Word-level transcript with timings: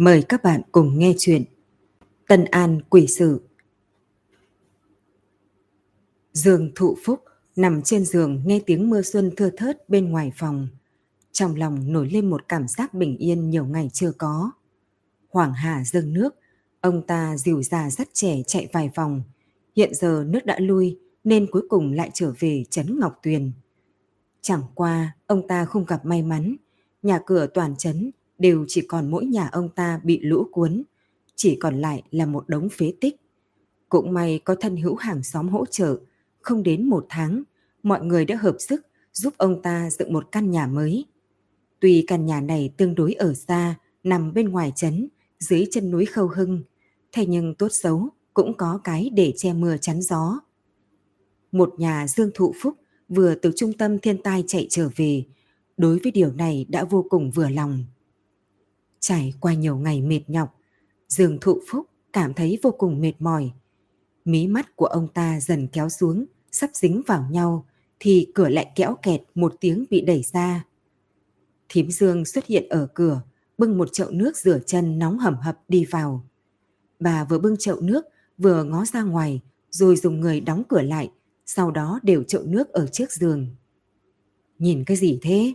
Mời 0.00 0.22
các 0.28 0.42
bạn 0.42 0.62
cùng 0.72 0.98
nghe 0.98 1.14
chuyện 1.18 1.44
Tân 2.28 2.44
An 2.44 2.80
Quỷ 2.90 3.06
sử. 3.06 3.40
Dương 6.32 6.72
Thụ 6.74 6.96
Phúc 7.04 7.24
nằm 7.56 7.82
trên 7.82 8.04
giường 8.04 8.42
nghe 8.46 8.60
tiếng 8.66 8.90
mưa 8.90 9.02
xuân 9.02 9.30
thưa 9.36 9.50
thớt 9.56 9.88
bên 9.88 10.10
ngoài 10.10 10.32
phòng. 10.36 10.68
Trong 11.32 11.56
lòng 11.56 11.92
nổi 11.92 12.10
lên 12.10 12.30
một 12.30 12.48
cảm 12.48 12.68
giác 12.68 12.94
bình 12.94 13.16
yên 13.16 13.50
nhiều 13.50 13.64
ngày 13.64 13.90
chưa 13.92 14.12
có. 14.12 14.50
Hoàng 15.30 15.52
Hà 15.52 15.84
dâng 15.84 16.12
nước, 16.12 16.34
ông 16.80 17.06
ta 17.06 17.36
dìu 17.36 17.62
già 17.62 17.90
dắt 17.90 18.08
trẻ 18.12 18.42
chạy 18.46 18.68
vài 18.72 18.90
vòng. 18.94 19.22
Hiện 19.76 19.94
giờ 19.94 20.24
nước 20.28 20.46
đã 20.46 20.58
lui 20.58 20.98
nên 21.24 21.46
cuối 21.50 21.62
cùng 21.68 21.92
lại 21.92 22.10
trở 22.14 22.32
về 22.38 22.64
Trấn 22.70 23.00
Ngọc 23.00 23.18
Tuyền. 23.22 23.52
Chẳng 24.40 24.62
qua 24.74 25.16
ông 25.26 25.48
ta 25.48 25.64
không 25.64 25.84
gặp 25.84 26.04
may 26.04 26.22
mắn, 26.22 26.56
nhà 27.02 27.20
cửa 27.26 27.46
toàn 27.54 27.76
trấn 27.76 28.10
đều 28.40 28.64
chỉ 28.68 28.80
còn 28.80 29.10
mỗi 29.10 29.24
nhà 29.26 29.48
ông 29.52 29.68
ta 29.68 30.00
bị 30.04 30.20
lũ 30.22 30.46
cuốn, 30.52 30.82
chỉ 31.36 31.56
còn 31.56 31.80
lại 31.80 32.02
là 32.10 32.26
một 32.26 32.48
đống 32.48 32.68
phế 32.68 32.92
tích. 33.00 33.16
Cũng 33.88 34.12
may 34.12 34.40
có 34.44 34.54
thân 34.54 34.76
hữu 34.76 34.94
hàng 34.94 35.22
xóm 35.22 35.48
hỗ 35.48 35.66
trợ, 35.66 35.96
không 36.40 36.62
đến 36.62 36.88
một 36.88 37.06
tháng, 37.08 37.42
mọi 37.82 38.04
người 38.04 38.24
đã 38.24 38.36
hợp 38.36 38.56
sức 38.58 38.86
giúp 39.12 39.34
ông 39.36 39.62
ta 39.62 39.90
dựng 39.90 40.12
một 40.12 40.32
căn 40.32 40.50
nhà 40.50 40.66
mới. 40.66 41.04
Tuy 41.80 42.04
căn 42.06 42.26
nhà 42.26 42.40
này 42.40 42.72
tương 42.76 42.94
đối 42.94 43.12
ở 43.12 43.34
xa, 43.34 43.74
nằm 44.04 44.34
bên 44.34 44.48
ngoài 44.48 44.72
trấn, 44.76 45.08
dưới 45.38 45.66
chân 45.70 45.90
núi 45.90 46.06
Khâu 46.06 46.28
Hưng, 46.28 46.62
thế 47.12 47.26
nhưng 47.26 47.54
tốt 47.54 47.68
xấu 47.70 48.08
cũng 48.34 48.56
có 48.56 48.80
cái 48.84 49.10
để 49.14 49.32
che 49.36 49.52
mưa 49.52 49.76
chắn 49.76 50.02
gió. 50.02 50.40
Một 51.52 51.74
nhà 51.78 52.06
Dương 52.08 52.30
Thụ 52.34 52.54
Phúc 52.62 52.74
vừa 53.08 53.34
từ 53.34 53.52
trung 53.56 53.72
tâm 53.72 53.98
thiên 53.98 54.22
tai 54.22 54.44
chạy 54.46 54.66
trở 54.70 54.88
về, 54.96 55.24
đối 55.76 55.98
với 55.98 56.12
điều 56.12 56.32
này 56.32 56.66
đã 56.68 56.84
vô 56.84 57.06
cùng 57.10 57.30
vừa 57.30 57.48
lòng. 57.48 57.84
Trải 59.00 59.34
qua 59.40 59.54
nhiều 59.54 59.76
ngày 59.76 60.02
mệt 60.02 60.20
nhọc, 60.26 60.56
Dương 61.08 61.38
Thụ 61.40 61.60
Phúc 61.70 61.86
cảm 62.12 62.34
thấy 62.34 62.58
vô 62.62 62.70
cùng 62.78 63.00
mệt 63.00 63.12
mỏi. 63.18 63.52
Mí 64.24 64.46
mắt 64.46 64.76
của 64.76 64.86
ông 64.86 65.08
ta 65.08 65.40
dần 65.40 65.68
kéo 65.72 65.88
xuống, 65.88 66.26
sắp 66.52 66.70
dính 66.72 67.02
vào 67.06 67.26
nhau, 67.30 67.66
thì 68.00 68.26
cửa 68.34 68.48
lại 68.48 68.72
kéo 68.76 68.96
kẹt 69.02 69.22
một 69.34 69.54
tiếng 69.60 69.84
bị 69.90 70.00
đẩy 70.00 70.22
ra. 70.32 70.64
Thím 71.68 71.90
Dương 71.90 72.24
xuất 72.24 72.46
hiện 72.46 72.68
ở 72.68 72.86
cửa, 72.94 73.22
bưng 73.58 73.78
một 73.78 73.92
chậu 73.92 74.10
nước 74.10 74.36
rửa 74.36 74.58
chân 74.66 74.98
nóng 74.98 75.18
hầm 75.18 75.36
hập 75.36 75.58
đi 75.68 75.84
vào. 75.84 76.24
Bà 77.00 77.24
vừa 77.24 77.38
bưng 77.38 77.56
chậu 77.56 77.80
nước, 77.80 78.04
vừa 78.38 78.64
ngó 78.64 78.84
ra 78.84 79.02
ngoài, 79.02 79.40
rồi 79.70 79.96
dùng 79.96 80.20
người 80.20 80.40
đóng 80.40 80.62
cửa 80.68 80.82
lại, 80.82 81.10
sau 81.46 81.70
đó 81.70 82.00
đều 82.02 82.22
chậu 82.22 82.42
nước 82.42 82.72
ở 82.72 82.86
trước 82.86 83.12
giường. 83.12 83.46
Nhìn 84.58 84.84
cái 84.84 84.96
gì 84.96 85.18
thế? 85.22 85.52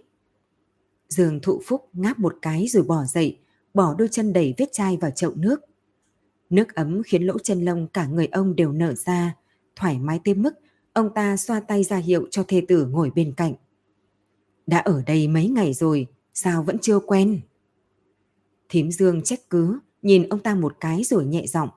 giường 1.10 1.40
thụ 1.42 1.62
phúc 1.66 1.90
ngáp 1.94 2.20
một 2.20 2.36
cái 2.42 2.68
rồi 2.68 2.84
bỏ 2.84 3.04
dậy, 3.04 3.40
bỏ 3.76 3.96
đôi 3.98 4.08
chân 4.12 4.34
đầy 4.34 4.54
vết 4.58 4.70
chai 4.72 4.98
vào 4.98 5.12
chậu 5.12 5.32
nước. 5.36 5.62
Nước 6.50 6.76
ấm 6.76 7.04
khiến 7.04 7.24
lỗ 7.24 7.40
chân 7.40 7.66
lông 7.66 7.88
cả 7.88 8.08
người 8.08 8.28
ông 8.28 8.56
đều 8.56 8.72
nở 8.72 8.94
ra, 8.94 9.36
thoải 9.76 10.00
mái 10.00 10.20
tới 10.24 10.34
mức 10.34 10.54
ông 10.94 11.14
ta 11.14 11.38
xoa 11.38 11.60
tay 11.60 11.84
ra 11.84 11.98
hiệu 11.98 12.28
cho 12.32 12.44
thê 12.48 12.62
tử 12.68 12.86
ngồi 12.86 13.12
bên 13.16 13.34
cạnh. 13.38 13.54
Đã 14.68 14.78
ở 14.78 15.04
đây 15.06 15.28
mấy 15.28 15.48
ngày 15.48 15.74
rồi, 15.74 16.08
sao 16.34 16.64
vẫn 16.64 16.78
chưa 16.82 17.00
quen? 17.00 17.40
Thím 18.70 18.92
Dương 18.92 19.22
trách 19.22 19.50
cứ, 19.50 19.80
nhìn 20.02 20.30
ông 20.30 20.40
ta 20.40 20.56
một 20.56 20.76
cái 20.80 21.04
rồi 21.04 21.26
nhẹ 21.26 21.46
giọng. 21.48 21.70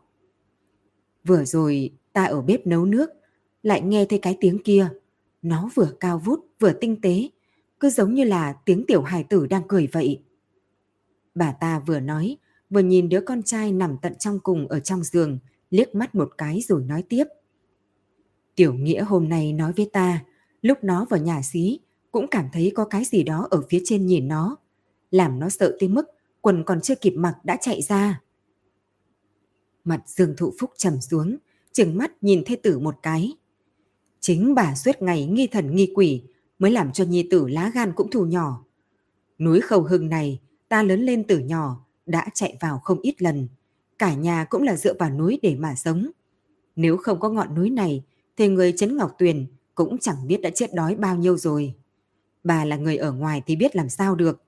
Vừa 1.25 1.45
rồi 1.45 1.91
ta 2.13 2.25
ở 2.25 2.43
bếp 2.43 2.67
nấu 2.67 2.85
nước, 2.85 3.11
lại 3.63 3.83
nghe 3.83 4.05
thấy 4.05 4.19
cái 4.19 4.37
tiếng 4.41 4.59
kia. 4.63 4.89
Nó 5.43 5.71
vừa 5.75 5.93
cao 6.01 6.19
vút 6.19 6.47
vừa 6.61 6.73
tinh 6.73 7.01
tế, 7.01 7.29
cứ 7.81 7.91
giống 7.91 8.15
như 8.15 8.25
là 8.25 8.53
tiếng 8.53 8.85
tiểu 8.87 9.03
hài 9.03 9.25
tử 9.25 9.47
đang 9.47 9.63
cười 9.69 9.87
vậy. 9.93 10.23
Bà 11.39 11.53
ta 11.53 11.79
vừa 11.87 12.01
nói, 12.01 12.37
vừa 12.71 12.81
nhìn 12.81 13.09
đứa 13.09 13.21
con 13.21 13.43
trai 13.43 13.73
nằm 13.73 13.97
tận 14.03 14.15
trong 14.19 14.41
cùng 14.41 14.69
ở 14.69 14.81
trong 14.81 15.05
giường, 15.05 15.39
liếc 15.71 15.95
mắt 15.95 16.15
một 16.15 16.31
cái 16.39 16.61
rồi 16.69 16.85
nói 16.85 17.05
tiếp. 17.09 17.25
Tiểu 18.55 18.75
Nghĩa 18.75 19.03
hôm 19.03 19.29
nay 19.29 19.53
nói 19.53 19.73
với 19.77 19.91
ta, 19.93 20.25
lúc 20.63 20.79
nó 20.83 21.07
vào 21.11 21.21
nhà 21.21 21.43
xí, 21.43 21.81
cũng 22.11 22.27
cảm 22.31 22.49
thấy 22.53 22.73
có 22.75 22.85
cái 22.85 23.05
gì 23.05 23.23
đó 23.23 23.49
ở 23.51 23.63
phía 23.71 23.83
trên 23.85 24.07
nhìn 24.07 24.29
nó, 24.29 24.57
làm 25.11 25.39
nó 25.39 25.49
sợ 25.49 25.77
tới 25.81 25.89
mức 25.89 26.07
quần 26.41 26.65
còn 26.65 26.81
chưa 26.81 26.95
kịp 26.95 27.13
mặc 27.17 27.35
đã 27.45 27.57
chạy 27.61 27.83
ra. 27.83 28.21
Mặt 29.85 30.03
Dương 30.07 30.35
Thụ 30.37 30.53
Phúc 30.61 30.71
trầm 30.77 31.01
xuống, 31.01 31.37
chừng 31.73 31.97
mắt 31.97 32.13
nhìn 32.21 32.43
thê 32.47 32.57
tử 32.57 32.79
một 32.79 32.95
cái. 33.03 33.33
Chính 34.21 34.55
bà 34.55 34.75
suốt 34.75 35.03
ngày 35.03 35.27
nghi 35.27 35.47
thần 35.47 35.77
nghi 35.77 35.93
quỷ 35.95 36.23
mới 36.59 36.71
làm 36.71 36.93
cho 36.93 37.05
nhi 37.05 37.29
tử 37.31 37.47
lá 37.49 37.71
gan 37.75 37.93
cũng 37.97 38.11
thù 38.11 38.25
nhỏ. 38.25 38.65
Núi 39.39 39.61
khâu 39.61 39.83
hưng 39.83 40.09
này 40.09 40.41
ta 40.69 40.83
lớn 40.83 41.01
lên 41.01 41.25
từ 41.25 41.39
nhỏ, 41.39 41.87
đã 42.07 42.27
chạy 42.35 42.57
vào 42.61 42.79
không 42.79 43.01
ít 43.01 43.23
lần. 43.23 43.49
Cả 43.99 44.15
nhà 44.15 44.45
cũng 44.45 44.63
là 44.63 44.77
dựa 44.77 44.95
vào 44.95 45.11
núi 45.11 45.39
để 45.43 45.57
mà 45.57 45.75
sống. 45.75 46.11
Nếu 46.77 46.97
không 46.97 47.21
có 47.21 47.31
ngọn 47.31 47.55
núi 47.55 47.71
này, 47.71 48.05
thì 48.37 48.49
người 48.49 48.73
Trấn 48.73 48.97
Ngọc 48.97 49.15
Tuyền 49.19 49.47
cũng 49.75 49.99
chẳng 49.99 50.27
biết 50.27 50.41
đã 50.41 50.51
chết 50.51 50.75
đói 50.75 50.97
bao 50.97 51.17
nhiêu 51.17 51.37
rồi. 51.37 51.75
Bà 52.45 52.65
là 52.65 52.77
người 52.77 52.97
ở 52.97 53.13
ngoài 53.13 53.43
thì 53.47 53.57
biết 53.57 53.77
làm 53.77 53.89
sao 53.89 54.15
được. 54.15 54.43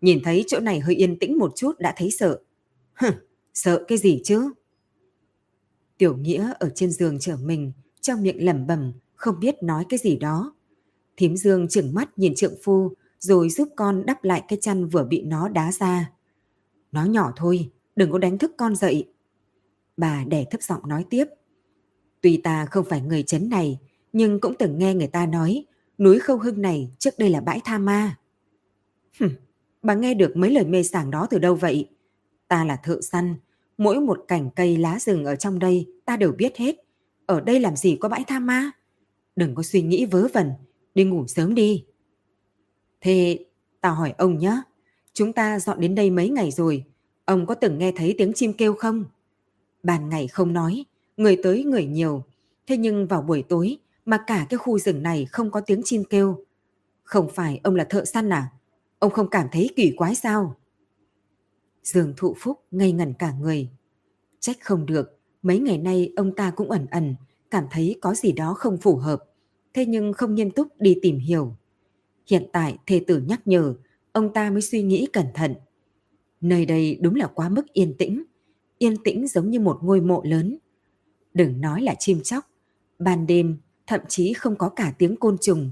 Nhìn 0.00 0.20
thấy 0.24 0.44
chỗ 0.46 0.60
này 0.60 0.80
hơi 0.80 0.94
yên 0.94 1.18
tĩnh 1.18 1.38
một 1.38 1.52
chút 1.56 1.78
đã 1.78 1.94
thấy 1.96 2.10
sợ. 2.10 2.40
Hừ, 2.94 3.08
sợ 3.54 3.84
cái 3.88 3.98
gì 3.98 4.20
chứ? 4.24 4.50
Tiểu 5.98 6.16
Nghĩa 6.16 6.52
ở 6.58 6.70
trên 6.74 6.90
giường 6.90 7.18
chở 7.18 7.36
mình, 7.36 7.72
trong 8.00 8.22
miệng 8.22 8.44
lẩm 8.44 8.66
bẩm 8.66 8.92
không 9.14 9.40
biết 9.40 9.62
nói 9.62 9.84
cái 9.88 9.98
gì 9.98 10.16
đó. 10.16 10.54
Thím 11.16 11.36
Dương 11.36 11.68
chừng 11.68 11.94
mắt 11.94 12.18
nhìn 12.18 12.34
trượng 12.34 12.54
phu, 12.62 12.92
rồi 13.18 13.48
giúp 13.48 13.68
con 13.76 14.06
đắp 14.06 14.24
lại 14.24 14.44
cái 14.48 14.58
chăn 14.62 14.88
vừa 14.88 15.04
bị 15.04 15.22
nó 15.22 15.48
đá 15.48 15.72
ra. 15.72 16.10
Nó 16.92 17.04
nhỏ 17.04 17.32
thôi, 17.36 17.70
đừng 17.96 18.12
có 18.12 18.18
đánh 18.18 18.38
thức 18.38 18.52
con 18.56 18.76
dậy. 18.76 19.08
Bà 19.96 20.24
đẻ 20.24 20.44
thấp 20.50 20.62
giọng 20.62 20.88
nói 20.88 21.04
tiếp. 21.10 21.24
Tuy 22.20 22.36
ta 22.36 22.66
không 22.66 22.84
phải 22.84 23.00
người 23.00 23.22
chấn 23.22 23.48
này, 23.48 23.78
nhưng 24.12 24.40
cũng 24.40 24.54
từng 24.58 24.78
nghe 24.78 24.94
người 24.94 25.06
ta 25.06 25.26
nói 25.26 25.64
núi 25.98 26.18
khâu 26.18 26.38
hưng 26.38 26.62
này 26.62 26.90
trước 26.98 27.18
đây 27.18 27.30
là 27.30 27.40
bãi 27.40 27.60
tha 27.64 27.78
ma. 27.78 28.16
Hừm, 29.20 29.30
bà 29.82 29.94
nghe 29.94 30.14
được 30.14 30.36
mấy 30.36 30.50
lời 30.50 30.64
mê 30.64 30.82
sảng 30.82 31.10
đó 31.10 31.26
từ 31.30 31.38
đâu 31.38 31.54
vậy? 31.54 31.88
Ta 32.48 32.64
là 32.64 32.76
thợ 32.76 33.00
săn, 33.00 33.34
mỗi 33.78 34.00
một 34.00 34.24
cảnh 34.28 34.50
cây 34.56 34.76
lá 34.76 34.98
rừng 34.98 35.24
ở 35.24 35.36
trong 35.36 35.58
đây 35.58 35.86
ta 36.04 36.16
đều 36.16 36.32
biết 36.32 36.56
hết. 36.56 36.76
Ở 37.26 37.40
đây 37.40 37.60
làm 37.60 37.76
gì 37.76 37.96
có 38.00 38.08
bãi 38.08 38.24
tha 38.26 38.38
ma? 38.38 38.70
Đừng 39.36 39.54
có 39.54 39.62
suy 39.62 39.82
nghĩ 39.82 40.06
vớ 40.06 40.28
vẩn, 40.32 40.52
đi 40.94 41.04
ngủ 41.04 41.26
sớm 41.26 41.54
đi. 41.54 41.84
Thế 43.00 43.44
tao 43.80 43.94
hỏi 43.94 44.14
ông 44.18 44.38
nhé, 44.38 44.62
chúng 45.12 45.32
ta 45.32 45.58
dọn 45.58 45.80
đến 45.80 45.94
đây 45.94 46.10
mấy 46.10 46.28
ngày 46.28 46.50
rồi, 46.50 46.84
ông 47.24 47.46
có 47.46 47.54
từng 47.54 47.78
nghe 47.78 47.92
thấy 47.96 48.14
tiếng 48.18 48.32
chim 48.32 48.52
kêu 48.52 48.74
không? 48.74 49.04
Ban 49.82 50.08
ngày 50.08 50.28
không 50.28 50.52
nói, 50.52 50.84
người 51.16 51.38
tới 51.42 51.64
người 51.64 51.86
nhiều, 51.86 52.22
thế 52.66 52.76
nhưng 52.76 53.06
vào 53.06 53.22
buổi 53.22 53.44
tối 53.48 53.78
mà 54.04 54.24
cả 54.26 54.46
cái 54.48 54.58
khu 54.58 54.78
rừng 54.78 55.02
này 55.02 55.26
không 55.26 55.50
có 55.50 55.60
tiếng 55.60 55.80
chim 55.84 56.04
kêu. 56.10 56.44
Không 57.02 57.28
phải 57.34 57.60
ông 57.62 57.74
là 57.76 57.84
thợ 57.84 58.04
săn 58.04 58.32
à? 58.32 58.50
Ông 58.98 59.12
không 59.12 59.30
cảm 59.30 59.46
thấy 59.52 59.70
kỳ 59.76 59.92
quái 59.96 60.14
sao? 60.14 60.56
Dương 61.82 62.14
thụ 62.16 62.34
phúc 62.38 62.60
ngây 62.70 62.92
ngẩn 62.92 63.14
cả 63.14 63.32
người. 63.40 63.68
Trách 64.40 64.56
không 64.60 64.86
được, 64.86 65.18
mấy 65.42 65.58
ngày 65.58 65.78
nay 65.78 66.12
ông 66.16 66.34
ta 66.34 66.50
cũng 66.50 66.70
ẩn 66.70 66.86
ẩn, 66.90 67.14
cảm 67.50 67.64
thấy 67.70 67.96
có 68.00 68.14
gì 68.14 68.32
đó 68.32 68.54
không 68.54 68.76
phù 68.76 68.96
hợp, 68.96 69.24
thế 69.74 69.86
nhưng 69.86 70.12
không 70.12 70.34
nghiêm 70.34 70.50
túc 70.50 70.68
đi 70.78 70.98
tìm 71.02 71.18
hiểu. 71.18 71.56
Hiện 72.30 72.46
tại 72.52 72.78
thê 72.86 73.00
tử 73.06 73.22
nhắc 73.28 73.40
nhở, 73.44 73.74
ông 74.12 74.32
ta 74.32 74.50
mới 74.50 74.62
suy 74.62 74.82
nghĩ 74.82 75.06
cẩn 75.12 75.26
thận. 75.34 75.54
Nơi 76.40 76.66
đây 76.66 76.98
đúng 77.02 77.14
là 77.14 77.26
quá 77.26 77.48
mức 77.48 77.72
yên 77.72 77.94
tĩnh, 77.98 78.24
yên 78.78 78.96
tĩnh 79.04 79.26
giống 79.26 79.50
như 79.50 79.60
một 79.60 79.78
ngôi 79.82 80.00
mộ 80.00 80.22
lớn. 80.24 80.58
Đừng 81.34 81.60
nói 81.60 81.82
là 81.82 81.94
chim 81.98 82.20
chóc, 82.22 82.50
ban 82.98 83.26
đêm 83.26 83.58
thậm 83.86 84.00
chí 84.08 84.32
không 84.32 84.56
có 84.56 84.68
cả 84.68 84.94
tiếng 84.98 85.16
côn 85.16 85.38
trùng, 85.38 85.70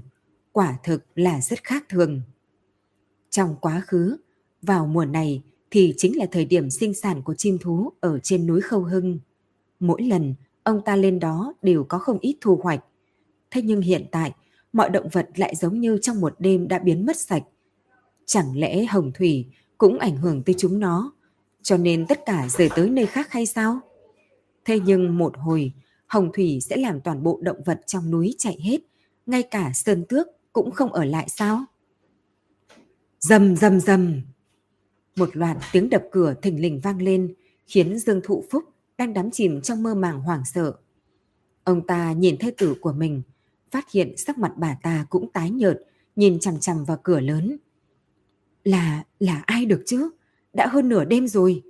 quả 0.51 0.77
thực 0.83 1.05
là 1.15 1.41
rất 1.41 1.63
khác 1.63 1.85
thường. 1.89 2.21
Trong 3.29 3.55
quá 3.61 3.81
khứ, 3.87 4.17
vào 4.61 4.87
mùa 4.87 5.05
này 5.05 5.43
thì 5.71 5.93
chính 5.97 6.17
là 6.17 6.25
thời 6.31 6.45
điểm 6.45 6.69
sinh 6.69 6.93
sản 6.93 7.21
của 7.21 7.35
chim 7.35 7.57
thú 7.57 7.91
ở 7.99 8.19
trên 8.19 8.47
núi 8.47 8.61
Khâu 8.61 8.83
Hưng. 8.83 9.19
Mỗi 9.79 10.03
lần 10.03 10.35
ông 10.63 10.81
ta 10.85 10.95
lên 10.95 11.19
đó 11.19 11.53
đều 11.61 11.83
có 11.83 11.97
không 11.97 12.17
ít 12.21 12.37
thu 12.41 12.59
hoạch. 12.63 12.83
Thế 13.51 13.61
nhưng 13.61 13.81
hiện 13.81 14.05
tại 14.11 14.33
mọi 14.77 14.89
động 14.89 15.09
vật 15.11 15.29
lại 15.35 15.55
giống 15.55 15.79
như 15.79 15.97
trong 16.01 16.21
một 16.21 16.35
đêm 16.39 16.67
đã 16.67 16.79
biến 16.79 17.05
mất 17.05 17.17
sạch. 17.17 17.43
Chẳng 18.25 18.59
lẽ 18.59 18.85
hồng 18.85 19.11
thủy 19.13 19.45
cũng 19.77 19.99
ảnh 19.99 20.17
hưởng 20.17 20.43
tới 20.43 20.55
chúng 20.57 20.79
nó, 20.79 21.11
cho 21.61 21.77
nên 21.77 22.05
tất 22.07 22.25
cả 22.25 22.47
rời 22.49 22.69
tới 22.75 22.89
nơi 22.89 23.05
khác 23.05 23.31
hay 23.31 23.45
sao? 23.45 23.79
Thế 24.65 24.79
nhưng 24.79 25.17
một 25.17 25.37
hồi, 25.37 25.71
hồng 26.07 26.31
thủy 26.33 26.59
sẽ 26.61 26.77
làm 26.77 27.01
toàn 27.01 27.23
bộ 27.23 27.39
động 27.41 27.63
vật 27.65 27.81
trong 27.85 28.11
núi 28.11 28.35
chạy 28.37 28.59
hết, 28.63 28.77
ngay 29.25 29.43
cả 29.43 29.71
sơn 29.73 30.05
tước 30.09 30.27
cũng 30.53 30.71
không 30.71 30.93
ở 30.93 31.05
lại 31.05 31.29
sao? 31.29 31.65
Dầm 33.19 33.55
dầm 33.55 33.79
dầm. 33.79 34.21
Một 35.15 35.37
loạt 35.37 35.57
tiếng 35.71 35.89
đập 35.89 36.03
cửa 36.11 36.33
thình 36.41 36.61
lình 36.61 36.79
vang 36.79 37.01
lên, 37.01 37.33
khiến 37.65 37.99
Dương 37.99 38.21
Thụ 38.23 38.43
Phúc 38.51 38.63
đang 38.97 39.13
đắm 39.13 39.31
chìm 39.31 39.61
trong 39.61 39.83
mơ 39.83 39.95
màng 39.95 40.21
hoảng 40.21 40.45
sợ. 40.45 40.73
Ông 41.63 41.87
ta 41.87 42.11
nhìn 42.11 42.37
thê 42.37 42.51
tử 42.57 42.75
của 42.81 42.91
mình, 42.91 43.21
phát 43.71 43.91
hiện 43.91 44.17
sắc 44.17 44.37
mặt 44.37 44.51
bà 44.57 44.77
ta 44.83 45.05
cũng 45.09 45.31
tái 45.31 45.49
nhợt, 45.49 45.79
nhìn 46.15 46.39
chằm 46.39 46.59
chằm 46.59 46.85
vào 46.85 46.99
cửa 47.03 47.19
lớn. 47.19 47.57
Là, 48.63 49.03
là 49.19 49.43
ai 49.45 49.65
được 49.65 49.83
chứ? 49.85 50.09
Đã 50.53 50.67
hơn 50.67 50.89
nửa 50.89 51.05
đêm 51.05 51.27
rồi. 51.27 51.63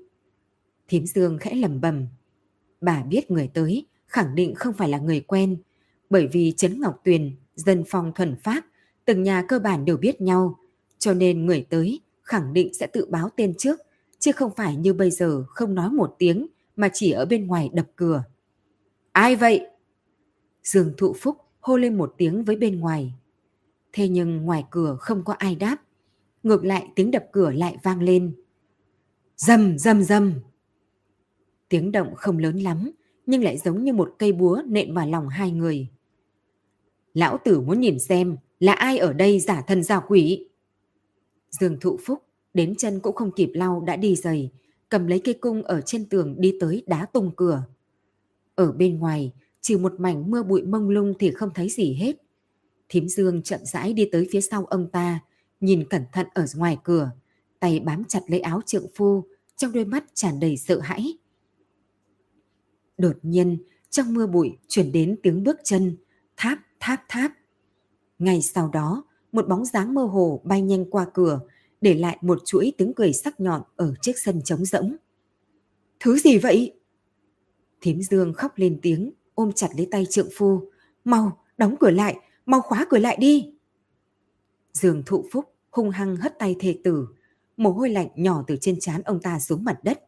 Thím 0.87 1.05
Dương 1.05 1.37
khẽ 1.37 1.55
lầm 1.55 1.81
bầm. 1.81 2.07
Bà 2.81 3.03
biết 3.03 3.31
người 3.31 3.49
tới 3.53 3.85
khẳng 4.07 4.35
định 4.35 4.55
không 4.55 4.73
phải 4.73 4.89
là 4.89 4.97
người 4.97 5.19
quen, 5.19 5.57
bởi 6.09 6.27
vì 6.27 6.53
Trấn 6.57 6.81
Ngọc 6.81 7.01
Tuyền, 7.03 7.35
dân 7.55 7.83
phong 7.87 8.11
thuần 8.15 8.35
phát, 8.43 8.65
từng 9.05 9.23
nhà 9.23 9.45
cơ 9.47 9.59
bản 9.59 9.85
đều 9.85 9.97
biết 9.97 10.21
nhau, 10.21 10.59
cho 10.99 11.13
nên 11.13 11.45
người 11.45 11.65
tới 11.69 11.99
khẳng 12.23 12.53
định 12.53 12.73
sẽ 12.73 12.87
tự 12.87 13.05
báo 13.05 13.29
tên 13.35 13.53
trước, 13.57 13.79
chứ 14.19 14.31
không 14.31 14.51
phải 14.55 14.75
như 14.75 14.93
bây 14.93 15.11
giờ 15.11 15.43
không 15.47 15.75
nói 15.75 15.89
một 15.89 16.15
tiếng 16.19 16.47
mà 16.75 16.89
chỉ 16.93 17.11
ở 17.11 17.25
bên 17.25 17.47
ngoài 17.47 17.69
đập 17.73 17.87
cửa. 17.95 18.23
Ai 19.11 19.35
vậy? 19.35 19.67
Dương 20.63 20.93
Thụ 20.97 21.13
Phúc 21.19 21.37
hô 21.67 21.77
lên 21.77 21.97
một 21.97 22.13
tiếng 22.17 22.43
với 22.43 22.55
bên 22.55 22.79
ngoài. 22.79 23.13
Thế 23.93 24.07
nhưng 24.07 24.37
ngoài 24.37 24.65
cửa 24.69 24.97
không 24.99 25.23
có 25.23 25.33
ai 25.33 25.55
đáp. 25.55 25.77
Ngược 26.43 26.65
lại 26.65 26.87
tiếng 26.95 27.11
đập 27.11 27.25
cửa 27.31 27.51
lại 27.51 27.77
vang 27.83 28.01
lên. 28.01 28.35
Dầm 29.37 29.77
dầm 29.77 30.03
dầm. 30.03 30.33
Tiếng 31.69 31.91
động 31.91 32.15
không 32.15 32.37
lớn 32.37 32.57
lắm, 32.57 32.91
nhưng 33.25 33.43
lại 33.43 33.57
giống 33.57 33.83
như 33.83 33.93
một 33.93 34.15
cây 34.19 34.31
búa 34.31 34.61
nện 34.65 34.93
vào 34.93 35.07
lòng 35.07 35.29
hai 35.29 35.51
người. 35.51 35.87
Lão 37.13 37.37
tử 37.45 37.61
muốn 37.61 37.79
nhìn 37.79 37.99
xem 37.99 38.37
là 38.59 38.73
ai 38.73 38.97
ở 38.97 39.13
đây 39.13 39.39
giả 39.39 39.61
thân 39.61 39.83
giả 39.83 39.99
quỷ. 40.07 40.49
Dương 41.49 41.77
Thụ 41.79 41.97
Phúc 42.05 42.23
đến 42.53 42.75
chân 42.75 42.99
cũng 42.99 43.15
không 43.15 43.31
kịp 43.31 43.51
lau 43.53 43.81
đã 43.81 43.95
đi 43.95 44.15
giày, 44.15 44.51
cầm 44.89 45.07
lấy 45.07 45.19
cây 45.19 45.33
cung 45.33 45.63
ở 45.63 45.81
trên 45.81 46.05
tường 46.05 46.35
đi 46.37 46.57
tới 46.59 46.83
đá 46.87 47.05
tung 47.05 47.31
cửa. 47.35 47.63
Ở 48.55 48.71
bên 48.71 48.99
ngoài, 48.99 49.31
chỉ 49.61 49.77
một 49.77 49.93
mảnh 49.99 50.31
mưa 50.31 50.43
bụi 50.43 50.61
mông 50.61 50.89
lung 50.89 51.13
thì 51.19 51.31
không 51.31 51.49
thấy 51.55 51.69
gì 51.69 51.93
hết. 51.93 52.15
Thím 52.89 53.07
Dương 53.07 53.41
chậm 53.41 53.59
rãi 53.63 53.93
đi 53.93 54.09
tới 54.11 54.27
phía 54.31 54.41
sau 54.41 54.65
ông 54.65 54.89
ta, 54.91 55.19
nhìn 55.59 55.89
cẩn 55.89 56.03
thận 56.13 56.27
ở 56.33 56.45
ngoài 56.55 56.77
cửa, 56.83 57.11
tay 57.59 57.79
bám 57.79 58.03
chặt 58.03 58.21
lấy 58.27 58.39
áo 58.39 58.61
trượng 58.65 58.85
phu, 58.95 59.23
trong 59.55 59.71
đôi 59.71 59.85
mắt 59.85 60.03
tràn 60.13 60.39
đầy 60.39 60.57
sợ 60.57 60.79
hãi. 60.79 61.17
Đột 62.97 63.17
nhiên, 63.21 63.57
trong 63.89 64.13
mưa 64.13 64.27
bụi 64.27 64.57
chuyển 64.67 64.91
đến 64.91 65.15
tiếng 65.23 65.43
bước 65.43 65.57
chân, 65.63 65.97
tháp 66.37 66.59
tháp 66.79 67.03
tháp. 67.09 67.31
Ngay 68.19 68.41
sau 68.41 68.69
đó, 68.69 69.03
một 69.31 69.47
bóng 69.47 69.65
dáng 69.65 69.93
mơ 69.93 70.03
hồ 70.03 70.41
bay 70.43 70.61
nhanh 70.61 70.89
qua 70.89 71.07
cửa, 71.13 71.39
để 71.81 71.93
lại 71.93 72.17
một 72.21 72.39
chuỗi 72.45 72.73
tiếng 72.77 72.93
cười 72.95 73.13
sắc 73.13 73.39
nhọn 73.39 73.61
ở 73.75 73.93
chiếc 74.01 74.19
sân 74.19 74.41
trống 74.43 74.65
rỗng. 74.65 74.95
Thứ 75.99 76.17
gì 76.17 76.37
vậy? 76.37 76.73
Thím 77.81 78.01
Dương 78.01 78.33
khóc 78.33 78.51
lên 78.55 78.79
tiếng, 78.81 79.11
ôm 79.37 79.51
chặt 79.51 79.67
lấy 79.77 79.87
tay 79.91 80.05
trượng 80.05 80.29
phu. 80.35 80.69
Mau, 81.05 81.39
đóng 81.57 81.75
cửa 81.79 81.89
lại, 81.89 82.19
mau 82.45 82.61
khóa 82.61 82.85
cửa 82.89 82.97
lại 82.97 83.17
đi. 83.19 83.53
Dường 84.73 85.03
thụ 85.05 85.25
phúc 85.31 85.45
hung 85.69 85.89
hăng 85.89 86.15
hất 86.15 86.39
tay 86.39 86.55
thề 86.59 86.79
tử, 86.83 87.07
mồ 87.57 87.71
hôi 87.71 87.89
lạnh 87.89 88.07
nhỏ 88.15 88.43
từ 88.47 88.57
trên 88.61 88.79
trán 88.79 89.01
ông 89.01 89.21
ta 89.21 89.39
xuống 89.39 89.63
mặt 89.63 89.83
đất. 89.83 90.03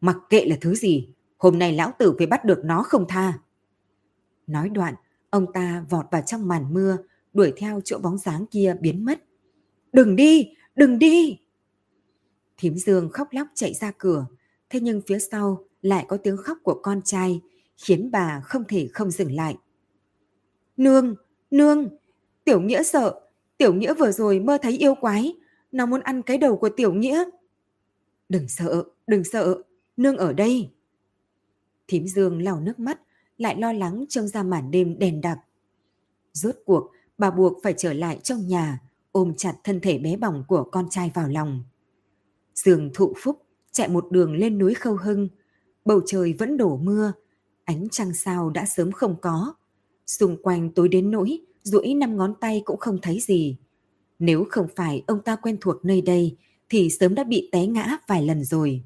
Mặc 0.00 0.16
kệ 0.30 0.44
là 0.44 0.56
thứ 0.60 0.74
gì, 0.74 1.08
hôm 1.36 1.58
nay 1.58 1.72
lão 1.72 1.92
tử 1.98 2.14
phải 2.18 2.26
bắt 2.26 2.44
được 2.44 2.60
nó 2.64 2.82
không 2.82 3.04
tha. 3.08 3.38
Nói 4.46 4.68
đoạn, 4.68 4.94
ông 5.30 5.52
ta 5.52 5.84
vọt 5.90 6.06
vào 6.10 6.22
trong 6.26 6.48
màn 6.48 6.74
mưa, 6.74 6.96
đuổi 7.32 7.52
theo 7.56 7.80
chỗ 7.84 7.98
bóng 7.98 8.18
dáng 8.18 8.46
kia 8.46 8.76
biến 8.80 9.04
mất. 9.04 9.24
Đừng 9.92 10.16
đi, 10.16 10.50
đừng 10.76 10.98
đi! 10.98 11.38
Thím 12.58 12.76
Dương 12.76 13.08
khóc 13.08 13.28
lóc 13.30 13.46
chạy 13.54 13.74
ra 13.74 13.92
cửa, 13.98 14.26
thế 14.70 14.80
nhưng 14.80 15.00
phía 15.06 15.18
sau 15.18 15.64
lại 15.82 16.04
có 16.08 16.16
tiếng 16.16 16.36
khóc 16.36 16.58
của 16.62 16.80
con 16.82 17.02
trai, 17.04 17.40
khiến 17.76 18.10
bà 18.10 18.40
không 18.40 18.64
thể 18.68 18.88
không 18.92 19.10
dừng 19.10 19.32
lại. 19.32 19.56
Nương, 20.76 21.14
nương, 21.50 21.88
Tiểu 22.44 22.60
Nghĩa 22.60 22.82
sợ, 22.82 23.20
Tiểu 23.58 23.74
Nghĩa 23.74 23.94
vừa 23.94 24.12
rồi 24.12 24.40
mơ 24.40 24.58
thấy 24.62 24.72
yêu 24.72 24.94
quái, 24.94 25.34
nó 25.72 25.86
muốn 25.86 26.00
ăn 26.00 26.22
cái 26.22 26.38
đầu 26.38 26.56
của 26.56 26.68
Tiểu 26.68 26.94
Nghĩa. 26.94 27.24
Đừng 28.28 28.48
sợ, 28.48 28.84
đừng 29.06 29.24
sợ, 29.24 29.62
nương 29.96 30.16
ở 30.16 30.32
đây. 30.32 30.70
Thím 31.88 32.06
Dương 32.06 32.42
lau 32.42 32.60
nước 32.60 32.78
mắt, 32.78 33.00
lại 33.38 33.56
lo 33.58 33.72
lắng 33.72 34.04
trông 34.08 34.28
ra 34.28 34.42
màn 34.42 34.70
đêm 34.70 34.98
đèn 34.98 35.20
đặc. 35.20 35.38
Rốt 36.32 36.54
cuộc, 36.64 36.90
bà 37.18 37.30
buộc 37.30 37.60
phải 37.62 37.74
trở 37.76 37.92
lại 37.92 38.18
trong 38.22 38.46
nhà, 38.48 38.80
ôm 39.12 39.34
chặt 39.36 39.54
thân 39.64 39.80
thể 39.80 39.98
bé 39.98 40.16
bỏng 40.16 40.44
của 40.48 40.64
con 40.72 40.86
trai 40.90 41.10
vào 41.14 41.28
lòng. 41.28 41.64
Dương 42.54 42.90
thụ 42.94 43.14
phúc 43.22 43.42
chạy 43.72 43.88
một 43.88 44.06
đường 44.10 44.34
lên 44.34 44.58
núi 44.58 44.74
Khâu 44.74 44.96
Hưng. 44.96 45.28
Bầu 45.84 46.00
trời 46.06 46.32
vẫn 46.38 46.56
đổ 46.56 46.76
mưa, 46.76 47.12
ánh 47.64 47.88
trăng 47.90 48.14
sao 48.14 48.50
đã 48.50 48.64
sớm 48.66 48.92
không 48.92 49.16
có. 49.20 49.54
Xung 50.06 50.42
quanh 50.42 50.70
tối 50.70 50.88
đến 50.88 51.10
nỗi, 51.10 51.38
duỗi 51.62 51.94
năm 51.94 52.16
ngón 52.16 52.34
tay 52.40 52.62
cũng 52.64 52.76
không 52.78 52.98
thấy 53.02 53.20
gì. 53.20 53.56
Nếu 54.18 54.46
không 54.50 54.66
phải 54.76 55.04
ông 55.06 55.22
ta 55.22 55.36
quen 55.36 55.56
thuộc 55.60 55.84
nơi 55.84 56.02
đây, 56.02 56.36
thì 56.68 56.90
sớm 56.90 57.14
đã 57.14 57.24
bị 57.24 57.48
té 57.52 57.66
ngã 57.66 57.98
vài 58.06 58.22
lần 58.22 58.44
rồi. 58.44 58.82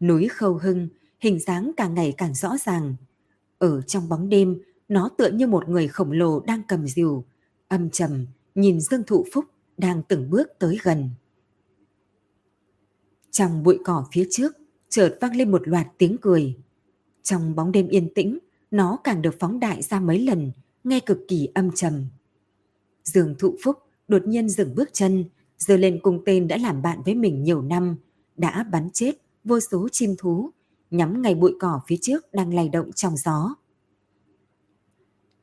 Núi 0.00 0.28
Khâu 0.28 0.58
Hưng, 0.62 0.88
hình 1.20 1.40
dáng 1.40 1.70
càng 1.76 1.94
ngày 1.94 2.14
càng 2.16 2.34
rõ 2.34 2.56
ràng. 2.64 2.96
Ở 3.58 3.82
trong 3.82 4.08
bóng 4.08 4.28
đêm, 4.28 4.62
nó 4.88 5.10
tựa 5.18 5.30
như 5.30 5.46
một 5.46 5.68
người 5.68 5.88
khổng 5.88 6.12
lồ 6.12 6.40
đang 6.40 6.62
cầm 6.68 6.86
rìu, 6.86 7.24
âm 7.68 7.90
trầm, 7.90 8.26
nhìn 8.54 8.80
Dương 8.80 9.02
Thụ 9.06 9.24
Phúc 9.32 9.44
đang 9.78 10.02
từng 10.08 10.30
bước 10.30 10.48
tới 10.58 10.78
gần. 10.82 11.10
Trong 13.30 13.62
bụi 13.62 13.78
cỏ 13.84 14.06
phía 14.12 14.26
trước, 14.30 14.56
chợt 14.88 15.18
vang 15.20 15.36
lên 15.36 15.50
một 15.50 15.68
loạt 15.68 15.86
tiếng 15.98 16.16
cười. 16.20 16.56
Trong 17.24 17.54
bóng 17.54 17.72
đêm 17.72 17.88
yên 17.88 18.14
tĩnh, 18.14 18.38
nó 18.70 18.98
càng 19.04 19.22
được 19.22 19.34
phóng 19.40 19.60
đại 19.60 19.82
ra 19.82 20.00
mấy 20.00 20.18
lần, 20.18 20.52
nghe 20.84 21.00
cực 21.00 21.18
kỳ 21.28 21.48
âm 21.54 21.70
trầm. 21.70 22.06
Dương 23.04 23.34
Thụ 23.38 23.56
Phúc 23.64 23.78
đột 24.08 24.26
nhiên 24.26 24.48
dừng 24.48 24.74
bước 24.74 24.88
chân, 24.92 25.24
giơ 25.58 25.76
lên 25.76 26.00
cung 26.02 26.22
tên 26.26 26.48
đã 26.48 26.56
làm 26.56 26.82
bạn 26.82 27.02
với 27.04 27.14
mình 27.14 27.42
nhiều 27.42 27.62
năm, 27.62 27.96
đã 28.36 28.62
bắn 28.72 28.90
chết 28.92 29.12
vô 29.44 29.60
số 29.60 29.88
chim 29.92 30.14
thú, 30.18 30.50
nhắm 30.90 31.22
ngay 31.22 31.34
bụi 31.34 31.54
cỏ 31.60 31.80
phía 31.86 31.96
trước 32.00 32.32
đang 32.32 32.54
lay 32.54 32.68
động 32.68 32.92
trong 32.92 33.16
gió. 33.16 33.54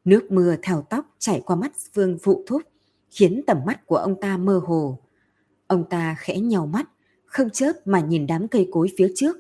Nước 0.06 0.32
mưa 0.32 0.56
theo 0.64 0.86
tóc 0.90 1.16
chảy 1.20 1.42
qua 1.46 1.56
mắt 1.56 1.72
Vương 1.94 2.18
Phụ 2.24 2.44
Thúc, 2.48 2.62
khiến 3.10 3.42
tầm 3.48 3.58
mắt 3.66 3.86
của 3.86 3.96
ông 3.96 4.22
ta 4.22 4.38
mơ 4.38 4.62
hồ. 4.66 5.00
Ông 5.68 5.90
ta 5.90 6.16
khẽ 6.20 6.40
nhào 6.40 6.68
mắt, 6.68 6.90
không 7.26 7.50
chớp 7.50 7.74
mà 7.86 8.00
nhìn 8.00 8.28
đám 8.28 8.48
cây 8.48 8.68
cối 8.72 8.88
phía 8.98 9.12
trước, 9.16 9.38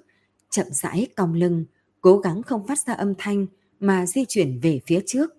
chậm 0.49 0.65
rãi 0.71 1.07
cong 1.15 1.33
lưng, 1.33 1.65
cố 2.01 2.17
gắng 2.17 2.41
không 2.41 2.67
phát 2.67 2.79
ra 2.79 2.93
âm 2.93 3.13
thanh 3.17 3.45
mà 3.79 4.05
di 4.05 4.25
chuyển 4.25 4.59
về 4.59 4.79
phía 4.85 4.99
trước. 5.05 5.31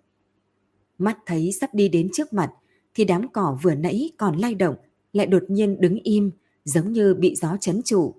Mắt 0.99 1.19
thấy 1.27 1.53
sắp 1.53 1.75
đi 1.75 1.89
đến 1.89 2.09
trước 2.13 2.33
mặt, 2.33 2.51
thì 2.95 3.05
đám 3.05 3.29
cỏ 3.29 3.59
vừa 3.63 3.75
nãy 3.75 4.11
còn 4.19 4.37
lay 4.37 4.55
động, 4.55 4.77
lại 5.13 5.27
đột 5.27 5.43
nhiên 5.49 5.81
đứng 5.81 5.99
im, 6.03 6.31
giống 6.65 6.93
như 6.93 7.15
bị 7.15 7.35
gió 7.35 7.57
chấn 7.61 7.83
trụ. 7.83 8.15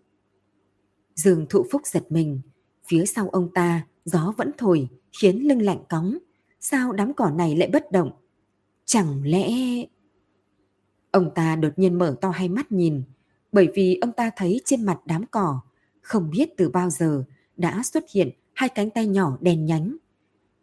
Dương 1.16 1.46
thụ 1.50 1.66
phúc 1.72 1.82
giật 1.86 2.04
mình, 2.10 2.42
phía 2.88 3.06
sau 3.06 3.30
ông 3.30 3.50
ta 3.54 3.88
gió 4.06 4.34
vẫn 4.38 4.52
thổi, 4.58 4.88
khiến 5.22 5.48
lưng 5.48 5.62
lạnh 5.62 5.84
cóng. 5.90 6.18
Sao 6.60 6.92
đám 6.92 7.14
cỏ 7.14 7.30
này 7.30 7.56
lại 7.56 7.70
bất 7.74 7.92
động? 7.92 8.12
Chẳng 8.86 9.22
lẽ... 9.26 9.50
Ông 11.12 11.32
ta 11.36 11.56
đột 11.56 11.74
nhiên 11.76 11.98
mở 11.98 12.16
to 12.22 12.30
hai 12.30 12.50
mắt 12.50 12.72
nhìn, 12.72 13.04
bởi 13.52 13.68
vì 13.76 13.98
ông 14.02 14.12
ta 14.12 14.32
thấy 14.36 14.62
trên 14.66 14.86
mặt 14.86 15.00
đám 15.06 15.26
cỏ, 15.26 15.60
không 16.02 16.30
biết 16.30 16.50
từ 16.58 16.70
bao 16.70 16.90
giờ 16.90 17.24
đã 17.58 17.84
xuất 17.84 18.04
hiện 18.14 18.30
hai 18.54 18.70
cánh 18.70 18.90
tay 18.90 19.08
nhỏ 19.08 19.38
đèn 19.42 19.66
nhánh. 19.66 19.98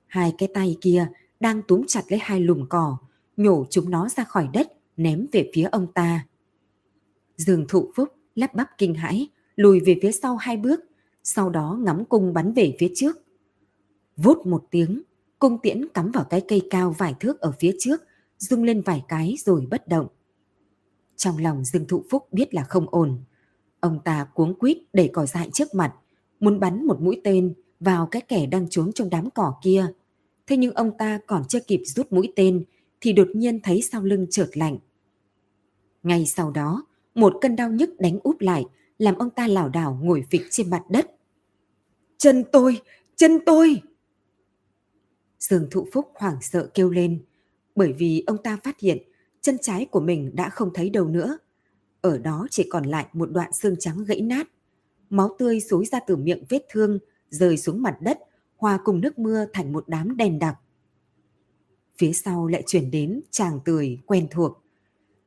Hai 0.07 0.35
cái 0.39 0.49
tay 0.55 0.77
kia 0.81 1.09
đang 1.41 1.63
túm 1.63 1.85
chặt 1.89 2.03
lấy 2.09 2.21
hai 2.23 2.41
lùm 2.41 2.67
cỏ, 2.69 2.97
nhổ 3.37 3.67
chúng 3.71 3.91
nó 3.91 4.09
ra 4.09 4.25
khỏi 4.25 4.49
đất, 4.53 4.73
ném 4.97 5.27
về 5.33 5.51
phía 5.55 5.65
ông 5.65 5.93
ta. 5.93 6.27
Dương 7.37 7.65
thụ 7.69 7.93
phúc 7.97 8.09
lắp 8.35 8.55
bắp 8.55 8.69
kinh 8.79 8.95
hãi, 8.95 9.29
lùi 9.57 9.81
về 9.81 9.99
phía 10.03 10.13
sau 10.13 10.37
hai 10.37 10.57
bước, 10.57 10.81
sau 11.23 11.51
đó 11.51 11.79
ngắm 11.81 12.05
cung 12.05 12.33
bắn 12.33 12.53
về 12.53 12.77
phía 12.79 12.93
trước. 12.95 13.19
Vút 14.17 14.47
một 14.47 14.65
tiếng, 14.71 15.03
cung 15.39 15.59
tiễn 15.63 15.89
cắm 15.95 16.11
vào 16.11 16.25
cái 16.25 16.41
cây 16.49 16.63
cao 16.71 16.95
vài 16.99 17.15
thước 17.21 17.41
ở 17.41 17.53
phía 17.61 17.77
trước, 17.79 18.03
rung 18.39 18.65
lên 18.65 18.83
vài 18.83 19.03
cái 19.09 19.35
rồi 19.39 19.67
bất 19.71 19.89
động. 19.89 20.07
Trong 21.17 21.39
lòng 21.39 21.65
Dương 21.65 21.87
Thụ 21.87 22.05
Phúc 22.11 22.29
biết 22.33 22.55
là 22.55 22.65
không 22.65 22.87
ổn. 22.91 23.19
Ông 23.81 24.01
ta 24.05 24.27
cuống 24.35 24.59
quýt 24.59 24.79
đẩy 24.93 25.11
cỏ 25.13 25.27
dại 25.27 25.51
trước 25.53 25.75
mặt, 25.75 25.95
muốn 26.41 26.61
bắn 26.61 26.87
một 26.87 27.01
mũi 27.01 27.21
tên 27.25 27.55
vào 27.81 28.07
cái 28.07 28.23
kẻ 28.23 28.47
đang 28.47 28.69
trốn 28.71 28.93
trong 28.93 29.11
đám 29.11 29.31
cỏ 29.31 29.55
kia. 29.63 29.87
Thế 30.47 30.57
nhưng 30.57 30.73
ông 30.75 30.97
ta 30.99 31.21
còn 31.27 31.45
chưa 31.49 31.61
kịp 31.61 31.83
rút 31.85 32.13
mũi 32.13 32.33
tên 32.37 32.65
thì 33.01 33.13
đột 33.13 33.29
nhiên 33.35 33.61
thấy 33.63 33.83
sau 33.83 34.03
lưng 34.03 34.27
chợt 34.31 34.49
lạnh. 34.55 34.79
Ngay 36.03 36.27
sau 36.27 36.51
đó, 36.51 36.87
một 37.15 37.37
cơn 37.41 37.57
đau 37.57 37.71
nhức 37.71 37.91
đánh 38.01 38.19
úp 38.23 38.41
lại, 38.41 38.65
làm 38.99 39.19
ông 39.19 39.31
ta 39.31 39.47
lảo 39.47 39.69
đảo 39.69 39.99
ngồi 40.03 40.25
phịch 40.31 40.43
trên 40.51 40.71
mặt 40.71 40.83
đất. 40.91 41.11
Chân 42.19 42.45
tôi! 42.53 42.81
Chân 43.17 43.39
tôi! 43.47 43.83
Dương 45.39 45.69
Thụ 45.71 45.87
Phúc 45.93 46.13
hoảng 46.15 46.37
sợ 46.43 46.71
kêu 46.75 46.91
lên, 46.91 47.25
bởi 47.75 47.93
vì 47.93 48.25
ông 48.27 48.43
ta 48.43 48.59
phát 48.65 48.81
hiện 48.81 48.99
chân 49.41 49.57
trái 49.63 49.87
của 49.91 50.01
mình 50.01 50.31
đã 50.35 50.49
không 50.49 50.71
thấy 50.75 50.91
đâu 50.91 51.09
nữa. 51.09 51.39
Ở 52.01 52.19
đó 52.19 52.47
chỉ 52.51 52.69
còn 52.71 52.85
lại 52.85 53.07
một 53.13 53.31
đoạn 53.31 53.53
xương 53.53 53.77
trắng 53.79 54.05
gãy 54.05 54.21
nát. 54.21 54.49
Máu 55.11 55.37
tươi 55.39 55.61
xối 55.61 55.85
ra 55.87 56.01
từ 56.07 56.17
miệng 56.17 56.45
vết 56.49 56.63
thương, 56.71 56.99
rơi 57.31 57.57
xuống 57.57 57.83
mặt 57.83 57.97
đất, 58.01 58.19
hòa 58.57 58.79
cùng 58.85 59.01
nước 59.01 59.19
mưa 59.19 59.47
thành 59.53 59.73
một 59.73 59.85
đám 59.87 60.17
đen 60.17 60.39
đặc. 60.39 60.57
Phía 61.99 62.13
sau 62.13 62.47
lại 62.47 62.63
chuyển 62.67 62.91
đến 62.91 63.21
chàng 63.31 63.61
tươi 63.65 63.99
quen 64.07 64.29
thuộc. 64.31 64.63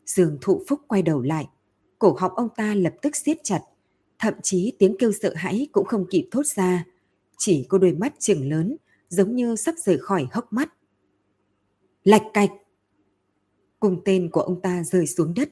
Dương 0.05 0.37
thụ 0.41 0.61
phúc 0.67 0.79
quay 0.87 1.01
đầu 1.01 1.21
lại, 1.21 1.47
cổ 1.99 2.15
họng 2.19 2.35
ông 2.35 2.49
ta 2.55 2.75
lập 2.75 2.93
tức 3.01 3.15
siết 3.15 3.37
chặt, 3.43 3.61
thậm 4.19 4.33
chí 4.43 4.73
tiếng 4.79 4.95
kêu 4.99 5.11
sợ 5.21 5.33
hãi 5.35 5.67
cũng 5.71 5.85
không 5.85 6.05
kịp 6.09 6.27
thốt 6.31 6.45
ra, 6.45 6.85
chỉ 7.37 7.65
có 7.69 7.77
đôi 7.77 7.93
mắt 7.93 8.13
trừng 8.19 8.49
lớn, 8.49 8.77
giống 9.09 9.35
như 9.35 9.55
sắp 9.55 9.75
rời 9.77 9.97
khỏi 9.97 10.27
hốc 10.31 10.53
mắt. 10.53 10.73
Lạch 12.03 12.23
cạch! 12.33 12.51
Cùng 13.79 14.01
tên 14.05 14.29
của 14.31 14.41
ông 14.41 14.61
ta 14.61 14.83
rơi 14.83 15.07
xuống 15.07 15.33
đất, 15.33 15.49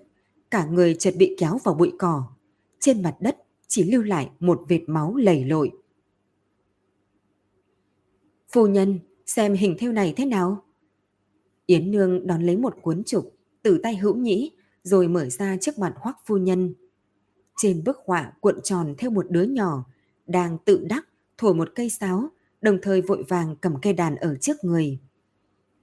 cả 0.52 0.66
người 0.66 0.96
chợt 0.96 1.14
bị 1.18 1.36
kéo 1.40 1.58
vào 1.64 1.76
bụi 1.76 1.92
cỏ. 2.00 2.24
Trên 2.80 3.04
mặt 3.04 3.16
đất 3.20 3.38
chỉ 3.68 3.84
lưu 3.84 4.02
lại 4.02 4.30
một 4.40 4.62
vệt 4.68 4.82
máu 4.88 5.16
lầy 5.16 5.46
lội. 5.46 5.72
Phu 8.52 8.68
nhân, 8.68 9.00
xem 9.26 9.54
hình 9.54 9.76
theo 9.80 9.92
này 9.92 10.14
thế 10.18 10.26
nào? 10.26 10.64
Yến 11.66 11.92
Nương 11.92 12.28
đón 12.28 12.44
lấy 12.44 12.58
một 12.58 12.76
cuốn 12.82 13.04
trục 13.04 13.36
từ 13.64 13.80
tay 13.84 13.96
hữu 13.96 14.16
nhĩ 14.16 14.52
rồi 14.84 15.08
mở 15.08 15.30
ra 15.30 15.58
trước 15.62 15.80
mặt 15.80 15.94
hoắc 15.98 16.18
phu 16.26 16.38
nhân. 16.38 16.74
Trên 17.58 17.84
bức 17.84 17.98
họa 18.06 18.34
cuộn 18.40 18.62
tròn 18.64 18.96
theo 18.98 19.10
một 19.12 19.32
đứa 19.32 19.44
nhỏ 19.44 19.86
đang 20.28 20.58
tự 20.66 20.86
đắc 20.90 21.08
thổi 21.38 21.54
một 21.54 21.70
cây 21.76 21.90
sáo 21.90 22.30
đồng 22.62 22.78
thời 22.82 23.02
vội 23.02 23.24
vàng 23.24 23.56
cầm 23.56 23.82
cây 23.82 23.94
đàn 23.94 24.16
ở 24.16 24.36
trước 24.42 24.64
người. 24.64 25.00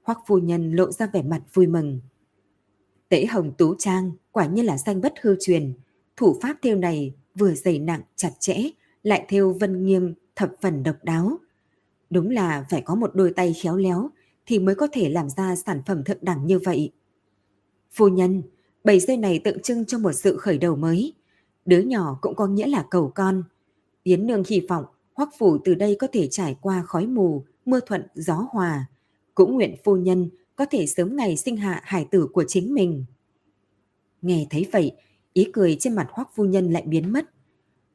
Hoắc 0.02 0.18
phu 0.26 0.38
nhân 0.38 0.72
lộ 0.72 0.92
ra 0.92 1.06
vẻ 1.06 1.22
mặt 1.22 1.42
vui 1.52 1.66
mừng. 1.66 2.00
Tễ 3.08 3.26
hồng 3.26 3.52
tú 3.58 3.74
trang 3.78 4.12
quả 4.32 4.46
nhiên 4.46 4.66
là 4.66 4.78
danh 4.78 5.00
bất 5.00 5.14
hư 5.20 5.36
truyền. 5.40 5.72
Thủ 6.16 6.38
pháp 6.42 6.56
theo 6.62 6.76
này 6.76 7.14
vừa 7.34 7.54
dày 7.54 7.78
nặng 7.78 8.02
chặt 8.16 8.32
chẽ 8.40 8.56
lại 9.02 9.24
theo 9.28 9.52
vân 9.52 9.86
nghiêm 9.86 10.14
thập 10.36 10.50
phần 10.60 10.82
độc 10.82 10.96
đáo. 11.02 11.38
Đúng 12.10 12.30
là 12.30 12.66
phải 12.70 12.82
có 12.82 12.94
một 12.94 13.14
đôi 13.14 13.32
tay 13.36 13.54
khéo 13.62 13.76
léo 13.76 14.10
thì 14.46 14.58
mới 14.58 14.74
có 14.74 14.88
thể 14.92 15.08
làm 15.08 15.28
ra 15.28 15.56
sản 15.56 15.82
phẩm 15.86 16.04
thượng 16.04 16.18
đẳng 16.20 16.46
như 16.46 16.58
vậy. 16.58 16.92
Phu 17.90 18.08
nhân, 18.08 18.42
bảy 18.84 19.00
dây 19.00 19.16
này 19.16 19.40
tượng 19.44 19.62
trưng 19.62 19.84
cho 19.84 19.98
một 19.98 20.12
sự 20.12 20.36
khởi 20.36 20.58
đầu 20.58 20.76
mới. 20.76 21.14
Đứa 21.64 21.80
nhỏ 21.80 22.18
cũng 22.20 22.34
có 22.34 22.46
nghĩa 22.46 22.66
là 22.66 22.84
cầu 22.90 23.12
con. 23.14 23.42
Yến 24.02 24.26
Nương 24.26 24.42
hy 24.48 24.60
vọng 24.60 24.84
Hoắc 25.14 25.28
Phủ 25.38 25.58
từ 25.64 25.74
đây 25.74 25.96
có 25.98 26.06
thể 26.12 26.28
trải 26.30 26.56
qua 26.60 26.82
khói 26.86 27.06
mù, 27.06 27.44
mưa 27.64 27.80
thuận, 27.86 28.06
gió 28.14 28.46
hòa. 28.50 28.86
Cũng 29.34 29.54
nguyện 29.54 29.76
phu 29.84 29.96
nhân 29.96 30.28
có 30.56 30.66
thể 30.66 30.86
sớm 30.86 31.16
ngày 31.16 31.36
sinh 31.36 31.56
hạ 31.56 31.80
hải 31.84 32.04
tử 32.10 32.28
của 32.32 32.44
chính 32.48 32.74
mình. 32.74 33.04
Nghe 34.22 34.46
thấy 34.50 34.66
vậy, 34.72 34.92
ý 35.32 35.50
cười 35.52 35.76
trên 35.80 35.94
mặt 35.94 36.06
Hoắc 36.10 36.28
phu 36.34 36.44
nhân 36.44 36.70
lại 36.70 36.82
biến 36.86 37.12
mất. 37.12 37.24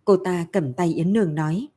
Cô 0.06 0.18
ta 0.18 0.46
cầm 0.52 0.74
tay 0.74 0.94
Yến 0.94 1.14
Nương 1.14 1.36
nói. 1.36 1.68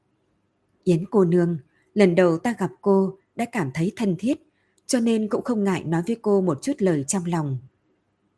Yến 0.85 1.05
cô 1.11 1.25
nương, 1.25 1.59
lần 1.97 2.15
đầu 2.15 2.39
ta 2.39 2.55
gặp 2.59 2.71
cô 2.81 3.19
đã 3.37 3.45
cảm 3.45 3.71
thấy 3.75 3.93
thân 3.97 4.17
thiết, 4.19 4.39
cho 4.87 5.01
nên 5.01 5.29
cũng 5.29 5.45
không 5.45 5.65
ngại 5.65 5.85
nói 5.85 6.03
với 6.07 6.17
cô 6.23 6.41
một 6.41 6.63
chút 6.63 6.73
lời 6.79 7.05
trong 7.09 7.25
lòng. 7.25 7.59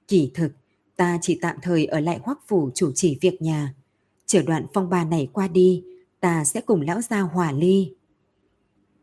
Kỳ 0.09 0.31
thực, 0.35 0.53
ta 0.97 1.19
chỉ 1.23 1.39
tạm 1.43 1.57
thời 1.63 1.87
ở 1.87 2.01
lại 2.01 2.21
hoắc 2.23 2.39
phủ 2.47 2.71
chủ 2.75 2.93
trì 2.93 3.19
việc 3.21 3.43
nhà. 3.43 3.75
Chờ 4.27 4.43
đoạn 4.43 4.67
phong 4.75 4.89
ba 4.91 5.05
này 5.05 5.29
qua 5.33 5.49
đi, 5.49 5.85
ta 6.21 6.45
sẽ 6.45 6.61
cùng 6.61 6.81
lão 6.81 7.01
gia 7.01 7.21
hòa 7.21 7.53
ly. 7.53 7.95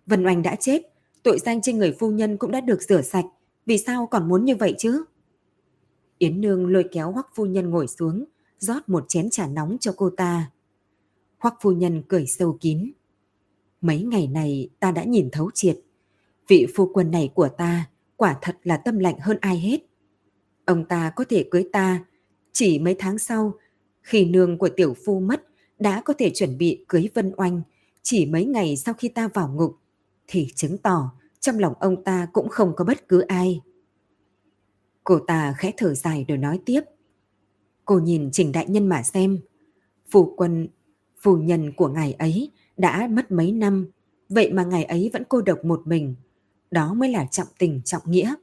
Vân 0.05 0.25
Oanh 0.25 0.41
đã 0.41 0.55
chết, 0.55 0.81
tội 1.23 1.39
danh 1.39 1.61
trên 1.61 1.77
người 1.77 1.95
phu 1.99 2.11
nhân 2.11 2.37
cũng 2.37 2.51
đã 2.51 2.61
được 2.61 2.81
rửa 2.81 3.01
sạch, 3.01 3.25
vì 3.65 3.77
sao 3.77 4.07
còn 4.07 4.27
muốn 4.27 4.45
như 4.45 4.55
vậy 4.55 4.75
chứ? 4.77 5.03
Yến 6.17 6.41
Nương 6.41 6.67
lôi 6.67 6.85
kéo 6.91 7.11
Hoắc 7.11 7.27
phu 7.35 7.45
nhân 7.45 7.69
ngồi 7.69 7.87
xuống, 7.87 8.25
rót 8.59 8.89
một 8.89 9.05
chén 9.07 9.29
trà 9.29 9.47
nóng 9.47 9.77
cho 9.79 9.93
cô 9.97 10.09
ta. 10.09 10.51
Hoắc 11.37 11.55
phu 11.61 11.71
nhân 11.71 12.03
cười 12.07 12.25
sâu 12.27 12.57
kín. 12.61 12.91
Mấy 13.81 14.03
ngày 14.03 14.27
này 14.27 14.69
ta 14.79 14.91
đã 14.91 15.03
nhìn 15.03 15.29
thấu 15.31 15.51
triệt. 15.53 15.79
Vị 16.47 16.65
phu 16.75 16.89
quân 16.93 17.11
này 17.11 17.31
của 17.35 17.49
ta 17.49 17.89
quả 18.15 18.37
thật 18.41 18.57
là 18.63 18.77
tâm 18.77 18.99
lạnh 18.99 19.19
hơn 19.19 19.37
ai 19.41 19.59
hết. 19.59 19.79
Ông 20.65 20.85
ta 20.85 21.09
có 21.15 21.23
thể 21.29 21.45
cưới 21.51 21.69
ta 21.73 22.05
chỉ 22.51 22.79
mấy 22.79 22.95
tháng 22.99 23.17
sau, 23.17 23.53
khi 24.01 24.25
nương 24.25 24.57
của 24.57 24.69
tiểu 24.69 24.95
phu 25.05 25.19
mất, 25.19 25.43
đã 25.79 26.01
có 26.05 26.13
thể 26.17 26.29
chuẩn 26.29 26.57
bị 26.57 26.85
cưới 26.87 27.09
Vân 27.13 27.31
Oanh 27.37 27.61
chỉ 28.01 28.25
mấy 28.25 28.45
ngày 28.45 28.77
sau 28.77 28.93
khi 28.93 29.09
ta 29.09 29.27
vào 29.33 29.53
ngục, 29.55 29.75
thì 30.27 30.47
chứng 30.55 30.77
tỏ 30.77 31.11
trong 31.39 31.59
lòng 31.59 31.73
ông 31.79 32.03
ta 32.03 32.27
cũng 32.33 32.49
không 32.49 32.73
có 32.75 32.85
bất 32.85 33.07
cứ 33.07 33.19
ai. 33.21 33.61
Cô 35.03 35.19
ta 35.19 35.55
khẽ 35.57 35.71
thở 35.77 35.93
dài 35.93 36.25
rồi 36.27 36.37
nói 36.37 36.59
tiếp. 36.65 36.81
Cô 37.85 37.99
nhìn 37.99 38.29
Trình 38.31 38.51
Đại 38.51 38.65
Nhân 38.69 38.87
mà 38.87 39.03
xem. 39.03 39.39
Phu 40.11 40.33
quân, 40.37 40.67
phu 41.21 41.37
nhân 41.37 41.73
của 41.73 41.87
ngài 41.87 42.13
ấy 42.13 42.51
đã 42.77 43.07
mất 43.11 43.31
mấy 43.31 43.51
năm, 43.51 43.87
vậy 44.29 44.53
mà 44.53 44.63
ngày 44.63 44.83
ấy 44.83 45.09
vẫn 45.13 45.23
cô 45.29 45.41
độc 45.41 45.65
một 45.65 45.81
mình. 45.85 46.15
Đó 46.71 46.93
mới 46.93 47.09
là 47.09 47.25
trọng 47.25 47.47
tình 47.57 47.81
trọng 47.85 48.01
nghĩa. 48.05 48.35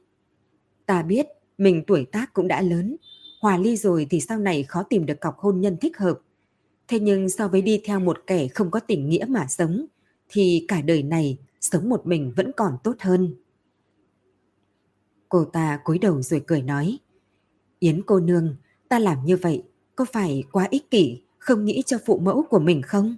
Ta 0.85 1.03
biết 1.03 1.27
mình 1.57 1.83
tuổi 1.87 2.05
tác 2.11 2.33
cũng 2.33 2.47
đã 2.47 2.61
lớn, 2.61 2.95
hòa 3.41 3.57
ly 3.57 3.77
rồi 3.77 4.07
thì 4.09 4.19
sau 4.19 4.39
này 4.39 4.63
khó 4.63 4.83
tìm 4.83 5.05
được 5.05 5.19
cọc 5.19 5.37
hôn 5.37 5.61
nhân 5.61 5.77
thích 5.77 5.97
hợp. 5.97 6.19
Thế 6.87 6.99
nhưng 6.99 7.29
so 7.29 7.47
với 7.47 7.61
đi 7.61 7.81
theo 7.83 7.99
một 7.99 8.17
kẻ 8.27 8.47
không 8.47 8.71
có 8.71 8.79
tình 8.79 9.09
nghĩa 9.09 9.25
mà 9.29 9.47
sống, 9.47 9.85
thì 10.29 10.65
cả 10.67 10.81
đời 10.81 11.03
này 11.03 11.37
sống 11.61 11.89
một 11.89 12.07
mình 12.07 12.33
vẫn 12.35 12.51
còn 12.57 12.77
tốt 12.83 12.95
hơn. 12.99 13.35
Cô 15.29 15.45
ta 15.45 15.79
cúi 15.83 15.99
đầu 15.99 16.21
rồi 16.21 16.43
cười 16.47 16.61
nói, 16.61 16.97
Yến 17.79 18.01
cô 18.05 18.19
nương, 18.19 18.55
ta 18.89 18.99
làm 18.99 19.25
như 19.25 19.37
vậy 19.37 19.63
có 19.95 20.05
phải 20.13 20.43
quá 20.51 20.67
ích 20.69 20.91
kỷ, 20.91 21.21
không 21.37 21.65
nghĩ 21.65 21.83
cho 21.85 21.97
phụ 22.05 22.19
mẫu 22.19 22.43
của 22.49 22.59
mình 22.59 22.81
không? 22.81 23.15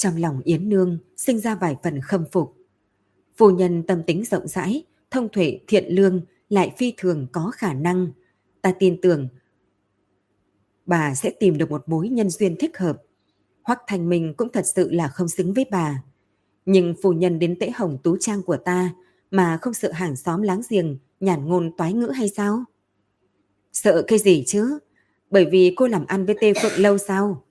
Trong 0.00 0.16
lòng 0.16 0.40
Yến 0.44 0.68
Nương 0.68 0.98
sinh 1.16 1.38
ra 1.38 1.54
vài 1.54 1.76
phần 1.82 2.00
khâm 2.00 2.24
phục. 2.32 2.56
Phu 3.36 3.50
nhân 3.50 3.82
tâm 3.86 4.02
tính 4.06 4.24
rộng 4.24 4.48
rãi, 4.48 4.84
thông 5.10 5.28
thuệ 5.28 5.60
thiện 5.66 5.84
lương 5.88 6.20
lại 6.48 6.74
phi 6.78 6.94
thường 6.96 7.26
có 7.32 7.50
khả 7.54 7.72
năng. 7.72 8.12
Ta 8.62 8.72
tin 8.78 9.00
tưởng 9.00 9.28
bà 10.86 11.14
sẽ 11.14 11.30
tìm 11.40 11.58
được 11.58 11.70
một 11.70 11.88
mối 11.88 12.08
nhân 12.08 12.30
duyên 12.30 12.56
thích 12.58 12.78
hợp. 12.78 13.02
Hoắc 13.62 13.80
Thành 13.86 14.08
Minh 14.08 14.34
cũng 14.36 14.48
thật 14.52 14.64
sự 14.74 14.90
là 14.90 15.08
không 15.08 15.28
xứng 15.28 15.54
với 15.54 15.64
bà. 15.70 16.02
Nhưng 16.66 16.94
phu 17.02 17.12
nhân 17.12 17.38
đến 17.38 17.58
tễ 17.58 17.70
hồng 17.70 17.98
tú 18.02 18.16
trang 18.20 18.42
của 18.42 18.56
ta 18.56 18.94
mà 19.30 19.58
không 19.62 19.74
sợ 19.74 19.92
hàng 19.92 20.16
xóm 20.16 20.42
láng 20.42 20.60
giềng 20.70 20.98
nhàn 21.20 21.46
ngôn 21.46 21.76
toái 21.76 21.92
ngữ 21.92 22.08
hay 22.08 22.28
sao? 22.28 22.64
Sợ 23.72 24.02
cái 24.06 24.18
gì 24.18 24.44
chứ? 24.46 24.78
Bởi 25.30 25.44
vì 25.44 25.74
cô 25.76 25.86
làm 25.86 26.06
ăn 26.06 26.26
với 26.26 26.36
Tê 26.40 26.52
Phượng 26.62 26.80
lâu 26.82 26.98
sao? 26.98 27.44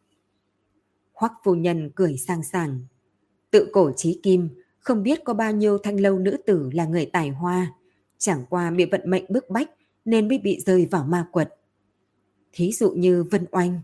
Hoắc 1.19 1.33
phu 1.43 1.55
nhân 1.55 1.89
cười 1.95 2.17
sang 2.17 2.43
sảng. 2.43 2.85
Tự 3.51 3.69
cổ 3.73 3.91
trí 3.95 4.19
kim, 4.23 4.49
không 4.79 5.03
biết 5.03 5.23
có 5.23 5.33
bao 5.33 5.51
nhiêu 5.51 5.77
thanh 5.77 5.99
lâu 5.99 6.19
nữ 6.19 6.37
tử 6.45 6.69
là 6.73 6.85
người 6.85 7.05
tài 7.05 7.29
hoa, 7.29 7.73
chẳng 8.17 8.45
qua 8.49 8.71
bị 8.71 8.85
vận 8.85 9.01
mệnh 9.05 9.25
bức 9.29 9.49
bách 9.49 9.69
nên 10.05 10.27
mới 10.27 10.37
bị 10.37 10.59
rơi 10.65 10.87
vào 10.91 11.03
ma 11.03 11.27
quật. 11.31 11.55
Thí 12.53 12.71
dụ 12.71 12.91
như 12.91 13.23
Vân 13.23 13.45
Oanh, 13.51 13.81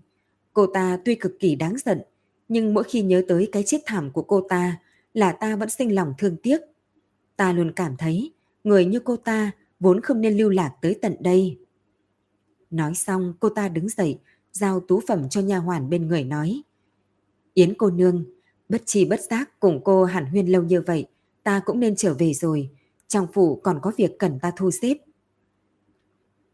cô 0.53 0.67
ta 0.67 0.99
tuy 1.05 1.15
cực 1.15 1.39
kỳ 1.39 1.55
đáng 1.55 1.75
giận, 1.85 2.01
nhưng 2.47 2.73
mỗi 2.73 2.83
khi 2.83 3.01
nhớ 3.01 3.23
tới 3.27 3.49
cái 3.51 3.63
chết 3.63 3.81
thảm 3.85 4.11
của 4.11 4.23
cô 4.23 4.47
ta 4.49 4.79
là 5.13 5.31
ta 5.31 5.55
vẫn 5.55 5.69
sinh 5.69 5.95
lòng 5.95 6.13
thương 6.17 6.37
tiếc. 6.43 6.61
Ta 7.35 7.53
luôn 7.53 7.71
cảm 7.75 7.97
thấy 7.97 8.31
người 8.63 8.85
như 8.85 8.99
cô 8.99 9.17
ta 9.17 9.51
vốn 9.79 10.01
không 10.01 10.21
nên 10.21 10.37
lưu 10.37 10.49
lạc 10.49 10.71
tới 10.81 10.99
tận 11.01 11.15
đây. 11.19 11.57
Nói 12.71 12.95
xong 12.95 13.33
cô 13.39 13.49
ta 13.49 13.69
đứng 13.69 13.89
dậy, 13.89 14.19
giao 14.51 14.79
tú 14.79 15.01
phẩm 15.07 15.29
cho 15.29 15.41
nha 15.41 15.57
hoàn 15.57 15.89
bên 15.89 16.07
người 16.07 16.23
nói. 16.23 16.61
Yến 17.55 17.73
cô 17.77 17.89
nương, 17.89 18.25
bất 18.69 18.81
chi 18.85 19.05
bất 19.05 19.21
giác 19.21 19.59
cùng 19.59 19.81
cô 19.83 20.03
hẳn 20.03 20.25
huyên 20.25 20.47
lâu 20.47 20.63
như 20.63 20.81
vậy, 20.81 21.05
ta 21.43 21.61
cũng 21.65 21.79
nên 21.79 21.95
trở 21.95 22.13
về 22.13 22.33
rồi. 22.33 22.69
Trong 23.07 23.27
phủ 23.33 23.55
còn 23.55 23.79
có 23.81 23.91
việc 23.97 24.19
cần 24.19 24.39
ta 24.39 24.51
thu 24.57 24.71
xếp. 24.71 24.97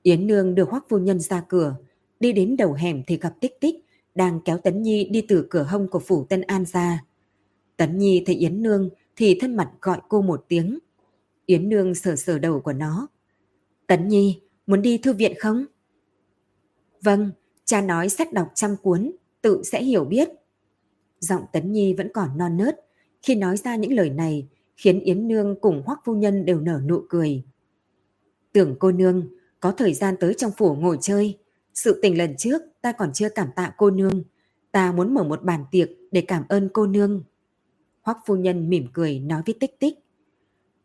Yến 0.03 0.27
nương 0.27 0.55
được 0.55 0.69
hoắc 0.69 0.85
phu 0.89 0.97
nhân 0.97 1.19
ra 1.19 1.43
cửa, 1.49 1.75
đi 2.19 2.33
đến 2.33 2.57
đầu 2.57 2.73
hẻm 2.73 3.03
thì 3.07 3.17
gặp 3.17 3.33
tích 3.41 3.59
tích, 3.59 3.75
đang 4.15 4.39
kéo 4.45 4.57
Tấn 4.57 4.81
Nhi 4.81 5.09
đi 5.11 5.25
từ 5.27 5.47
cửa 5.49 5.63
hông 5.63 5.87
của 5.87 5.99
phủ 5.99 6.25
Tân 6.29 6.41
An 6.41 6.65
ra. 6.65 7.03
Tấn 7.77 7.97
Nhi 7.97 8.23
thấy 8.25 8.35
Yến 8.35 8.61
nương 8.61 8.89
thì 9.15 9.37
thân 9.39 9.55
mặt 9.55 9.71
gọi 9.81 9.99
cô 10.09 10.21
một 10.21 10.45
tiếng. 10.47 10.79
Yến 11.45 11.69
nương 11.69 11.95
sờ 11.95 12.15
sờ 12.15 12.39
đầu 12.39 12.61
của 12.61 12.73
nó. 12.73 13.07
Tấn 13.87 14.07
Nhi, 14.07 14.41
muốn 14.67 14.81
đi 14.81 14.97
thư 14.97 15.13
viện 15.13 15.33
không? 15.39 15.65
Vâng, 17.01 17.31
cha 17.65 17.81
nói 17.81 18.09
sách 18.09 18.33
đọc 18.33 18.51
trăm 18.55 18.75
cuốn, 18.77 19.11
tự 19.41 19.63
sẽ 19.63 19.83
hiểu 19.83 20.05
biết. 20.05 20.29
Giọng 21.21 21.45
Tấn 21.51 21.71
Nhi 21.71 21.93
vẫn 21.93 22.09
còn 22.13 22.37
non 22.37 22.57
nớt. 22.57 22.79
Khi 23.21 23.35
nói 23.35 23.57
ra 23.57 23.75
những 23.75 23.93
lời 23.93 24.09
này, 24.09 24.47
khiến 24.77 24.99
Yến 24.99 25.27
Nương 25.27 25.55
cùng 25.61 25.83
Hoắc 25.85 25.99
Phu 26.05 26.15
Nhân 26.15 26.45
đều 26.45 26.59
nở 26.59 26.81
nụ 26.85 27.01
cười. 27.09 27.43
Tưởng 28.53 28.75
cô 28.79 28.91
Nương, 28.91 29.27
có 29.59 29.71
thời 29.71 29.93
gian 29.93 30.15
tới 30.19 30.33
trong 30.33 30.51
phủ 30.57 30.75
ngồi 30.75 30.97
chơi. 31.01 31.37
Sự 31.73 31.99
tình 32.01 32.17
lần 32.17 32.35
trước 32.37 32.61
ta 32.81 32.91
còn 32.91 33.13
chưa 33.13 33.29
cảm 33.29 33.47
tạ 33.55 33.73
cô 33.77 33.89
Nương. 33.89 34.23
Ta 34.71 34.91
muốn 34.91 35.13
mở 35.13 35.23
một 35.23 35.43
bàn 35.43 35.65
tiệc 35.71 35.89
để 36.11 36.21
cảm 36.21 36.43
ơn 36.49 36.69
cô 36.73 36.87
Nương. 36.87 37.23
Hoắc 38.01 38.17
Phu 38.25 38.35
Nhân 38.35 38.69
mỉm 38.69 38.87
cười 38.93 39.19
nói 39.19 39.41
với 39.45 39.55
Tích 39.59 39.79
Tích. 39.79 39.99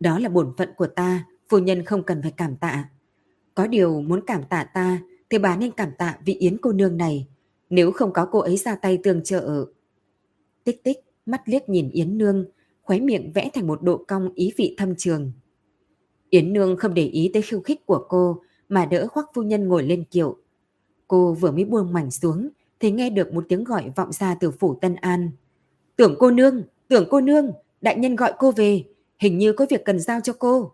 Đó 0.01 0.19
là 0.19 0.29
bổn 0.29 0.55
phận 0.57 0.69
của 0.77 0.87
ta, 0.87 1.27
Phu 1.49 1.59
Nhân 1.59 1.85
không 1.85 2.03
cần 2.03 2.23
phải 2.23 2.33
cảm 2.37 2.57
tạ. 2.57 2.89
Có 3.55 3.67
điều 3.67 4.01
muốn 4.01 4.21
cảm 4.27 4.43
tạ 4.45 4.65
ta 4.65 5.01
thì 5.31 5.39
bà 5.39 5.57
nên 5.57 5.71
cảm 5.71 5.91
tạ 5.99 6.19
vị 6.25 6.35
Yến 6.35 6.59
cô 6.59 6.73
nương 6.73 6.97
này. 6.97 7.27
Nếu 7.71 7.93
không 7.93 8.13
có 8.13 8.29
cô 8.33 8.39
ấy 8.39 8.57
ra 8.57 8.75
tay 8.75 8.99
tương 9.03 9.25
trợ 9.25 9.67
Tích 10.67 10.85
tích, 10.85 10.99
mắt 11.27 11.43
liếc 11.45 11.69
nhìn 11.69 11.91
Yến 11.91 12.19
Nương, 12.19 12.45
khóe 12.83 13.01
miệng 13.01 13.33
vẽ 13.33 13.51
thành 13.55 13.67
một 13.67 13.83
độ 13.83 14.05
cong 14.09 14.33
ý 14.35 14.53
vị 14.57 14.75
thâm 14.79 14.95
trường. 14.99 15.33
Yến 16.31 16.53
Nương 16.53 16.77
không 16.77 16.95
để 16.95 17.07
ý 17.07 17.31
tới 17.33 17.43
khiêu 17.43 17.61
khích 17.61 17.87
của 17.87 18.07
cô 18.09 18.43
mà 18.69 18.87
đỡ 18.87 19.09
khoác 19.09 19.27
phu 19.35 19.43
nhân 19.43 19.69
ngồi 19.69 19.83
lên 19.83 20.05
kiệu. 20.05 20.37
Cô 21.09 21.35
vừa 21.35 21.51
mới 21.51 21.65
buông 21.65 21.93
mảnh 21.93 22.11
xuống 22.11 22.49
thì 22.81 22.91
nghe 22.91 23.11
được 23.11 23.33
một 23.33 23.45
tiếng 23.49 23.65
gọi 23.65 23.93
vọng 23.97 24.13
ra 24.13 24.35
từ 24.41 24.51
phủ 24.51 24.79
Tân 24.81 24.95
An. 24.95 25.31
Tưởng 25.97 26.17
cô 26.19 26.31
nương, 26.31 26.63
tưởng 26.89 27.09
cô 27.11 27.21
nương, 27.21 27.53
đại 27.81 27.99
nhân 27.99 28.17
gọi 28.17 28.33
cô 28.39 28.53
về, 28.53 28.85
hình 29.19 29.39
như 29.39 29.53
có 29.53 29.67
việc 29.71 29.85
cần 29.85 30.01
giao 30.01 30.21
cho 30.21 30.33
cô. 30.39 30.73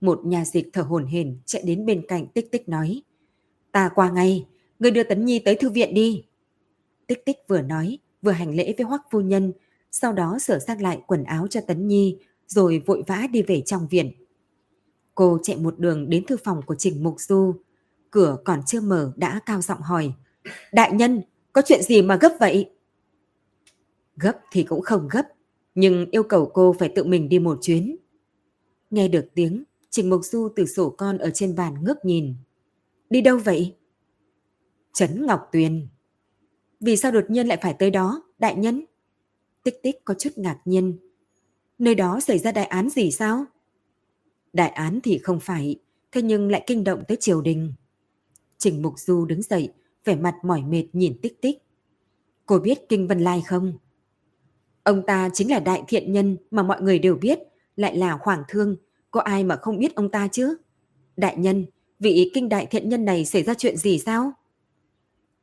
Một 0.00 0.20
nhà 0.24 0.44
dịch 0.44 0.68
thở 0.72 0.82
hổn 0.82 1.06
hển 1.06 1.38
chạy 1.44 1.62
đến 1.62 1.86
bên 1.86 2.06
cạnh 2.08 2.26
tích 2.26 2.52
tích 2.52 2.68
nói. 2.68 3.02
Ta 3.72 3.90
qua 3.94 4.10
ngay, 4.10 4.46
người 4.78 4.90
đưa 4.90 5.02
Tấn 5.02 5.24
Nhi 5.24 5.38
tới 5.38 5.54
thư 5.54 5.70
viện 5.70 5.94
đi. 5.94 6.24
Tích 7.06 7.24
tích 7.24 7.36
vừa 7.48 7.62
nói, 7.62 7.98
vừa 8.22 8.32
hành 8.32 8.54
lễ 8.54 8.74
với 8.78 8.86
hoắc 8.86 9.02
phu 9.10 9.20
nhân, 9.20 9.52
sau 9.90 10.12
đó 10.12 10.38
sửa 10.38 10.58
sang 10.58 10.82
lại 10.82 11.00
quần 11.06 11.24
áo 11.24 11.46
cho 11.50 11.60
Tấn 11.60 11.88
Nhi, 11.88 12.18
rồi 12.46 12.82
vội 12.86 13.02
vã 13.06 13.26
đi 13.32 13.42
về 13.42 13.60
trong 13.60 13.86
viện. 13.88 14.12
Cô 15.14 15.38
chạy 15.42 15.56
một 15.56 15.78
đường 15.78 16.10
đến 16.10 16.24
thư 16.26 16.36
phòng 16.44 16.62
của 16.66 16.74
Trình 16.74 17.02
Mục 17.02 17.20
Du. 17.20 17.54
Cửa 18.10 18.36
còn 18.44 18.60
chưa 18.66 18.80
mở 18.80 19.12
đã 19.16 19.40
cao 19.46 19.60
giọng 19.60 19.80
hỏi. 19.80 20.12
Đại 20.72 20.92
nhân, 20.92 21.22
có 21.52 21.62
chuyện 21.66 21.82
gì 21.82 22.02
mà 22.02 22.16
gấp 22.16 22.32
vậy? 22.40 22.70
Gấp 24.16 24.38
thì 24.52 24.62
cũng 24.62 24.82
không 24.82 25.08
gấp, 25.10 25.22
nhưng 25.74 26.10
yêu 26.10 26.22
cầu 26.22 26.50
cô 26.54 26.74
phải 26.78 26.92
tự 26.94 27.04
mình 27.04 27.28
đi 27.28 27.38
một 27.38 27.58
chuyến. 27.62 27.96
Nghe 28.90 29.08
được 29.08 29.26
tiếng, 29.34 29.64
Trình 29.90 30.10
Mục 30.10 30.20
Du 30.24 30.48
từ 30.56 30.66
sổ 30.66 30.90
con 30.90 31.18
ở 31.18 31.30
trên 31.34 31.54
bàn 31.54 31.84
ngước 31.84 32.04
nhìn. 32.04 32.34
Đi 33.10 33.20
đâu 33.20 33.38
vậy? 33.38 33.76
Trấn 34.92 35.26
Ngọc 35.26 35.48
Tuyền. 35.52 35.88
Vì 36.80 36.96
sao 36.96 37.12
đột 37.12 37.24
nhiên 37.28 37.46
lại 37.46 37.58
phải 37.62 37.74
tới 37.74 37.90
đó, 37.90 38.22
đại 38.38 38.56
nhân? 38.56 38.84
Tích 39.62 39.82
tích 39.82 40.04
có 40.04 40.14
chút 40.14 40.30
ngạc 40.36 40.58
nhiên. 40.64 40.98
Nơi 41.78 41.94
đó 41.94 42.20
xảy 42.20 42.38
ra 42.38 42.52
đại 42.52 42.64
án 42.64 42.90
gì 42.90 43.10
sao? 43.10 43.44
Đại 44.52 44.68
án 44.68 45.00
thì 45.02 45.18
không 45.18 45.40
phải, 45.40 45.76
thế 46.12 46.22
nhưng 46.22 46.50
lại 46.50 46.64
kinh 46.66 46.84
động 46.84 47.02
tới 47.08 47.16
triều 47.20 47.40
đình. 47.40 47.72
Trình 48.58 48.82
Mục 48.82 48.94
Du 48.96 49.24
đứng 49.24 49.42
dậy, 49.42 49.72
vẻ 50.04 50.16
mặt 50.16 50.34
mỏi 50.44 50.62
mệt 50.62 50.84
nhìn 50.92 51.18
tích 51.22 51.42
tích. 51.42 51.58
Cô 52.46 52.58
biết 52.58 52.88
Kinh 52.88 53.06
Vân 53.06 53.20
Lai 53.20 53.42
không? 53.46 53.78
Ông 54.82 55.02
ta 55.06 55.30
chính 55.32 55.50
là 55.50 55.60
đại 55.60 55.82
thiện 55.88 56.12
nhân 56.12 56.36
mà 56.50 56.62
mọi 56.62 56.82
người 56.82 56.98
đều 56.98 57.16
biết, 57.16 57.38
lại 57.76 57.96
là 57.96 58.18
hoàng 58.20 58.42
thương, 58.48 58.76
có 59.10 59.20
ai 59.20 59.44
mà 59.44 59.56
không 59.56 59.78
biết 59.78 59.94
ông 59.94 60.10
ta 60.10 60.28
chứ? 60.32 60.56
Đại 61.16 61.36
nhân, 61.36 61.66
vị 61.98 62.30
kinh 62.34 62.48
đại 62.48 62.66
thiện 62.66 62.88
nhân 62.88 63.04
này 63.04 63.24
xảy 63.24 63.42
ra 63.42 63.54
chuyện 63.54 63.76
gì 63.76 63.98
sao? 63.98 64.32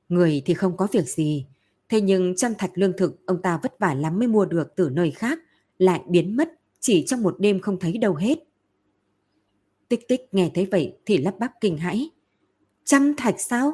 Người 0.09 0.41
thì 0.45 0.53
không 0.53 0.77
có 0.77 0.88
việc 0.91 1.09
gì, 1.09 1.45
thế 1.89 2.01
nhưng 2.01 2.35
trăm 2.35 2.55
thạch 2.55 2.71
lương 2.74 2.97
thực 2.97 3.25
ông 3.25 3.41
ta 3.41 3.59
vất 3.63 3.79
vả 3.79 3.93
lắm 3.93 4.19
mới 4.19 4.27
mua 4.27 4.45
được 4.45 4.75
từ 4.75 4.89
nơi 4.89 5.12
khác, 5.12 5.39
lại 5.77 6.01
biến 6.07 6.38
mất 6.38 6.50
chỉ 6.79 7.05
trong 7.07 7.24
một 7.24 7.35
đêm 7.39 7.59
không 7.59 7.79
thấy 7.79 7.97
đâu 7.97 8.15
hết. 8.15 8.39
Tích 9.89 10.07
tích 10.07 10.21
nghe 10.31 10.51
thấy 10.53 10.65
vậy 10.65 10.97
thì 11.05 11.17
lắp 11.17 11.39
bắp 11.39 11.51
kinh 11.62 11.77
hãi. 11.77 12.09
Trăm 12.83 13.13
thạch 13.17 13.39
sao? 13.39 13.74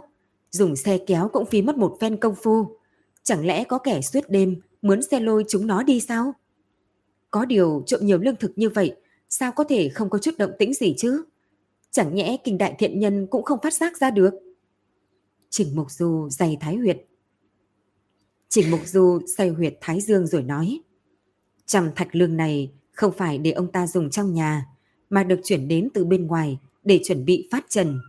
Dùng 0.51 0.75
xe 0.75 0.97
kéo 0.97 1.29
cũng 1.33 1.45
phí 1.45 1.61
mất 1.61 1.77
một 1.77 1.97
phen 2.01 2.17
công 2.17 2.35
phu. 2.35 2.77
Chẳng 3.23 3.45
lẽ 3.45 3.63
có 3.63 3.77
kẻ 3.77 4.01
suốt 4.01 4.23
đêm 4.29 4.61
mướn 4.81 5.01
xe 5.01 5.19
lôi 5.19 5.45
chúng 5.47 5.67
nó 5.67 5.83
đi 5.83 5.99
sao? 5.99 6.33
Có 7.31 7.45
điều 7.45 7.83
trộm 7.85 7.99
nhiều 8.03 8.17
lương 8.17 8.35
thực 8.35 8.51
như 8.55 8.69
vậy, 8.69 8.95
sao 9.29 9.51
có 9.51 9.63
thể 9.63 9.89
không 9.89 10.09
có 10.09 10.17
chút 10.17 10.31
động 10.37 10.51
tĩnh 10.59 10.73
gì 10.73 10.93
chứ? 10.97 11.23
Chẳng 11.91 12.15
nhẽ 12.15 12.37
kinh 12.43 12.57
đại 12.57 12.75
thiện 12.79 12.99
nhân 12.99 13.27
cũng 13.27 13.43
không 13.43 13.59
phát 13.63 13.73
giác 13.73 13.97
ra 13.97 14.11
được. 14.11 14.33
Trình 15.51 15.75
Mục 15.75 15.91
Du 15.91 16.29
dày 16.29 16.57
thái 16.61 16.75
huyệt. 16.75 16.97
Trình 18.49 18.71
Mục 18.71 18.79
Du 18.85 19.19
dày 19.37 19.49
huyệt 19.49 19.77
thái 19.81 20.01
dương 20.01 20.27
rồi 20.27 20.43
nói. 20.43 20.81
Trăm 21.65 21.91
thạch 21.95 22.15
lương 22.15 22.37
này 22.37 22.71
không 22.91 23.13
phải 23.17 23.37
để 23.37 23.51
ông 23.51 23.71
ta 23.71 23.87
dùng 23.87 24.09
trong 24.09 24.33
nhà, 24.33 24.65
mà 25.09 25.23
được 25.23 25.39
chuyển 25.43 25.67
đến 25.67 25.89
từ 25.93 26.05
bên 26.05 26.27
ngoài 26.27 26.59
để 26.83 26.99
chuẩn 27.03 27.25
bị 27.25 27.47
phát 27.51 27.65
trần. 27.69 27.99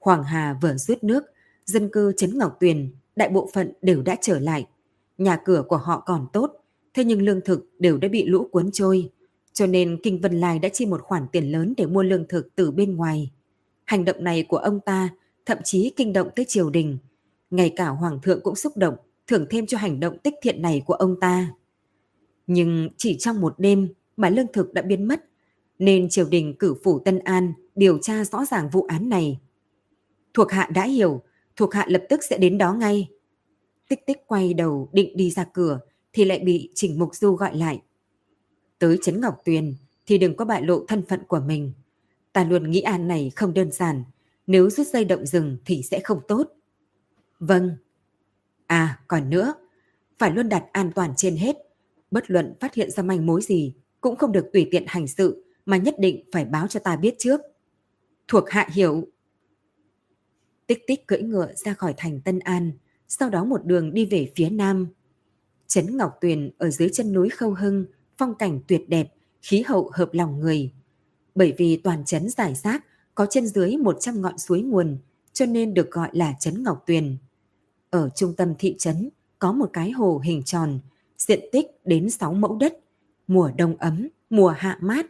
Hoàng 0.00 0.24
Hà 0.24 0.58
vừa 0.62 0.76
rút 0.76 1.04
nước, 1.04 1.24
dân 1.64 1.88
cư 1.92 2.12
Trấn 2.16 2.38
Ngọc 2.38 2.56
Tuyền, 2.60 2.94
đại 3.16 3.28
bộ 3.28 3.50
phận 3.54 3.72
đều 3.82 4.02
đã 4.02 4.16
trở 4.20 4.38
lại. 4.38 4.66
Nhà 5.18 5.36
cửa 5.44 5.64
của 5.68 5.76
họ 5.76 6.02
còn 6.06 6.26
tốt, 6.32 6.52
thế 6.94 7.04
nhưng 7.04 7.22
lương 7.22 7.40
thực 7.44 7.70
đều 7.78 7.98
đã 7.98 8.08
bị 8.08 8.24
lũ 8.26 8.48
cuốn 8.52 8.70
trôi. 8.72 9.10
Cho 9.52 9.66
nên 9.66 10.00
Kinh 10.02 10.20
Vân 10.20 10.40
Lai 10.40 10.58
đã 10.58 10.68
chi 10.68 10.86
một 10.86 11.02
khoản 11.02 11.26
tiền 11.32 11.52
lớn 11.52 11.74
để 11.76 11.86
mua 11.86 12.02
lương 12.02 12.28
thực 12.28 12.56
từ 12.56 12.70
bên 12.70 12.96
ngoài. 12.96 13.30
Hành 13.84 14.04
động 14.04 14.24
này 14.24 14.42
của 14.42 14.58
ông 14.58 14.80
ta 14.80 15.10
thậm 15.46 15.58
chí 15.64 15.92
kinh 15.96 16.12
động 16.12 16.28
tới 16.36 16.44
triều 16.48 16.70
đình. 16.70 16.98
Ngay 17.50 17.72
cả 17.76 17.88
Hoàng 17.88 18.18
thượng 18.22 18.40
cũng 18.40 18.56
xúc 18.56 18.76
động, 18.76 18.94
thưởng 19.26 19.46
thêm 19.50 19.66
cho 19.66 19.78
hành 19.78 20.00
động 20.00 20.18
tích 20.18 20.34
thiện 20.42 20.62
này 20.62 20.82
của 20.86 20.94
ông 20.94 21.20
ta. 21.20 21.52
Nhưng 22.46 22.88
chỉ 22.96 23.16
trong 23.18 23.40
một 23.40 23.54
đêm 23.58 23.88
mà 24.16 24.30
lương 24.30 24.52
thực 24.52 24.74
đã 24.74 24.82
biến 24.82 25.08
mất, 25.08 25.24
nên 25.78 26.08
triều 26.08 26.28
đình 26.28 26.54
cử 26.58 26.74
phủ 26.84 26.98
Tân 26.98 27.18
An 27.18 27.52
điều 27.74 27.98
tra 27.98 28.24
rõ 28.24 28.44
ràng 28.44 28.68
vụ 28.72 28.82
án 28.82 29.08
này. 29.08 29.40
Thuộc 30.34 30.50
hạ 30.50 30.68
đã 30.74 30.84
hiểu, 30.84 31.22
thuộc 31.56 31.74
hạ 31.74 31.86
lập 31.88 32.02
tức 32.08 32.20
sẽ 32.24 32.38
đến 32.38 32.58
đó 32.58 32.74
ngay. 32.74 33.08
Tích 33.88 34.06
tích 34.06 34.18
quay 34.26 34.54
đầu 34.54 34.88
định 34.92 35.16
đi 35.16 35.30
ra 35.30 35.44
cửa 35.44 35.80
thì 36.12 36.24
lại 36.24 36.38
bị 36.38 36.70
Trình 36.74 36.98
Mục 36.98 37.14
Du 37.14 37.32
gọi 37.32 37.56
lại. 37.56 37.82
Tới 38.78 38.98
Trấn 39.02 39.20
Ngọc 39.20 39.34
Tuyền 39.44 39.74
thì 40.06 40.18
đừng 40.18 40.36
có 40.36 40.44
bại 40.44 40.62
lộ 40.62 40.84
thân 40.88 41.02
phận 41.08 41.20
của 41.28 41.40
mình. 41.40 41.72
Ta 42.32 42.44
luôn 42.44 42.70
nghĩ 42.70 42.80
an 42.80 43.08
này 43.08 43.32
không 43.36 43.54
đơn 43.54 43.72
giản, 43.72 44.04
nếu 44.46 44.70
rút 44.70 44.86
dây 44.86 45.04
động 45.04 45.26
rừng 45.26 45.56
thì 45.64 45.82
sẽ 45.82 46.00
không 46.04 46.20
tốt. 46.28 46.52
Vâng. 47.40 47.76
À, 48.66 49.00
còn 49.08 49.30
nữa, 49.30 49.54
phải 50.18 50.30
luôn 50.30 50.48
đặt 50.48 50.64
an 50.72 50.92
toàn 50.94 51.12
trên 51.16 51.36
hết. 51.36 51.56
Bất 52.10 52.30
luận 52.30 52.54
phát 52.60 52.74
hiện 52.74 52.90
ra 52.90 53.02
manh 53.02 53.26
mối 53.26 53.42
gì, 53.42 53.74
cũng 54.00 54.16
không 54.16 54.32
được 54.32 54.46
tùy 54.52 54.68
tiện 54.70 54.84
hành 54.86 55.06
sự, 55.06 55.44
mà 55.66 55.76
nhất 55.76 55.94
định 55.98 56.24
phải 56.32 56.44
báo 56.44 56.68
cho 56.68 56.80
ta 56.80 56.96
biết 56.96 57.14
trước. 57.18 57.40
Thuộc 58.28 58.50
hạ 58.50 58.68
hiểu. 58.72 59.08
Tích 60.66 60.82
tích 60.86 61.06
cưỡi 61.06 61.22
ngựa 61.22 61.52
ra 61.54 61.74
khỏi 61.74 61.94
thành 61.96 62.20
Tân 62.20 62.38
An, 62.38 62.72
sau 63.08 63.30
đó 63.30 63.44
một 63.44 63.64
đường 63.64 63.94
đi 63.94 64.06
về 64.06 64.32
phía 64.36 64.50
nam. 64.50 64.88
Trấn 65.66 65.96
Ngọc 65.96 66.12
Tuyền 66.20 66.50
ở 66.58 66.70
dưới 66.70 66.88
chân 66.92 67.12
núi 67.12 67.28
Khâu 67.28 67.54
Hưng, 67.54 67.86
phong 68.16 68.34
cảnh 68.34 68.60
tuyệt 68.68 68.88
đẹp, 68.88 69.12
khí 69.42 69.62
hậu 69.66 69.90
hợp 69.94 70.08
lòng 70.12 70.40
người. 70.40 70.72
Bởi 71.34 71.54
vì 71.58 71.76
toàn 71.76 72.04
trấn 72.04 72.28
giải 72.28 72.54
rác 72.54 72.84
có 73.16 73.26
trên 73.30 73.46
dưới 73.46 73.76
100 73.76 74.22
ngọn 74.22 74.38
suối 74.38 74.62
nguồn, 74.62 74.98
cho 75.32 75.46
nên 75.46 75.74
được 75.74 75.90
gọi 75.90 76.08
là 76.12 76.34
Trấn 76.40 76.62
Ngọc 76.62 76.82
Tuyền. 76.86 77.16
Ở 77.90 78.08
trung 78.14 78.34
tâm 78.36 78.54
thị 78.58 78.74
trấn 78.78 79.10
có 79.38 79.52
một 79.52 79.70
cái 79.72 79.90
hồ 79.90 80.20
hình 80.24 80.42
tròn, 80.42 80.78
diện 81.18 81.40
tích 81.52 81.66
đến 81.84 82.10
6 82.10 82.32
mẫu 82.32 82.56
đất, 82.56 82.80
mùa 83.26 83.50
đông 83.58 83.76
ấm, 83.76 84.08
mùa 84.30 84.48
hạ 84.48 84.78
mát. 84.80 85.06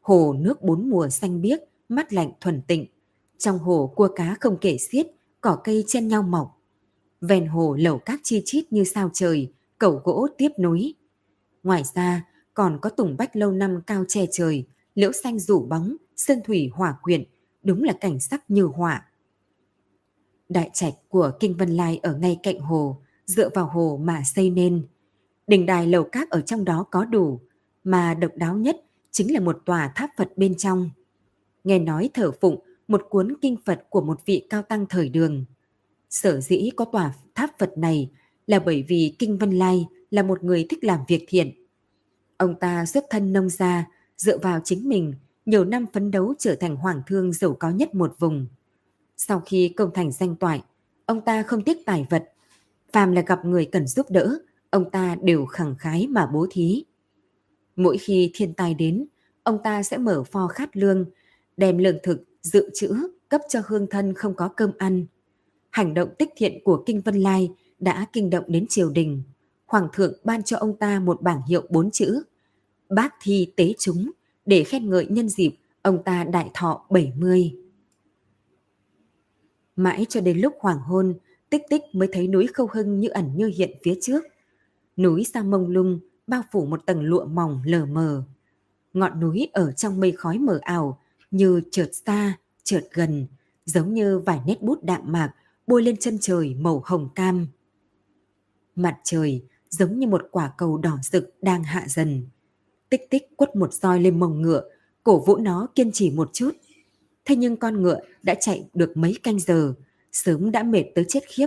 Hồ 0.00 0.34
nước 0.38 0.62
bốn 0.62 0.90
mùa 0.90 1.08
xanh 1.08 1.40
biếc, 1.40 1.58
mát 1.88 2.12
lạnh 2.12 2.30
thuần 2.40 2.62
tịnh. 2.62 2.86
Trong 3.38 3.58
hồ 3.58 3.92
cua 3.96 4.08
cá 4.16 4.36
không 4.40 4.56
kể 4.60 4.78
xiết, 4.78 5.06
cỏ 5.40 5.58
cây 5.64 5.84
chen 5.86 6.08
nhau 6.08 6.22
mọc. 6.22 6.60
Ven 7.20 7.46
hồ 7.46 7.76
lẩu 7.78 7.98
các 7.98 8.20
chi 8.22 8.42
chít 8.44 8.72
như 8.72 8.84
sao 8.84 9.10
trời, 9.12 9.52
cầu 9.78 10.00
gỗ 10.04 10.28
tiếp 10.38 10.48
nối. 10.58 10.94
Ngoài 11.62 11.82
ra, 11.94 12.26
còn 12.54 12.78
có 12.82 12.90
tùng 12.90 13.16
bách 13.18 13.36
lâu 13.36 13.52
năm 13.52 13.80
cao 13.86 14.04
che 14.08 14.26
trời, 14.32 14.64
liễu 14.94 15.12
xanh 15.12 15.38
rủ 15.38 15.66
bóng, 15.66 15.96
sơn 16.16 16.40
thủy 16.44 16.70
hỏa 16.74 16.96
quyện, 17.02 17.24
đúng 17.64 17.82
là 17.82 17.92
cảnh 17.92 18.20
sắc 18.20 18.50
như 18.50 18.62
họa. 18.62 19.06
Đại 20.48 20.70
trạch 20.72 20.94
của 21.08 21.32
Kinh 21.40 21.56
Vân 21.56 21.70
Lai 21.70 22.00
ở 22.02 22.16
ngay 22.16 22.38
cạnh 22.42 22.58
hồ, 22.58 23.00
dựa 23.26 23.48
vào 23.54 23.66
hồ 23.66 24.00
mà 24.02 24.22
xây 24.24 24.50
nên. 24.50 24.86
Đình 25.46 25.66
đài 25.66 25.86
lầu 25.86 26.04
các 26.12 26.30
ở 26.30 26.40
trong 26.40 26.64
đó 26.64 26.86
có 26.90 27.04
đủ, 27.04 27.40
mà 27.84 28.14
độc 28.14 28.32
đáo 28.36 28.56
nhất 28.56 28.76
chính 29.10 29.34
là 29.34 29.40
một 29.40 29.62
tòa 29.64 29.92
tháp 29.94 30.10
Phật 30.16 30.32
bên 30.36 30.54
trong. 30.54 30.90
Nghe 31.64 31.78
nói 31.78 32.10
thở 32.14 32.32
phụng 32.40 32.60
một 32.88 33.02
cuốn 33.10 33.36
kinh 33.42 33.56
Phật 33.64 33.86
của 33.90 34.00
một 34.00 34.20
vị 34.26 34.46
cao 34.50 34.62
tăng 34.62 34.86
thời 34.86 35.08
đường. 35.08 35.44
Sở 36.10 36.40
dĩ 36.40 36.70
có 36.76 36.84
tòa 36.84 37.14
tháp 37.34 37.58
Phật 37.58 37.78
này 37.78 38.10
là 38.46 38.58
bởi 38.58 38.84
vì 38.88 39.16
Kinh 39.18 39.38
Vân 39.38 39.50
Lai 39.50 39.86
là 40.10 40.22
một 40.22 40.44
người 40.44 40.66
thích 40.70 40.84
làm 40.84 41.00
việc 41.08 41.24
thiện. 41.28 41.66
Ông 42.36 42.58
ta 42.60 42.86
xuất 42.86 43.04
thân 43.10 43.32
nông 43.32 43.48
gia, 43.48 43.86
dựa 44.16 44.38
vào 44.38 44.60
chính 44.64 44.88
mình, 44.88 45.14
nhiều 45.46 45.64
năm 45.64 45.86
phấn 45.92 46.10
đấu 46.10 46.34
trở 46.38 46.56
thành 46.60 46.76
hoàng 46.76 47.02
thương 47.06 47.32
giàu 47.32 47.56
có 47.60 47.70
nhất 47.70 47.94
một 47.94 48.14
vùng. 48.18 48.46
Sau 49.16 49.40
khi 49.40 49.68
công 49.68 49.90
thành 49.94 50.12
danh 50.12 50.36
toại, 50.36 50.62
ông 51.06 51.20
ta 51.20 51.42
không 51.42 51.62
tiếc 51.62 51.86
tài 51.86 52.06
vật. 52.10 52.32
Phàm 52.92 53.12
là 53.12 53.22
gặp 53.22 53.44
người 53.44 53.68
cần 53.72 53.86
giúp 53.86 54.06
đỡ, 54.10 54.38
ông 54.70 54.90
ta 54.90 55.16
đều 55.22 55.46
khẳng 55.46 55.74
khái 55.78 56.06
mà 56.06 56.26
bố 56.26 56.46
thí. 56.50 56.84
Mỗi 57.76 57.98
khi 57.98 58.30
thiên 58.34 58.54
tai 58.54 58.74
đến, 58.74 59.06
ông 59.42 59.58
ta 59.64 59.82
sẽ 59.82 59.98
mở 59.98 60.24
pho 60.24 60.46
khát 60.46 60.76
lương, 60.76 61.04
đem 61.56 61.78
lương 61.78 61.98
thực, 62.02 62.22
dự 62.42 62.70
trữ, 62.74 62.94
cấp 63.28 63.40
cho 63.48 63.60
hương 63.66 63.86
thân 63.90 64.14
không 64.14 64.34
có 64.34 64.48
cơm 64.48 64.70
ăn. 64.78 65.06
Hành 65.70 65.94
động 65.94 66.08
tích 66.18 66.30
thiện 66.36 66.64
của 66.64 66.82
Kinh 66.86 67.00
Vân 67.00 67.14
Lai 67.16 67.50
đã 67.78 68.06
kinh 68.12 68.30
động 68.30 68.44
đến 68.46 68.66
triều 68.68 68.90
đình. 68.90 69.22
Hoàng 69.66 69.88
thượng 69.92 70.12
ban 70.24 70.42
cho 70.42 70.56
ông 70.56 70.76
ta 70.76 71.00
một 71.00 71.22
bảng 71.22 71.40
hiệu 71.48 71.62
bốn 71.70 71.90
chữ. 71.90 72.22
Bác 72.88 73.14
thi 73.22 73.52
tế 73.56 73.74
chúng 73.78 74.10
để 74.46 74.64
khen 74.64 74.90
ngợi 74.90 75.06
nhân 75.06 75.28
dịp 75.28 75.56
ông 75.82 76.02
ta 76.04 76.24
đại 76.24 76.50
thọ 76.54 76.86
70. 76.90 77.56
Mãi 79.76 80.06
cho 80.08 80.20
đến 80.20 80.38
lúc 80.38 80.54
hoàng 80.60 80.80
hôn, 80.80 81.14
tích 81.50 81.62
tích 81.70 81.82
mới 81.92 82.08
thấy 82.12 82.28
núi 82.28 82.46
khâu 82.46 82.68
hưng 82.72 83.00
như 83.00 83.08
ẩn 83.08 83.36
như 83.36 83.52
hiện 83.56 83.70
phía 83.82 83.94
trước. 84.00 84.24
Núi 84.96 85.24
xa 85.24 85.42
mông 85.42 85.68
lung, 85.68 86.00
bao 86.26 86.42
phủ 86.52 86.66
một 86.66 86.86
tầng 86.86 87.02
lụa 87.02 87.24
mỏng 87.24 87.62
lờ 87.64 87.86
mờ. 87.86 88.24
Ngọn 88.92 89.20
núi 89.20 89.48
ở 89.52 89.72
trong 89.72 90.00
mây 90.00 90.12
khói 90.12 90.38
mờ 90.38 90.58
ảo, 90.62 91.00
như 91.30 91.60
chợt 91.70 91.90
xa, 92.06 92.38
chợt 92.64 92.88
gần, 92.92 93.26
giống 93.64 93.94
như 93.94 94.18
vài 94.18 94.40
nét 94.46 94.62
bút 94.62 94.84
đạm 94.84 95.00
mạc 95.04 95.34
bôi 95.66 95.82
lên 95.82 95.96
chân 95.96 96.18
trời 96.20 96.54
màu 96.54 96.82
hồng 96.84 97.08
cam. 97.14 97.46
Mặt 98.76 98.98
trời 99.04 99.44
giống 99.70 99.98
như 99.98 100.06
một 100.06 100.22
quả 100.30 100.52
cầu 100.58 100.78
đỏ 100.78 100.98
rực 101.02 101.34
đang 101.42 101.64
hạ 101.64 101.84
dần. 101.88 102.26
Tích 102.90 103.10
tích 103.10 103.36
quất 103.36 103.56
một 103.56 103.72
roi 103.74 104.00
lên 104.00 104.20
mông 104.20 104.42
ngựa, 104.42 104.70
cổ 105.02 105.24
vũ 105.24 105.36
nó 105.36 105.66
kiên 105.74 105.92
trì 105.92 106.10
một 106.10 106.30
chút. 106.32 106.50
Thế 107.24 107.36
nhưng 107.36 107.56
con 107.56 107.82
ngựa 107.82 108.00
đã 108.22 108.34
chạy 108.40 108.64
được 108.74 108.96
mấy 108.96 109.16
canh 109.22 109.40
giờ, 109.40 109.74
sớm 110.12 110.50
đã 110.50 110.62
mệt 110.62 110.84
tới 110.94 111.04
chết 111.08 111.20
khiếp. 111.28 111.46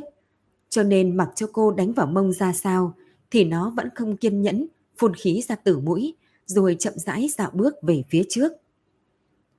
Cho 0.70 0.84
nên 0.84 1.18
mặc 1.18 1.30
cho 1.36 1.48
cô 1.54 1.72
đánh 1.72 1.94
vào 1.94 2.08
mông 2.08 2.34
ra 2.34 2.54
sao, 2.54 2.94
thì 3.32 3.44
nó 3.44 3.74
vẫn 3.78 3.90
không 3.96 4.18
kiên 4.18 4.42
nhẫn, 4.42 4.68
phun 4.98 5.14
khí 5.14 5.44
ra 5.48 5.56
từ 5.56 5.80
mũi, 5.80 6.16
rồi 6.46 6.76
chậm 6.80 6.94
rãi 6.96 7.30
dạo 7.38 7.52
bước 7.54 7.76
về 7.82 8.04
phía 8.10 8.24
trước. 8.30 8.52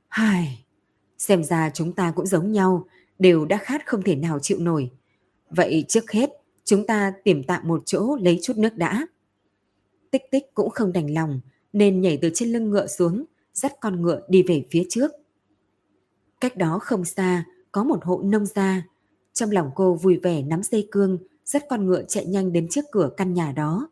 Hài, 0.08 0.64
xem 1.18 1.44
ra 1.44 1.70
chúng 1.74 1.92
ta 1.92 2.12
cũng 2.16 2.26
giống 2.26 2.52
nhau, 2.52 2.86
đều 3.18 3.44
đã 3.44 3.56
khát 3.56 3.86
không 3.86 4.02
thể 4.02 4.16
nào 4.16 4.38
chịu 4.42 4.58
nổi. 4.60 4.90
Vậy 5.50 5.84
trước 5.88 6.10
hết, 6.10 6.30
chúng 6.64 6.86
ta 6.86 7.12
tìm 7.24 7.44
tạm 7.44 7.68
một 7.68 7.82
chỗ 7.86 8.16
lấy 8.20 8.38
chút 8.42 8.56
nước 8.56 8.76
đã. 8.76 9.06
Tích 10.10 10.22
tích 10.30 10.44
cũng 10.54 10.70
không 10.70 10.92
đành 10.92 11.14
lòng, 11.14 11.40
nên 11.72 12.00
nhảy 12.00 12.18
từ 12.22 12.30
trên 12.34 12.52
lưng 12.52 12.70
ngựa 12.70 12.86
xuống, 12.86 13.24
dắt 13.54 13.72
con 13.80 14.02
ngựa 14.02 14.20
đi 14.28 14.42
về 14.42 14.66
phía 14.70 14.82
trước. 14.88 15.10
Cách 16.40 16.56
đó 16.56 16.78
không 16.82 17.04
xa, 17.04 17.44
có 17.72 17.84
một 17.84 18.04
hộ 18.04 18.22
nông 18.24 18.46
gia. 18.46 18.86
Trong 19.32 19.50
lòng 19.50 19.70
cô 19.74 19.94
vui 19.94 20.16
vẻ 20.22 20.42
nắm 20.42 20.62
dây 20.62 20.88
cương, 20.90 21.18
dắt 21.44 21.64
con 21.68 21.86
ngựa 21.86 22.02
chạy 22.02 22.26
nhanh 22.26 22.52
đến 22.52 22.68
trước 22.68 22.84
cửa 22.92 23.10
căn 23.16 23.34
nhà 23.34 23.52
đó. 23.52 23.90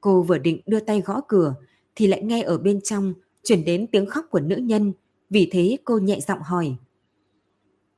Cô 0.00 0.22
vừa 0.22 0.38
định 0.38 0.60
đưa 0.66 0.80
tay 0.80 1.00
gõ 1.00 1.20
cửa, 1.28 1.54
thì 1.94 2.06
lại 2.06 2.22
nghe 2.22 2.42
ở 2.42 2.58
bên 2.58 2.80
trong 2.80 3.14
chuyển 3.42 3.64
đến 3.64 3.86
tiếng 3.86 4.06
khóc 4.06 4.24
của 4.30 4.40
nữ 4.40 4.56
nhân, 4.56 4.92
vì 5.30 5.48
thế 5.52 5.76
cô 5.84 5.98
nhẹ 5.98 6.20
giọng 6.20 6.42
hỏi. 6.42 6.76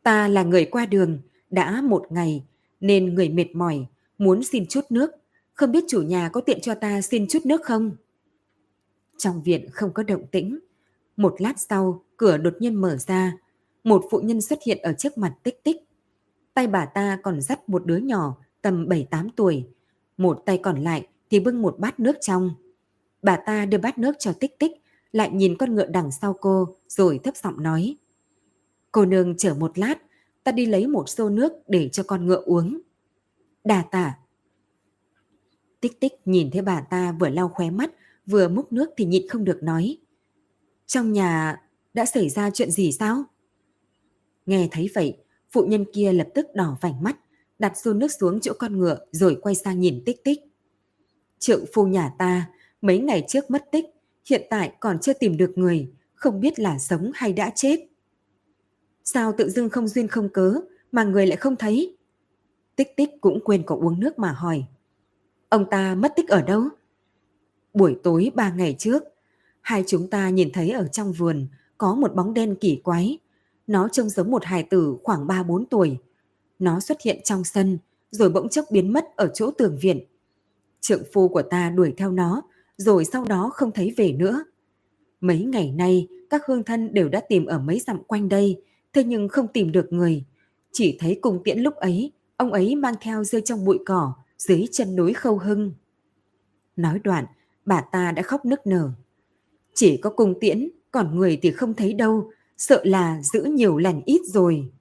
Ta 0.02 0.28
là 0.28 0.42
người 0.42 0.64
qua 0.64 0.86
đường, 0.86 1.18
đã 1.50 1.82
một 1.82 2.06
ngày, 2.10 2.44
nên 2.80 3.14
người 3.14 3.28
mệt 3.28 3.54
mỏi, 3.54 3.86
muốn 4.18 4.44
xin 4.44 4.66
chút 4.66 4.84
nước, 4.90 5.10
không 5.54 5.72
biết 5.72 5.84
chủ 5.88 6.02
nhà 6.02 6.28
có 6.28 6.40
tiện 6.40 6.60
cho 6.60 6.74
ta 6.74 7.02
xin 7.02 7.26
chút 7.28 7.46
nước 7.46 7.62
không? 7.64 7.96
Trong 9.16 9.42
viện 9.42 9.70
không 9.72 9.92
có 9.92 10.02
động 10.02 10.26
tĩnh. 10.26 10.58
Một 11.16 11.34
lát 11.38 11.60
sau, 11.60 12.04
cửa 12.16 12.36
đột 12.36 12.54
nhiên 12.60 12.74
mở 12.74 12.96
ra, 12.96 13.32
một 13.84 14.04
phụ 14.10 14.18
nhân 14.18 14.40
xuất 14.40 14.58
hiện 14.66 14.78
ở 14.82 14.92
trước 14.92 15.18
mặt 15.18 15.34
tích 15.42 15.64
tích. 15.64 15.76
Tay 16.54 16.66
bà 16.66 16.86
ta 16.86 17.18
còn 17.22 17.40
dắt 17.40 17.68
một 17.68 17.86
đứa 17.86 17.96
nhỏ 17.96 18.36
tầm 18.62 18.86
7-8 18.86 19.28
tuổi, 19.36 19.66
một 20.16 20.42
tay 20.46 20.58
còn 20.58 20.80
lại 20.80 21.06
thì 21.30 21.40
bưng 21.40 21.62
một 21.62 21.76
bát 21.78 22.00
nước 22.00 22.16
trong. 22.20 22.50
Bà 23.22 23.36
ta 23.36 23.66
đưa 23.66 23.78
bát 23.78 23.98
nước 23.98 24.16
cho 24.18 24.32
tích 24.32 24.58
tích, 24.58 24.72
lại 25.12 25.30
nhìn 25.30 25.56
con 25.58 25.74
ngựa 25.74 25.86
đằng 25.86 26.10
sau 26.10 26.32
cô 26.40 26.76
rồi 26.88 27.20
thấp 27.24 27.36
giọng 27.36 27.62
nói. 27.62 27.96
Cô 28.92 29.04
nương 29.04 29.36
chờ 29.36 29.54
một 29.54 29.78
lát, 29.78 29.94
ta 30.44 30.52
đi 30.52 30.66
lấy 30.66 30.86
một 30.86 31.08
xô 31.08 31.28
nước 31.28 31.52
để 31.68 31.88
cho 31.88 32.02
con 32.02 32.26
ngựa 32.26 32.42
uống. 32.44 32.80
Đà 33.64 33.82
tả. 33.90 34.18
Tích 35.80 36.00
tích 36.00 36.12
nhìn 36.24 36.50
thấy 36.50 36.62
bà 36.62 36.80
ta 36.80 37.12
vừa 37.20 37.28
lau 37.28 37.48
khóe 37.48 37.70
mắt, 37.70 37.90
vừa 38.26 38.48
múc 38.48 38.72
nước 38.72 38.90
thì 38.96 39.04
nhịn 39.04 39.28
không 39.28 39.44
được 39.44 39.62
nói. 39.62 39.98
Trong 40.86 41.12
nhà 41.12 41.60
đã 41.94 42.04
xảy 42.04 42.28
ra 42.28 42.50
chuyện 42.50 42.70
gì 42.70 42.92
sao? 42.92 43.24
Nghe 44.46 44.68
thấy 44.70 44.90
vậy, 44.94 45.16
phụ 45.50 45.62
nhân 45.62 45.84
kia 45.92 46.12
lập 46.12 46.28
tức 46.34 46.46
đỏ 46.54 46.76
vành 46.80 47.02
mắt, 47.02 47.16
đặt 47.58 47.76
xô 47.76 47.92
nước 47.92 48.08
xuống 48.20 48.40
chỗ 48.40 48.52
con 48.58 48.78
ngựa 48.78 48.98
rồi 49.10 49.38
quay 49.42 49.54
sang 49.54 49.80
nhìn 49.80 50.02
tích 50.06 50.24
tích. 50.24 50.40
Trượng 51.38 51.64
phu 51.74 51.86
nhà 51.86 52.14
ta 52.18 52.50
mấy 52.82 52.98
ngày 52.98 53.24
trước 53.28 53.50
mất 53.50 53.64
tích, 53.72 53.84
hiện 54.28 54.42
tại 54.50 54.72
còn 54.80 54.98
chưa 54.98 55.12
tìm 55.12 55.36
được 55.36 55.52
người, 55.54 55.92
không 56.14 56.40
biết 56.40 56.58
là 56.58 56.78
sống 56.78 57.10
hay 57.14 57.32
đã 57.32 57.52
chết. 57.54 57.80
Sao 59.04 59.34
tự 59.38 59.50
dưng 59.50 59.68
không 59.68 59.88
duyên 59.88 60.08
không 60.08 60.28
cớ 60.28 60.54
mà 60.92 61.04
người 61.04 61.26
lại 61.26 61.36
không 61.36 61.56
thấy? 61.56 61.96
Tích 62.76 62.96
tích 62.96 63.10
cũng 63.20 63.40
quên 63.44 63.62
có 63.66 63.76
uống 63.76 64.00
nước 64.00 64.18
mà 64.18 64.32
hỏi. 64.32 64.64
Ông 65.48 65.70
ta 65.70 65.94
mất 65.94 66.12
tích 66.16 66.28
ở 66.28 66.42
đâu? 66.42 66.62
Buổi 67.74 67.96
tối 68.02 68.30
ba 68.34 68.50
ngày 68.50 68.76
trước, 68.78 69.02
hai 69.60 69.84
chúng 69.86 70.10
ta 70.10 70.28
nhìn 70.28 70.52
thấy 70.52 70.70
ở 70.70 70.88
trong 70.88 71.12
vườn 71.12 71.46
có 71.78 71.94
một 71.94 72.14
bóng 72.14 72.34
đen 72.34 72.54
kỳ 72.60 72.76
quái. 72.76 73.18
Nó 73.66 73.88
trông 73.88 74.08
giống 74.08 74.30
một 74.30 74.44
hài 74.44 74.62
tử 74.62 74.96
khoảng 75.02 75.26
3-4 75.26 75.64
tuổi. 75.70 75.98
Nó 76.58 76.80
xuất 76.80 76.98
hiện 77.04 77.20
trong 77.24 77.44
sân, 77.44 77.78
rồi 78.10 78.30
bỗng 78.30 78.48
chốc 78.48 78.64
biến 78.70 78.92
mất 78.92 79.16
ở 79.16 79.30
chỗ 79.34 79.50
tường 79.50 79.78
viện. 79.80 80.04
Trượng 80.80 81.02
phu 81.12 81.28
của 81.28 81.42
ta 81.42 81.70
đuổi 81.70 81.94
theo 81.96 82.10
nó, 82.10 82.42
rồi 82.76 83.04
sau 83.04 83.24
đó 83.24 83.50
không 83.54 83.70
thấy 83.72 83.94
về 83.96 84.12
nữa. 84.12 84.44
Mấy 85.20 85.44
ngày 85.44 85.72
nay, 85.72 86.08
các 86.30 86.42
hương 86.46 86.62
thân 86.62 86.94
đều 86.94 87.08
đã 87.08 87.20
tìm 87.28 87.46
ở 87.46 87.58
mấy 87.58 87.80
dặm 87.80 88.02
quanh 88.04 88.28
đây, 88.28 88.62
thế 88.92 89.04
nhưng 89.04 89.28
không 89.28 89.48
tìm 89.48 89.72
được 89.72 89.92
người. 89.92 90.24
Chỉ 90.72 90.96
thấy 91.00 91.18
cùng 91.20 91.42
tiễn 91.44 91.58
lúc 91.58 91.74
ấy, 91.74 92.12
ông 92.36 92.52
ấy 92.52 92.76
mang 92.76 92.94
theo 93.00 93.24
rơi 93.24 93.42
trong 93.44 93.64
bụi 93.64 93.78
cỏ, 93.86 94.12
dưới 94.38 94.66
chân 94.72 94.96
núi 94.96 95.12
khâu 95.12 95.38
hưng. 95.38 95.72
Nói 96.76 96.98
đoạn, 97.04 97.24
bà 97.64 97.80
ta 97.80 98.12
đã 98.12 98.22
khóc 98.22 98.44
nức 98.44 98.66
nở. 98.66 98.90
Chỉ 99.74 99.96
có 99.96 100.10
cung 100.10 100.34
tiễn, 100.40 100.68
còn 100.90 101.18
người 101.18 101.38
thì 101.42 101.50
không 101.50 101.74
thấy 101.74 101.92
đâu, 101.92 102.30
sợ 102.56 102.80
là 102.84 103.22
giữ 103.22 103.42
nhiều 103.42 103.76
lành 103.76 104.02
ít 104.06 104.20
rồi. 104.24 104.72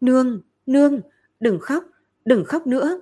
Nương, 0.00 0.42
nương, 0.66 1.00
đừng 1.40 1.58
khóc, 1.60 1.84
đừng 2.24 2.44
khóc 2.44 2.66
nữa. 2.66 3.00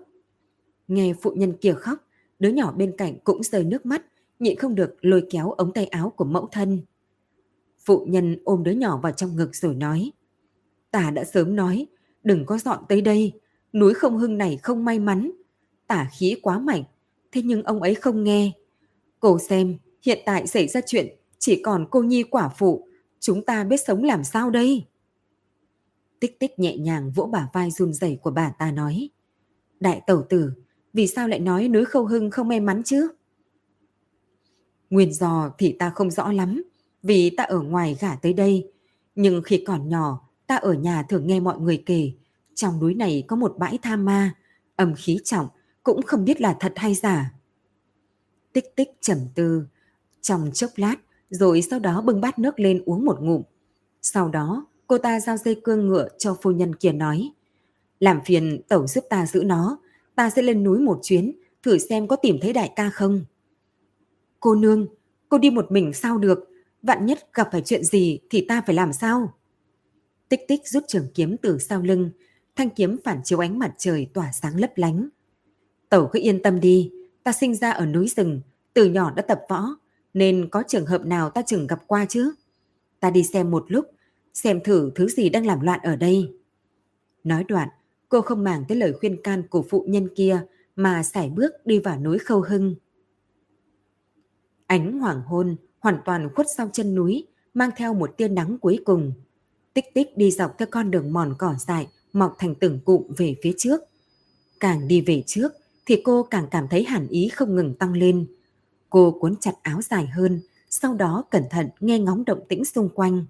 Nghe 0.88 1.14
phụ 1.22 1.30
nhân 1.30 1.52
kia 1.60 1.72
khóc, 1.72 1.98
đứa 2.38 2.48
nhỏ 2.48 2.72
bên 2.72 2.96
cạnh 2.96 3.18
cũng 3.24 3.42
rơi 3.42 3.64
nước 3.64 3.86
mắt, 3.86 4.02
nhịn 4.38 4.58
không 4.58 4.74
được 4.74 4.96
lôi 5.00 5.26
kéo 5.30 5.50
ống 5.50 5.72
tay 5.72 5.86
áo 5.86 6.12
của 6.16 6.24
mẫu 6.24 6.48
thân. 6.52 6.80
Phụ 7.84 8.06
nhân 8.08 8.38
ôm 8.44 8.62
đứa 8.62 8.70
nhỏ 8.70 9.00
vào 9.02 9.12
trong 9.12 9.36
ngực 9.36 9.54
rồi 9.54 9.74
nói, 9.74 10.12
tả 10.90 11.10
đã 11.10 11.24
sớm 11.24 11.56
nói, 11.56 11.86
đừng 12.24 12.46
có 12.46 12.58
dọn 12.58 12.84
tới 12.88 13.00
đây, 13.00 13.32
núi 13.72 13.94
không 13.94 14.18
hưng 14.18 14.38
này 14.38 14.58
không 14.62 14.84
may 14.84 14.98
mắn, 14.98 15.30
tả 15.86 16.08
khí 16.18 16.36
quá 16.42 16.58
mạnh, 16.58 16.82
thế 17.32 17.42
nhưng 17.44 17.62
ông 17.62 17.82
ấy 17.82 17.94
không 17.94 18.24
nghe. 18.24 18.52
Cô 19.26 19.38
xem, 19.38 19.78
hiện 20.02 20.18
tại 20.26 20.46
xảy 20.46 20.68
ra 20.68 20.80
chuyện, 20.86 21.06
chỉ 21.38 21.62
còn 21.62 21.86
cô 21.90 22.02
nhi 22.02 22.22
quả 22.22 22.48
phụ, 22.48 22.88
chúng 23.20 23.44
ta 23.44 23.64
biết 23.64 23.76
sống 23.86 24.04
làm 24.04 24.24
sao 24.24 24.50
đây? 24.50 24.84
Tích 26.20 26.40
tích 26.40 26.58
nhẹ 26.58 26.76
nhàng 26.76 27.10
vỗ 27.10 27.26
bả 27.26 27.48
vai 27.52 27.70
run 27.70 27.92
rẩy 27.92 28.18
của 28.22 28.30
bà 28.30 28.50
ta 28.58 28.70
nói. 28.70 29.08
Đại 29.80 30.00
tẩu 30.06 30.22
tử, 30.28 30.52
vì 30.92 31.06
sao 31.06 31.28
lại 31.28 31.40
nói 31.40 31.68
núi 31.68 31.84
khâu 31.84 32.06
hưng 32.06 32.30
không 32.30 32.48
may 32.48 32.60
mắn 32.60 32.82
chứ? 32.84 33.08
Nguyên 34.90 35.12
do 35.12 35.54
thì 35.58 35.76
ta 35.78 35.90
không 35.90 36.10
rõ 36.10 36.32
lắm, 36.32 36.62
vì 37.02 37.30
ta 37.30 37.44
ở 37.44 37.60
ngoài 37.60 37.96
gả 38.00 38.16
tới 38.16 38.32
đây. 38.32 38.72
Nhưng 39.14 39.42
khi 39.42 39.64
còn 39.66 39.88
nhỏ, 39.88 40.28
ta 40.46 40.56
ở 40.56 40.72
nhà 40.72 41.02
thường 41.02 41.26
nghe 41.26 41.40
mọi 41.40 41.58
người 41.58 41.82
kể, 41.86 42.12
trong 42.54 42.80
núi 42.80 42.94
này 42.94 43.24
có 43.28 43.36
một 43.36 43.54
bãi 43.58 43.78
tha 43.82 43.96
ma, 43.96 44.34
âm 44.76 44.94
khí 44.94 45.18
trọng, 45.24 45.48
cũng 45.82 46.02
không 46.02 46.24
biết 46.24 46.40
là 46.40 46.56
thật 46.60 46.72
hay 46.76 46.94
giả. 46.94 47.35
Tích 48.56 48.76
tích 48.76 48.90
trầm 49.00 49.18
tư, 49.34 49.66
trong 50.20 50.50
chốc 50.54 50.70
lát, 50.76 50.96
rồi 51.30 51.62
sau 51.62 51.78
đó 51.78 52.02
bưng 52.02 52.20
bát 52.20 52.38
nước 52.38 52.60
lên 52.60 52.82
uống 52.86 53.04
một 53.04 53.20
ngụm. 53.20 53.42
Sau 54.02 54.28
đó, 54.28 54.66
cô 54.86 54.98
ta 54.98 55.20
giao 55.20 55.36
dây 55.36 55.60
cương 55.64 55.86
ngựa 55.86 56.08
cho 56.18 56.36
phu 56.42 56.50
nhân 56.50 56.74
kia 56.74 56.92
nói, 56.92 57.30
làm 58.00 58.20
phiền 58.24 58.62
tẩu 58.68 58.86
giúp 58.86 59.04
ta 59.10 59.26
giữ 59.26 59.42
nó, 59.44 59.78
ta 60.14 60.30
sẽ 60.30 60.42
lên 60.42 60.64
núi 60.64 60.78
một 60.78 60.98
chuyến, 61.02 61.32
thử 61.62 61.78
xem 61.78 62.08
có 62.08 62.16
tìm 62.16 62.38
thấy 62.42 62.52
đại 62.52 62.72
ca 62.76 62.90
không. 62.90 63.24
Cô 64.40 64.54
nương, 64.54 64.86
cô 65.28 65.38
đi 65.38 65.50
một 65.50 65.72
mình 65.72 65.92
sao 65.92 66.18
được, 66.18 66.38
vạn 66.82 67.06
nhất 67.06 67.28
gặp 67.34 67.48
phải 67.52 67.62
chuyện 67.64 67.84
gì 67.84 68.18
thì 68.30 68.46
ta 68.48 68.62
phải 68.66 68.74
làm 68.74 68.92
sao? 68.92 69.34
Tích 70.28 70.40
tích 70.48 70.68
rút 70.68 70.84
trường 70.88 71.06
kiếm 71.14 71.36
từ 71.36 71.58
sau 71.58 71.82
lưng, 71.82 72.10
thanh 72.56 72.70
kiếm 72.70 72.96
phản 73.04 73.20
chiếu 73.24 73.44
ánh 73.44 73.58
mặt 73.58 73.74
trời 73.78 74.06
tỏa 74.14 74.32
sáng 74.32 74.60
lấp 74.60 74.70
lánh. 74.76 75.08
Tẩu 75.88 76.08
cứ 76.12 76.18
yên 76.22 76.42
tâm 76.42 76.60
đi, 76.60 76.90
ta 77.26 77.32
sinh 77.32 77.54
ra 77.54 77.70
ở 77.70 77.86
núi 77.86 78.08
rừng, 78.08 78.40
từ 78.74 78.84
nhỏ 78.84 79.10
đã 79.16 79.22
tập 79.22 79.40
võ, 79.48 79.68
nên 80.14 80.48
có 80.50 80.62
trường 80.68 80.86
hợp 80.86 81.06
nào 81.06 81.30
ta 81.30 81.42
chừng 81.42 81.66
gặp 81.66 81.82
qua 81.86 82.06
chứ? 82.08 82.34
Ta 83.00 83.10
đi 83.10 83.22
xem 83.22 83.50
một 83.50 83.64
lúc, 83.68 83.90
xem 84.34 84.60
thử 84.64 84.90
thứ 84.94 85.08
gì 85.08 85.28
đang 85.28 85.46
làm 85.46 85.60
loạn 85.60 85.80
ở 85.82 85.96
đây. 85.96 86.32
Nói 87.24 87.44
đoạn, 87.44 87.68
cô 88.08 88.20
không 88.20 88.44
màng 88.44 88.64
tới 88.68 88.78
lời 88.78 88.92
khuyên 89.00 89.22
can 89.22 89.42
của 89.48 89.64
phụ 89.70 89.84
nhân 89.88 90.08
kia 90.16 90.46
mà 90.76 91.02
sải 91.02 91.28
bước 91.28 91.52
đi 91.64 91.78
vào 91.78 92.00
núi 92.00 92.18
khâu 92.18 92.40
hưng. 92.40 92.74
Ánh 94.66 94.98
hoàng 94.98 95.22
hôn 95.22 95.56
hoàn 95.78 95.98
toàn 96.04 96.28
khuất 96.34 96.46
sau 96.56 96.70
chân 96.72 96.94
núi, 96.94 97.26
mang 97.54 97.70
theo 97.76 97.94
một 97.94 98.16
tia 98.16 98.28
nắng 98.28 98.58
cuối 98.58 98.78
cùng. 98.84 99.12
Tích 99.74 99.94
tích 99.94 100.16
đi 100.16 100.30
dọc 100.30 100.58
theo 100.58 100.68
con 100.70 100.90
đường 100.90 101.12
mòn 101.12 101.34
cỏ 101.38 101.54
dại, 101.58 101.88
mọc 102.12 102.34
thành 102.38 102.54
từng 102.54 102.80
cụm 102.84 103.02
về 103.16 103.36
phía 103.42 103.52
trước. 103.58 103.80
Càng 104.60 104.88
đi 104.88 105.00
về 105.00 105.22
trước, 105.26 105.52
thì 105.86 106.00
cô 106.04 106.22
càng 106.22 106.46
cảm 106.50 106.68
thấy 106.68 106.84
hàn 106.84 107.08
ý 107.08 107.28
không 107.28 107.54
ngừng 107.54 107.74
tăng 107.74 107.92
lên. 107.92 108.26
Cô 108.90 109.10
cuốn 109.20 109.36
chặt 109.40 109.52
áo 109.62 109.82
dài 109.82 110.06
hơn, 110.06 110.40
sau 110.70 110.94
đó 110.94 111.24
cẩn 111.30 111.42
thận 111.50 111.68
nghe 111.80 111.98
ngóng 111.98 112.24
động 112.24 112.40
tĩnh 112.48 112.64
xung 112.64 112.88
quanh. 112.88 113.24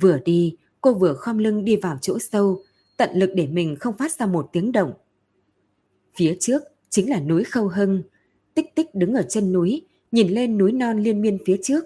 Vừa 0.00 0.18
đi, 0.24 0.56
cô 0.80 0.94
vừa 0.94 1.14
khom 1.14 1.38
lưng 1.38 1.64
đi 1.64 1.76
vào 1.76 1.98
chỗ 2.00 2.18
sâu, 2.18 2.62
tận 2.96 3.10
lực 3.14 3.30
để 3.34 3.46
mình 3.46 3.76
không 3.80 3.96
phát 3.96 4.12
ra 4.12 4.26
một 4.26 4.48
tiếng 4.52 4.72
động. 4.72 4.92
Phía 6.14 6.36
trước 6.40 6.62
chính 6.90 7.10
là 7.10 7.20
núi 7.20 7.44
Khâu 7.44 7.68
Hưng, 7.68 8.02
tích 8.54 8.74
tích 8.74 8.94
đứng 8.94 9.14
ở 9.14 9.22
chân 9.22 9.52
núi, 9.52 9.86
nhìn 10.12 10.28
lên 10.28 10.58
núi 10.58 10.72
non 10.72 10.98
liên 11.02 11.22
miên 11.22 11.38
phía 11.46 11.56
trước. 11.62 11.84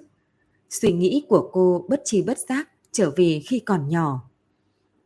Suy 0.71 0.93
nghĩ 0.93 1.25
của 1.29 1.51
cô 1.53 1.87
bất 1.89 2.03
chi 2.05 2.23
bất 2.23 2.39
giác 2.39 2.69
trở 2.93 3.11
về 3.17 3.43
khi 3.47 3.59
còn 3.59 3.89
nhỏ. 3.89 4.31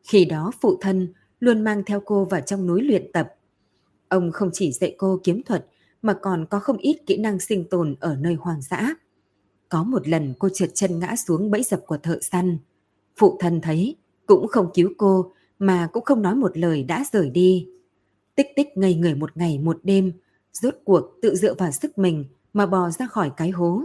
Khi 0.03 0.25
đó 0.25 0.53
phụ 0.61 0.79
thân 0.81 1.13
luôn 1.41 1.65
mang 1.65 1.83
theo 1.87 2.01
cô 2.01 2.25
vào 2.25 2.41
trong 2.41 2.67
núi 2.67 2.83
luyện 2.83 3.13
tập. 3.13 3.35
Ông 4.15 4.33
không 4.33 4.51
chỉ 4.53 4.73
dạy 4.73 4.95
cô 4.99 5.21
kiếm 5.25 5.43
thuật 5.43 5.67
mà 6.03 6.15
còn 6.23 6.47
có 6.51 6.61
không 6.61 6.77
ít 6.77 6.97
kỹ 7.07 7.17
năng 7.17 7.41
sinh 7.41 7.65
tồn 7.71 7.95
ở 8.01 8.17
nơi 8.17 8.35
hoang 8.35 8.63
dã. 8.63 8.95
Có 9.69 9.85
một 9.85 10.09
lần 10.09 10.35
cô 10.39 10.49
trượt 10.49 10.71
chân 10.75 10.99
ngã 10.99 11.17
xuống 11.17 11.51
bẫy 11.51 11.63
dập 11.63 11.81
của 11.87 11.97
thợ 11.97 12.19
săn. 12.23 12.59
Phụ 13.17 13.37
thân 13.41 13.61
thấy, 13.61 13.97
cũng 14.27 14.49
không 14.49 14.71
cứu 14.75 14.91
cô 14.99 15.33
mà 15.59 15.89
cũng 15.93 16.05
không 16.05 16.23
nói 16.23 16.35
một 16.35 16.59
lời 16.59 16.83
đã 16.83 17.05
rời 17.13 17.31
đi. 17.31 17.69
Tích 18.35 18.47
tích 18.57 18.69
ngây 18.77 18.95
người 18.95 19.15
một 19.15 19.37
ngày 19.37 19.59
một 19.59 19.81
đêm, 19.83 20.13
rốt 20.53 20.75
cuộc 20.85 21.19
tự 21.23 21.35
dựa 21.35 21.55
vào 21.55 21.73
sức 21.73 21.99
mình 21.99 22.25
mà 22.53 22.67
bò 22.67 22.91
ra 22.91 23.07
khỏi 23.07 23.31
cái 23.37 23.51
hố. 23.51 23.83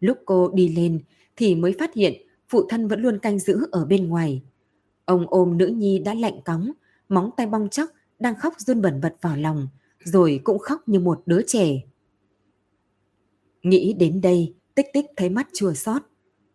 Lúc 0.00 0.18
cô 0.24 0.50
đi 0.54 0.68
lên 0.68 1.00
thì 1.36 1.54
mới 1.54 1.74
phát 1.78 1.94
hiện 1.94 2.14
phụ 2.48 2.66
thân 2.68 2.88
vẫn 2.88 3.02
luôn 3.02 3.18
canh 3.18 3.38
giữ 3.38 3.68
ở 3.72 3.84
bên 3.84 4.08
ngoài. 4.08 4.42
Ông 5.04 5.26
ôm 5.28 5.58
nữ 5.58 5.66
nhi 5.66 5.98
đã 5.98 6.14
lạnh 6.14 6.40
cóng, 6.44 6.72
móng 7.08 7.30
tay 7.36 7.46
bong 7.46 7.68
chóc, 7.68 7.90
đang 8.18 8.34
khóc 8.36 8.54
run 8.58 8.82
bẩn 8.82 9.00
bật 9.00 9.16
vào 9.20 9.36
lòng, 9.36 9.68
rồi 10.04 10.40
cũng 10.44 10.58
khóc 10.58 10.88
như 10.88 11.00
một 11.00 11.22
đứa 11.26 11.42
trẻ. 11.46 11.82
Nghĩ 13.62 13.92
đến 13.92 14.20
đây, 14.20 14.54
tích 14.74 14.86
tích 14.92 15.06
thấy 15.16 15.28
mắt 15.28 15.48
chua 15.52 15.72
xót. 15.72 16.02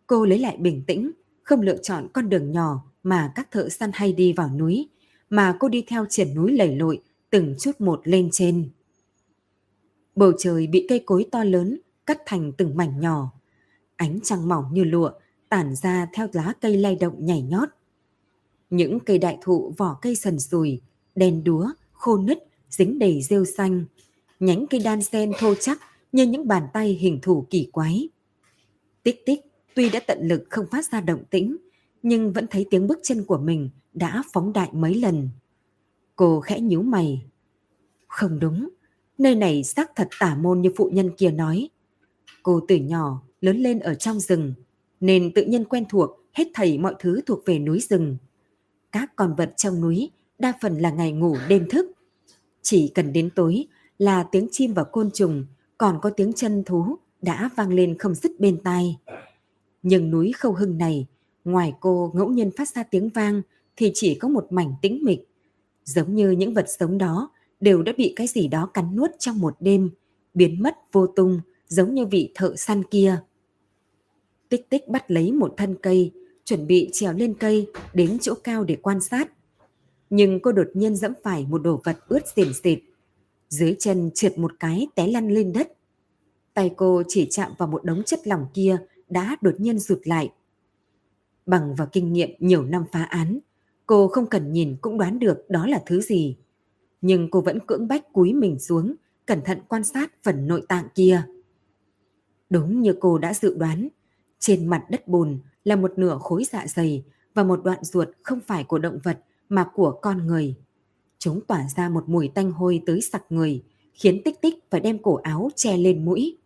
Cô 0.06 0.24
lấy 0.24 0.38
lại 0.38 0.56
bình 0.56 0.84
tĩnh, 0.86 1.10
không 1.42 1.60
lựa 1.60 1.76
chọn 1.76 2.08
con 2.12 2.28
đường 2.28 2.52
nhỏ 2.52 2.84
mà 3.02 3.32
các 3.34 3.50
thợ 3.50 3.68
săn 3.68 3.90
hay 3.94 4.12
đi 4.12 4.32
vào 4.32 4.48
núi, 4.48 4.88
mà 5.30 5.56
cô 5.60 5.68
đi 5.68 5.84
theo 5.86 6.06
triển 6.08 6.34
núi 6.34 6.52
lầy 6.52 6.76
lội, 6.76 7.02
từng 7.30 7.54
chút 7.58 7.80
một 7.80 8.00
lên 8.04 8.28
trên. 8.32 8.70
Bầu 10.16 10.32
trời 10.38 10.66
bị 10.66 10.86
cây 10.88 11.02
cối 11.06 11.26
to 11.32 11.44
lớn 11.44 11.80
cắt 12.06 12.18
thành 12.26 12.52
từng 12.52 12.76
mảnh 12.76 13.00
nhỏ. 13.00 13.32
Ánh 13.96 14.20
trăng 14.22 14.48
mỏng 14.48 14.64
như 14.72 14.84
lụa 14.84 15.10
tản 15.48 15.74
ra 15.74 16.08
theo 16.12 16.28
lá 16.32 16.52
cây 16.60 16.76
lay 16.76 16.96
động 16.96 17.26
nhảy 17.26 17.42
nhót. 17.42 17.68
Những 18.70 19.00
cây 19.00 19.18
đại 19.18 19.38
thụ 19.42 19.74
vỏ 19.76 19.98
cây 20.02 20.14
sần 20.14 20.40
sùi, 20.40 20.80
đen 21.14 21.44
đúa, 21.44 21.68
khô 21.92 22.18
nứt, 22.18 22.38
dính 22.70 22.98
đầy 22.98 23.22
rêu 23.22 23.44
xanh. 23.44 23.84
Nhánh 24.40 24.66
cây 24.66 24.80
đan 24.84 25.02
sen 25.02 25.32
thô 25.38 25.54
chắc 25.54 25.78
như 26.12 26.26
những 26.26 26.48
bàn 26.48 26.62
tay 26.72 26.88
hình 26.88 27.18
thù 27.22 27.46
kỳ 27.50 27.68
quái. 27.72 28.08
Tích 29.02 29.26
tích 29.26 29.40
tuy 29.74 29.90
đã 29.90 30.00
tận 30.06 30.18
lực 30.22 30.44
không 30.50 30.66
phát 30.70 30.92
ra 30.92 31.00
động 31.00 31.24
tĩnh, 31.30 31.56
nhưng 32.02 32.32
vẫn 32.32 32.46
thấy 32.50 32.66
tiếng 32.70 32.86
bước 32.86 32.98
chân 33.02 33.24
của 33.24 33.38
mình 33.38 33.70
đã 33.94 34.22
phóng 34.32 34.52
đại 34.52 34.68
mấy 34.72 34.94
lần. 34.94 35.28
Cô 36.16 36.40
khẽ 36.40 36.60
nhíu 36.60 36.82
mày. 36.82 37.22
Không 38.06 38.38
đúng, 38.38 38.68
nơi 39.18 39.34
này 39.34 39.64
xác 39.64 39.90
thật 39.96 40.08
tả 40.20 40.34
môn 40.34 40.60
như 40.60 40.70
phụ 40.76 40.90
nhân 40.92 41.10
kia 41.16 41.30
nói. 41.30 41.68
Cô 42.42 42.60
từ 42.68 42.76
nhỏ 42.76 43.22
lớn 43.40 43.56
lên 43.56 43.80
ở 43.80 43.94
trong 43.94 44.20
rừng, 44.20 44.54
nên 45.00 45.32
tự 45.34 45.44
nhiên 45.44 45.64
quen 45.64 45.84
thuộc 45.88 46.10
hết 46.32 46.44
thảy 46.54 46.78
mọi 46.78 46.94
thứ 46.98 47.20
thuộc 47.26 47.40
về 47.46 47.58
núi 47.58 47.80
rừng. 47.80 48.16
Các 48.92 49.16
con 49.16 49.34
vật 49.36 49.54
trong 49.56 49.80
núi 49.80 50.10
đa 50.44 50.52
phần 50.60 50.78
là 50.78 50.90
ngày 50.90 51.12
ngủ 51.12 51.36
đêm 51.48 51.68
thức. 51.70 51.86
Chỉ 52.62 52.92
cần 52.94 53.12
đến 53.12 53.30
tối 53.30 53.66
là 53.98 54.22
tiếng 54.22 54.48
chim 54.50 54.74
và 54.74 54.84
côn 54.84 55.10
trùng, 55.10 55.46
còn 55.78 55.98
có 56.02 56.10
tiếng 56.10 56.32
chân 56.32 56.64
thú 56.64 56.96
đã 57.22 57.50
vang 57.56 57.72
lên 57.72 57.98
không 57.98 58.14
dứt 58.14 58.40
bên 58.40 58.62
tai. 58.64 58.98
Nhưng 59.82 60.10
núi 60.10 60.32
khâu 60.32 60.52
hưng 60.52 60.78
này, 60.78 61.06
ngoài 61.44 61.72
cô 61.80 62.12
ngẫu 62.14 62.28
nhiên 62.28 62.50
phát 62.56 62.68
ra 62.68 62.82
tiếng 62.82 63.08
vang 63.08 63.42
thì 63.76 63.90
chỉ 63.94 64.14
có 64.14 64.28
một 64.28 64.46
mảnh 64.50 64.74
tĩnh 64.82 64.98
mịch. 65.02 65.28
Giống 65.84 66.14
như 66.14 66.30
những 66.30 66.54
vật 66.54 66.66
sống 66.78 66.98
đó 66.98 67.30
đều 67.60 67.82
đã 67.82 67.92
bị 67.96 68.12
cái 68.16 68.26
gì 68.26 68.48
đó 68.48 68.70
cắn 68.74 68.96
nuốt 68.96 69.10
trong 69.18 69.38
một 69.38 69.56
đêm, 69.60 69.90
biến 70.34 70.62
mất 70.62 70.76
vô 70.92 71.06
tung, 71.06 71.40
giống 71.68 71.94
như 71.94 72.06
vị 72.06 72.32
thợ 72.34 72.56
săn 72.56 72.82
kia. 72.84 73.22
Tích 74.48 74.70
tích 74.70 74.88
bắt 74.88 75.10
lấy 75.10 75.32
một 75.32 75.54
thân 75.56 75.76
cây, 75.82 76.12
chuẩn 76.44 76.66
bị 76.66 76.90
trèo 76.92 77.12
lên 77.12 77.34
cây 77.34 77.66
đến 77.94 78.18
chỗ 78.20 78.34
cao 78.34 78.64
để 78.64 78.76
quan 78.82 79.00
sát. 79.00 79.30
Nhưng 80.10 80.40
cô 80.40 80.52
đột 80.52 80.68
nhiên 80.74 80.96
dẫm 80.96 81.12
phải 81.22 81.46
một 81.46 81.62
đồ 81.62 81.80
vật 81.84 81.96
ướt 82.08 82.28
xỉn 82.36 82.48
xịt. 82.62 82.78
Dưới 83.48 83.76
chân 83.78 84.10
trượt 84.14 84.38
một 84.38 84.52
cái 84.60 84.86
té 84.94 85.06
lăn 85.06 85.28
lên 85.28 85.52
đất. 85.52 85.72
Tay 86.54 86.70
cô 86.76 87.02
chỉ 87.08 87.26
chạm 87.30 87.52
vào 87.58 87.68
một 87.68 87.84
đống 87.84 88.02
chất 88.02 88.26
lỏng 88.26 88.46
kia 88.54 88.78
đã 89.08 89.36
đột 89.40 89.54
nhiên 89.58 89.78
rụt 89.78 89.98
lại. 90.04 90.32
Bằng 91.46 91.74
vào 91.74 91.88
kinh 91.92 92.12
nghiệm 92.12 92.30
nhiều 92.38 92.64
năm 92.64 92.84
phá 92.92 93.02
án, 93.02 93.38
cô 93.86 94.08
không 94.08 94.26
cần 94.26 94.52
nhìn 94.52 94.76
cũng 94.80 94.98
đoán 94.98 95.18
được 95.18 95.44
đó 95.48 95.66
là 95.66 95.82
thứ 95.86 96.00
gì. 96.00 96.36
Nhưng 97.00 97.30
cô 97.30 97.40
vẫn 97.40 97.58
cưỡng 97.66 97.88
bách 97.88 98.12
cúi 98.12 98.32
mình 98.32 98.58
xuống, 98.58 98.94
cẩn 99.26 99.40
thận 99.44 99.58
quan 99.68 99.84
sát 99.84 100.12
phần 100.22 100.46
nội 100.46 100.62
tạng 100.68 100.88
kia. 100.94 101.22
Đúng 102.50 102.80
như 102.80 102.94
cô 103.00 103.18
đã 103.18 103.34
dự 103.34 103.54
đoán, 103.54 103.88
trên 104.38 104.66
mặt 104.66 104.84
đất 104.90 105.08
bùn 105.08 105.38
là 105.64 105.76
một 105.76 105.98
nửa 105.98 106.18
khối 106.20 106.44
dạ 106.44 106.66
dày 106.66 107.04
và 107.34 107.44
một 107.44 107.64
đoạn 107.64 107.84
ruột 107.84 108.08
không 108.22 108.40
phải 108.40 108.64
của 108.64 108.78
động 108.78 108.98
vật 109.02 109.18
mà 109.54 109.70
của 109.74 109.98
con 110.02 110.26
người. 110.26 110.54
Chúng 111.18 111.40
tỏa 111.46 111.68
ra 111.76 111.88
một 111.88 112.08
mùi 112.08 112.28
tanh 112.28 112.52
hôi 112.52 112.82
tới 112.86 113.00
sặc 113.00 113.24
người, 113.30 113.64
khiến 113.92 114.22
tích 114.24 114.40
tích 114.40 114.54
phải 114.70 114.80
đem 114.80 115.02
cổ 115.02 115.14
áo 115.14 115.50
che 115.56 115.76
lên 115.76 116.04
mũi. 116.04 116.38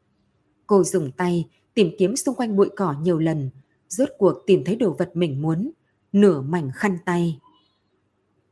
Cô 0.66 0.84
dùng 0.84 1.10
tay 1.12 1.48
tìm 1.74 1.90
kiếm 1.98 2.16
xung 2.16 2.34
quanh 2.34 2.56
bụi 2.56 2.68
cỏ 2.76 2.94
nhiều 3.02 3.18
lần, 3.18 3.50
rốt 3.88 4.08
cuộc 4.18 4.42
tìm 4.46 4.64
thấy 4.64 4.76
đồ 4.76 4.94
vật 4.98 5.10
mình 5.14 5.42
muốn, 5.42 5.70
nửa 6.12 6.40
mảnh 6.40 6.70
khăn 6.74 6.98
tay. 7.04 7.40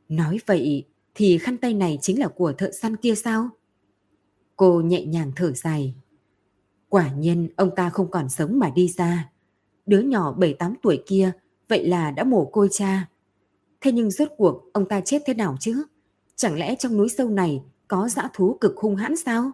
Nói 0.08 0.38
vậy 0.46 0.84
thì 1.14 1.38
khăn 1.38 1.58
tay 1.58 1.74
này 1.74 1.98
chính 2.02 2.20
là 2.20 2.28
của 2.28 2.52
thợ 2.52 2.70
săn 2.72 2.96
kia 2.96 3.14
sao? 3.14 3.48
Cô 4.56 4.80
nhẹ 4.80 5.04
nhàng 5.04 5.32
thở 5.36 5.52
dài. 5.52 5.94
Quả 6.88 7.12
nhiên 7.12 7.48
ông 7.56 7.70
ta 7.76 7.90
không 7.90 8.10
còn 8.10 8.28
sống 8.28 8.58
mà 8.58 8.70
đi 8.70 8.88
ra. 8.88 9.30
Đứa 9.86 10.00
nhỏ 10.00 10.34
7-8 10.38 10.74
tuổi 10.82 11.02
kia 11.06 11.32
vậy 11.68 11.86
là 11.86 12.10
đã 12.10 12.24
mổ 12.24 12.44
côi 12.44 12.68
cha. 12.70 13.08
Thế 13.80 13.92
nhưng 13.92 14.10
rốt 14.10 14.28
cuộc 14.36 14.72
ông 14.72 14.88
ta 14.88 15.00
chết 15.00 15.22
thế 15.26 15.34
nào 15.34 15.56
chứ? 15.60 15.84
Chẳng 16.36 16.58
lẽ 16.58 16.74
trong 16.74 16.96
núi 16.96 17.08
sâu 17.08 17.28
này 17.28 17.62
có 17.88 18.08
dã 18.08 18.30
thú 18.34 18.58
cực 18.60 18.76
hung 18.76 18.96
hãn 18.96 19.16
sao? 19.16 19.52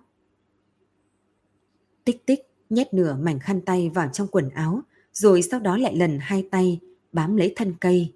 Tích 2.05 2.27
tích 2.27 2.41
nhét 2.71 2.95
nửa 2.95 3.15
mảnh 3.15 3.39
khăn 3.39 3.61
tay 3.61 3.91
vào 3.95 4.09
trong 4.13 4.29
quần 4.29 4.51
áo 4.51 4.81
rồi 5.13 5.43
sau 5.43 5.61
đó 5.61 5.77
lại 5.77 5.97
lần 5.97 6.19
hai 6.21 6.49
tay 6.51 6.81
bám 7.13 7.37
lấy 7.37 7.53
thân 7.57 7.75
cây. 7.81 8.13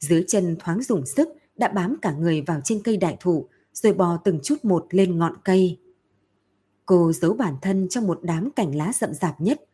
Dưới 0.00 0.24
chân 0.28 0.56
thoáng 0.58 0.82
dùng 0.82 1.06
sức 1.06 1.28
đã 1.56 1.68
bám 1.68 1.96
cả 2.02 2.12
người 2.12 2.42
vào 2.46 2.60
trên 2.64 2.82
cây 2.82 2.96
đại 2.96 3.16
thụ 3.20 3.48
rồi 3.72 3.92
bò 3.92 4.16
từng 4.24 4.40
chút 4.42 4.64
một 4.64 4.86
lên 4.90 5.18
ngọn 5.18 5.34
cây. 5.44 5.78
Cô 6.86 7.12
giấu 7.12 7.34
bản 7.34 7.54
thân 7.62 7.88
trong 7.88 8.06
một 8.06 8.20
đám 8.22 8.50
cành 8.50 8.74
lá 8.74 8.92
rậm 8.92 9.14
rạp 9.14 9.40
nhất, 9.40 9.64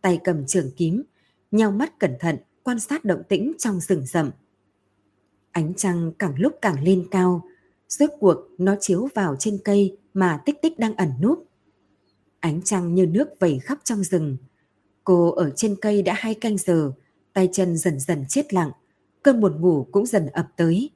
tay 0.00 0.18
cầm 0.24 0.46
trường 0.46 0.70
kiếm, 0.76 1.02
nhau 1.50 1.70
mắt 1.70 1.98
cẩn 1.98 2.14
thận 2.20 2.36
quan 2.62 2.80
sát 2.80 3.04
động 3.04 3.22
tĩnh 3.28 3.52
trong 3.58 3.80
rừng 3.80 4.06
rậm. 4.06 4.30
Ánh 5.52 5.74
trăng 5.76 6.12
càng 6.18 6.34
lúc 6.38 6.52
càng 6.62 6.82
lên 6.82 7.06
cao, 7.10 7.42
rước 7.88 8.10
cuộc 8.20 8.36
nó 8.58 8.76
chiếu 8.80 9.08
vào 9.14 9.36
trên 9.38 9.58
cây 9.64 9.96
mà 10.14 10.40
tích 10.44 10.62
tích 10.62 10.78
đang 10.78 10.96
ẩn 10.96 11.10
núp. 11.22 11.44
Ánh 12.40 12.62
trăng 12.62 12.94
như 12.94 13.06
nước 13.06 13.28
vẩy 13.40 13.58
khắp 13.58 13.78
trong 13.84 14.04
rừng. 14.04 14.36
Cô 15.04 15.30
ở 15.30 15.50
trên 15.50 15.76
cây 15.80 16.02
đã 16.02 16.14
hai 16.16 16.34
canh 16.34 16.58
giờ, 16.58 16.92
tay 17.32 17.48
chân 17.52 17.76
dần 17.76 18.00
dần 18.00 18.24
chết 18.28 18.54
lặng, 18.54 18.70
cơn 19.22 19.40
buồn 19.40 19.60
ngủ 19.60 19.86
cũng 19.92 20.06
dần 20.06 20.26
ập 20.26 20.48
tới. 20.56 20.90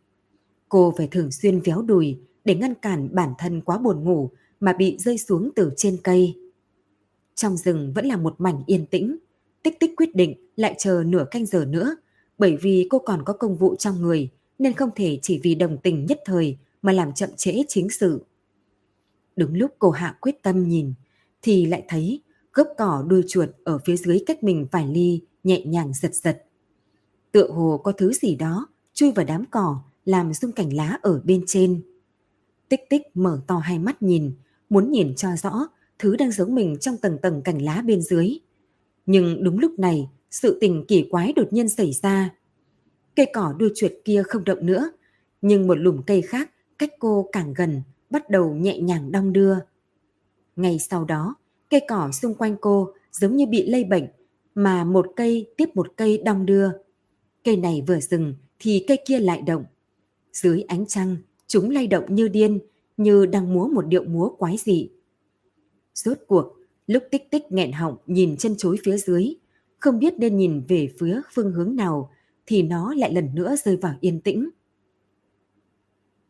Cô 0.68 0.94
phải 0.96 1.08
thường 1.10 1.30
xuyên 1.30 1.60
véo 1.60 1.82
đùi 1.82 2.18
để 2.44 2.54
ngăn 2.54 2.74
cản 2.74 3.08
bản 3.12 3.32
thân 3.38 3.60
quá 3.60 3.78
buồn 3.78 4.04
ngủ 4.04 4.30
mà 4.60 4.72
bị 4.72 4.98
rơi 4.98 5.18
xuống 5.18 5.50
từ 5.56 5.70
trên 5.76 5.96
cây. 6.04 6.34
Trong 7.34 7.56
rừng 7.56 7.92
vẫn 7.94 8.06
là 8.06 8.16
một 8.16 8.34
mảnh 8.38 8.62
yên 8.66 8.86
tĩnh, 8.86 9.16
tích 9.62 9.80
tích 9.80 9.90
quyết 9.96 10.16
định 10.16 10.34
lại 10.56 10.74
chờ 10.78 11.02
nửa 11.06 11.24
canh 11.30 11.46
giờ 11.46 11.64
nữa, 11.64 11.96
bởi 12.38 12.56
vì 12.56 12.86
cô 12.90 12.98
còn 12.98 13.22
có 13.24 13.32
công 13.32 13.56
vụ 13.56 13.76
trong 13.76 14.02
người 14.02 14.30
nên 14.62 14.72
không 14.74 14.90
thể 14.96 15.18
chỉ 15.22 15.40
vì 15.42 15.54
đồng 15.54 15.78
tình 15.78 16.06
nhất 16.06 16.20
thời 16.24 16.56
mà 16.82 16.92
làm 16.92 17.12
chậm 17.12 17.30
trễ 17.36 17.62
chính 17.68 17.90
sự. 17.90 18.24
Đúng 19.36 19.54
lúc 19.54 19.70
cô 19.78 19.90
hạ 19.90 20.16
quyết 20.20 20.42
tâm 20.42 20.68
nhìn, 20.68 20.94
thì 21.42 21.66
lại 21.66 21.84
thấy 21.88 22.22
gốc 22.52 22.68
cỏ 22.78 23.04
đuôi 23.08 23.22
chuột 23.28 23.48
ở 23.64 23.78
phía 23.84 23.96
dưới 23.96 24.22
cách 24.26 24.42
mình 24.42 24.66
vài 24.72 24.86
ly 24.86 25.20
nhẹ 25.44 25.62
nhàng 25.64 25.92
giật 25.94 26.14
giật. 26.14 26.44
Tựa 27.32 27.48
hồ 27.48 27.80
có 27.84 27.92
thứ 27.92 28.12
gì 28.12 28.36
đó 28.36 28.66
chui 28.94 29.12
vào 29.12 29.26
đám 29.26 29.44
cỏ 29.50 29.82
làm 30.04 30.32
rung 30.32 30.52
cảnh 30.52 30.72
lá 30.72 30.98
ở 31.02 31.20
bên 31.24 31.44
trên. 31.46 31.82
Tích 32.68 32.80
tích 32.90 33.02
mở 33.14 33.40
to 33.46 33.58
hai 33.58 33.78
mắt 33.78 34.02
nhìn, 34.02 34.32
muốn 34.70 34.90
nhìn 34.90 35.14
cho 35.14 35.28
rõ 35.36 35.68
thứ 35.98 36.16
đang 36.16 36.32
giấu 36.32 36.46
mình 36.46 36.76
trong 36.80 36.96
tầng 36.96 37.18
tầng 37.22 37.42
cành 37.42 37.62
lá 37.62 37.82
bên 37.86 38.02
dưới. 38.02 38.38
Nhưng 39.06 39.44
đúng 39.44 39.58
lúc 39.58 39.78
này, 39.78 40.08
sự 40.30 40.58
tình 40.60 40.84
kỳ 40.88 41.06
quái 41.10 41.32
đột 41.32 41.52
nhiên 41.52 41.68
xảy 41.68 41.92
ra. 41.92 42.30
Cây 43.16 43.26
cỏ 43.32 43.54
đuôi 43.58 43.72
chuột 43.74 43.92
kia 44.04 44.22
không 44.26 44.44
động 44.44 44.66
nữa, 44.66 44.92
nhưng 45.42 45.66
một 45.66 45.74
lùm 45.74 46.02
cây 46.02 46.22
khác 46.22 46.50
cách 46.78 46.90
cô 46.98 47.28
càng 47.32 47.54
gần 47.54 47.82
bắt 48.10 48.30
đầu 48.30 48.54
nhẹ 48.54 48.78
nhàng 48.78 49.12
đong 49.12 49.32
đưa. 49.32 49.54
Ngay 50.56 50.78
sau 50.78 51.04
đó, 51.04 51.34
cây 51.70 51.80
cỏ 51.88 52.10
xung 52.12 52.34
quanh 52.34 52.56
cô 52.60 52.92
giống 53.12 53.36
như 53.36 53.46
bị 53.46 53.66
lây 53.70 53.84
bệnh, 53.84 54.06
mà 54.54 54.84
một 54.84 55.06
cây 55.16 55.46
tiếp 55.56 55.68
một 55.74 55.96
cây 55.96 56.22
đong 56.24 56.46
đưa. 56.46 56.68
Cây 57.44 57.56
này 57.56 57.84
vừa 57.86 58.00
dừng 58.00 58.34
thì 58.58 58.84
cây 58.88 58.98
kia 59.06 59.18
lại 59.18 59.42
động. 59.42 59.64
Dưới 60.32 60.62
ánh 60.62 60.86
trăng, 60.86 61.16
chúng 61.46 61.70
lay 61.70 61.86
động 61.86 62.14
như 62.14 62.28
điên, 62.28 62.58
như 62.96 63.26
đang 63.26 63.54
múa 63.54 63.68
một 63.68 63.86
điệu 63.86 64.04
múa 64.04 64.28
quái 64.28 64.56
dị. 64.56 64.90
Rốt 65.94 66.18
cuộc, 66.26 66.56
lúc 66.86 67.02
tích 67.10 67.30
tích 67.30 67.52
nghẹn 67.52 67.72
họng 67.72 67.96
nhìn 68.06 68.36
chân 68.36 68.54
chối 68.58 68.76
phía 68.84 68.96
dưới, 68.96 69.34
không 69.78 69.98
biết 69.98 70.14
nên 70.18 70.36
nhìn 70.36 70.62
về 70.68 70.88
phía 70.98 71.20
phương 71.34 71.52
hướng 71.52 71.76
nào, 71.76 72.10
thì 72.46 72.62
nó 72.62 72.94
lại 72.94 73.12
lần 73.12 73.34
nữa 73.34 73.54
rơi 73.64 73.76
vào 73.76 73.94
yên 74.00 74.20
tĩnh. 74.20 74.50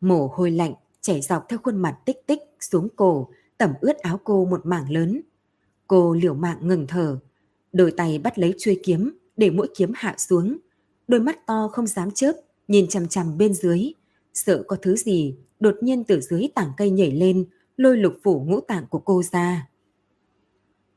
Mồ 0.01 0.27
hôi 0.33 0.51
lạnh 0.51 0.73
chảy 1.01 1.21
dọc 1.21 1.49
theo 1.49 1.59
khuôn 1.63 1.77
mặt 1.77 1.97
tích 2.05 2.27
tích 2.27 2.39
xuống 2.59 2.87
cổ, 2.95 3.29
tẩm 3.57 3.73
ướt 3.81 3.97
áo 3.97 4.19
cô 4.23 4.45
một 4.45 4.65
mảng 4.65 4.91
lớn. 4.91 5.21
Cô 5.87 6.13
liều 6.13 6.33
mạng 6.33 6.57
ngừng 6.61 6.87
thở, 6.87 7.19
đôi 7.73 7.91
tay 7.91 8.19
bắt 8.19 8.39
lấy 8.39 8.53
chuôi 8.57 8.79
kiếm 8.83 9.17
để 9.37 9.49
mũi 9.49 9.67
kiếm 9.75 9.91
hạ 9.95 10.15
xuống. 10.17 10.57
Đôi 11.07 11.19
mắt 11.19 11.45
to 11.45 11.67
không 11.67 11.87
dám 11.87 12.11
chớp, 12.11 12.33
nhìn 12.67 12.87
chằm 12.87 13.07
chằm 13.07 13.37
bên 13.37 13.53
dưới, 13.53 13.93
sợ 14.33 14.63
có 14.67 14.75
thứ 14.81 14.95
gì 14.95 15.35
đột 15.59 15.75
nhiên 15.81 16.03
từ 16.03 16.21
dưới 16.21 16.47
tảng 16.55 16.71
cây 16.77 16.89
nhảy 16.89 17.11
lên, 17.11 17.45
lôi 17.77 17.97
lục 17.97 18.13
phủ 18.23 18.43
ngũ 18.47 18.59
tạng 18.61 18.85
của 18.89 18.99
cô 18.99 19.23
ra. 19.23 19.69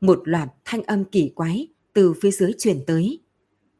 Một 0.01 0.21
loạt 0.23 0.49
thanh 0.65 0.83
âm 0.83 1.05
kỳ 1.05 1.29
quái 1.35 1.67
từ 1.93 2.13
phía 2.21 2.31
dưới 2.31 2.51
truyền 2.57 2.85
tới. 2.87 3.19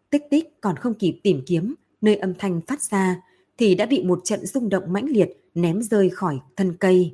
Tích 0.10 0.24
tích 0.30 0.62
còn 0.62 0.76
không 0.76 0.93
kịp 0.93 1.20
tìm 1.24 1.41
kiếm 1.46 1.76
nơi 2.02 2.15
âm 2.15 2.34
thanh 2.39 2.62
phát 2.67 2.82
ra 2.82 3.22
thì 3.58 3.76
đã 3.76 3.86
bị 3.86 4.04
một 4.04 4.22
trận 4.24 4.46
rung 4.46 4.70
động 4.70 4.93
mãnh 4.93 5.06
liệt 5.10 5.30
ném 5.56 5.82
rơi 5.82 6.10
khỏi 6.10 6.39
thân 6.56 6.74
cây. 6.80 7.12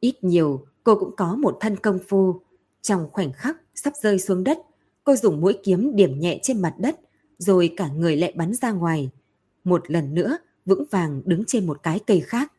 Ít 0.00 0.24
nhiều, 0.24 0.66
cô 0.84 0.94
cũng 0.94 1.16
có 1.16 1.36
một 1.36 1.56
thân 1.60 1.76
công 1.76 1.98
phu. 2.08 2.40
Trong 2.82 3.08
khoảnh 3.12 3.32
khắc 3.32 3.56
sắp 3.74 3.92
rơi 4.02 4.18
xuống 4.18 4.44
đất, 4.44 4.58
cô 5.04 5.16
dùng 5.16 5.40
mũi 5.40 5.58
kiếm 5.62 5.96
điểm 5.96 6.18
nhẹ 6.18 6.38
trên 6.42 6.62
mặt 6.62 6.74
đất, 6.78 7.00
rồi 7.38 7.74
cả 7.76 7.88
người 7.88 8.16
lại 8.16 8.32
bắn 8.36 8.54
ra 8.54 8.72
ngoài. 8.72 9.10
Một 9.64 9.90
lần 9.90 10.14
nữa, 10.14 10.38
vững 10.66 10.84
vàng 10.90 11.22
đứng 11.24 11.44
trên 11.46 11.66
một 11.66 11.82
cái 11.82 12.00
cây 12.06 12.20
khác. 12.20 12.52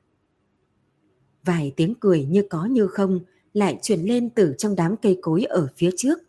Vài 1.43 1.73
tiếng 1.75 1.93
cười 1.99 2.25
như 2.25 2.43
có 2.49 2.65
như 2.65 2.87
không 2.87 3.19
lại 3.53 3.79
truyền 3.81 3.99
lên 4.01 4.29
từ 4.29 4.55
trong 4.57 4.75
đám 4.75 4.95
cây 4.97 5.17
cối 5.21 5.43
ở 5.43 5.67
phía 5.77 5.89
trước. 5.97 6.19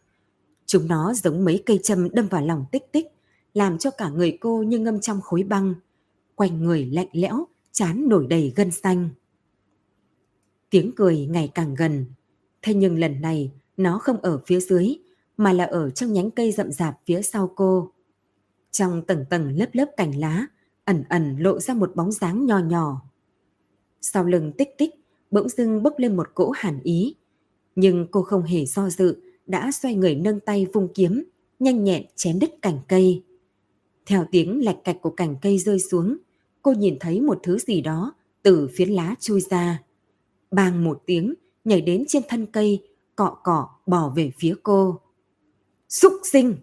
Chúng 0.73 0.89
nó 0.89 1.13
giống 1.15 1.45
mấy 1.45 1.63
cây 1.67 1.81
châm 1.83 2.09
đâm 2.13 2.27
vào 2.27 2.47
lòng 2.47 2.65
tích 2.73 2.93
tích, 2.93 3.07
làm 3.55 3.79
cho 3.79 3.91
cả 3.91 4.09
người 4.09 4.39
cô 4.41 4.63
như 4.63 4.79
ngâm 4.79 5.01
trong 5.01 5.21
khối 5.21 5.43
băng. 5.43 5.75
Quanh 6.35 6.63
người 6.63 6.87
lạnh 6.87 7.09
lẽo, 7.13 7.47
chán 7.73 8.09
nổi 8.09 8.27
đầy 8.31 8.53
gân 8.57 8.71
xanh. 8.71 9.09
Tiếng 10.71 10.93
cười 10.97 11.27
ngày 11.27 11.51
càng 11.55 11.75
gần, 11.75 12.07
thế 12.63 12.75
nhưng 12.75 12.99
lần 12.99 13.21
này 13.21 13.53
nó 13.77 13.99
không 13.99 14.21
ở 14.21 14.41
phía 14.47 14.61
dưới, 14.61 14.97
mà 15.37 15.53
là 15.53 15.65
ở 15.65 15.91
trong 15.91 16.13
nhánh 16.13 16.31
cây 16.31 16.53
rậm 16.53 16.73
rạp 16.73 16.99
phía 17.07 17.23
sau 17.23 17.53
cô. 17.57 17.93
Trong 18.71 19.03
tầng 19.07 19.25
tầng 19.31 19.57
lớp 19.57 19.69
lớp 19.73 19.87
cành 19.97 20.19
lá, 20.19 20.47
ẩn 20.85 21.05
ẩn 21.09 21.37
lộ 21.39 21.61
ra 21.61 21.75
một 21.75 21.97
bóng 21.97 22.13
dáng 22.13 22.47
nho 22.47 22.59
nhỏ. 22.59 23.03
Sau 24.01 24.25
lưng 24.25 24.53
tích 24.59 24.79
tích, 24.79 24.95
bỗng 25.31 25.49
dưng 25.49 25.83
bốc 25.83 25.95
lên 25.99 26.17
một 26.17 26.29
cỗ 26.35 26.51
hàn 26.51 26.81
ý. 26.83 27.17
Nhưng 27.77 28.07
cô 28.11 28.23
không 28.23 28.43
hề 28.43 28.67
do 28.67 28.91
dự, 28.91 29.32
đã 29.53 29.73
xoay 29.73 29.95
người 29.95 30.15
nâng 30.15 30.41
tay 30.41 30.67
vung 30.73 30.89
kiếm, 30.95 31.25
nhanh 31.59 31.85
nhẹn 31.85 32.07
chém 32.17 32.39
đứt 32.39 32.51
cành 32.63 32.79
cây. 32.89 33.23
Theo 34.07 34.27
tiếng 34.31 34.65
lạch 34.65 34.77
cạch 34.85 34.97
của 35.03 35.11
cành 35.11 35.37
cây 35.43 35.59
rơi 35.59 35.79
xuống, 35.91 36.17
cô 36.63 36.73
nhìn 36.73 36.97
thấy 37.01 37.21
một 37.21 37.41
thứ 37.43 37.59
gì 37.59 37.81
đó 37.81 38.15
từ 38.43 38.69
phiến 38.75 38.89
lá 38.89 39.15
chui 39.21 39.41
ra. 39.41 39.83
Bang 40.51 40.85
một 40.85 41.03
tiếng, 41.07 41.35
nhảy 41.65 41.81
đến 41.81 42.05
trên 42.09 42.23
thân 42.29 42.47
cây, 42.47 42.89
cọ 43.17 43.37
cọ 43.45 43.69
bỏ 43.87 44.13
về 44.17 44.31
phía 44.39 44.55
cô. 44.63 45.01
Xúc 45.89 46.13
sinh! 46.25 46.55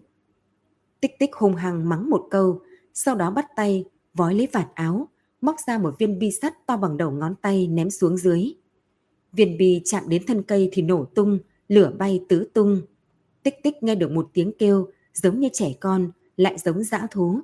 Tích 1.00 1.18
tích 1.18 1.30
hung 1.34 1.54
hăng 1.54 1.88
mắng 1.88 2.10
một 2.10 2.26
câu, 2.30 2.60
sau 2.94 3.14
đó 3.14 3.30
bắt 3.30 3.46
tay, 3.56 3.84
vói 4.14 4.34
lấy 4.34 4.48
vạt 4.52 4.68
áo, 4.74 5.08
móc 5.40 5.56
ra 5.66 5.78
một 5.78 5.94
viên 5.98 6.18
bi 6.18 6.30
sắt 6.42 6.66
to 6.66 6.76
bằng 6.76 6.96
đầu 6.96 7.10
ngón 7.10 7.34
tay 7.42 7.66
ném 7.66 7.90
xuống 7.90 8.16
dưới. 8.16 8.54
Viên 9.32 9.58
bi 9.58 9.80
chạm 9.84 10.08
đến 10.08 10.22
thân 10.26 10.42
cây 10.42 10.68
thì 10.72 10.82
nổ 10.82 11.04
tung, 11.04 11.38
lửa 11.70 11.92
bay 11.98 12.20
tứ 12.28 12.48
tung. 12.54 12.82
Tích 13.42 13.54
tích 13.62 13.82
nghe 13.82 13.94
được 13.94 14.10
một 14.10 14.30
tiếng 14.32 14.52
kêu 14.58 14.88
giống 15.14 15.40
như 15.40 15.48
trẻ 15.52 15.72
con, 15.80 16.10
lại 16.36 16.58
giống 16.58 16.84
dã 16.84 17.06
thú. 17.10 17.40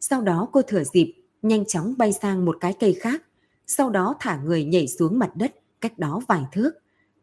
Sau 0.00 0.22
đó 0.22 0.48
cô 0.52 0.62
thừa 0.62 0.84
dịp, 0.84 1.14
nhanh 1.42 1.64
chóng 1.64 1.94
bay 1.98 2.12
sang 2.12 2.44
một 2.44 2.56
cái 2.60 2.74
cây 2.80 2.92
khác, 3.00 3.22
sau 3.66 3.90
đó 3.90 4.16
thả 4.20 4.40
người 4.44 4.64
nhảy 4.64 4.88
xuống 4.88 5.18
mặt 5.18 5.30
đất 5.36 5.54
cách 5.80 5.98
đó 5.98 6.20
vài 6.28 6.42
thước. 6.52 6.70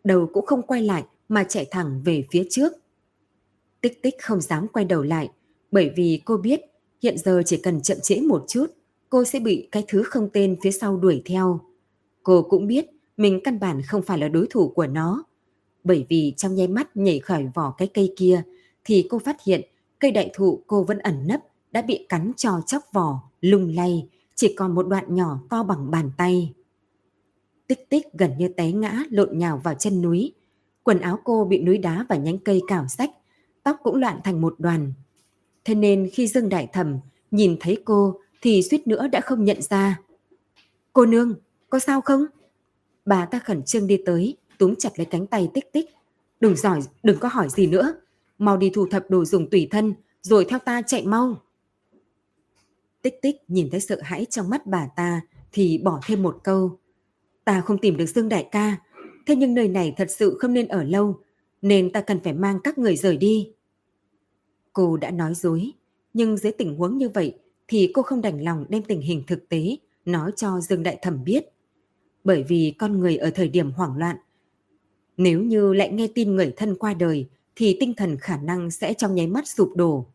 Đầu 0.03 0.29
cũng 0.33 0.45
không 0.45 0.61
quay 0.61 0.81
lại 0.81 1.03
mà 1.29 1.43
chạy 1.43 1.67
thẳng 1.71 2.01
về 2.05 2.25
phía 2.31 2.43
trước. 2.49 2.73
Tích 3.81 4.01
tích 4.01 4.15
không 4.21 4.41
dám 4.41 4.67
quay 4.67 4.85
đầu 4.85 5.03
lại, 5.03 5.29
bởi 5.71 5.91
vì 5.95 6.21
cô 6.25 6.37
biết 6.37 6.61
hiện 7.03 7.17
giờ 7.17 7.41
chỉ 7.45 7.57
cần 7.57 7.81
chậm 7.81 7.97
trễ 8.03 8.21
một 8.21 8.45
chút, 8.47 8.65
cô 9.09 9.23
sẽ 9.23 9.39
bị 9.39 9.67
cái 9.71 9.83
thứ 9.87 10.03
không 10.03 10.29
tên 10.33 10.57
phía 10.61 10.71
sau 10.71 10.97
đuổi 10.97 11.21
theo. 11.25 11.59
Cô 12.23 12.41
cũng 12.41 12.67
biết 12.67 12.85
mình 13.17 13.39
căn 13.43 13.59
bản 13.59 13.81
không 13.81 14.01
phải 14.01 14.17
là 14.17 14.27
đối 14.27 14.47
thủ 14.49 14.69
của 14.69 14.87
nó. 14.87 15.23
Bởi 15.87 16.05
vì 16.09 16.33
trong 16.37 16.55
nháy 16.55 16.67
mắt 16.67 16.97
nhảy 16.97 17.19
khỏi 17.19 17.47
vỏ 17.53 17.71
cái 17.71 17.87
cây 17.93 18.13
kia 18.17 18.43
thì 18.83 19.07
cô 19.09 19.19
phát 19.19 19.43
hiện 19.43 19.61
cây 19.99 20.11
đại 20.11 20.29
thụ 20.33 20.63
cô 20.67 20.83
vẫn 20.83 20.99
ẩn 20.99 21.27
nấp 21.27 21.41
đã 21.71 21.81
bị 21.81 22.05
cắn 22.09 22.31
cho 22.37 22.61
chóc 22.65 22.83
vỏ, 22.93 23.21
lung 23.41 23.75
lay, 23.75 24.07
chỉ 24.35 24.53
còn 24.57 24.75
một 24.75 24.87
đoạn 24.87 25.15
nhỏ 25.15 25.39
to 25.49 25.63
bằng 25.63 25.91
bàn 25.91 26.11
tay. 26.17 26.53
Tích 27.67 27.89
tích 27.89 28.07
gần 28.13 28.37
như 28.37 28.47
té 28.47 28.71
ngã 28.71 29.03
lộn 29.09 29.37
nhào 29.37 29.61
vào 29.63 29.73
chân 29.73 30.01
núi. 30.01 30.33
Quần 30.83 30.99
áo 30.99 31.19
cô 31.23 31.45
bị 31.45 31.61
núi 31.61 31.77
đá 31.77 32.05
và 32.09 32.15
nhánh 32.15 32.37
cây 32.37 32.61
cào 32.67 32.87
sách, 32.87 33.11
tóc 33.63 33.77
cũng 33.83 33.95
loạn 33.95 34.19
thành 34.23 34.41
một 34.41 34.55
đoàn. 34.57 34.93
Thế 35.65 35.75
nên 35.75 36.09
khi 36.13 36.27
Dương 36.27 36.49
Đại 36.49 36.67
Thẩm 36.73 36.99
nhìn 37.31 37.57
thấy 37.59 37.81
cô 37.85 38.19
thì 38.41 38.63
suýt 38.63 38.87
nữa 38.87 39.07
đã 39.07 39.21
không 39.21 39.43
nhận 39.43 39.61
ra. 39.61 39.99
Cô 40.93 41.05
nương, 41.05 41.33
có 41.69 41.79
sao 41.79 42.01
không? 42.01 42.25
Bà 43.05 43.25
ta 43.25 43.39
khẩn 43.39 43.63
trương 43.63 43.87
đi 43.87 43.97
tới, 44.05 44.37
túm 44.57 44.75
chặt 44.75 44.89
lấy 44.99 45.05
cánh 45.05 45.27
tay 45.27 45.49
tích 45.53 45.71
tích. 45.73 45.89
Đừng 46.39 46.55
giỏi, 46.55 46.79
đừng 47.03 47.19
có 47.19 47.27
hỏi 47.27 47.49
gì 47.49 47.67
nữa. 47.67 47.93
Mau 48.37 48.57
đi 48.57 48.71
thu 48.73 48.87
thập 48.87 49.09
đồ 49.09 49.25
dùng 49.25 49.49
tùy 49.49 49.67
thân, 49.71 49.93
rồi 50.21 50.45
theo 50.49 50.59
ta 50.59 50.81
chạy 50.81 51.05
mau. 51.05 51.41
Tích 53.01 53.21
tích 53.21 53.35
nhìn 53.47 53.69
thấy 53.69 53.79
sợ 53.79 53.99
hãi 54.01 54.25
trong 54.25 54.49
mắt 54.49 54.65
bà 54.65 54.87
ta 54.95 55.21
thì 55.51 55.77
bỏ 55.77 55.99
thêm 56.05 56.23
một 56.23 56.39
câu. 56.43 56.79
Ta 57.43 57.61
không 57.61 57.77
tìm 57.77 57.97
được 57.97 58.05
Dương 58.05 58.29
Đại 58.29 58.47
ca, 58.51 58.77
thế 59.25 59.35
nhưng 59.35 59.53
nơi 59.53 59.67
này 59.67 59.93
thật 59.97 60.11
sự 60.11 60.37
không 60.39 60.53
nên 60.53 60.67
ở 60.67 60.83
lâu, 60.83 61.19
nên 61.61 61.91
ta 61.91 62.01
cần 62.01 62.19
phải 62.23 62.33
mang 62.33 62.59
các 62.63 62.77
người 62.77 62.95
rời 62.95 63.17
đi. 63.17 63.51
Cô 64.73 64.97
đã 64.97 65.11
nói 65.11 65.33
dối, 65.35 65.71
nhưng 66.13 66.37
dưới 66.37 66.51
tình 66.51 66.77
huống 66.77 66.97
như 66.97 67.09
vậy 67.09 67.39
thì 67.67 67.91
cô 67.93 68.01
không 68.01 68.21
đành 68.21 68.43
lòng 68.43 68.65
đem 68.69 68.83
tình 68.83 69.01
hình 69.01 69.23
thực 69.27 69.49
tế 69.49 69.77
nói 70.05 70.31
cho 70.35 70.59
Dương 70.59 70.83
Đại 70.83 70.97
Thẩm 71.01 71.23
biết. 71.23 71.45
Bởi 72.23 72.43
vì 72.43 72.73
con 72.79 72.99
người 72.99 73.17
ở 73.17 73.29
thời 73.29 73.47
điểm 73.47 73.71
hoảng 73.71 73.97
loạn, 73.97 74.17
nếu 75.17 75.41
như 75.41 75.73
lại 75.73 75.91
nghe 75.91 76.07
tin 76.15 76.35
người 76.35 76.53
thân 76.55 76.75
qua 76.75 76.93
đời 76.93 77.27
thì 77.55 77.77
tinh 77.79 77.93
thần 77.93 78.17
khả 78.17 78.37
năng 78.37 78.71
sẽ 78.71 78.93
trong 78.93 79.15
nháy 79.15 79.27
mắt 79.27 79.47
sụp 79.47 79.71
đổ. 79.75 80.05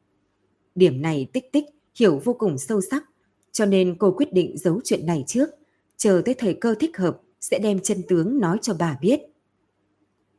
Điểm 0.75 1.03
này 1.03 1.27
tích 1.33 1.53
tích 1.53 1.65
hiểu 1.95 2.21
vô 2.25 2.33
cùng 2.33 2.59
sâu 2.59 2.81
sắc, 2.91 3.05
cho 3.53 3.67
nên 3.67 3.97
cô 3.99 4.15
quyết 4.17 4.33
định 4.33 4.59
giấu 4.59 4.81
chuyện 4.85 5.07
này 5.07 5.25
trước, 5.27 5.49
chờ 5.97 6.23
tới 6.25 6.35
thời 6.35 6.55
cơ 6.55 6.75
thích 6.81 6.97
hợp 6.97 7.21
sẽ 7.41 7.59
đem 7.59 7.81
chân 7.81 8.03
tướng 8.09 8.41
nói 8.41 8.59
cho 8.63 8.75
bà 8.79 8.99
biết. 9.01 9.21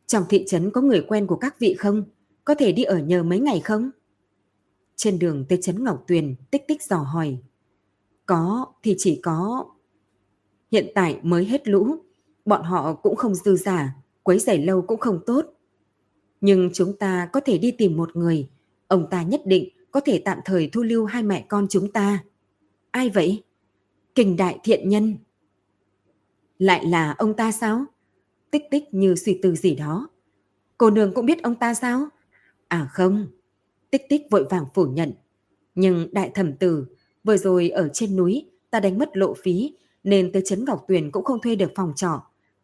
Trong 0.08 0.24
thị 0.30 0.44
trấn 0.48 0.72
có 0.72 0.82
người 0.82 1.06
quen 1.08 1.28
của 1.28 1.36
các 1.36 1.60
vị 1.60 1.76
không? 1.80 2.04
Có 2.46 2.56
thể 2.56 2.72
đi 2.72 2.84
ở 2.84 3.00
nhờ 3.00 3.24
mấy 3.24 3.40
ngày 3.40 3.60
không? 3.60 3.92
Trên 4.96 5.20
đường 5.20 5.46
tới 5.50 5.60
trấn 5.62 5.84
Ngọc 5.84 6.04
Tuyền, 6.08 6.36
tích 6.52 6.68
tích 6.68 6.84
dò 6.84 6.98
hỏi. 6.98 7.38
Có 8.26 8.66
thì 8.84 8.96
chỉ 8.98 9.20
có... 9.24 9.66
Hiện 10.72 10.92
tại 10.96 11.20
mới 11.24 11.46
hết 11.46 11.68
lũ, 11.68 11.96
bọn 12.46 12.64
họ 12.64 12.94
cũng 12.94 13.16
không 13.16 13.36
dư 13.36 13.56
giả, 13.56 13.96
quấy 14.24 14.40
rầy 14.40 14.58
lâu 14.58 14.82
cũng 14.82 15.00
không 15.00 15.20
tốt. 15.26 15.46
Nhưng 16.42 16.70
chúng 16.74 16.98
ta 16.98 17.30
có 17.34 17.40
thể 17.40 17.58
đi 17.58 17.72
tìm 17.72 17.98
một 17.98 18.16
người, 18.16 18.50
ông 18.88 19.08
ta 19.12 19.24
nhất 19.24 19.42
định 19.46 19.70
có 19.92 20.00
thể 20.00 20.22
tạm 20.26 20.38
thời 20.46 20.70
thu 20.74 20.84
lưu 20.84 21.06
hai 21.06 21.24
mẹ 21.24 21.46
con 21.50 21.68
chúng 21.70 21.92
ta. 21.92 22.24
Ai 22.92 23.10
vậy? 23.10 23.44
Kình 24.16 24.38
đại 24.38 24.60
thiện 24.64 24.90
nhân. 24.90 25.18
Lại 26.58 26.86
là 26.86 27.16
ông 27.18 27.34
ta 27.34 27.52
sao? 27.52 27.86
Tích 28.52 28.64
tích 28.72 28.84
như 28.92 29.16
suy 29.16 29.40
tư 29.42 29.56
gì 29.56 29.76
đó. 29.76 30.10
Cô 30.78 30.90
nương 30.90 31.14
cũng 31.14 31.26
biết 31.26 31.44
ông 31.44 31.56
ta 31.56 31.74
sao? 31.74 32.08
À 32.68 32.90
không. 32.92 33.28
Tích 33.90 34.02
tích 34.10 34.22
vội 34.32 34.44
vàng 34.50 34.66
phủ 34.74 34.86
nhận. 34.86 35.14
Nhưng 35.76 36.08
đại 36.12 36.32
thẩm 36.34 36.58
tử, 36.58 36.86
vừa 37.24 37.38
rồi 37.38 37.70
ở 37.70 37.90
trên 37.94 38.16
núi 38.16 38.50
ta 38.70 38.80
đánh 38.80 38.98
mất 38.98 39.18
lộ 39.18 39.34
phí 39.44 39.74
nên 40.04 40.32
tới 40.32 40.42
Trấn 40.46 40.66
Ngọc 40.66 40.86
Tuyền 40.88 41.12
cũng 41.12 41.24
không 41.24 41.42
thuê 41.42 41.56
được 41.56 41.72
phòng 41.76 41.94
trọ. 41.96 42.22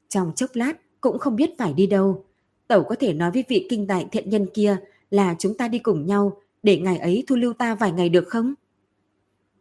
Trong 0.09 0.31
chốc 0.35 0.49
lát 0.53 0.73
cũng 1.01 1.19
không 1.19 1.35
biết 1.35 1.49
phải 1.57 1.73
đi 1.73 1.87
đâu. 1.87 2.25
Tẩu 2.67 2.83
có 2.83 2.95
thể 2.95 3.13
nói 3.13 3.31
với 3.31 3.43
vị 3.47 3.67
kinh 3.69 3.87
đại 3.87 4.07
thiện 4.11 4.29
nhân 4.29 4.47
kia 4.53 4.77
là 5.11 5.35
chúng 5.39 5.57
ta 5.57 5.67
đi 5.67 5.79
cùng 5.79 6.05
nhau 6.05 6.41
để 6.63 6.79
ngài 6.79 6.97
ấy 6.97 7.23
thu 7.27 7.35
lưu 7.35 7.53
ta 7.53 7.75
vài 7.75 7.91
ngày 7.91 8.09
được 8.09 8.27
không? 8.27 8.53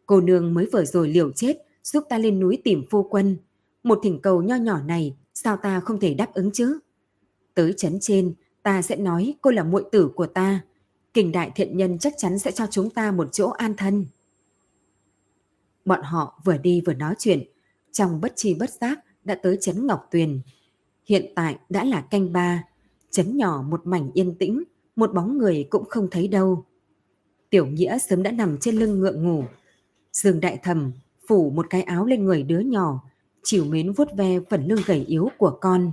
Cô 0.05 0.21
nương 0.21 0.53
mới 0.53 0.65
vừa 0.65 0.85
rồi 0.85 1.09
liều 1.09 1.31
chết 1.31 1.57
giúp 1.83 2.03
ta 2.09 2.17
lên 2.17 2.39
núi 2.39 2.61
tìm 2.63 2.83
phu 2.89 3.03
quân. 3.03 3.37
Một 3.83 3.99
thỉnh 4.03 4.19
cầu 4.21 4.41
nho 4.41 4.55
nhỏ 4.55 4.81
này 4.81 5.15
sao 5.33 5.57
ta 5.57 5.79
không 5.79 5.99
thể 5.99 6.13
đáp 6.13 6.33
ứng 6.33 6.51
chứ? 6.51 6.79
Tới 7.53 7.73
chấn 7.77 7.97
trên 8.01 8.33
ta 8.63 8.81
sẽ 8.81 8.95
nói 8.95 9.35
cô 9.41 9.51
là 9.51 9.63
muội 9.63 9.83
tử 9.91 10.11
của 10.15 10.25
ta. 10.25 10.61
Kình 11.13 11.31
đại 11.31 11.51
thiện 11.55 11.77
nhân 11.77 11.99
chắc 11.99 12.13
chắn 12.17 12.39
sẽ 12.39 12.51
cho 12.51 12.67
chúng 12.71 12.89
ta 12.89 13.11
một 13.11 13.27
chỗ 13.31 13.49
an 13.49 13.73
thân. 13.77 14.05
Bọn 15.85 16.01
họ 16.03 16.41
vừa 16.45 16.57
đi 16.57 16.81
vừa 16.85 16.93
nói 16.93 17.15
chuyện, 17.19 17.43
trong 17.91 18.21
bất 18.21 18.33
chi 18.35 18.53
bất 18.53 18.69
giác 18.69 18.99
đã 19.23 19.35
tới 19.35 19.57
chấn 19.61 19.87
Ngọc 19.87 20.07
Tuyền. 20.11 20.41
Hiện 21.09 21.25
tại 21.35 21.57
đã 21.69 21.83
là 21.83 22.01
canh 22.01 22.33
ba, 22.33 22.63
chấn 23.11 23.37
nhỏ 23.37 23.63
một 23.69 23.87
mảnh 23.87 24.11
yên 24.13 24.35
tĩnh, 24.35 24.63
một 24.95 25.13
bóng 25.13 25.37
người 25.37 25.67
cũng 25.69 25.85
không 25.89 26.07
thấy 26.11 26.27
đâu. 26.27 26.65
Tiểu 27.49 27.65
Nghĩa 27.65 27.97
sớm 27.97 28.23
đã 28.23 28.31
nằm 28.31 28.57
trên 28.61 28.75
lưng 28.75 28.99
ngựa 28.99 29.13
ngủ. 29.13 29.43
Dương 30.13 30.39
Đại 30.39 30.59
Thầm 30.63 30.91
phủ 31.27 31.49
một 31.49 31.65
cái 31.69 31.83
áo 31.83 32.05
lên 32.05 32.25
người 32.25 32.43
đứa 32.43 32.59
nhỏ, 32.59 33.03
chiều 33.43 33.65
mến 33.65 33.91
vuốt 33.91 34.07
ve 34.17 34.39
phần 34.49 34.67
lưng 34.67 34.79
gầy 34.85 35.05
yếu 35.07 35.29
của 35.37 35.57
con. 35.61 35.91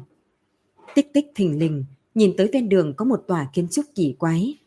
Tích 0.94 1.12
tích 1.14 1.26
thình 1.34 1.58
lình, 1.58 1.84
nhìn 2.14 2.34
tới 2.36 2.50
ven 2.52 2.68
đường 2.68 2.94
có 2.96 3.04
một 3.04 3.24
tòa 3.26 3.50
kiến 3.52 3.68
trúc 3.68 3.84
kỳ 3.94 4.12
quái. 4.18 4.58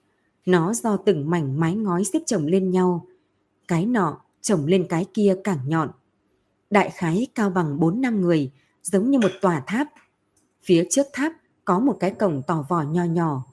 Nó 0.45 0.73
do 0.73 0.97
từng 0.97 1.29
mảnh 1.29 1.59
mái 1.59 1.75
ngói 1.75 2.03
xếp 2.03 2.19
chồng 2.25 2.45
lên 2.45 2.71
nhau. 2.71 3.05
Cái 3.67 3.85
nọ 3.85 4.21
chồng 4.41 4.65
lên 4.65 4.85
cái 4.89 5.05
kia 5.13 5.35
càng 5.43 5.59
nhọn. 5.67 5.89
Đại 6.69 6.89
khái 6.89 7.27
cao 7.35 7.49
bằng 7.49 7.79
4 7.79 8.01
năm 8.01 8.21
người, 8.21 8.51
giống 8.83 9.11
như 9.11 9.19
một 9.19 9.31
tòa 9.41 9.63
tháp. 9.67 9.87
Phía 10.63 10.87
trước 10.89 11.07
tháp 11.13 11.33
có 11.65 11.79
một 11.79 11.97
cái 11.99 12.11
cổng 12.11 12.41
tỏ 12.47 12.65
vò 12.69 12.81
nho 12.81 13.03
nhỏ. 13.03 13.45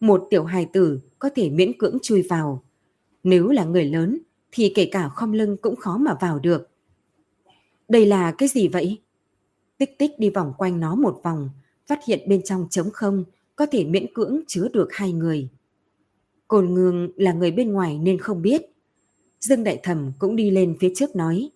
Một 0.00 0.26
tiểu 0.30 0.44
hài 0.44 0.66
tử 0.72 1.00
có 1.18 1.30
thể 1.34 1.50
miễn 1.50 1.78
cưỡng 1.78 1.98
chui 2.02 2.22
vào. 2.22 2.62
Nếu 3.22 3.48
là 3.48 3.64
người 3.64 3.84
lớn 3.84 4.18
thì 4.52 4.72
kể 4.74 4.88
cả 4.92 5.08
khom 5.08 5.32
lưng 5.32 5.56
cũng 5.62 5.76
khó 5.76 5.96
mà 5.96 6.14
vào 6.20 6.38
được. 6.38 6.70
Đây 7.88 8.06
là 8.06 8.32
cái 8.32 8.48
gì 8.48 8.68
vậy? 8.68 8.98
Tích 9.78 9.98
tích 9.98 10.10
đi 10.18 10.30
vòng 10.30 10.52
quanh 10.58 10.80
nó 10.80 10.94
một 10.94 11.20
vòng, 11.24 11.50
phát 11.86 12.04
hiện 12.06 12.28
bên 12.28 12.42
trong 12.42 12.66
trống 12.70 12.90
không, 12.90 13.24
có 13.56 13.66
thể 13.66 13.84
miễn 13.84 14.14
cưỡng 14.14 14.40
chứa 14.46 14.68
được 14.72 14.88
hai 14.92 15.12
người. 15.12 15.48
Cồn 16.48 16.74
ngương 16.74 17.10
là 17.16 17.32
người 17.32 17.50
bên 17.50 17.72
ngoài 17.72 17.98
nên 17.98 18.18
không 18.18 18.42
biết. 18.42 18.62
Dương 19.40 19.64
Đại 19.64 19.80
Thẩm 19.82 20.12
cũng 20.18 20.36
đi 20.36 20.50
lên 20.50 20.76
phía 20.80 20.92
trước 20.96 21.16
nói, 21.16 21.50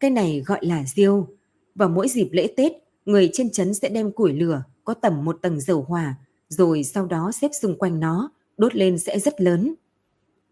cái 0.00 0.10
này 0.10 0.42
gọi 0.46 0.66
là 0.66 0.84
diêu. 0.94 1.28
Vào 1.74 1.88
mỗi 1.88 2.08
dịp 2.08 2.28
lễ 2.32 2.54
Tết, 2.56 2.72
người 3.06 3.30
trên 3.32 3.50
chấn 3.50 3.74
sẽ 3.74 3.88
đem 3.88 4.12
củi 4.12 4.32
lửa 4.32 4.62
có 4.84 4.94
tầm 4.94 5.24
một 5.24 5.38
tầng 5.42 5.60
dầu 5.60 5.82
hỏa, 5.82 6.14
rồi 6.48 6.84
sau 6.84 7.06
đó 7.06 7.32
xếp 7.32 7.50
xung 7.60 7.78
quanh 7.78 8.00
nó, 8.00 8.30
đốt 8.56 8.74
lên 8.74 8.98
sẽ 8.98 9.18
rất 9.18 9.40
lớn. 9.40 9.74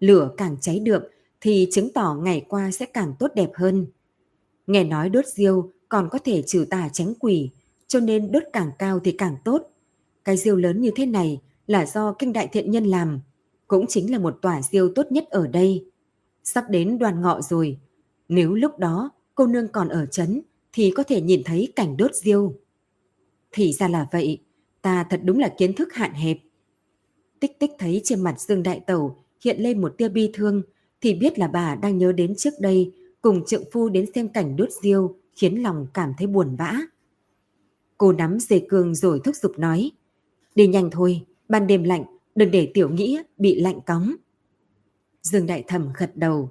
Lửa 0.01 0.31
càng 0.37 0.57
cháy 0.61 0.79
được 0.79 1.11
thì 1.41 1.69
chứng 1.73 1.93
tỏ 1.93 2.15
ngày 2.15 2.47
qua 2.49 2.71
sẽ 2.71 2.87
càng 2.87 3.15
tốt 3.19 3.31
đẹp 3.35 3.51
hơn. 3.55 3.87
Nghe 4.67 4.85
nói 4.85 5.11
đốt 5.11 5.27
diêu 5.27 5.73
còn 5.89 6.09
có 6.11 6.19
thể 6.19 6.43
trừ 6.43 6.67
tà 6.71 6.89
tránh 6.93 7.15
quỷ, 7.21 7.51
cho 7.87 8.01
nên 8.01 8.33
đốt 8.33 8.43
càng 8.53 8.71
cao 8.79 9.01
thì 9.05 9.13
càng 9.13 9.37
tốt. 9.45 9.71
Cái 10.25 10.37
diêu 10.37 10.57
lớn 10.57 10.81
như 10.81 10.91
thế 10.97 11.07
này 11.07 11.41
là 11.67 11.87
do 11.87 12.13
kinh 12.13 12.33
đại 12.33 12.49
thiện 12.49 12.71
nhân 12.71 12.85
làm, 12.85 13.21
cũng 13.67 13.87
chính 13.89 14.13
là 14.13 14.19
một 14.19 14.39
tòa 14.43 14.63
diêu 14.63 14.93
tốt 14.95 15.13
nhất 15.13 15.25
ở 15.31 15.47
đây. 15.47 15.91
Sắp 16.45 16.65
đến 16.71 16.99
đoàn 16.99 17.21
ngọ 17.21 17.41
rồi, 17.41 17.79
nếu 18.29 18.55
lúc 18.55 18.79
đó 18.79 19.11
cô 19.35 19.47
nương 19.47 19.69
còn 19.69 19.89
ở 19.89 20.07
chấn 20.07 20.41
thì 20.75 20.91
có 20.91 21.03
thể 21.03 21.21
nhìn 21.21 21.43
thấy 21.45 21.73
cảnh 21.77 21.97
đốt 21.97 22.15
diêu. 22.15 22.55
Thì 23.53 23.73
ra 23.73 23.89
là 23.89 24.07
vậy, 24.13 24.39
ta 24.83 25.07
thật 25.11 25.21
đúng 25.25 25.39
là 25.39 25.55
kiến 25.59 25.73
thức 25.73 25.93
hạn 25.93 26.13
hẹp. 26.15 26.39
Tích 27.41 27.59
tích 27.59 27.71
thấy 27.79 28.01
trên 28.05 28.21
mặt 28.21 28.41
Dương 28.41 28.63
Đại 28.63 28.81
Tẩu 28.81 29.17
hiện 29.45 29.61
lên 29.61 29.81
một 29.81 29.95
tia 29.99 30.09
bi 30.09 30.31
thương 30.35 30.63
thì 31.01 31.15
biết 31.15 31.39
là 31.39 31.49
bà 31.49 31.75
đang 31.75 31.99
nhớ 31.99 32.13
đến 32.13 32.35
trước 32.37 32.55
đây 32.61 32.93
cùng 33.23 33.45
trượng 33.47 33.65
phu 33.73 33.89
đến 33.89 34.07
xem 34.15 34.29
cảnh 34.29 34.57
đốt 34.57 34.69
diêu 34.83 35.17
khiến 35.35 35.63
lòng 35.63 35.87
cảm 35.95 36.13
thấy 36.19 36.27
buồn 36.27 36.57
bã. 36.57 36.73
Cô 37.99 38.13
nắm 38.13 38.39
dây 38.41 38.67
cương 38.69 38.95
rồi 38.95 39.21
thúc 39.25 39.37
giục 39.37 39.59
nói 39.59 39.91
Đi 40.55 40.67
nhanh 40.67 40.91
thôi, 40.91 41.27
ban 41.49 41.67
đêm 41.67 41.85
lạnh, 41.85 42.05
đừng 42.35 42.51
để 42.51 42.71
tiểu 42.75 42.89
nghĩa 42.89 43.23
bị 43.39 43.61
lạnh 43.61 43.81
cóng. 43.87 44.15
Dương 45.23 45.47
Đại 45.47 45.65
Thẩm 45.69 45.89
gật 45.99 46.17
đầu. 46.17 46.51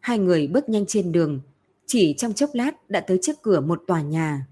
Hai 0.00 0.18
người 0.18 0.46
bước 0.46 0.68
nhanh 0.68 0.86
trên 0.86 1.12
đường, 1.12 1.40
chỉ 1.86 2.14
trong 2.18 2.32
chốc 2.32 2.50
lát 2.52 2.90
đã 2.90 3.00
tới 3.00 3.18
trước 3.22 3.42
cửa 3.42 3.60
một 3.60 3.82
tòa 3.86 4.02
nhà. 4.02 4.46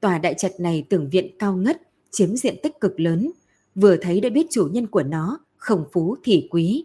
Tòa 0.00 0.18
đại 0.18 0.34
trạch 0.38 0.60
này 0.60 0.86
tưởng 0.88 1.10
viện 1.10 1.36
cao 1.38 1.56
ngất, 1.56 1.82
chiếm 2.10 2.36
diện 2.36 2.56
tích 2.62 2.80
cực 2.80 3.00
lớn, 3.00 3.30
vừa 3.74 3.96
thấy 3.96 4.20
đã 4.20 4.28
biết 4.28 4.46
chủ 4.50 4.68
nhân 4.72 4.86
của 4.86 5.02
nó 5.02 5.38
không 5.56 5.84
phú 5.92 6.16
thì 6.24 6.48
quý. 6.50 6.84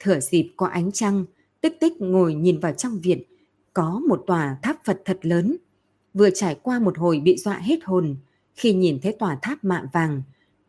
Thửa 0.00 0.20
dịp 0.20 0.52
có 0.56 0.66
ánh 0.66 0.92
trăng, 0.92 1.24
tích 1.60 1.80
tích 1.80 1.92
ngồi 2.00 2.34
nhìn 2.34 2.60
vào 2.60 2.72
trong 2.72 3.00
viện, 3.00 3.22
có 3.74 4.00
một 4.08 4.24
tòa 4.26 4.56
tháp 4.62 4.84
Phật 4.84 5.02
thật 5.04 5.18
lớn. 5.22 5.56
Vừa 6.14 6.30
trải 6.30 6.54
qua 6.54 6.78
một 6.78 6.98
hồi 6.98 7.20
bị 7.20 7.36
dọa 7.36 7.58
hết 7.58 7.84
hồn, 7.84 8.16
khi 8.54 8.74
nhìn 8.74 8.98
thấy 9.02 9.12
tòa 9.12 9.38
tháp 9.42 9.64
mạ 9.64 9.84
vàng, 9.92 10.22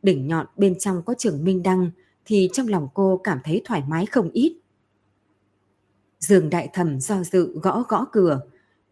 đỉnh 0.03 0.27
nhọn 0.27 0.45
bên 0.57 0.79
trong 0.79 1.01
có 1.05 1.13
trường 1.13 1.43
minh 1.43 1.63
đăng, 1.63 1.91
thì 2.25 2.49
trong 2.53 2.67
lòng 2.67 2.87
cô 2.93 3.21
cảm 3.23 3.39
thấy 3.43 3.61
thoải 3.65 3.83
mái 3.87 4.05
không 4.05 4.29
ít. 4.33 4.57
Dương 6.19 6.49
đại 6.49 6.69
thẩm 6.73 6.99
do 6.99 7.23
dự 7.23 7.59
gõ 7.59 7.83
gõ 7.87 8.05
cửa. 8.11 8.41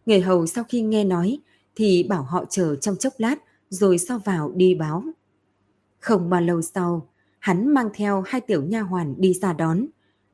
Người 0.05 0.21
hầu 0.21 0.47
sau 0.47 0.63
khi 0.63 0.81
nghe 0.81 1.03
nói 1.03 1.39
thì 1.75 2.03
bảo 2.03 2.23
họ 2.23 2.45
chờ 2.49 2.75
trong 2.75 2.95
chốc 2.95 3.13
lát 3.17 3.35
rồi 3.69 3.97
sau 3.97 4.19
vào 4.19 4.51
đi 4.55 4.75
báo. 4.75 5.03
Không 5.99 6.29
bao 6.29 6.41
lâu 6.41 6.61
sau, 6.61 7.09
hắn 7.39 7.73
mang 7.73 7.89
theo 7.93 8.23
hai 8.25 8.41
tiểu 8.41 8.63
nha 8.63 8.81
hoàn 8.81 9.21
đi 9.21 9.33
ra 9.33 9.53
đón. 9.53 9.85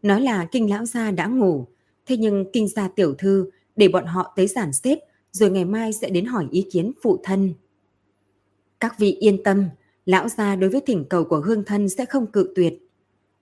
Nói 0.02 0.22
là 0.22 0.48
kinh 0.52 0.70
lão 0.70 0.86
gia 0.86 1.12
đã 1.12 1.28
ngủ, 1.28 1.68
thế 2.06 2.18
nhưng 2.18 2.46
kinh 2.54 2.68
gia 2.68 2.88
tiểu 2.88 3.14
thư 3.18 3.50
để 3.76 3.88
bọn 3.88 4.06
họ 4.06 4.34
tới 4.36 4.48
giản 4.48 4.74
xếp 4.74 5.00
rồi 5.32 5.52
ngày 5.52 5.66
mai 5.66 5.94
sẽ 5.94 6.10
đến 6.10 6.26
hỏi 6.26 6.48
ý 6.52 6.68
kiến 6.72 6.92
phụ 7.02 7.20
thân. 7.24 7.54
Các 8.80 9.00
vị 9.00 9.12
yên 9.12 9.44
tâm, 9.44 9.70
lão 10.06 10.30
gia 10.30 10.56
đối 10.56 10.70
với 10.70 10.82
thỉnh 10.88 11.06
cầu 11.10 11.24
của 11.24 11.40
hương 11.40 11.64
thân 11.64 11.90
sẽ 11.90 12.06
không 12.06 12.32
cự 12.32 12.54
tuyệt. 12.56 12.74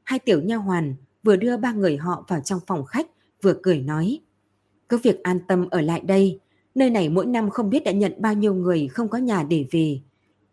Hai 0.04 0.20
tiểu 0.20 0.42
nha 0.42 0.56
hoàn 0.56 0.96
vừa 1.24 1.36
đưa 1.36 1.58
ba 1.58 1.74
người 1.74 1.98
họ 1.98 2.26
vào 2.28 2.40
trong 2.40 2.60
phòng 2.68 2.86
khách 2.86 3.08
vừa 3.42 3.54
cười 3.64 3.80
nói. 3.80 4.20
Cứ 4.90 4.98
việc 4.98 5.24
an 5.24 5.40
tâm 5.48 5.70
ở 5.70 5.82
lại 5.82 6.00
đây, 6.00 6.40
nơi 6.76 6.90
này 6.90 7.10
mỗi 7.10 7.26
năm 7.26 7.50
không 7.50 7.70
biết 7.70 7.84
đã 7.84 7.92
nhận 7.92 8.14
bao 8.18 8.34
nhiêu 8.34 8.54
người 8.54 8.88
không 8.88 9.10
có 9.10 9.18
nhà 9.18 9.44
để 9.44 9.66
về. 9.72 10.00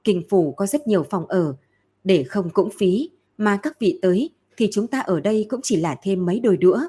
Kinh 0.05 0.23
phủ 0.29 0.53
có 0.53 0.67
rất 0.67 0.87
nhiều 0.87 1.03
phòng 1.11 1.27
ở, 1.27 1.57
để 2.05 2.23
không 2.23 2.51
cũng 2.51 2.71
phí, 2.79 3.11
mà 3.39 3.57
các 3.57 3.81
vị 3.81 3.99
tới 4.03 4.31
thì 4.57 4.69
chúng 4.73 4.87
ta 4.87 5.01
ở 5.01 5.21
đây 5.21 5.47
cũng 5.49 5.61
chỉ 5.63 5.77
là 5.77 5.97
thêm 6.03 6.27
mấy 6.27 6.41
đôi 6.41 6.57
đũa. 6.57 6.81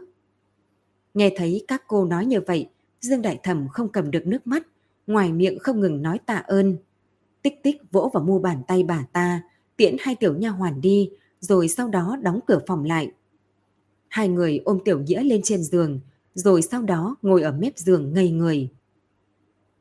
Nghe 1.13 1.33
thấy 1.37 1.65
các 1.67 1.83
cô 1.87 2.05
nói 2.05 2.25
như 2.25 2.41
vậy, 2.41 2.69
Dương 3.01 3.21
Đại 3.21 3.39
Thẩm 3.43 3.67
không 3.67 3.89
cầm 3.89 4.11
được 4.11 4.27
nước 4.27 4.47
mắt, 4.47 4.67
ngoài 5.07 5.33
miệng 5.33 5.59
không 5.59 5.79
ngừng 5.79 6.01
nói 6.01 6.19
tạ 6.25 6.35
ơn. 6.35 6.77
Tích 7.41 7.63
tích 7.63 7.81
vỗ 7.91 8.11
vào 8.13 8.23
mu 8.23 8.39
bàn 8.39 8.61
tay 8.67 8.83
bà 8.83 9.05
ta, 9.13 9.41
tiễn 9.77 9.95
hai 9.99 10.15
tiểu 10.15 10.35
nha 10.35 10.49
hoàn 10.49 10.81
đi, 10.81 11.09
rồi 11.39 11.67
sau 11.67 11.87
đó 11.87 12.17
đóng 12.21 12.39
cửa 12.47 12.59
phòng 12.67 12.83
lại. 12.83 13.11
Hai 14.09 14.29
người 14.29 14.59
ôm 14.65 14.79
tiểu 14.85 14.99
nghĩa 14.99 15.23
lên 15.23 15.41
trên 15.43 15.63
giường, 15.63 15.99
rồi 16.33 16.61
sau 16.61 16.81
đó 16.81 17.15
ngồi 17.21 17.41
ở 17.41 17.51
mép 17.51 17.77
giường 17.77 18.13
ngây 18.13 18.31
người. 18.31 18.69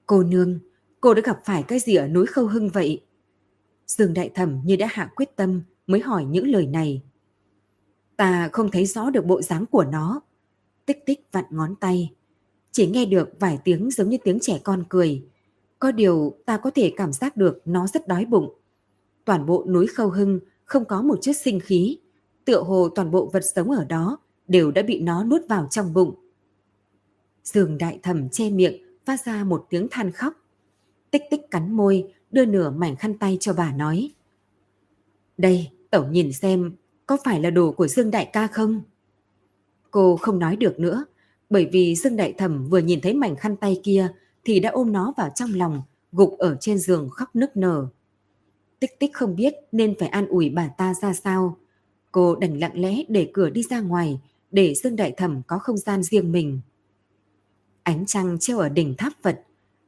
Cô 0.06 0.22
nương, 0.22 0.58
cô 1.00 1.14
đã 1.14 1.22
gặp 1.24 1.40
phải 1.44 1.62
cái 1.62 1.78
gì 1.78 1.94
ở 1.94 2.08
núi 2.08 2.26
Khâu 2.26 2.46
Hưng 2.46 2.68
vậy? 2.68 3.00
Dương 3.86 4.14
Đại 4.14 4.30
Thẩm 4.34 4.60
như 4.64 4.76
đã 4.76 4.86
hạ 4.90 5.10
quyết 5.16 5.36
tâm 5.36 5.62
mới 5.86 6.00
hỏi 6.00 6.24
những 6.24 6.48
lời 6.48 6.66
này. 6.66 7.02
Ta 8.16 8.48
không 8.52 8.70
thấy 8.70 8.86
rõ 8.86 9.10
được 9.10 9.24
bộ 9.24 9.42
dáng 9.42 9.66
của 9.66 9.84
nó. 9.84 10.20
Tích 10.86 11.06
tích 11.06 11.28
vặn 11.32 11.44
ngón 11.50 11.76
tay. 11.76 12.12
Chỉ 12.72 12.86
nghe 12.86 13.04
được 13.04 13.28
vài 13.40 13.58
tiếng 13.64 13.90
giống 13.90 14.08
như 14.08 14.16
tiếng 14.24 14.38
trẻ 14.40 14.60
con 14.64 14.84
cười. 14.88 15.24
Có 15.78 15.92
điều 15.92 16.34
ta 16.46 16.56
có 16.56 16.70
thể 16.70 16.92
cảm 16.96 17.12
giác 17.12 17.36
được 17.36 17.62
nó 17.64 17.86
rất 17.86 18.08
đói 18.08 18.24
bụng. 18.24 18.54
Toàn 19.24 19.46
bộ 19.46 19.66
núi 19.68 19.86
Khâu 19.86 20.08
Hưng 20.08 20.40
không 20.64 20.84
có 20.84 21.02
một 21.02 21.18
chút 21.22 21.32
sinh 21.44 21.60
khí. 21.60 21.98
Tựa 22.46 22.62
hồ 22.62 22.88
toàn 22.88 23.10
bộ 23.10 23.30
vật 23.32 23.42
sống 23.54 23.70
ở 23.70 23.84
đó 23.84 24.18
đều 24.48 24.70
đã 24.70 24.82
bị 24.82 25.00
nó 25.00 25.24
nuốt 25.24 25.42
vào 25.48 25.66
trong 25.70 25.94
bụng. 25.94 26.14
Dương 27.44 27.78
đại 27.78 28.00
thẩm 28.02 28.28
che 28.28 28.50
miệng 28.50 28.82
phát 29.04 29.24
ra 29.24 29.44
một 29.44 29.66
tiếng 29.70 29.88
than 29.90 30.12
khóc. 30.12 30.34
Tích 31.10 31.22
tích 31.30 31.50
cắn 31.50 31.72
môi, 31.72 32.14
đưa 32.30 32.44
nửa 32.44 32.70
mảnh 32.70 32.96
khăn 32.96 33.18
tay 33.18 33.36
cho 33.40 33.52
bà 33.52 33.72
nói. 33.72 34.10
Đây, 35.38 35.70
tẩu 35.90 36.06
nhìn 36.06 36.32
xem, 36.32 36.72
có 37.06 37.16
phải 37.24 37.40
là 37.40 37.50
đồ 37.50 37.72
của 37.72 37.88
Dương 37.88 38.10
đại 38.10 38.30
ca 38.32 38.46
không? 38.46 38.82
Cô 39.90 40.16
không 40.16 40.38
nói 40.38 40.56
được 40.56 40.80
nữa, 40.80 41.04
bởi 41.50 41.68
vì 41.72 41.94
Dương 41.94 42.16
đại 42.16 42.32
thẩm 42.32 42.68
vừa 42.68 42.78
nhìn 42.78 43.00
thấy 43.00 43.14
mảnh 43.14 43.36
khăn 43.36 43.56
tay 43.56 43.80
kia 43.82 44.08
thì 44.44 44.60
đã 44.60 44.70
ôm 44.70 44.92
nó 44.92 45.14
vào 45.16 45.30
trong 45.34 45.50
lòng, 45.54 45.82
gục 46.12 46.38
ở 46.38 46.56
trên 46.60 46.78
giường 46.78 47.08
khóc 47.08 47.36
nức 47.36 47.56
nở. 47.56 47.86
Tích 48.80 48.98
tích 49.00 49.10
không 49.14 49.36
biết 49.36 49.54
nên 49.72 49.94
phải 49.98 50.08
an 50.08 50.26
ủi 50.26 50.50
bà 50.50 50.68
ta 50.68 50.94
ra 50.94 51.12
sao. 51.12 51.56
Cô 52.16 52.34
đành 52.36 52.58
lặng 52.58 52.80
lẽ 52.80 53.02
để 53.08 53.30
cửa 53.32 53.50
đi 53.50 53.62
ra 53.62 53.80
ngoài, 53.80 54.20
để 54.50 54.74
Dương 54.74 54.96
Đại 54.96 55.12
Thẩm 55.16 55.42
có 55.46 55.58
không 55.58 55.76
gian 55.76 56.02
riêng 56.02 56.32
mình. 56.32 56.60
Ánh 57.82 58.06
trăng 58.06 58.36
treo 58.40 58.58
ở 58.58 58.68
đỉnh 58.68 58.94
tháp 58.98 59.12
Phật, 59.22 59.40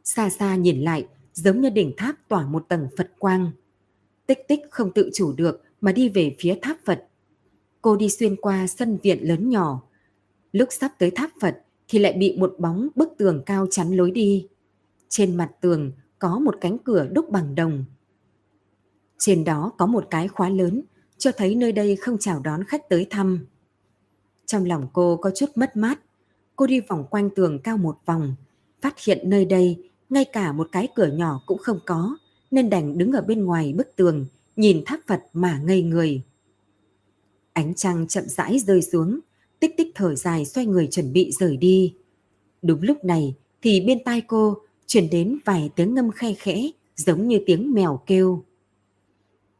xa 0.04 0.30
xa 0.30 0.56
nhìn 0.56 0.80
lại 0.80 1.06
giống 1.32 1.60
như 1.60 1.70
đỉnh 1.70 1.92
tháp 1.96 2.28
tỏa 2.28 2.46
một 2.46 2.64
tầng 2.68 2.88
Phật 2.96 3.10
quang. 3.18 3.50
Tích 4.26 4.38
tích 4.48 4.60
không 4.70 4.92
tự 4.92 5.10
chủ 5.14 5.32
được 5.32 5.62
mà 5.80 5.92
đi 5.92 6.08
về 6.08 6.36
phía 6.38 6.58
tháp 6.62 6.76
Phật. 6.84 7.08
Cô 7.82 7.96
đi 7.96 8.08
xuyên 8.10 8.36
qua 8.36 8.66
sân 8.66 8.98
viện 9.02 9.28
lớn 9.28 9.48
nhỏ. 9.48 9.82
Lúc 10.52 10.68
sắp 10.72 10.92
tới 10.98 11.10
tháp 11.10 11.30
Phật 11.40 11.62
thì 11.88 11.98
lại 11.98 12.12
bị 12.12 12.36
một 12.38 12.54
bóng 12.58 12.88
bức 12.94 13.08
tường 13.18 13.42
cao 13.46 13.66
chắn 13.70 13.96
lối 13.96 14.10
đi. 14.10 14.46
Trên 15.08 15.36
mặt 15.36 15.50
tường 15.60 15.92
có 16.18 16.38
một 16.38 16.54
cánh 16.60 16.78
cửa 16.78 17.08
đúc 17.12 17.30
bằng 17.30 17.54
đồng. 17.54 17.84
Trên 19.18 19.44
đó 19.44 19.72
có 19.78 19.86
một 19.86 20.06
cái 20.10 20.28
khóa 20.28 20.48
lớn 20.48 20.82
cho 21.18 21.32
thấy 21.36 21.54
nơi 21.54 21.72
đây 21.72 21.96
không 21.96 22.18
chào 22.18 22.40
đón 22.40 22.64
khách 22.64 22.88
tới 22.88 23.06
thăm. 23.10 23.46
Trong 24.46 24.64
lòng 24.64 24.88
cô 24.92 25.16
có 25.16 25.30
chút 25.34 25.50
mất 25.54 25.76
mát. 25.76 26.00
Cô 26.56 26.66
đi 26.66 26.80
vòng 26.80 27.04
quanh 27.10 27.30
tường 27.30 27.58
cao 27.58 27.76
một 27.76 27.98
vòng, 28.06 28.34
phát 28.82 29.04
hiện 29.04 29.30
nơi 29.30 29.44
đây 29.44 29.90
ngay 30.10 30.24
cả 30.24 30.52
một 30.52 30.68
cái 30.72 30.88
cửa 30.94 31.06
nhỏ 31.06 31.42
cũng 31.46 31.58
không 31.58 31.80
có, 31.86 32.16
nên 32.50 32.70
đành 32.70 32.98
đứng 32.98 33.12
ở 33.12 33.22
bên 33.22 33.44
ngoài 33.44 33.72
bức 33.72 33.96
tường, 33.96 34.26
nhìn 34.56 34.82
tháp 34.86 35.00
Phật 35.06 35.22
mà 35.32 35.60
ngây 35.64 35.82
người. 35.82 36.22
Ánh 37.52 37.74
trăng 37.74 38.08
chậm 38.08 38.24
rãi 38.26 38.58
rơi 38.58 38.82
xuống, 38.82 39.20
tích 39.60 39.76
tích 39.76 39.92
thở 39.94 40.14
dài 40.14 40.44
xoay 40.44 40.66
người 40.66 40.88
chuẩn 40.90 41.12
bị 41.12 41.32
rời 41.32 41.56
đi. 41.56 41.94
Đúng 42.62 42.82
lúc 42.82 43.04
này 43.04 43.34
thì 43.62 43.80
bên 43.80 44.04
tai 44.04 44.20
cô 44.20 44.56
truyền 44.86 45.10
đến 45.10 45.38
vài 45.44 45.70
tiếng 45.76 45.94
ngâm 45.94 46.10
khe 46.10 46.34
khẽ 46.34 46.70
giống 46.96 47.28
như 47.28 47.40
tiếng 47.46 47.72
mèo 47.74 48.00
kêu. 48.06 48.44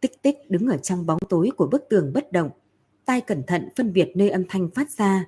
Tích 0.01 0.23
tích 0.23 0.37
đứng 0.49 0.67
ở 0.67 0.77
trong 0.77 1.07
bóng 1.07 1.19
tối 1.29 1.51
của 1.57 1.67
bức 1.67 1.89
tường 1.91 2.13
bất 2.15 2.33
động, 2.33 2.51
tai 3.05 3.21
cẩn 3.21 3.43
thận 3.47 3.69
phân 3.77 3.93
biệt 3.93 4.09
nơi 4.15 4.31
âm 4.31 4.45
thanh 4.49 4.71
phát 4.71 4.91
ra. 4.91 5.25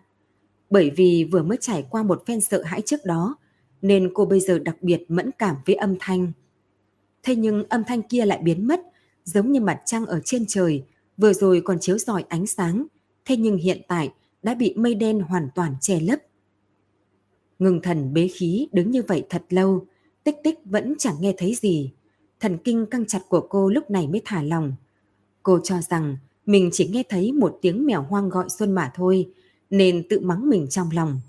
Bởi 0.70 0.90
vì 0.90 1.28
vừa 1.32 1.42
mới 1.42 1.58
trải 1.60 1.84
qua 1.90 2.02
một 2.02 2.22
phen 2.26 2.40
sợ 2.40 2.62
hãi 2.62 2.82
trước 2.86 3.04
đó, 3.04 3.36
nên 3.82 4.10
cô 4.14 4.24
bây 4.24 4.40
giờ 4.40 4.58
đặc 4.58 4.76
biệt 4.80 5.04
mẫn 5.08 5.30
cảm 5.38 5.56
với 5.66 5.74
âm 5.74 5.96
thanh. 6.00 6.32
Thế 7.22 7.36
nhưng 7.36 7.64
âm 7.68 7.84
thanh 7.84 8.02
kia 8.02 8.24
lại 8.26 8.40
biến 8.42 8.66
mất, 8.66 8.80
giống 9.24 9.52
như 9.52 9.60
mặt 9.60 9.82
trăng 9.86 10.06
ở 10.06 10.20
trên 10.24 10.44
trời, 10.48 10.84
vừa 11.16 11.32
rồi 11.32 11.62
còn 11.64 11.78
chiếu 11.80 11.98
rọi 11.98 12.24
ánh 12.28 12.46
sáng, 12.46 12.86
thế 13.24 13.36
nhưng 13.36 13.56
hiện 13.56 13.82
tại 13.88 14.12
đã 14.42 14.54
bị 14.54 14.74
mây 14.76 14.94
đen 14.94 15.20
hoàn 15.20 15.48
toàn 15.54 15.74
che 15.80 16.00
lấp. 16.00 16.18
Ngừng 17.58 17.82
thần 17.82 18.12
bế 18.12 18.28
khí 18.28 18.68
đứng 18.72 18.90
như 18.90 19.02
vậy 19.02 19.26
thật 19.28 19.42
lâu, 19.50 19.86
tích 20.24 20.36
tích 20.44 20.58
vẫn 20.64 20.94
chẳng 20.98 21.14
nghe 21.20 21.34
thấy 21.38 21.54
gì. 21.54 21.92
Thần 22.40 22.58
kinh 22.58 22.86
căng 22.86 23.06
chặt 23.06 23.20
của 23.28 23.40
cô 23.40 23.68
lúc 23.68 23.90
này 23.90 24.08
mới 24.08 24.22
thả 24.24 24.42
lòng. 24.42 24.72
Cô 25.42 25.60
cho 25.64 25.80
rằng 25.80 26.16
mình 26.46 26.70
chỉ 26.72 26.88
nghe 26.88 27.02
thấy 27.08 27.32
một 27.32 27.58
tiếng 27.62 27.86
mèo 27.86 28.02
hoang 28.02 28.28
gọi 28.28 28.48
xuân 28.48 28.72
mà 28.72 28.92
thôi, 28.94 29.32
nên 29.70 30.08
tự 30.08 30.20
mắng 30.20 30.48
mình 30.48 30.66
trong 30.68 30.90
lòng. 30.92 31.20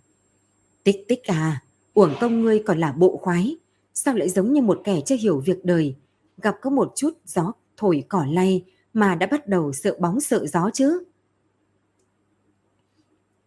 Tích 0.83 1.05
tích 1.07 1.23
à, 1.23 1.63
uổng 1.93 2.13
công 2.21 2.41
ngươi 2.41 2.63
còn 2.65 2.79
là 2.79 2.91
bộ 2.91 3.17
khoái, 3.17 3.57
sao 3.93 4.15
lại 4.15 4.29
giống 4.29 4.53
như 4.53 4.61
một 4.61 4.81
kẻ 4.83 5.01
chưa 5.05 5.15
hiểu 5.15 5.39
việc 5.39 5.65
đời, 5.65 5.95
gặp 6.37 6.55
có 6.61 6.69
một 6.69 6.91
chút 6.95 7.17
gió 7.25 7.53
thổi 7.77 8.03
cỏ 8.09 8.25
lay 8.29 8.63
mà 8.93 9.15
đã 9.15 9.27
bắt 9.27 9.47
đầu 9.47 9.73
sợ 9.73 9.97
bóng 9.99 10.19
sợ 10.19 10.45
gió 10.47 10.69
chứ. 10.73 11.03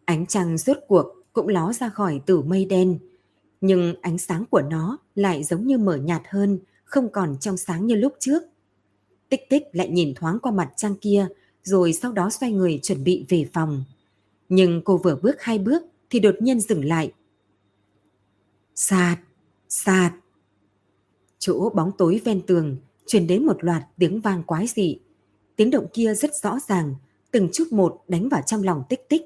Ánh 0.04 0.26
trăng 0.26 0.58
rốt 0.58 0.76
cuộc 0.88 1.06
cũng 1.32 1.48
ló 1.48 1.72
ra 1.72 1.88
khỏi 1.88 2.20
tử 2.26 2.42
mây 2.42 2.64
đen, 2.64 2.98
nhưng 3.60 3.94
ánh 4.00 4.18
sáng 4.18 4.44
của 4.50 4.62
nó 4.62 4.98
lại 5.14 5.44
giống 5.44 5.66
như 5.66 5.78
mở 5.78 5.96
nhạt 5.96 6.22
hơn, 6.28 6.58
không 6.94 7.12
còn 7.12 7.36
trong 7.40 7.56
sáng 7.56 7.86
như 7.86 7.94
lúc 7.94 8.14
trước. 8.18 8.42
Tích 9.28 9.40
tích 9.50 9.62
lại 9.72 9.88
nhìn 9.88 10.14
thoáng 10.14 10.38
qua 10.42 10.52
mặt 10.52 10.72
trang 10.76 10.94
kia, 11.00 11.26
rồi 11.62 11.92
sau 11.92 12.12
đó 12.12 12.30
xoay 12.30 12.52
người 12.52 12.80
chuẩn 12.82 13.04
bị 13.04 13.26
về 13.28 13.48
phòng. 13.52 13.84
Nhưng 14.48 14.82
cô 14.84 14.96
vừa 14.96 15.16
bước 15.22 15.42
hai 15.42 15.58
bước 15.58 15.82
thì 16.10 16.20
đột 16.20 16.34
nhiên 16.40 16.60
dừng 16.60 16.84
lại. 16.84 17.12
Sạt, 18.74 19.18
sạt. 19.68 20.12
Chỗ 21.38 21.70
bóng 21.74 21.90
tối 21.98 22.20
ven 22.24 22.46
tường 22.46 22.76
truyền 23.06 23.26
đến 23.26 23.46
một 23.46 23.64
loạt 23.64 23.82
tiếng 23.98 24.20
vang 24.20 24.42
quái 24.42 24.66
dị. 24.66 24.98
Tiếng 25.56 25.70
động 25.70 25.86
kia 25.92 26.14
rất 26.14 26.30
rõ 26.42 26.58
ràng, 26.68 26.94
từng 27.30 27.48
chút 27.52 27.64
một 27.70 28.02
đánh 28.08 28.28
vào 28.28 28.42
trong 28.46 28.62
lòng 28.62 28.82
tích 28.88 29.08
tích, 29.08 29.22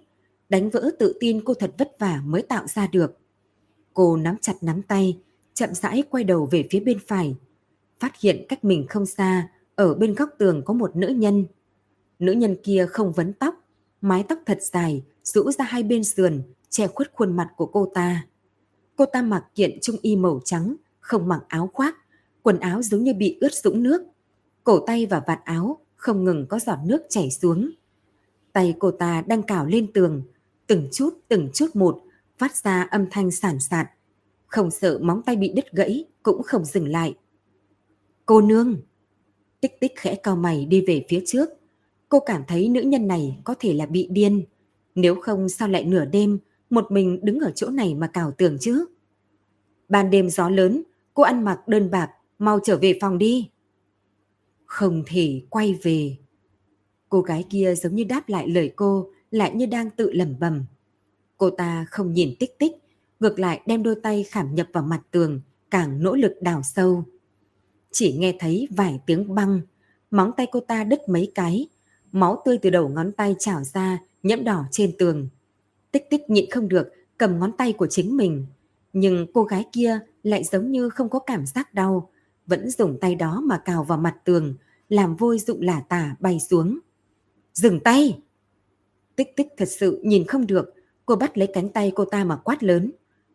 đánh 0.49 0.71
vỡ 0.71 0.91
tự 0.99 1.17
tin 1.21 1.45
cô 1.45 1.55
thật 1.55 1.75
vất 1.79 1.97
vả 1.99 2.23
mới 2.25 2.43
tạo 2.43 2.67
ra 2.67 2.87
được. 2.87 3.19
Cô 3.95 4.17
nắm 4.17 4.37
chặt 4.41 4.55
nắm 4.61 4.83
tay, 4.83 5.19
chậm 5.55 5.75
rãi 5.75 6.03
quay 6.11 6.25
đầu 6.25 6.49
về 6.51 6.69
phía 6.71 6.81
bên 6.81 6.99
phải. 7.07 7.37
Phát 8.01 8.21
hiện 8.21 8.47
cách 8.49 8.65
mình 8.65 8.87
không 8.89 9.07
xa, 9.07 9.49
ở 9.75 9.95
bên 9.95 10.15
góc 10.15 10.29
tường 10.39 10.63
có 10.65 10.75
một 10.75 10.97
nữ 10.97 11.09
nhân. 11.09 11.47
Nữ 12.19 12.33
nhân 12.33 12.57
kia 12.63 12.87
không 12.91 13.13
vấn 13.13 13.33
tóc, 13.33 13.55
mái 14.01 14.25
tóc 14.29 14.39
thật 14.47 14.59
dài, 14.63 15.05
rũ 15.23 15.51
ra 15.51 15.65
hai 15.65 15.83
bên 15.83 16.05
sườn, 16.05 16.43
che 16.69 16.87
khuất 16.87 17.13
khuôn 17.13 17.37
mặt 17.37 17.49
của 17.57 17.67
cô 17.67 17.91
ta. 17.95 18.27
Cô 18.97 19.05
ta 19.07 19.23
mặc 19.23 19.45
kiện 19.55 19.79
trung 19.83 19.97
y 20.03 20.17
màu 20.17 20.41
trắng, 20.45 20.77
không 21.01 21.29
mặc 21.29 21.41
áo 21.49 21.71
khoác, 21.73 21.97
quần 22.43 22.59
áo 22.59 22.83
giống 22.83 23.05
như 23.05 23.15
bị 23.15 23.39
ướt 23.41 23.55
sũng 23.55 23.83
nước. 23.83 24.03
Cổ 24.65 24.85
tay 24.87 25.07
và 25.07 25.23
vạt 25.27 25.41
áo 25.45 25.79
không 25.97 26.25
ngừng 26.25 26.47
có 26.49 26.59
giọt 26.59 26.79
nước 26.85 27.03
chảy 27.09 27.31
xuống. 27.31 27.71
Tay 28.53 28.75
cô 28.79 28.91
ta 28.91 29.23
đang 29.27 29.43
cào 29.43 29.67
lên 29.67 29.93
tường, 29.93 30.23
từng 30.67 30.89
chút 30.93 31.19
từng 31.29 31.49
chút 31.55 31.77
một 31.77 32.03
phát 32.39 32.57
ra 32.57 32.83
âm 32.83 33.07
thanh 33.11 33.31
sản 33.31 33.61
sạt. 33.61 33.87
Không 34.47 34.71
sợ 34.71 34.99
móng 35.03 35.23
tay 35.23 35.37
bị 35.37 35.53
đứt 35.57 35.73
gãy 35.73 36.05
cũng 36.23 36.43
không 36.43 36.65
dừng 36.65 36.89
lại. 36.89 37.17
Cô 38.29 38.41
nương! 38.41 38.77
Tích 39.61 39.81
tích 39.81 39.93
khẽ 39.97 40.15
cao 40.15 40.37
mày 40.37 40.67
đi 40.67 40.85
về 40.87 41.07
phía 41.09 41.23
trước. 41.27 41.49
Cô 42.09 42.21
cảm 42.21 42.43
thấy 42.49 42.69
nữ 42.69 42.81
nhân 42.81 43.07
này 43.07 43.41
có 43.45 43.55
thể 43.61 43.73
là 43.73 43.87
bị 43.87 44.09
điên. 44.11 44.45
Nếu 44.95 45.21
không 45.21 45.49
sao 45.49 45.69
lại 45.69 45.85
nửa 45.85 46.05
đêm 46.05 46.39
một 46.71 46.91
mình 46.91 47.19
đứng 47.23 47.41
ở 47.41 47.53
chỗ 47.55 47.71
này 47.71 47.95
mà 47.95 48.07
cào 48.07 48.33
tường 48.33 48.57
chứ? 48.61 48.87
Ban 49.89 50.11
đêm 50.11 50.31
gió 50.31 50.49
lớn, 50.49 50.83
cô 51.15 51.23
ăn 51.23 51.45
mặc 51.45 51.69
đơn 51.69 51.91
bạc, 51.91 52.11
mau 52.39 52.59
trở 52.65 52.79
về 52.83 52.99
phòng 53.01 53.19
đi. 53.19 53.51
Không 54.67 55.03
thể 55.07 55.43
quay 55.51 55.79
về. 55.83 56.17
Cô 57.09 57.21
gái 57.21 57.45
kia 57.51 57.75
giống 57.75 57.95
như 57.95 58.05
đáp 58.05 58.29
lại 58.29 58.49
lời 58.49 58.73
cô, 58.77 59.11
lại 59.31 59.55
như 59.55 59.67
đang 59.67 59.91
tự 59.91 60.13
lẩm 60.13 60.39
bẩm. 60.41 60.65
Cô 61.37 61.51
ta 61.51 61.87
không 61.91 62.13
nhìn 62.13 62.35
tích 62.39 62.59
tích, 62.59 62.73
ngược 63.21 63.39
lại 63.39 63.61
đem 63.67 63.83
đôi 63.83 63.95
tay 64.03 64.23
khảm 64.23 64.55
nhập 64.55 64.69
vào 64.73 64.85
mặt 64.85 65.01
tường, 65.11 65.41
càng 65.71 66.03
nỗ 66.03 66.15
lực 66.15 66.35
đào 66.41 66.63
sâu. 66.63 67.05
Chỉ 67.93 68.13
nghe 68.13 68.37
thấy 68.39 68.69
vài 68.71 69.01
tiếng 69.07 69.35
băng, 69.35 69.61
móng 70.11 70.33
tay 70.37 70.47
cô 70.53 70.61
ta 70.61 70.85
đứt 70.85 71.09
mấy 71.09 71.33
cái, 71.35 71.69
máu 72.13 72.43
tươi 72.45 72.59
từ 72.59 72.71
đầu 72.71 72.89
ngón 72.89 73.13
tay 73.13 73.37
trào 73.39 73.65
ra, 73.65 73.99
nhiễm 74.23 74.45
đỏ 74.45 74.65
trên 74.71 74.93
tường. 74.99 75.29
Tích 75.93 76.11
tích 76.11 76.31
nhịn 76.31 76.51
không 76.51 76.69
được, 76.69 76.89
cầm 77.19 77.39
ngón 77.39 77.53
tay 77.53 77.73
của 77.73 77.87
chính 77.87 78.17
mình. 78.17 78.47
Nhưng 78.93 79.27
cô 79.35 79.45
gái 79.45 79.65
kia 79.73 80.01
lại 80.23 80.45
giống 80.45 80.71
như 80.71 80.89
không 80.89 81.09
có 81.09 81.19
cảm 81.19 81.47
giác 81.47 81.75
đau, 81.75 82.11
vẫn 82.47 82.71
dùng 82.71 82.99
tay 83.01 83.15
đó 83.15 83.41
mà 83.45 83.59
cào 83.59 83.85
vào 83.85 83.99
mặt 83.99 84.17
tường, 84.25 84.55
làm 84.89 85.17
vôi 85.17 85.39
dụng 85.39 85.63
lả 85.63 85.81
tả 85.89 86.17
bay 86.21 86.41
xuống. 86.41 86.79
Dừng 87.55 87.81
tay! 87.81 88.19
Tích 89.17 89.37
tích 89.37 89.49
thật 89.57 89.69
sự 89.69 90.01
nhìn 90.05 90.27
không 90.27 90.47
được, 90.47 90.75
cô 91.07 91.17
bắt 91.17 91.39
lấy 91.39 91.49
cánh 91.55 91.69
tay 91.69 91.93
cô 91.95 92.05
ta 92.05 92.25
mà 92.25 92.37
quát 92.37 92.63
lớn. 92.63 92.93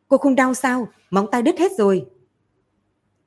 Cô 0.07 0.17
không 0.17 0.35
đau 0.35 0.53
sao? 0.53 0.87
Móng 1.09 1.27
tay 1.31 1.41
đứt 1.41 1.59
hết 1.59 1.71
rồi. 1.77 2.05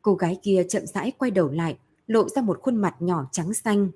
Cô 0.06 0.14
gái 0.14 0.38
kia 0.42 0.66
chậm 0.68 0.86
rãi 0.86 1.12
quay 1.18 1.30
đầu 1.30 1.50
lại, 1.50 1.78
lộ 2.06 2.28
ra 2.28 2.42
một 2.42 2.58
khuôn 2.62 2.76
mặt 2.76 2.96
nhỏ 3.00 3.28
trắng 3.32 3.54
xanh. 3.54 3.90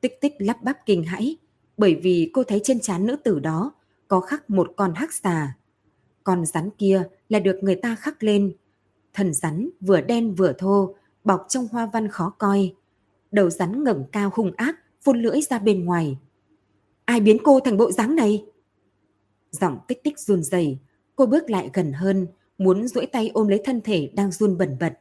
Tích 0.00 0.20
tích 0.20 0.34
lắp 0.38 0.62
bắp 0.62 0.76
kinh 0.86 1.04
hãi, 1.04 1.36
bởi 1.76 1.94
vì 1.94 2.30
cô 2.32 2.44
thấy 2.44 2.60
trên 2.64 2.80
trán 2.80 3.06
nữ 3.06 3.16
tử 3.16 3.38
đó 3.40 3.72
có 4.08 4.20
khắc 4.20 4.50
một 4.50 4.72
con 4.76 4.94
hắc 4.94 5.12
xà. 5.12 5.56
Con 6.24 6.46
rắn 6.46 6.70
kia 6.78 7.02
là 7.28 7.38
được 7.38 7.58
người 7.62 7.74
ta 7.74 7.94
khắc 7.94 8.22
lên. 8.22 8.52
Thần 9.14 9.34
rắn 9.34 9.70
vừa 9.80 10.00
đen 10.00 10.34
vừa 10.34 10.52
thô, 10.58 10.94
bọc 11.24 11.46
trong 11.48 11.68
hoa 11.72 11.86
văn 11.92 12.08
khó 12.08 12.34
coi. 12.38 12.74
Đầu 13.30 13.50
rắn 13.50 13.84
ngẩng 13.84 14.04
cao 14.12 14.30
hung 14.34 14.52
ác, 14.56 14.76
phun 15.00 15.22
lưỡi 15.22 15.40
ra 15.50 15.58
bên 15.58 15.84
ngoài. 15.84 16.18
Ai 17.04 17.20
biến 17.20 17.36
cô 17.44 17.60
thành 17.60 17.76
bộ 17.76 17.92
dáng 17.92 18.16
này? 18.16 18.44
Giọng 19.50 19.78
tích 19.88 20.04
tích 20.04 20.18
run 20.18 20.42
rẩy, 20.42 20.78
cô 21.16 21.26
bước 21.26 21.50
lại 21.50 21.70
gần 21.72 21.92
hơn, 21.92 22.26
muốn 22.58 22.88
duỗi 22.88 23.06
tay 23.06 23.30
ôm 23.34 23.48
lấy 23.48 23.60
thân 23.64 23.80
thể 23.80 24.10
đang 24.14 24.32
run 24.32 24.58
bẩn 24.58 24.76
bật. 24.80 24.98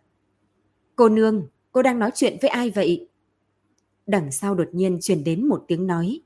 Cô 1.02 1.10
nương, 1.10 1.48
cô 1.72 1.82
đang 1.82 2.00
nói 2.00 2.12
chuyện 2.16 2.38
với 2.42 2.50
ai 2.50 2.70
vậy? 2.70 3.08
Đằng 4.08 4.32
sau 4.32 4.56
đột 4.56 4.68
nhiên 4.72 4.98
truyền 5.02 5.24
đến 5.24 5.48
một 5.48 5.64
tiếng 5.68 5.88
nói. 5.88 6.22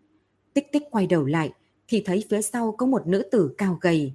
Tích 0.54 0.72
tích 0.72 0.84
quay 0.92 1.08
đầu 1.08 1.26
lại, 1.26 1.54
thì 1.88 2.02
thấy 2.06 2.24
phía 2.30 2.42
sau 2.42 2.72
có 2.72 2.86
một 2.86 3.08
nữ 3.08 3.24
tử 3.32 3.56
cao 3.58 3.78
gầy. 3.82 4.14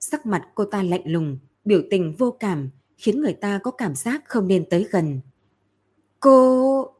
Sắc 0.00 0.26
mặt 0.26 0.48
cô 0.54 0.64
ta 0.64 0.82
lạnh 0.82 1.02
lùng, 1.04 1.38
biểu 1.64 1.82
tình 1.90 2.14
vô 2.18 2.30
cảm, 2.30 2.70
khiến 2.96 3.20
người 3.20 3.32
ta 3.32 3.60
có 3.62 3.70
cảm 3.70 3.94
giác 3.94 4.22
không 4.26 4.48
nên 4.48 4.64
tới 4.70 4.86
gần. 4.90 5.20
Cô... 6.20 6.94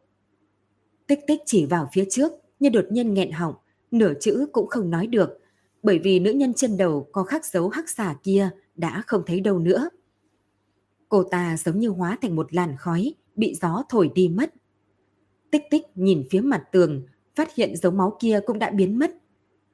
Tích 1.06 1.20
tích 1.26 1.40
chỉ 1.46 1.66
vào 1.66 1.88
phía 1.92 2.04
trước, 2.10 2.32
nhưng 2.60 2.72
đột 2.72 2.84
nhiên 2.90 3.14
nghẹn 3.14 3.30
họng, 3.30 3.54
nửa 3.90 4.12
chữ 4.20 4.46
cũng 4.52 4.68
không 4.68 4.90
nói 4.90 5.06
được, 5.06 5.40
bởi 5.82 5.98
vì 5.98 6.18
nữ 6.18 6.32
nhân 6.32 6.54
trên 6.54 6.76
đầu 6.76 7.08
có 7.12 7.22
khắc 7.22 7.46
dấu 7.46 7.68
hắc 7.68 7.88
xà 7.88 8.16
kia 8.22 8.50
đã 8.74 9.02
không 9.06 9.22
thấy 9.26 9.40
đâu 9.40 9.58
nữa. 9.58 9.88
Cô 11.08 11.22
ta 11.22 11.56
giống 11.56 11.78
như 11.78 11.88
hóa 11.88 12.18
thành 12.22 12.36
một 12.36 12.54
làn 12.54 12.76
khói, 12.76 13.14
bị 13.34 13.54
gió 13.54 13.82
thổi 13.88 14.10
đi 14.14 14.28
mất. 14.28 14.54
Tích 15.50 15.62
tích 15.70 15.82
nhìn 15.94 16.24
phía 16.30 16.40
mặt 16.40 16.62
tường, 16.72 17.02
phát 17.34 17.54
hiện 17.54 17.76
dấu 17.76 17.92
máu 17.92 18.16
kia 18.20 18.40
cũng 18.46 18.58
đã 18.58 18.70
biến 18.70 18.98
mất. 18.98 19.10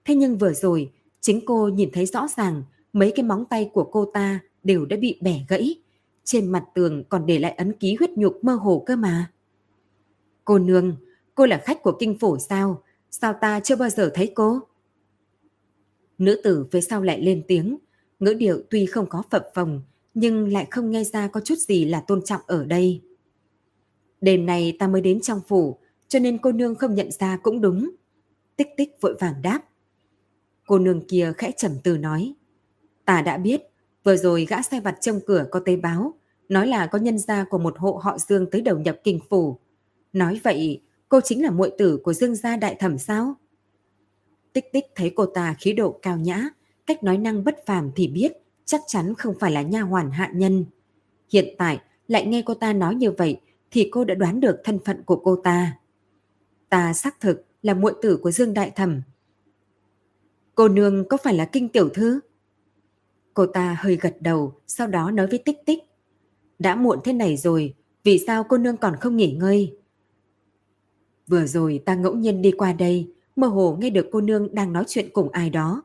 Thế 0.04 0.14
nhưng 0.14 0.38
vừa 0.38 0.52
rồi, 0.52 0.92
chính 1.20 1.46
cô 1.46 1.68
nhìn 1.68 1.90
thấy 1.92 2.06
rõ 2.06 2.28
ràng 2.36 2.62
mấy 2.92 3.12
cái 3.16 3.24
móng 3.24 3.44
tay 3.50 3.70
của 3.72 3.84
cô 3.84 4.10
ta 4.14 4.40
đều 4.62 4.86
đã 4.86 4.96
bị 4.96 5.18
bẻ 5.20 5.44
gãy. 5.48 5.74
Trên 6.24 6.52
mặt 6.52 6.64
tường 6.74 7.04
còn 7.08 7.26
để 7.26 7.38
lại 7.38 7.52
ấn 7.52 7.72
ký 7.72 7.94
huyết 7.94 8.10
nhục 8.10 8.44
mơ 8.44 8.54
hồ 8.54 8.82
cơ 8.86 8.96
mà. 8.96 9.32
Cô 10.44 10.58
nương, 10.58 10.96
cô 11.34 11.46
là 11.46 11.62
khách 11.64 11.82
của 11.82 11.96
kinh 12.00 12.18
phủ 12.18 12.38
sao? 12.38 12.82
Sao 13.10 13.34
ta 13.40 13.60
chưa 13.60 13.76
bao 13.76 13.88
giờ 13.88 14.10
thấy 14.14 14.32
cô? 14.34 14.60
Nữ 16.18 16.40
tử 16.44 16.66
phía 16.70 16.80
sau 16.80 17.02
lại 17.02 17.22
lên 17.22 17.42
tiếng, 17.48 17.78
ngữ 18.20 18.34
điệu 18.34 18.62
tuy 18.70 18.86
không 18.86 19.06
có 19.08 19.22
phập 19.30 19.46
phồng, 19.54 19.82
nhưng 20.14 20.52
lại 20.52 20.66
không 20.70 20.90
nghe 20.90 21.04
ra 21.04 21.28
có 21.28 21.40
chút 21.40 21.58
gì 21.58 21.84
là 21.84 22.00
tôn 22.00 22.22
trọng 22.22 22.40
ở 22.46 22.64
đây. 22.64 23.02
Đêm 24.20 24.46
này 24.46 24.76
ta 24.78 24.86
mới 24.86 25.00
đến 25.00 25.20
trong 25.20 25.40
phủ, 25.48 25.78
cho 26.08 26.18
nên 26.18 26.38
cô 26.38 26.52
nương 26.52 26.74
không 26.74 26.94
nhận 26.94 27.10
ra 27.10 27.36
cũng 27.36 27.60
đúng. 27.60 27.90
Tích 28.56 28.68
tích 28.76 28.96
vội 29.00 29.16
vàng 29.20 29.42
đáp. 29.42 29.60
Cô 30.66 30.78
nương 30.78 31.06
kia 31.08 31.32
khẽ 31.38 31.52
trầm 31.56 31.72
từ 31.84 31.98
nói. 31.98 32.34
Ta 33.04 33.22
đã 33.22 33.38
biết, 33.38 33.62
vừa 34.04 34.16
rồi 34.16 34.46
gã 34.48 34.62
sai 34.62 34.80
vặt 34.80 34.96
trong 35.00 35.20
cửa 35.26 35.46
có 35.50 35.60
tế 35.60 35.76
báo, 35.76 36.14
nói 36.48 36.66
là 36.66 36.86
có 36.86 36.98
nhân 36.98 37.18
gia 37.18 37.44
của 37.44 37.58
một 37.58 37.78
hộ 37.78 38.00
họ 38.02 38.18
Dương 38.18 38.50
tới 38.50 38.60
đầu 38.60 38.78
nhập 38.78 39.00
kinh 39.04 39.20
phủ. 39.30 39.58
Nói 40.12 40.40
vậy, 40.44 40.80
cô 41.08 41.20
chính 41.20 41.42
là 41.42 41.50
muội 41.50 41.72
tử 41.78 42.00
của 42.04 42.12
Dương 42.12 42.34
gia 42.34 42.56
đại 42.56 42.74
thẩm 42.74 42.98
sao? 42.98 43.34
Tích 44.52 44.72
tích 44.72 44.84
thấy 44.94 45.12
cô 45.16 45.26
ta 45.26 45.54
khí 45.60 45.72
độ 45.72 45.98
cao 46.02 46.18
nhã, 46.18 46.48
cách 46.86 47.04
nói 47.04 47.18
năng 47.18 47.44
bất 47.44 47.66
phàm 47.66 47.90
thì 47.96 48.08
biết 48.08 48.32
chắc 48.64 48.80
chắn 48.86 49.14
không 49.14 49.34
phải 49.40 49.50
là 49.50 49.62
nha 49.62 49.80
hoàn 49.80 50.10
hạ 50.10 50.30
nhân. 50.34 50.64
Hiện 51.32 51.54
tại 51.58 51.80
lại 52.08 52.26
nghe 52.26 52.42
cô 52.46 52.54
ta 52.54 52.72
nói 52.72 52.94
như 52.94 53.10
vậy 53.10 53.40
thì 53.70 53.88
cô 53.92 54.04
đã 54.04 54.14
đoán 54.14 54.40
được 54.40 54.60
thân 54.64 54.78
phận 54.84 55.02
của 55.02 55.16
cô 55.16 55.36
ta. 55.36 55.78
Ta 56.68 56.92
xác 56.92 57.20
thực 57.20 57.44
là 57.62 57.74
muội 57.74 57.94
tử 58.02 58.16
của 58.16 58.30
Dương 58.30 58.54
Đại 58.54 58.70
Thẩm. 58.70 59.02
Cô 60.54 60.68
nương 60.68 61.08
có 61.08 61.16
phải 61.16 61.34
là 61.34 61.44
kinh 61.44 61.68
tiểu 61.68 61.88
thư? 61.88 62.20
Cô 63.34 63.46
ta 63.46 63.76
hơi 63.80 63.96
gật 63.96 64.16
đầu, 64.20 64.54
sau 64.66 64.86
đó 64.86 65.10
nói 65.10 65.26
với 65.26 65.38
Tích 65.38 65.58
Tích. 65.66 65.78
Đã 66.58 66.74
muộn 66.74 66.98
thế 67.04 67.12
này 67.12 67.36
rồi, 67.36 67.74
vì 68.04 68.18
sao 68.26 68.44
cô 68.44 68.58
nương 68.58 68.76
còn 68.76 68.96
không 68.96 69.16
nghỉ 69.16 69.32
ngơi? 69.32 69.76
Vừa 71.26 71.46
rồi 71.46 71.82
ta 71.84 71.94
ngẫu 71.94 72.14
nhiên 72.14 72.42
đi 72.42 72.50
qua 72.50 72.72
đây, 72.72 73.12
mơ 73.36 73.46
hồ 73.46 73.76
nghe 73.80 73.90
được 73.90 74.08
cô 74.12 74.20
nương 74.20 74.54
đang 74.54 74.72
nói 74.72 74.84
chuyện 74.86 75.08
cùng 75.12 75.28
ai 75.30 75.50
đó. 75.50 75.82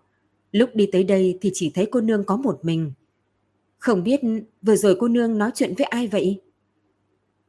Lúc 0.51 0.69
đi 0.73 0.89
tới 0.91 1.03
đây 1.03 1.37
thì 1.41 1.51
chỉ 1.53 1.71
thấy 1.75 1.87
cô 1.91 2.01
nương 2.01 2.23
có 2.23 2.37
một 2.37 2.59
mình. 2.63 2.91
Không 3.77 4.03
biết 4.03 4.21
vừa 4.61 4.75
rồi 4.75 4.97
cô 4.99 5.07
nương 5.07 5.37
nói 5.37 5.51
chuyện 5.55 5.73
với 5.77 5.85
ai 5.85 6.07
vậy? 6.07 6.41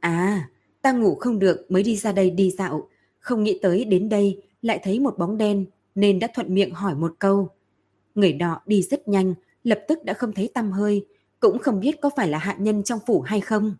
À, 0.00 0.48
ta 0.82 0.92
ngủ 0.92 1.14
không 1.14 1.38
được 1.38 1.70
mới 1.70 1.82
đi 1.82 1.96
ra 1.96 2.12
đây 2.12 2.30
đi 2.30 2.50
dạo. 2.50 2.88
Không 3.18 3.44
nghĩ 3.44 3.58
tới 3.62 3.84
đến 3.84 4.08
đây 4.08 4.42
lại 4.62 4.80
thấy 4.82 5.00
một 5.00 5.18
bóng 5.18 5.38
đen 5.38 5.66
nên 5.94 6.18
đã 6.18 6.28
thuận 6.34 6.54
miệng 6.54 6.70
hỏi 6.70 6.94
một 6.94 7.14
câu. 7.18 7.48
Người 8.14 8.32
đó 8.32 8.60
đi 8.66 8.82
rất 8.82 9.08
nhanh, 9.08 9.34
lập 9.64 9.78
tức 9.88 10.04
đã 10.04 10.14
không 10.14 10.32
thấy 10.32 10.50
tăm 10.54 10.72
hơi, 10.72 11.06
cũng 11.40 11.58
không 11.58 11.80
biết 11.80 12.00
có 12.00 12.10
phải 12.16 12.28
là 12.28 12.38
hạ 12.38 12.56
nhân 12.58 12.82
trong 12.82 12.98
phủ 13.06 13.20
hay 13.20 13.40
không. 13.40 13.74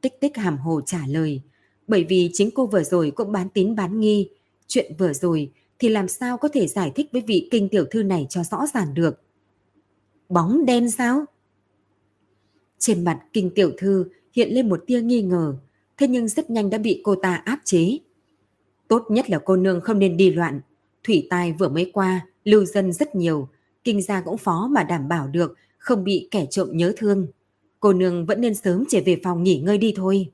Tích 0.00 0.20
tích 0.20 0.36
hàm 0.36 0.58
hồ 0.58 0.80
trả 0.86 1.06
lời, 1.06 1.40
bởi 1.86 2.04
vì 2.04 2.30
chính 2.32 2.50
cô 2.54 2.66
vừa 2.66 2.82
rồi 2.82 3.10
cũng 3.10 3.32
bán 3.32 3.48
tín 3.48 3.74
bán 3.74 4.00
nghi, 4.00 4.30
chuyện 4.66 4.92
vừa 4.98 5.12
rồi 5.12 5.52
thì 5.80 5.88
làm 5.88 6.08
sao 6.08 6.38
có 6.38 6.48
thể 6.48 6.66
giải 6.66 6.92
thích 6.94 7.06
với 7.12 7.22
vị 7.26 7.48
kinh 7.50 7.68
tiểu 7.68 7.84
thư 7.90 8.02
này 8.02 8.26
cho 8.30 8.42
rõ 8.44 8.66
ràng 8.74 8.94
được. 8.94 9.22
Bóng 10.28 10.64
đen 10.66 10.90
sao? 10.90 11.24
Trên 12.78 13.04
mặt 13.04 13.20
kinh 13.32 13.50
tiểu 13.54 13.72
thư 13.78 14.04
hiện 14.32 14.54
lên 14.54 14.68
một 14.68 14.82
tia 14.86 15.02
nghi 15.02 15.22
ngờ, 15.22 15.56
thế 15.98 16.08
nhưng 16.08 16.28
rất 16.28 16.50
nhanh 16.50 16.70
đã 16.70 16.78
bị 16.78 17.00
cô 17.04 17.14
ta 17.14 17.34
áp 17.34 17.60
chế. 17.64 17.98
Tốt 18.88 19.06
nhất 19.10 19.30
là 19.30 19.38
cô 19.44 19.56
nương 19.56 19.80
không 19.80 19.98
nên 19.98 20.16
đi 20.16 20.30
loạn. 20.30 20.60
Thủy 21.04 21.26
tai 21.30 21.52
vừa 21.52 21.68
mới 21.68 21.90
qua, 21.94 22.26
lưu 22.44 22.64
dân 22.64 22.92
rất 22.92 23.14
nhiều, 23.14 23.48
kinh 23.84 24.02
gia 24.02 24.20
cũng 24.20 24.38
phó 24.38 24.68
mà 24.70 24.82
đảm 24.82 25.08
bảo 25.08 25.28
được 25.28 25.56
không 25.78 26.04
bị 26.04 26.28
kẻ 26.30 26.46
trộm 26.50 26.68
nhớ 26.72 26.92
thương. 26.96 27.26
Cô 27.80 27.92
nương 27.92 28.26
vẫn 28.26 28.40
nên 28.40 28.54
sớm 28.54 28.84
trở 28.88 29.00
về 29.06 29.20
phòng 29.24 29.42
nghỉ 29.42 29.60
ngơi 29.60 29.78
đi 29.78 29.92
thôi. 29.96 30.30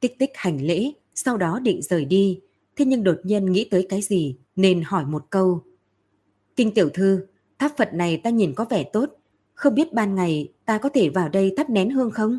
Tích 0.00 0.18
tích 0.18 0.30
hành 0.34 0.66
lễ, 0.66 0.92
sau 1.14 1.36
đó 1.36 1.58
định 1.58 1.82
rời 1.82 2.04
đi, 2.04 2.40
thế 2.76 2.84
nhưng 2.84 3.04
đột 3.04 3.20
nhiên 3.22 3.52
nghĩ 3.52 3.68
tới 3.70 3.86
cái 3.88 4.02
gì 4.02 4.36
nên 4.56 4.82
hỏi 4.82 5.06
một 5.06 5.26
câu. 5.30 5.62
Kinh 6.56 6.74
tiểu 6.74 6.88
thư, 6.88 7.26
tháp 7.58 7.76
Phật 7.76 7.94
này 7.94 8.20
ta 8.24 8.30
nhìn 8.30 8.54
có 8.54 8.64
vẻ 8.70 8.84
tốt, 8.84 9.10
không 9.54 9.74
biết 9.74 9.92
ban 9.92 10.14
ngày 10.14 10.52
ta 10.64 10.78
có 10.78 10.88
thể 10.88 11.08
vào 11.08 11.28
đây 11.28 11.54
thắp 11.56 11.70
nén 11.70 11.90
hương 11.90 12.10
không? 12.10 12.38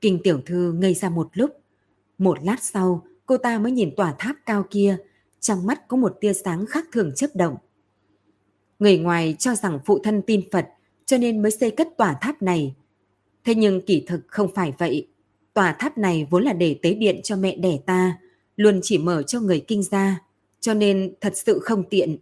Kinh 0.00 0.18
tiểu 0.22 0.40
thư 0.46 0.72
ngây 0.72 0.94
ra 0.94 1.08
một 1.08 1.28
lúc. 1.32 1.50
Một 2.18 2.38
lát 2.42 2.62
sau, 2.62 3.06
cô 3.26 3.36
ta 3.36 3.58
mới 3.58 3.72
nhìn 3.72 3.96
tòa 3.96 4.14
tháp 4.18 4.36
cao 4.46 4.64
kia, 4.70 4.96
trong 5.40 5.66
mắt 5.66 5.88
có 5.88 5.96
một 5.96 6.16
tia 6.20 6.32
sáng 6.32 6.66
khác 6.66 6.84
thường 6.92 7.12
chớp 7.16 7.26
động. 7.34 7.56
Người 8.78 8.98
ngoài 8.98 9.36
cho 9.38 9.54
rằng 9.54 9.78
phụ 9.84 9.98
thân 9.98 10.22
tin 10.26 10.50
Phật 10.52 10.68
cho 11.06 11.18
nên 11.18 11.42
mới 11.42 11.50
xây 11.50 11.70
cất 11.70 11.88
tòa 11.96 12.18
tháp 12.20 12.42
này. 12.42 12.74
Thế 13.44 13.54
nhưng 13.54 13.80
kỳ 13.86 14.04
thực 14.06 14.20
không 14.26 14.54
phải 14.54 14.72
vậy. 14.78 15.08
Tòa 15.54 15.76
tháp 15.78 15.98
này 15.98 16.26
vốn 16.30 16.42
là 16.42 16.52
để 16.52 16.78
tế 16.82 16.94
điện 16.94 17.20
cho 17.24 17.36
mẹ 17.36 17.56
đẻ 17.56 17.78
ta, 17.86 18.18
luôn 18.56 18.80
chỉ 18.82 18.98
mở 18.98 19.22
cho 19.22 19.40
người 19.40 19.64
kinh 19.68 19.82
gia, 19.82 20.20
cho 20.60 20.74
nên 20.74 21.14
thật 21.20 21.32
sự 21.36 21.58
không 21.62 21.84
tiện. 21.90 22.16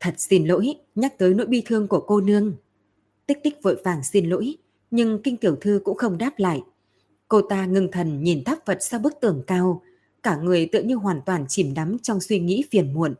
Thật 0.00 0.14
xin 0.18 0.46
lỗi, 0.46 0.74
nhắc 0.94 1.18
tới 1.18 1.34
nỗi 1.34 1.46
bi 1.46 1.62
thương 1.66 1.88
của 1.88 2.00
cô 2.00 2.20
nương. 2.20 2.54
Tích 3.26 3.38
tích 3.42 3.62
vội 3.62 3.76
vàng 3.84 4.04
xin 4.04 4.28
lỗi, 4.28 4.56
nhưng 4.90 5.22
kinh 5.22 5.36
tiểu 5.36 5.56
thư 5.60 5.80
cũng 5.84 5.96
không 5.96 6.18
đáp 6.18 6.32
lại. 6.36 6.62
Cô 7.28 7.40
ta 7.40 7.66
ngưng 7.66 7.90
thần 7.92 8.22
nhìn 8.22 8.44
tháp 8.44 8.66
Phật 8.66 8.78
sau 8.80 9.00
bức 9.00 9.20
tường 9.20 9.42
cao, 9.46 9.82
cả 10.22 10.36
người 10.36 10.68
tự 10.72 10.82
như 10.82 10.94
hoàn 10.94 11.20
toàn 11.26 11.44
chìm 11.48 11.74
đắm 11.74 11.98
trong 11.98 12.20
suy 12.20 12.38
nghĩ 12.38 12.64
phiền 12.70 12.94
muộn. 12.94 13.14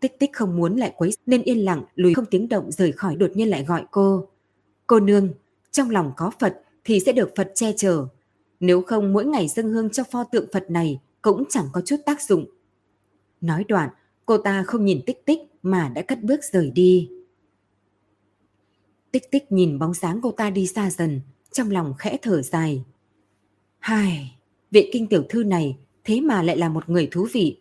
Tích 0.00 0.18
tích 0.18 0.30
không 0.32 0.56
muốn 0.56 0.76
lại 0.76 0.94
quấy 0.96 1.10
nên 1.26 1.42
yên 1.42 1.64
lặng 1.64 1.82
lùi 1.94 2.14
không 2.14 2.26
tiếng 2.26 2.48
động 2.48 2.72
rời 2.72 2.92
khỏi 2.92 3.16
đột 3.16 3.30
nhiên 3.34 3.48
lại 3.48 3.64
gọi 3.64 3.84
cô. 3.90 4.28
Cô 4.86 5.00
nương, 5.00 5.28
trong 5.70 5.90
lòng 5.90 6.12
có 6.16 6.30
Phật 6.38 6.62
thì 6.84 7.00
sẽ 7.00 7.12
được 7.12 7.30
Phật 7.36 7.52
che 7.54 7.72
chở. 7.76 8.06
Nếu 8.60 8.82
không 8.82 9.12
mỗi 9.12 9.24
ngày 9.26 9.48
dâng 9.48 9.68
hương 9.68 9.90
cho 9.90 10.04
pho 10.10 10.24
tượng 10.24 10.46
Phật 10.52 10.70
này 10.70 11.00
cũng 11.22 11.44
chẳng 11.48 11.66
có 11.72 11.80
chút 11.80 11.96
tác 12.06 12.22
dụng. 12.22 12.46
Nói 13.40 13.64
đoạn, 13.68 13.90
cô 14.26 14.38
ta 14.38 14.62
không 14.62 14.84
nhìn 14.84 15.02
tích 15.06 15.26
tích 15.26 15.38
mà 15.62 15.88
đã 15.88 16.02
cất 16.02 16.22
bước 16.22 16.40
rời 16.52 16.70
đi. 16.70 17.10
Tích 19.10 19.30
tích 19.30 19.52
nhìn 19.52 19.78
bóng 19.78 19.94
dáng 19.94 20.20
cô 20.22 20.30
ta 20.30 20.50
đi 20.50 20.66
xa 20.66 20.90
dần, 20.90 21.20
trong 21.52 21.70
lòng 21.70 21.94
khẽ 21.98 22.16
thở 22.22 22.42
dài. 22.42 22.84
Hai, 23.78 24.36
vệ 24.70 24.90
kinh 24.92 25.06
tiểu 25.06 25.24
thư 25.28 25.44
này 25.44 25.78
thế 26.04 26.20
mà 26.20 26.42
lại 26.42 26.56
là 26.56 26.68
một 26.68 26.88
người 26.88 27.08
thú 27.10 27.26
vị. 27.32 27.60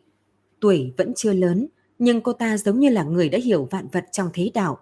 Tuổi 0.59 0.93
vẫn 0.97 1.13
chưa 1.15 1.33
lớn, 1.33 1.67
nhưng 1.99 2.21
cô 2.21 2.33
ta 2.33 2.57
giống 2.57 2.79
như 2.79 2.89
là 2.89 3.03
người 3.03 3.29
đã 3.29 3.39
hiểu 3.39 3.67
vạn 3.71 3.87
vật 3.91 4.05
trong 4.11 4.29
thế 4.33 4.51
đạo. 4.53 4.77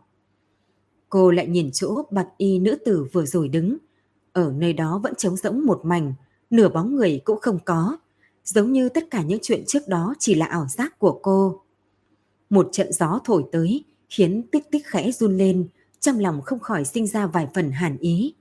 Cô 1.09 1.31
lại 1.31 1.47
nhìn 1.47 1.69
chỗ 1.73 2.03
bạch 2.11 2.27
y 2.37 2.59
nữ 2.59 2.77
tử 2.85 3.07
vừa 3.13 3.25
rồi 3.25 3.47
đứng. 3.49 3.77
Ở 4.35 4.53
nơi 4.55 4.73
đó 4.73 4.99
vẫn 5.03 5.15
trống 5.15 5.35
rỗng 5.35 5.65
một 5.65 5.81
mảnh, 5.83 6.13
nửa 6.49 6.69
bóng 6.69 6.95
người 6.95 7.21
cũng 7.25 7.39
không 7.41 7.59
có. 7.65 7.97
Giống 8.43 8.71
như 8.71 8.89
tất 8.89 9.03
cả 9.11 9.21
những 9.21 9.39
chuyện 9.41 9.63
trước 9.67 9.87
đó 9.87 10.13
chỉ 10.19 10.35
là 10.35 10.45
ảo 10.45 10.67
giác 10.67 10.99
của 10.99 11.19
cô. 11.23 11.61
Một 12.49 12.69
trận 12.71 12.93
gió 12.93 13.19
thổi 13.23 13.43
tới, 13.51 13.83
khiến 14.09 14.43
tích 14.51 14.71
tích 14.71 14.85
khẽ 14.85 15.11
run 15.11 15.37
lên, 15.37 15.67
trong 15.99 16.19
lòng 16.19 16.41
không 16.41 16.59
khỏi 16.59 16.85
sinh 16.85 17.07
ra 17.07 17.27
vài 17.27 17.47
phần 17.53 17.71
hàn 17.71 17.97
ý. 17.97 18.33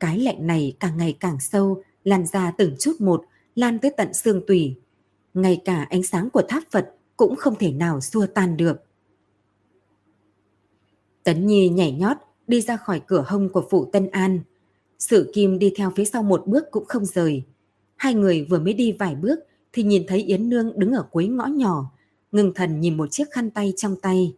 Cái 0.00 0.18
lạnh 0.18 0.46
này 0.46 0.76
càng 0.80 0.96
ngày 0.96 1.16
càng 1.20 1.40
sâu, 1.40 1.82
lan 2.04 2.26
ra 2.26 2.52
từng 2.58 2.74
chút 2.78 3.00
một, 3.00 3.24
lan 3.54 3.78
tới 3.78 3.90
tận 3.96 4.14
xương 4.14 4.42
tủy. 4.46 4.76
Ngay 5.34 5.62
cả 5.64 5.86
ánh 5.90 6.02
sáng 6.02 6.30
của 6.30 6.42
tháp 6.48 6.62
Phật 6.70 6.94
cũng 7.16 7.36
không 7.36 7.54
thể 7.54 7.72
nào 7.72 8.00
xua 8.00 8.26
tan 8.26 8.56
được. 8.56 8.82
Tấn 11.24 11.46
Nhi 11.46 11.68
nhảy 11.68 11.92
nhót 11.92 12.16
đi 12.46 12.60
ra 12.60 12.76
khỏi 12.76 13.00
cửa 13.06 13.24
hông 13.26 13.48
của 13.48 13.66
phủ 13.70 13.90
Tân 13.92 14.10
An. 14.10 14.40
Sử 14.98 15.30
Kim 15.34 15.58
đi 15.58 15.72
theo 15.76 15.92
phía 15.96 16.04
sau 16.04 16.22
một 16.22 16.46
bước 16.46 16.64
cũng 16.70 16.84
không 16.84 17.04
rời. 17.04 17.42
Hai 17.96 18.14
người 18.14 18.46
vừa 18.50 18.58
mới 18.58 18.72
đi 18.72 18.92
vài 18.92 19.14
bước 19.14 19.38
thì 19.72 19.82
nhìn 19.82 20.04
thấy 20.08 20.22
Yến 20.22 20.48
Nương 20.48 20.78
đứng 20.78 20.92
ở 20.92 21.02
cuối 21.10 21.26
ngõ 21.26 21.46
nhỏ, 21.46 21.92
ngừng 22.32 22.54
thần 22.54 22.80
nhìn 22.80 22.96
một 22.96 23.10
chiếc 23.10 23.30
khăn 23.30 23.50
tay 23.50 23.72
trong 23.76 23.96
tay. 23.96 24.36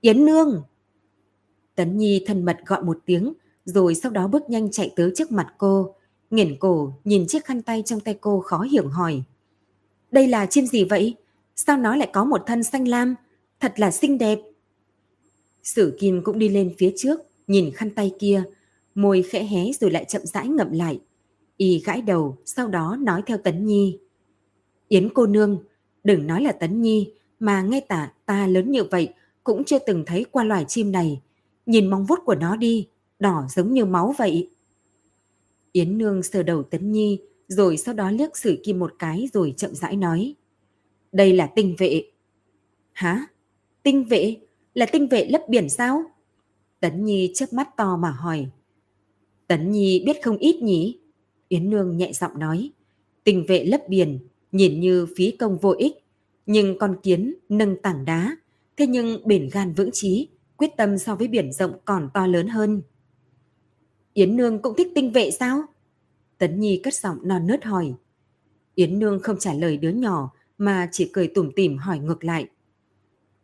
Yến 0.00 0.24
Nương! 0.24 0.62
Tấn 1.74 1.98
Nhi 1.98 2.24
thân 2.26 2.44
mật 2.44 2.56
gọi 2.66 2.82
một 2.82 2.98
tiếng, 3.06 3.32
rồi 3.64 3.94
sau 3.94 4.12
đó 4.12 4.28
bước 4.28 4.50
nhanh 4.50 4.70
chạy 4.70 4.92
tới 4.96 5.12
trước 5.16 5.32
mặt 5.32 5.54
cô, 5.58 5.94
nghiền 6.30 6.56
cổ 6.58 6.92
nhìn 7.04 7.26
chiếc 7.26 7.44
khăn 7.44 7.62
tay 7.62 7.82
trong 7.86 8.00
tay 8.00 8.18
cô 8.20 8.40
khó 8.40 8.60
hiểu 8.60 8.88
hỏi. 8.88 9.22
Đây 10.10 10.28
là 10.28 10.46
chim 10.46 10.66
gì 10.66 10.84
vậy? 10.84 11.14
Sao 11.56 11.76
nó 11.76 11.96
lại 11.96 12.10
có 12.12 12.24
một 12.24 12.42
thân 12.46 12.62
xanh 12.62 12.88
lam? 12.88 13.14
Thật 13.60 13.72
là 13.76 13.90
xinh 13.90 14.18
đẹp. 14.18 14.38
Sử 15.62 15.96
Kim 16.00 16.22
cũng 16.24 16.38
đi 16.38 16.48
lên 16.48 16.74
phía 16.78 16.92
trước, 16.96 17.20
nhìn 17.46 17.70
khăn 17.74 17.90
tay 17.90 18.12
kia, 18.18 18.44
môi 18.94 19.22
khẽ 19.22 19.44
hé 19.44 19.72
rồi 19.80 19.90
lại 19.90 20.04
chậm 20.08 20.22
rãi 20.24 20.48
ngậm 20.48 20.72
lại. 20.72 21.00
Y 21.56 21.78
gãi 21.78 22.02
đầu, 22.02 22.36
sau 22.44 22.68
đó 22.68 22.96
nói 23.00 23.22
theo 23.26 23.38
Tấn 23.38 23.66
Nhi. 23.66 23.98
Yến 24.88 25.08
cô 25.14 25.26
nương, 25.26 25.64
đừng 26.04 26.26
nói 26.26 26.42
là 26.42 26.52
Tấn 26.52 26.82
Nhi, 26.82 27.12
mà 27.38 27.62
ngay 27.62 27.80
tả 27.80 28.12
ta 28.26 28.46
lớn 28.46 28.70
như 28.70 28.84
vậy 28.84 29.08
cũng 29.44 29.64
chưa 29.64 29.78
từng 29.78 30.04
thấy 30.06 30.24
qua 30.30 30.44
loài 30.44 30.64
chim 30.68 30.92
này. 30.92 31.22
Nhìn 31.66 31.90
móng 31.90 32.04
vuốt 32.04 32.18
của 32.24 32.34
nó 32.34 32.56
đi, 32.56 32.88
đỏ 33.18 33.44
giống 33.50 33.72
như 33.72 33.84
máu 33.84 34.14
vậy. 34.18 34.50
Yến 35.72 35.98
Nương 35.98 36.22
sờ 36.22 36.42
đầu 36.42 36.62
Tấn 36.62 36.92
Nhi, 36.92 37.20
rồi 37.48 37.76
sau 37.76 37.94
đó 37.94 38.10
liếc 38.10 38.36
Sử 38.36 38.60
Kim 38.64 38.78
một 38.78 38.92
cái 38.98 39.28
rồi 39.32 39.54
chậm 39.56 39.74
rãi 39.74 39.96
nói. 39.96 40.34
Đây 41.12 41.32
là 41.32 41.46
tinh 41.46 41.74
vệ. 41.78 42.04
Hả? 42.92 43.26
Tinh 43.82 44.04
vệ? 44.04 44.36
Là 44.74 44.86
tinh 44.86 45.08
vệ 45.08 45.26
lấp 45.28 45.42
biển 45.48 45.68
sao? 45.68 46.02
Tấn 46.80 47.04
Nhi 47.04 47.30
chớp 47.34 47.52
mắt 47.52 47.76
to 47.76 47.96
mà 47.96 48.10
hỏi. 48.10 48.46
Tấn 49.46 49.70
Nhi 49.70 50.02
biết 50.06 50.16
không 50.22 50.36
ít 50.36 50.62
nhỉ? 50.62 50.98
Yến 51.48 51.70
Nương 51.70 51.96
nhẹ 51.96 52.12
giọng 52.12 52.38
nói. 52.38 52.70
Tình 53.24 53.46
vệ 53.48 53.64
lấp 53.64 53.80
biển, 53.88 54.18
nhìn 54.52 54.80
như 54.80 55.06
phí 55.16 55.30
công 55.30 55.58
vô 55.58 55.74
ích. 55.78 55.92
Nhưng 56.46 56.78
con 56.78 56.96
kiến 57.02 57.34
nâng 57.48 57.76
tảng 57.82 58.04
đá. 58.04 58.36
Thế 58.76 58.86
nhưng 58.86 59.18
biển 59.24 59.48
gan 59.52 59.72
vững 59.72 59.90
chí, 59.92 60.28
quyết 60.56 60.70
tâm 60.76 60.98
so 60.98 61.16
với 61.16 61.28
biển 61.28 61.52
rộng 61.52 61.72
còn 61.84 62.10
to 62.14 62.26
lớn 62.26 62.48
hơn. 62.48 62.82
Yến 64.14 64.36
Nương 64.36 64.62
cũng 64.62 64.74
thích 64.76 64.88
tinh 64.94 65.12
vệ 65.12 65.30
sao? 65.30 65.62
Tấn 66.38 66.60
Nhi 66.60 66.80
cất 66.82 66.94
giọng 66.94 67.18
non 67.22 67.46
nớt 67.46 67.64
hỏi. 67.64 67.94
Yến 68.74 68.98
Nương 68.98 69.20
không 69.22 69.36
trả 69.40 69.54
lời 69.54 69.76
đứa 69.76 69.90
nhỏ 69.90 70.32
mà 70.58 70.88
chỉ 70.92 71.10
cười 71.12 71.28
tủm 71.28 71.50
tỉm 71.56 71.78
hỏi 71.78 71.98
ngược 71.98 72.24
lại. 72.24 72.46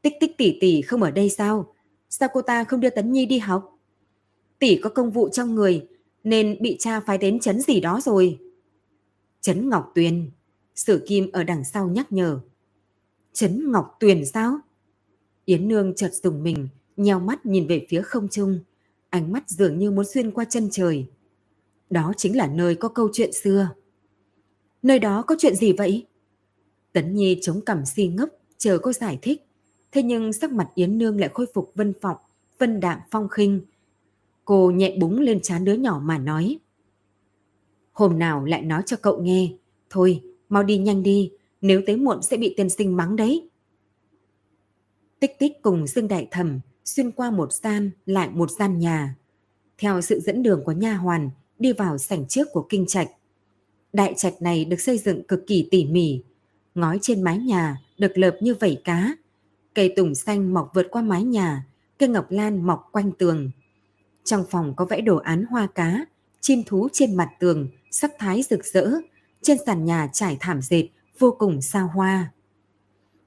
Tích 0.03 0.13
tích 0.21 0.39
tỷ 0.39 0.59
tỷ 0.61 0.83
không 0.83 1.03
ở 1.03 1.11
đây 1.11 1.31
sao? 1.31 1.75
Sao 2.09 2.29
cô 2.33 2.43
ta 2.43 2.65
không 2.65 2.81
đưa 2.81 2.91
Tấn 2.91 3.13
Nhi 3.13 3.27
đi 3.27 3.39
học? 3.39 3.70
Tỷ 4.61 4.77
có 4.77 4.91
công 4.91 5.11
vụ 5.11 5.29
trong 5.29 5.55
người 5.55 5.89
nên 6.25 6.57
bị 6.61 6.77
cha 6.79 7.01
phái 7.01 7.19
đến 7.19 7.41
chấn 7.41 7.61
gì 7.61 7.81
đó 7.81 8.01
rồi. 8.05 8.39
Chấn 9.41 9.69
Ngọc 9.69 9.93
Tuyền. 9.95 10.31
Sử 10.75 11.05
Kim 11.07 11.31
ở 11.33 11.45
đằng 11.45 11.65
sau 11.65 11.89
nhắc 11.89 12.13
nhở. 12.13 12.41
Chấn 13.33 13.73
Ngọc 13.73 13.97
Tuyền 14.01 14.27
sao? 14.27 14.59
Yến 15.45 15.69
Nương 15.69 15.95
chợt 15.95 16.11
dùng 16.23 16.43
mình, 16.43 16.69
nheo 16.97 17.21
mắt 17.21 17.47
nhìn 17.47 17.67
về 17.67 17.87
phía 17.89 18.03
không 18.03 18.29
trung. 18.29 18.59
ánh 19.11 19.33
mắt 19.33 19.49
dường 19.49 19.79
như 19.79 19.91
muốn 19.91 20.05
xuyên 20.05 20.31
qua 20.31 20.45
chân 20.45 20.69
trời. 20.71 21.07
Đó 21.91 22.13
chính 22.17 22.37
là 22.37 22.47
nơi 22.47 22.75
có 22.75 22.89
câu 22.89 23.09
chuyện 23.13 23.33
xưa. 23.33 23.69
Nơi 24.83 24.99
đó 24.99 25.23
có 25.23 25.37
chuyện 25.39 25.57
gì 25.57 25.73
vậy? 25.73 26.07
Tấn 26.93 27.15
Nhi 27.15 27.39
chống 27.43 27.61
cằm 27.61 27.87
si 27.87 28.07
ngốc, 28.07 28.29
chờ 28.59 28.79
cô 28.83 28.93
giải 28.93 29.19
thích. 29.23 29.43
Thế 29.93 30.03
nhưng 30.03 30.33
sắc 30.33 30.53
mặt 30.53 30.69
Yến 30.75 30.99
Nương 30.99 31.21
lại 31.21 31.31
khôi 31.35 31.47
phục 31.55 31.73
vân 31.75 31.93
phọng, 32.01 32.17
vân 32.59 32.81
đạm 32.81 32.99
phong 33.11 33.29
khinh. 33.29 33.61
Cô 34.51 34.71
nhẹ 34.71 34.97
búng 34.99 35.21
lên 35.21 35.41
trán 35.41 35.65
đứa 35.65 35.73
nhỏ 35.73 36.01
mà 36.05 36.19
nói. 36.19 36.59
Hôm 37.93 38.19
nào 38.19 38.45
lại 38.45 38.63
nói 38.63 38.83
cho 38.87 38.97
cậu 38.97 39.23
nghe. 39.23 39.53
Thôi, 39.91 40.23
mau 40.49 40.63
đi 40.63 40.79
nhanh 40.79 41.03
đi, 41.03 41.33
nếu 41.61 41.83
tới 41.87 41.97
muộn 41.97 42.23
sẽ 42.23 42.37
bị 42.37 42.55
tiên 42.57 42.71
sinh 42.71 42.97
mắng 42.97 43.17
đấy. 43.17 43.49
Tích 45.21 45.39
tích 45.39 45.53
cùng 45.63 45.87
Dương 45.87 46.09
Đại 46.09 46.29
Thẩm 46.31 46.61
xuyên 46.85 47.11
qua 47.11 47.31
một 47.31 47.53
gian 47.53 47.91
lại 48.07 48.31
một 48.31 48.51
gian 48.51 48.79
nhà. 48.79 49.17
Theo 49.79 50.01
sự 50.01 50.21
dẫn 50.21 50.43
đường 50.43 50.63
của 50.65 50.73
nha 50.73 50.95
hoàn, 50.95 51.31
đi 51.59 51.73
vào 51.73 51.99
sảnh 51.99 52.29
trước 52.29 52.49
của 52.53 52.67
kinh 52.69 52.87
trạch. 52.87 53.09
Đại 53.93 54.15
trạch 54.17 54.43
này 54.43 54.65
được 54.65 54.81
xây 54.81 54.99
dựng 54.99 55.23
cực 55.23 55.47
kỳ 55.47 55.69
tỉ 55.71 55.85
mỉ. 55.85 56.23
Ngói 56.75 56.99
trên 57.03 57.23
mái 57.23 57.39
nhà 57.39 57.81
được 57.99 58.19
lợp 58.19 58.37
như 58.41 58.55
vảy 58.55 58.81
cá. 58.85 59.15
Cây 59.75 59.93
tùng 59.97 60.15
xanh 60.15 60.55
mọc 60.55 60.71
vượt 60.75 60.87
qua 60.91 61.03
mái 61.03 61.25
nhà, 61.25 61.67
cây 61.99 62.09
ngọc 62.09 62.27
lan 62.31 62.67
mọc 62.67 62.89
quanh 62.93 63.13
tường. 63.13 63.51
Trong 64.25 64.45
phòng 64.51 64.75
có 64.77 64.85
vẽ 64.85 65.01
đồ 65.01 65.17
án 65.17 65.45
hoa 65.45 65.67
cá, 65.67 66.05
chim 66.41 66.63
thú 66.67 66.89
trên 66.93 67.15
mặt 67.15 67.31
tường, 67.41 67.69
sắc 67.91 68.13
thái 68.19 68.43
rực 68.43 68.65
rỡ. 68.65 68.91
Trên 69.43 69.59
sàn 69.67 69.85
nhà 69.85 70.09
trải 70.13 70.37
thảm 70.41 70.63
dệt, 70.63 70.89
vô 71.19 71.37
cùng 71.39 71.63
xa 71.63 71.81
hoa. 71.81 72.33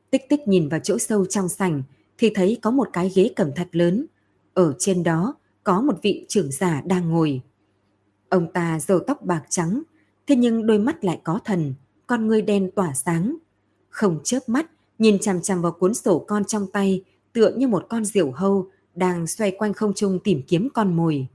Tích 0.09 0.29
tích 0.29 0.47
nhìn 0.47 0.69
vào 0.69 0.79
chỗ 0.79 0.97
sâu 0.97 1.25
trong 1.25 1.49
sảnh 1.49 1.83
thì 2.17 2.31
thấy 2.35 2.57
có 2.61 2.71
một 2.71 2.89
cái 2.93 3.11
ghế 3.15 3.31
cẩm 3.35 3.51
thạch 3.55 3.75
lớn. 3.75 4.05
Ở 4.53 4.73
trên 4.79 5.03
đó 5.03 5.35
có 5.63 5.81
một 5.81 5.95
vị 6.01 6.25
trưởng 6.29 6.51
giả 6.51 6.81
đang 6.85 7.09
ngồi. 7.09 7.41
Ông 8.29 8.53
ta 8.53 8.79
râu 8.79 8.99
tóc 8.99 9.21
bạc 9.21 9.43
trắng, 9.49 9.81
thế 10.27 10.35
nhưng 10.35 10.67
đôi 10.67 10.79
mắt 10.79 11.03
lại 11.03 11.21
có 11.23 11.39
thần, 11.45 11.73
con 12.07 12.27
ngươi 12.27 12.41
đen 12.41 12.71
tỏa 12.75 12.93
sáng. 12.93 13.35
Không 13.89 14.19
chớp 14.23 14.39
mắt, 14.47 14.71
nhìn 14.99 15.19
chằm 15.19 15.41
chằm 15.41 15.61
vào 15.61 15.71
cuốn 15.71 15.93
sổ 15.93 16.19
con 16.27 16.45
trong 16.45 16.67
tay, 16.67 17.03
tựa 17.33 17.53
như 17.57 17.67
một 17.67 17.85
con 17.89 18.05
diều 18.05 18.31
hâu 18.31 18.69
đang 18.95 19.27
xoay 19.27 19.51
quanh 19.51 19.73
không 19.73 19.93
trung 19.95 20.19
tìm 20.23 20.41
kiếm 20.47 20.69
con 20.73 20.95
mồi. 20.95 21.27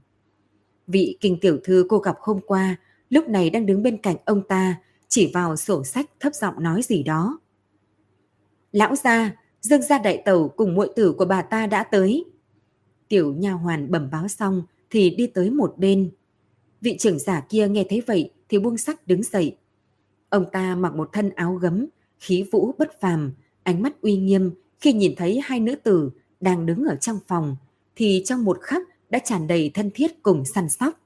Vị 0.87 1.17
kinh 1.21 1.39
tiểu 1.39 1.57
thư 1.63 1.85
cô 1.89 1.97
gặp 1.97 2.15
hôm 2.19 2.39
qua, 2.45 2.75
lúc 3.09 3.27
này 3.27 3.49
đang 3.49 3.65
đứng 3.65 3.83
bên 3.83 3.97
cạnh 3.97 4.15
ông 4.25 4.41
ta, 4.47 4.75
chỉ 5.07 5.31
vào 5.33 5.55
sổ 5.55 5.83
sách 5.83 6.09
thấp 6.19 6.35
giọng 6.35 6.63
nói 6.63 6.81
gì 6.81 7.03
đó. 7.03 7.39
Lão 8.71 8.95
gia, 8.95 9.35
Dương 9.61 9.81
gia 9.81 9.97
đại 9.97 10.21
tẩu 10.25 10.49
cùng 10.49 10.75
muội 10.75 10.89
tử 10.95 11.13
của 11.17 11.25
bà 11.25 11.41
ta 11.41 11.67
đã 11.67 11.83
tới. 11.83 12.25
Tiểu 13.07 13.33
nha 13.33 13.51
hoàn 13.51 13.91
bẩm 13.91 14.09
báo 14.11 14.27
xong 14.27 14.63
thì 14.89 15.09
đi 15.09 15.27
tới 15.27 15.49
một 15.49 15.73
bên. 15.77 16.11
Vị 16.81 16.97
trưởng 16.99 17.19
giả 17.19 17.45
kia 17.49 17.67
nghe 17.67 17.85
thấy 17.89 18.01
vậy 18.07 18.31
thì 18.49 18.59
buông 18.59 18.77
sắc 18.77 19.07
đứng 19.07 19.23
dậy. 19.23 19.57
Ông 20.29 20.45
ta 20.51 20.75
mặc 20.75 20.95
một 20.95 21.09
thân 21.13 21.29
áo 21.29 21.55
gấm, 21.55 21.85
khí 22.19 22.45
vũ 22.51 22.75
bất 22.77 23.01
phàm, 23.01 23.33
ánh 23.63 23.81
mắt 23.81 24.01
uy 24.01 24.17
nghiêm 24.17 24.51
khi 24.79 24.93
nhìn 24.93 25.13
thấy 25.17 25.39
hai 25.43 25.59
nữ 25.59 25.75
tử 25.75 26.11
đang 26.39 26.65
đứng 26.65 26.83
ở 26.83 26.95
trong 26.95 27.19
phòng 27.27 27.55
thì 27.95 28.23
trong 28.25 28.43
một 28.43 28.57
khắc 28.61 28.81
đã 29.09 29.19
tràn 29.19 29.47
đầy 29.47 29.71
thân 29.73 29.91
thiết 29.93 30.23
cùng 30.23 30.45
săn 30.45 30.69
sóc. 30.69 30.99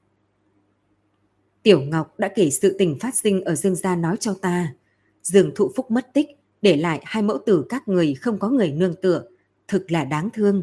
Tiểu 1.62 1.80
Ngọc 1.80 2.18
đã 2.18 2.28
kể 2.34 2.50
sự 2.50 2.76
tình 2.78 2.98
phát 3.00 3.14
sinh 3.14 3.44
ở 3.44 3.54
Dương 3.54 3.74
Gia 3.74 3.96
nói 3.96 4.16
cho 4.20 4.34
ta. 4.34 4.74
Dương 5.22 5.50
thụ 5.54 5.70
phúc 5.76 5.90
mất 5.90 6.12
tích, 6.14 6.26
để 6.62 6.76
lại 6.76 7.00
hai 7.04 7.22
mẫu 7.22 7.38
tử 7.46 7.64
các 7.68 7.88
người 7.88 8.14
không 8.14 8.38
có 8.38 8.48
người 8.48 8.72
nương 8.72 8.94
tựa, 9.02 9.24
thực 9.68 9.90
là 9.90 10.04
đáng 10.04 10.28
thương. 10.32 10.62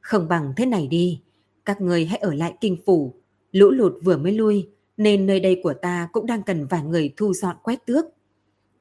Không 0.00 0.28
bằng 0.28 0.52
thế 0.56 0.66
này 0.66 0.86
đi, 0.86 1.20
các 1.64 1.80
người 1.80 2.04
hãy 2.04 2.18
ở 2.18 2.34
lại 2.34 2.54
kinh 2.60 2.76
phủ, 2.86 3.14
lũ 3.52 3.70
lụt 3.70 3.92
vừa 4.02 4.16
mới 4.16 4.32
lui, 4.32 4.68
nên 4.96 5.26
nơi 5.26 5.40
đây 5.40 5.60
của 5.62 5.74
ta 5.74 6.08
cũng 6.12 6.26
đang 6.26 6.42
cần 6.42 6.66
vài 6.66 6.82
người 6.82 7.12
thu 7.16 7.32
dọn 7.34 7.56
quét 7.62 7.86
tước. 7.86 8.04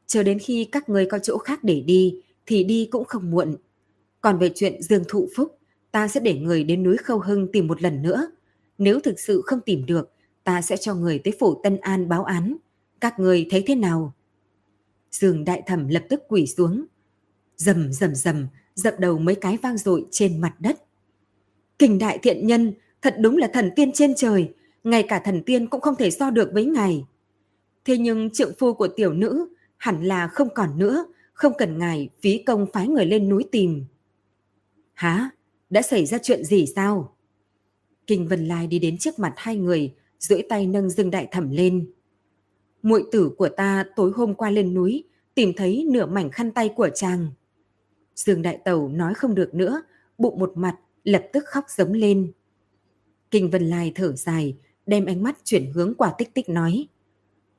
Chờ 0.07 0.23
đến 0.23 0.39
khi 0.39 0.65
các 0.71 0.89
người 0.89 1.05
có 1.05 1.19
chỗ 1.19 1.37
khác 1.37 1.63
để 1.63 1.81
đi, 1.81 2.21
thì 2.45 2.63
đi 2.63 2.87
cũng 2.91 3.05
không 3.05 3.31
muộn. 3.31 3.55
Còn 4.21 4.39
về 4.39 4.51
chuyện 4.55 4.81
Dương 4.81 5.03
Thụ 5.07 5.29
Phúc, 5.35 5.57
ta 5.91 6.07
sẽ 6.07 6.19
để 6.19 6.39
người 6.39 6.63
đến 6.63 6.83
núi 6.83 6.97
Khâu 6.97 7.19
Hưng 7.19 7.51
tìm 7.51 7.67
một 7.67 7.81
lần 7.81 8.01
nữa. 8.01 8.31
Nếu 8.77 8.99
thực 8.99 9.19
sự 9.19 9.41
không 9.45 9.59
tìm 9.61 9.85
được, 9.85 10.11
ta 10.43 10.61
sẽ 10.61 10.77
cho 10.77 10.95
người 10.95 11.19
tới 11.19 11.33
phủ 11.39 11.61
Tân 11.63 11.77
An 11.77 12.09
báo 12.09 12.23
án. 12.23 12.55
Các 13.01 13.19
người 13.19 13.47
thấy 13.49 13.63
thế 13.67 13.75
nào? 13.75 14.13
Dương 15.11 15.45
đại 15.45 15.63
thẩm 15.67 15.87
lập 15.87 16.03
tức 16.09 16.21
quỳ 16.27 16.47
xuống. 16.47 16.85
Dầm 17.57 17.93
dầm 17.93 18.15
dầm, 18.15 18.47
dập 18.75 18.99
đầu 18.99 19.19
mấy 19.19 19.35
cái 19.35 19.57
vang 19.57 19.77
dội 19.77 20.05
trên 20.11 20.41
mặt 20.41 20.55
đất. 20.59 20.83
Kình 21.79 21.99
đại 21.99 22.17
thiện 22.17 22.47
nhân, 22.47 22.73
thật 23.01 23.15
đúng 23.19 23.37
là 23.37 23.49
thần 23.53 23.71
tiên 23.75 23.91
trên 23.93 24.15
trời, 24.15 24.53
ngay 24.83 25.03
cả 25.03 25.21
thần 25.25 25.43
tiên 25.43 25.67
cũng 25.67 25.81
không 25.81 25.95
thể 25.95 26.11
so 26.11 26.29
được 26.29 26.49
với 26.53 26.65
ngài. 26.65 27.05
Thế 27.85 27.97
nhưng 27.97 28.29
trượng 28.29 28.53
phu 28.59 28.73
của 28.73 28.87
tiểu 28.87 29.13
nữ 29.13 29.47
hẳn 29.77 30.03
là 30.03 30.27
không 30.27 30.49
còn 30.55 30.77
nữa, 30.79 31.05
không 31.33 31.53
cần 31.57 31.77
ngài 31.77 32.09
phí 32.21 32.43
công 32.43 32.65
phái 32.73 32.87
người 32.87 33.05
lên 33.05 33.29
núi 33.29 33.45
tìm. 33.51 33.85
Hả? 34.99 35.29
Đã 35.69 35.81
xảy 35.81 36.05
ra 36.05 36.17
chuyện 36.17 36.43
gì 36.43 36.65
sao? 36.75 37.15
Kinh 38.07 38.27
Vân 38.27 38.47
Lai 38.47 38.67
đi 38.67 38.79
đến 38.79 38.97
trước 38.97 39.19
mặt 39.19 39.33
hai 39.37 39.55
người, 39.55 39.93
duỗi 40.19 40.45
tay 40.49 40.67
nâng 40.67 40.89
Dương 40.89 41.11
Đại 41.11 41.27
Thẩm 41.31 41.51
lên. 41.51 41.91
Muội 42.81 43.03
tử 43.11 43.31
của 43.37 43.49
ta 43.49 43.85
tối 43.95 44.11
hôm 44.15 44.35
qua 44.35 44.49
lên 44.49 44.73
núi, 44.73 45.03
tìm 45.35 45.53
thấy 45.57 45.87
nửa 45.91 46.05
mảnh 46.05 46.31
khăn 46.31 46.51
tay 46.51 46.69
của 46.75 46.89
chàng. 46.95 47.27
Dương 48.15 48.41
Đại 48.41 48.59
Tẩu 48.65 48.87
nói 48.87 49.13
không 49.13 49.35
được 49.35 49.53
nữa, 49.53 49.81
bụng 50.17 50.39
một 50.39 50.51
mặt, 50.55 50.75
lập 51.03 51.23
tức 51.33 51.43
khóc 51.47 51.65
giống 51.77 51.93
lên. 51.93 52.31
Kinh 53.31 53.49
Vân 53.49 53.69
Lai 53.69 53.91
thở 53.95 54.15
dài, 54.15 54.57
đem 54.85 55.05
ánh 55.05 55.23
mắt 55.23 55.37
chuyển 55.43 55.71
hướng 55.73 55.93
quả 55.97 56.13
tích 56.17 56.33
tích 56.33 56.49
nói. 56.49 56.87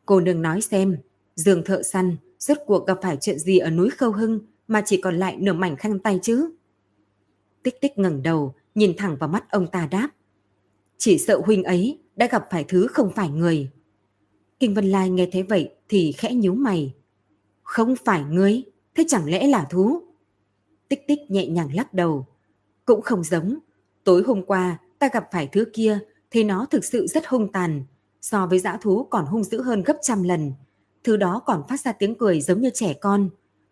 Cô 0.07 0.21
đừng 0.21 0.43
nói 0.43 0.61
xem, 0.61 0.97
Dương 1.37 1.65
thợ 1.65 1.83
săn, 1.83 2.17
rốt 2.39 2.59
cuộc 2.67 2.87
gặp 2.87 2.99
phải 3.03 3.17
chuyện 3.21 3.39
gì 3.39 3.59
ở 3.59 3.71
núi 3.71 3.91
Khâu 3.91 4.13
Hưng 4.13 4.41
mà 4.69 4.83
chỉ 4.87 5.01
còn 5.01 5.19
lại 5.19 5.37
nửa 5.37 5.53
mảnh 5.53 5.77
khăn 5.77 5.99
tay 5.99 6.19
chứ? 6.23 6.51
Tích 7.63 7.81
tích 7.81 7.99
ngẩng 7.99 8.23
đầu, 8.23 8.55
nhìn 8.75 8.97
thẳng 8.97 9.17
vào 9.17 9.29
mắt 9.29 9.51
ông 9.51 9.67
ta 9.67 9.89
đáp. 9.91 10.09
Chỉ 10.99 11.19
sợ 11.19 11.41
huynh 11.45 11.65
ấy 11.65 11.99
đã 12.17 12.27
gặp 12.27 12.49
phải 12.51 12.65
thứ 12.65 12.87
không 12.87 13.13
phải 13.15 13.29
người. 13.29 13.71
Kinh 14.59 14.75
Vân 14.75 14.85
Lai 14.85 15.11
nghe 15.11 15.29
thấy 15.33 15.43
vậy 15.43 15.75
thì 15.89 16.13
khẽ 16.13 16.33
nhíu 16.35 16.55
mày. 16.55 16.95
Không 17.63 17.95
phải 18.05 18.25
ngươi, 18.25 18.63
thế 18.95 19.05
chẳng 19.09 19.31
lẽ 19.31 19.47
là 19.47 19.67
thú? 19.71 20.03
Tích 20.89 21.07
tích 21.09 21.19
nhẹ 21.29 21.47
nhàng 21.47 21.75
lắc 21.75 21.95
đầu. 21.95 22.27
Cũng 22.85 23.03
không 23.03 23.25
giống. 23.25 23.59
Tối 24.05 24.23
hôm 24.27 24.43
qua 24.43 24.79
ta 24.99 25.09
gặp 25.13 25.29
phải 25.33 25.47
thứ 25.53 25.65
kia 25.73 25.99
thì 26.31 26.45
nó 26.45 26.67
thực 26.71 26.85
sự 26.85 27.07
rất 27.07 27.27
hung 27.27 27.53
tàn. 27.53 27.85
So 28.21 28.47
với 28.47 28.59
dã 28.59 28.79
thú 28.81 29.05
còn 29.05 29.27
hung 29.27 29.45
dữ 29.45 29.63
hơn 29.63 29.83
gấp 29.83 29.97
trăm 30.03 30.23
lần. 30.23 30.53
Thứ 31.05 31.17
đó 31.17 31.43
còn 31.47 31.63
phát 31.69 31.81
ra 31.81 31.93
tiếng 31.93 32.15
cười 32.15 32.41
giống 32.41 32.61
như 32.61 32.71
trẻ 32.75 32.95
con. 33.01 33.31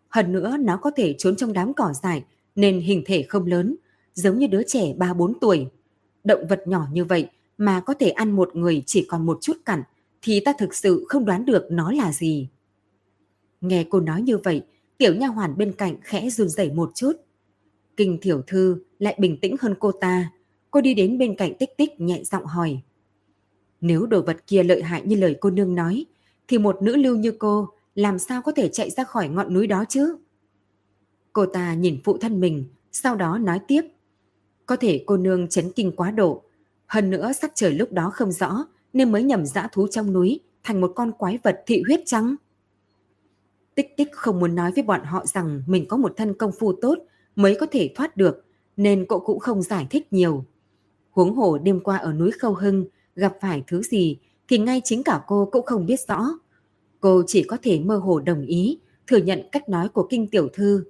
Hơn 0.09 0.31
nữa 0.31 0.57
nó 0.59 0.77
có 0.77 0.91
thể 0.95 1.15
trốn 1.17 1.35
trong 1.35 1.53
đám 1.53 1.73
cỏ 1.73 1.93
dại 2.03 2.23
nên 2.59 2.79
hình 2.79 3.03
thể 3.05 3.23
không 3.23 3.45
lớn, 3.45 3.75
giống 4.13 4.37
như 4.39 4.47
đứa 4.47 4.63
trẻ 4.63 4.93
3-4 4.97 5.33
tuổi. 5.41 5.67
Động 6.23 6.47
vật 6.49 6.67
nhỏ 6.67 6.87
như 6.91 7.05
vậy 7.05 7.27
mà 7.57 7.79
có 7.79 7.93
thể 7.93 8.09
ăn 8.09 8.31
một 8.31 8.55
người 8.55 8.83
chỉ 8.85 9.05
còn 9.09 9.25
một 9.25 9.37
chút 9.41 9.57
cặn 9.65 9.83
thì 10.21 10.39
ta 10.39 10.53
thực 10.59 10.75
sự 10.75 11.05
không 11.09 11.25
đoán 11.25 11.45
được 11.45 11.67
nó 11.71 11.91
là 11.91 12.11
gì. 12.11 12.49
Nghe 13.61 13.85
cô 13.89 13.99
nói 13.99 14.21
như 14.21 14.37
vậy, 14.37 14.61
tiểu 14.97 15.15
nha 15.15 15.27
hoàn 15.27 15.57
bên 15.57 15.71
cạnh 15.71 15.95
khẽ 16.01 16.29
run 16.29 16.49
rẩy 16.49 16.71
một 16.71 16.91
chút. 16.95 17.11
Kinh 17.97 18.17
thiểu 18.21 18.41
thư 18.47 18.83
lại 18.99 19.15
bình 19.19 19.37
tĩnh 19.37 19.55
hơn 19.59 19.75
cô 19.79 19.91
ta. 19.91 20.31
Cô 20.71 20.81
đi 20.81 20.93
đến 20.93 21.17
bên 21.17 21.35
cạnh 21.35 21.57
tích 21.59 21.77
tích 21.77 21.99
nhẹ 21.99 22.23
giọng 22.23 22.45
hỏi. 22.45 22.79
Nếu 23.81 24.05
đồ 24.05 24.21
vật 24.21 24.37
kia 24.47 24.63
lợi 24.63 24.81
hại 24.81 25.01
như 25.05 25.15
lời 25.15 25.35
cô 25.39 25.49
nương 25.49 25.75
nói, 25.75 26.05
thì 26.47 26.57
một 26.57 26.81
nữ 26.81 26.95
lưu 26.95 27.15
như 27.15 27.31
cô 27.31 27.69
làm 27.95 28.19
sao 28.19 28.41
có 28.41 28.51
thể 28.51 28.69
chạy 28.69 28.89
ra 28.89 29.03
khỏi 29.03 29.29
ngọn 29.29 29.53
núi 29.53 29.67
đó 29.67 29.85
chứ? 29.89 30.17
Cô 31.39 31.45
ta 31.45 31.73
nhìn 31.73 31.99
phụ 32.03 32.17
thân 32.17 32.39
mình, 32.39 32.65
sau 32.91 33.15
đó 33.15 33.37
nói 33.37 33.59
tiếp. 33.67 33.81
Có 34.65 34.75
thể 34.75 35.03
cô 35.07 35.17
nương 35.17 35.47
chấn 35.47 35.71
kinh 35.71 35.91
quá 35.91 36.11
độ. 36.11 36.43
Hơn 36.85 37.09
nữa 37.09 37.31
sắc 37.41 37.51
trời 37.55 37.73
lúc 37.73 37.91
đó 37.91 38.11
không 38.13 38.31
rõ, 38.31 38.65
nên 38.93 39.11
mới 39.11 39.23
nhầm 39.23 39.45
dã 39.45 39.67
thú 39.71 39.87
trong 39.87 40.13
núi 40.13 40.39
thành 40.63 40.81
một 40.81 40.91
con 40.95 41.11
quái 41.11 41.39
vật 41.43 41.63
thị 41.65 41.83
huyết 41.87 41.99
trắng. 42.05 42.35
Tích 43.75 43.97
tích 43.97 44.07
không 44.11 44.39
muốn 44.39 44.55
nói 44.55 44.71
với 44.75 44.83
bọn 44.83 45.03
họ 45.03 45.25
rằng 45.25 45.63
mình 45.67 45.85
có 45.87 45.97
một 45.97 46.13
thân 46.17 46.33
công 46.33 46.51
phu 46.59 46.73
tốt 46.73 46.97
mới 47.35 47.57
có 47.59 47.65
thể 47.71 47.93
thoát 47.95 48.17
được, 48.17 48.45
nên 48.77 49.05
cậu 49.09 49.19
cũng 49.19 49.39
không 49.39 49.61
giải 49.61 49.87
thích 49.89 50.13
nhiều. 50.13 50.45
Huống 51.11 51.35
hồ 51.35 51.57
đêm 51.57 51.79
qua 51.79 51.97
ở 51.97 52.13
núi 52.13 52.31
Khâu 52.31 52.53
Hưng 52.53 52.85
gặp 53.15 53.37
phải 53.41 53.63
thứ 53.67 53.81
gì 53.81 54.17
thì 54.47 54.57
ngay 54.57 54.81
chính 54.83 55.03
cả 55.03 55.21
cô 55.27 55.49
cũng 55.51 55.65
không 55.65 55.85
biết 55.85 55.99
rõ. 56.07 56.25
Cô 56.99 57.23
chỉ 57.27 57.43
có 57.43 57.57
thể 57.61 57.79
mơ 57.79 57.97
hồ 57.97 58.19
đồng 58.19 58.45
ý, 58.45 58.79
thừa 59.07 59.17
nhận 59.17 59.41
cách 59.51 59.69
nói 59.69 59.89
của 59.89 60.07
Kinh 60.09 60.27
Tiểu 60.27 60.49
Thư. 60.53 60.83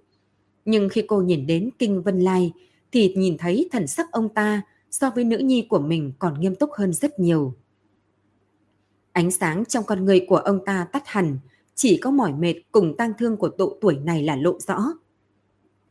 Nhưng 0.69 0.89
khi 0.89 1.01
cô 1.07 1.21
nhìn 1.21 1.47
đến 1.47 1.69
Kinh 1.79 2.01
Vân 2.01 2.19
Lai 2.19 2.53
thì 2.91 3.13
nhìn 3.17 3.37
thấy 3.37 3.69
thần 3.71 3.87
sắc 3.87 4.11
ông 4.11 4.29
ta 4.29 4.61
so 4.91 5.09
với 5.09 5.23
nữ 5.23 5.37
nhi 5.37 5.67
của 5.69 5.79
mình 5.79 6.11
còn 6.19 6.39
nghiêm 6.39 6.55
túc 6.55 6.71
hơn 6.71 6.93
rất 6.93 7.19
nhiều. 7.19 7.53
Ánh 9.11 9.31
sáng 9.31 9.65
trong 9.65 9.83
con 9.83 10.05
người 10.05 10.25
của 10.29 10.37
ông 10.37 10.65
ta 10.65 10.87
tắt 10.91 11.03
hẳn, 11.05 11.37
chỉ 11.75 11.97
có 11.97 12.11
mỏi 12.11 12.33
mệt 12.33 12.53
cùng 12.71 12.97
tang 12.97 13.13
thương 13.17 13.37
của 13.37 13.49
độ 13.57 13.77
tuổi 13.81 13.97
này 14.03 14.23
là 14.23 14.35
lộ 14.35 14.59
rõ. 14.59 14.93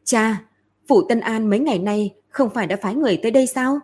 Cha, 0.05 0.45
Phủ 0.89 1.03
Tân 1.09 1.21
An 1.21 1.51
mấy 1.51 1.59
ngày 1.59 1.79
nay 1.79 2.15
không 2.29 2.51
phải 2.55 2.67
đã 2.67 2.77
phái 2.83 2.95
người 2.95 3.19
tới 3.23 3.31
đây 3.31 3.47
sao? 3.47 3.81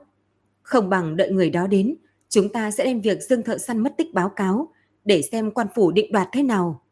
Không 0.63 0.89
bằng 0.89 1.17
đợi 1.17 1.31
người 1.31 1.51
đó 1.51 1.67
đến, 1.67 1.95
chúng 2.29 2.49
ta 2.49 2.71
sẽ 2.71 2.85
đem 2.85 3.01
việc 3.01 3.23
Dương 3.23 3.43
Thợ 3.43 3.59
Săn 3.59 3.79
mất 3.79 3.95
tích 3.97 4.15
báo 4.15 4.29
cáo, 4.29 4.69
để 5.05 5.23
xem 5.23 5.51
quan 5.51 5.67
phủ 5.75 5.91
định 5.91 6.13
đoạt 6.13 6.29
thế 6.33 6.43
nào. 6.43 6.83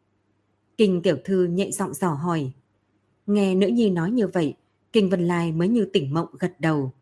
Kinh 0.77 1.03
tiểu 1.03 1.17
thư 1.25 1.45
nhẹ 1.45 1.71
giọng 1.71 1.95
dò 1.95 2.09
hỏi. 2.09 2.53
Nghe 3.27 3.55
nữ 3.55 3.67
nhi 3.67 3.91
nói 3.91 4.11
như 4.11 4.27
vậy, 4.27 4.55
Kinh 4.93 5.11
Vân 5.11 5.27
Lai 5.27 5.53
mới 5.53 5.69
như 5.69 5.85
tỉnh 5.93 6.15
mộng 6.15 6.29
gật 6.39 6.53
đầu. 6.59 6.93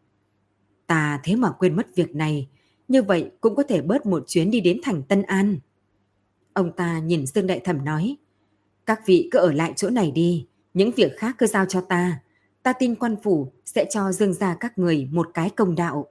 Ta 0.87 1.21
thế 1.25 1.37
mà 1.37 1.51
quên 1.51 1.77
mất 1.77 1.95
việc 1.95 2.15
này, 2.15 2.49
như 2.89 3.03
vậy 3.03 3.31
cũng 3.41 3.55
có 3.55 3.63
thể 3.63 3.83
bớt 3.83 4.07
một 4.07 4.25
chuyến 4.27 4.51
đi 4.51 4.61
đến 4.61 4.81
thành 4.83 5.03
Tân 5.03 5.23
An. 5.23 5.59
Ông 6.53 6.73
ta 6.77 6.99
nhìn 6.99 7.27
Dương 7.27 7.47
Đại 7.47 7.61
Thẩm 7.61 7.85
nói, 7.85 8.17
các 8.87 9.01
vị 9.07 9.29
cứ 9.33 9.39
ở 9.39 9.53
lại 9.53 9.73
chỗ 9.77 9.91
này 9.91 10.11
đi, 10.11 10.47
những 10.75 10.91
việc 10.97 11.13
khác 11.17 11.35
cứ 11.39 11.47
giao 11.47 11.67
cho 11.67 11.81
ta. 11.81 12.23
Ta 12.63 12.73
tin 12.73 12.95
quan 12.95 13.17
phủ 13.23 13.53
sẽ 13.65 13.87
cho 13.91 14.13
Dương 14.13 14.35
gia 14.35 14.55
các 14.55 14.79
người 14.79 15.09
một 15.13 15.31
cái 15.35 15.51
công 15.51 15.75
đạo. 15.75 16.07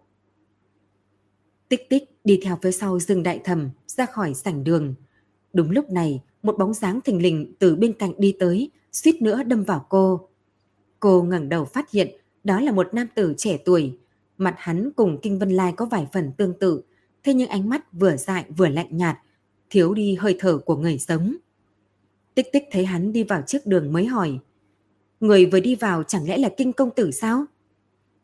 Tích 1.70 1.90
tích 1.90 2.04
đi 2.24 2.40
theo 2.44 2.58
phía 2.62 2.72
sau 2.72 3.00
Dương 3.00 3.24
Đại 3.24 3.40
Thẩm 3.44 3.70
ra 3.88 4.06
khỏi 4.06 4.34
sảnh 4.34 4.64
đường. 4.64 4.96
Đúng 5.54 5.72
lúc 5.72 5.90
này, 5.90 6.22
một 6.44 6.58
bóng 6.58 6.74
dáng 6.74 7.02
thình 7.02 7.22
lình 7.22 7.54
từ 7.60 7.76
bên 7.76 7.94
cạnh 7.94 8.14
đi 8.18 8.36
tới, 8.40 8.72
suýt 8.92 9.22
nữa 9.22 9.44
đâm 9.44 9.64
vào 9.64 9.86
cô. 9.90 10.30
Cô 11.00 11.24
ngẩng 11.24 11.50
đầu 11.50 11.66
phát 11.66 11.92
hiện 11.92 12.08
đó 12.44 12.60
là 12.60 12.72
một 12.72 12.94
nam 12.94 13.08
tử 13.16 13.34
trẻ 13.38 13.58
tuổi. 13.66 13.98
Mặt 14.38 14.56
hắn 14.58 14.92
cùng 14.96 15.20
Kinh 15.22 15.40
Vân 15.40 15.50
Lai 15.50 15.74
có 15.78 15.86
vài 15.86 16.08
phần 16.14 16.32
tương 16.38 16.60
tự, 16.60 16.82
thế 17.24 17.34
nhưng 17.34 17.50
ánh 17.50 17.70
mắt 17.70 17.94
vừa 17.94 18.16
dại 18.16 18.46
vừa 18.58 18.68
lạnh 18.68 18.98
nhạt, 18.98 19.18
thiếu 19.70 19.94
đi 19.94 20.16
hơi 20.16 20.36
thở 20.40 20.58
của 20.58 20.76
người 20.76 20.98
sống. 20.98 21.36
Tích 22.36 22.48
tích 22.54 22.64
thấy 22.72 22.86
hắn 22.86 23.14
đi 23.14 23.24
vào 23.24 23.42
trước 23.48 23.66
đường 23.66 23.94
mới 23.94 24.06
hỏi. 24.06 24.40
Người 25.20 25.46
vừa 25.46 25.60
đi 25.60 25.76
vào 25.76 26.04
chẳng 26.04 26.28
lẽ 26.28 26.38
là 26.38 26.50
Kinh 26.58 26.74
Công 26.74 26.90
Tử 26.96 27.12
sao? 27.12 27.46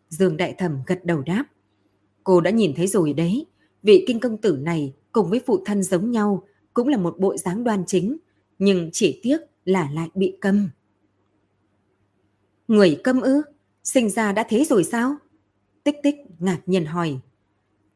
Dương 0.09 0.37
Đại 0.37 0.53
Thẩm 0.57 0.79
gật 0.87 1.05
đầu 1.05 1.21
đáp. 1.21 1.45
Cô 2.23 2.41
đã 2.41 2.51
nhìn 2.51 2.73
thấy 2.75 2.87
rồi 2.87 3.13
đấy, 3.13 3.45
vị 3.83 4.03
Kinh 4.07 4.19
Công 4.19 4.37
Tử 4.37 4.57
này 4.61 4.93
cùng 5.11 5.29
với 5.29 5.41
phụ 5.45 5.63
thân 5.65 5.83
giống 5.83 6.11
nhau, 6.11 6.43
cũng 6.73 6.87
là 6.87 6.97
một 6.97 7.15
bộ 7.19 7.37
dáng 7.37 7.63
đoan 7.63 7.83
chính, 7.87 8.17
nhưng 8.59 8.89
chỉ 8.93 9.19
tiếc 9.23 9.37
là 9.65 9.89
lại 9.93 10.09
bị 10.15 10.37
câm. 10.41 10.69
Người 12.67 13.01
câm 13.03 13.21
ư? 13.21 13.41
Sinh 13.83 14.09
ra 14.09 14.31
đã 14.31 14.45
thế 14.49 14.65
rồi 14.65 14.83
sao? 14.83 15.15
Tích 15.83 15.95
tích 16.03 16.15
ngạc 16.39 16.59
nhiên 16.65 16.85
hỏi. 16.85 17.19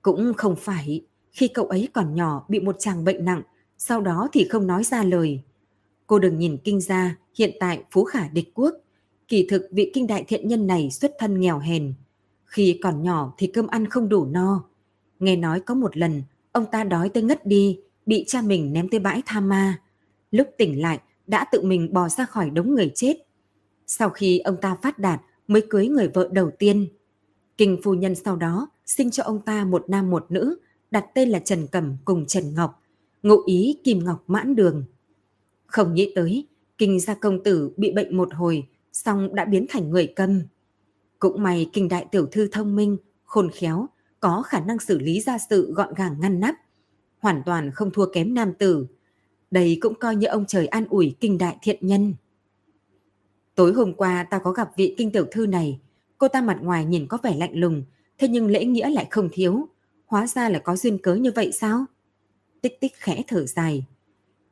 Cũng 0.02 0.34
không 0.38 0.56
phải, 0.56 1.06
khi 1.32 1.48
cậu 1.48 1.66
ấy 1.66 1.90
còn 1.94 2.16
nhỏ 2.16 2.46
bị 2.50 2.60
một 2.60 2.76
chàng 2.80 3.04
bệnh 3.04 3.26
nặng, 3.26 3.42
sau 3.78 4.02
đó 4.02 4.30
thì 4.34 4.48
không 4.50 4.68
nói 4.68 4.84
ra 4.84 5.04
lời. 5.04 5.42
Cô 6.08 6.20
đừng 6.20 6.40
nhìn 6.40 6.58
kinh 6.64 6.82
gia, 6.82 7.16
hiện 7.38 7.52
tại 7.60 7.84
phú 7.92 8.04
khả 8.04 8.28
địch 8.28 8.52
quốc. 8.54 8.76
Kỳ 9.28 9.48
thực 9.50 9.68
vị 9.72 9.92
kinh 9.94 10.08
đại 10.08 10.24
thiện 10.28 10.48
nhân 10.48 10.68
này 10.68 10.92
xuất 10.92 11.12
thân 11.20 11.40
nghèo 11.40 11.60
hèn. 11.60 11.94
Khi 12.46 12.80
còn 12.84 13.04
nhỏ 13.04 13.34
thì 13.38 13.48
cơm 13.48 13.68
ăn 13.68 13.90
không 13.90 14.10
đủ 14.10 14.26
no. 14.26 14.64
Nghe 15.20 15.36
nói 15.36 15.60
có 15.60 15.76
một 15.76 15.98
lần, 15.98 16.24
ông 16.52 16.66
ta 16.72 16.84
đói 16.84 17.10
tới 17.10 17.24
ngất 17.24 17.46
đi, 17.46 17.80
bị 18.06 18.24
cha 18.28 18.42
mình 18.42 18.74
ném 18.74 18.90
tới 18.90 19.00
bãi 19.00 19.22
tha 19.26 19.40
ma. 19.40 19.82
Lúc 20.32 20.48
tỉnh 20.58 20.82
lại, 20.82 21.00
đã 21.30 21.46
tự 21.52 21.62
mình 21.62 21.94
bò 21.94 22.10
ra 22.10 22.26
khỏi 22.26 22.50
đống 22.50 22.76
người 22.76 22.92
chết. 22.96 23.18
Sau 23.88 24.10
khi 24.10 24.40
ông 24.40 24.58
ta 24.62 24.78
phát 24.82 25.00
đạt 25.00 25.22
mới 25.48 25.64
cưới 25.70 25.88
người 25.88 26.08
vợ 26.08 26.30
đầu 26.32 26.52
tiên. 26.60 26.88
Kinh 27.58 27.80
phu 27.84 27.94
nhân 27.94 28.16
sau 28.16 28.36
đó 28.36 28.70
sinh 28.86 29.12
cho 29.12 29.24
ông 29.24 29.42
ta 29.42 29.66
một 29.66 29.90
nam 29.90 30.10
một 30.10 30.26
nữ, 30.30 30.60
đặt 30.92 31.06
tên 31.16 31.30
là 31.30 31.40
Trần 31.40 31.68
Cẩm 31.68 31.98
cùng 32.06 32.26
Trần 32.26 32.56
Ngọc, 32.56 32.82
ngụ 33.24 33.44
ý 33.46 33.80
Kim 33.84 34.04
Ngọc 34.04 34.24
mãn 34.28 34.56
đường. 34.56 34.84
Không 35.66 35.94
nghĩ 35.94 36.12
tới, 36.16 36.48
kinh 36.78 37.00
gia 37.00 37.14
công 37.14 37.44
tử 37.44 37.72
bị 37.78 37.92
bệnh 37.92 38.18
một 38.18 38.34
hồi, 38.34 38.68
xong 38.94 39.36
đã 39.36 39.46
biến 39.46 39.66
thành 39.70 39.90
người 39.90 40.14
câm. 40.16 40.42
Cũng 41.20 41.44
may 41.44 41.70
kinh 41.74 41.88
đại 41.88 42.06
tiểu 42.12 42.26
thư 42.32 42.48
thông 42.52 42.76
minh, 42.76 42.98
khôn 43.24 43.50
khéo, 43.54 43.88
có 44.20 44.42
khả 44.42 44.60
năng 44.60 44.80
xử 44.80 45.00
lý 45.00 45.22
gia 45.22 45.38
sự 45.50 45.74
gọn 45.74 45.94
gàng 45.94 46.20
ngăn 46.20 46.40
nắp, 46.40 46.56
hoàn 47.20 47.42
toàn 47.46 47.72
không 47.72 47.92
thua 47.92 48.06
kém 48.14 48.34
nam 48.34 48.54
tử. 48.54 48.88
Đây 49.52 49.78
cũng 49.82 49.95
coi 49.95 50.16
như 50.16 50.28
ông 50.28 50.45
trời 50.47 50.68
an 50.68 50.86
ủi 50.89 51.16
kinh 51.20 51.38
đại 51.38 51.58
thiện 51.62 51.78
nhân. 51.82 52.14
Tối 53.56 53.74
hôm 53.74 53.93
qua 53.93 54.24
ta 54.24 54.39
có 54.39 54.52
gặp 54.52 54.70
vị 54.78 54.95
kinh 54.97 55.12
tiểu 55.12 55.26
thư 55.32 55.45
này, 55.45 55.80
cô 56.18 56.28
ta 56.28 56.41
mặt 56.41 56.58
ngoài 56.62 56.86
nhìn 56.86 57.08
có 57.08 57.18
vẻ 57.24 57.36
lạnh 57.36 57.60
lùng, 57.60 57.84
thế 58.18 58.28
nhưng 58.28 58.47
lễ 58.47 58.66
nghĩa 58.66 58.89
lại 58.89 59.08
không 59.10 59.30
thiếu. 59.32 59.68
Hóa 60.06 60.28
ra 60.28 60.50
là 60.50 60.60
có 60.60 60.76
duyên 60.76 60.97
cớ 60.97 61.16
như 61.16 61.32
vậy 61.36 61.52
sao? 61.52 61.86
Tích 62.62 62.80
tích 62.82 62.93
khẽ 62.95 63.24
thở 63.28 63.45
dài. 63.45 63.86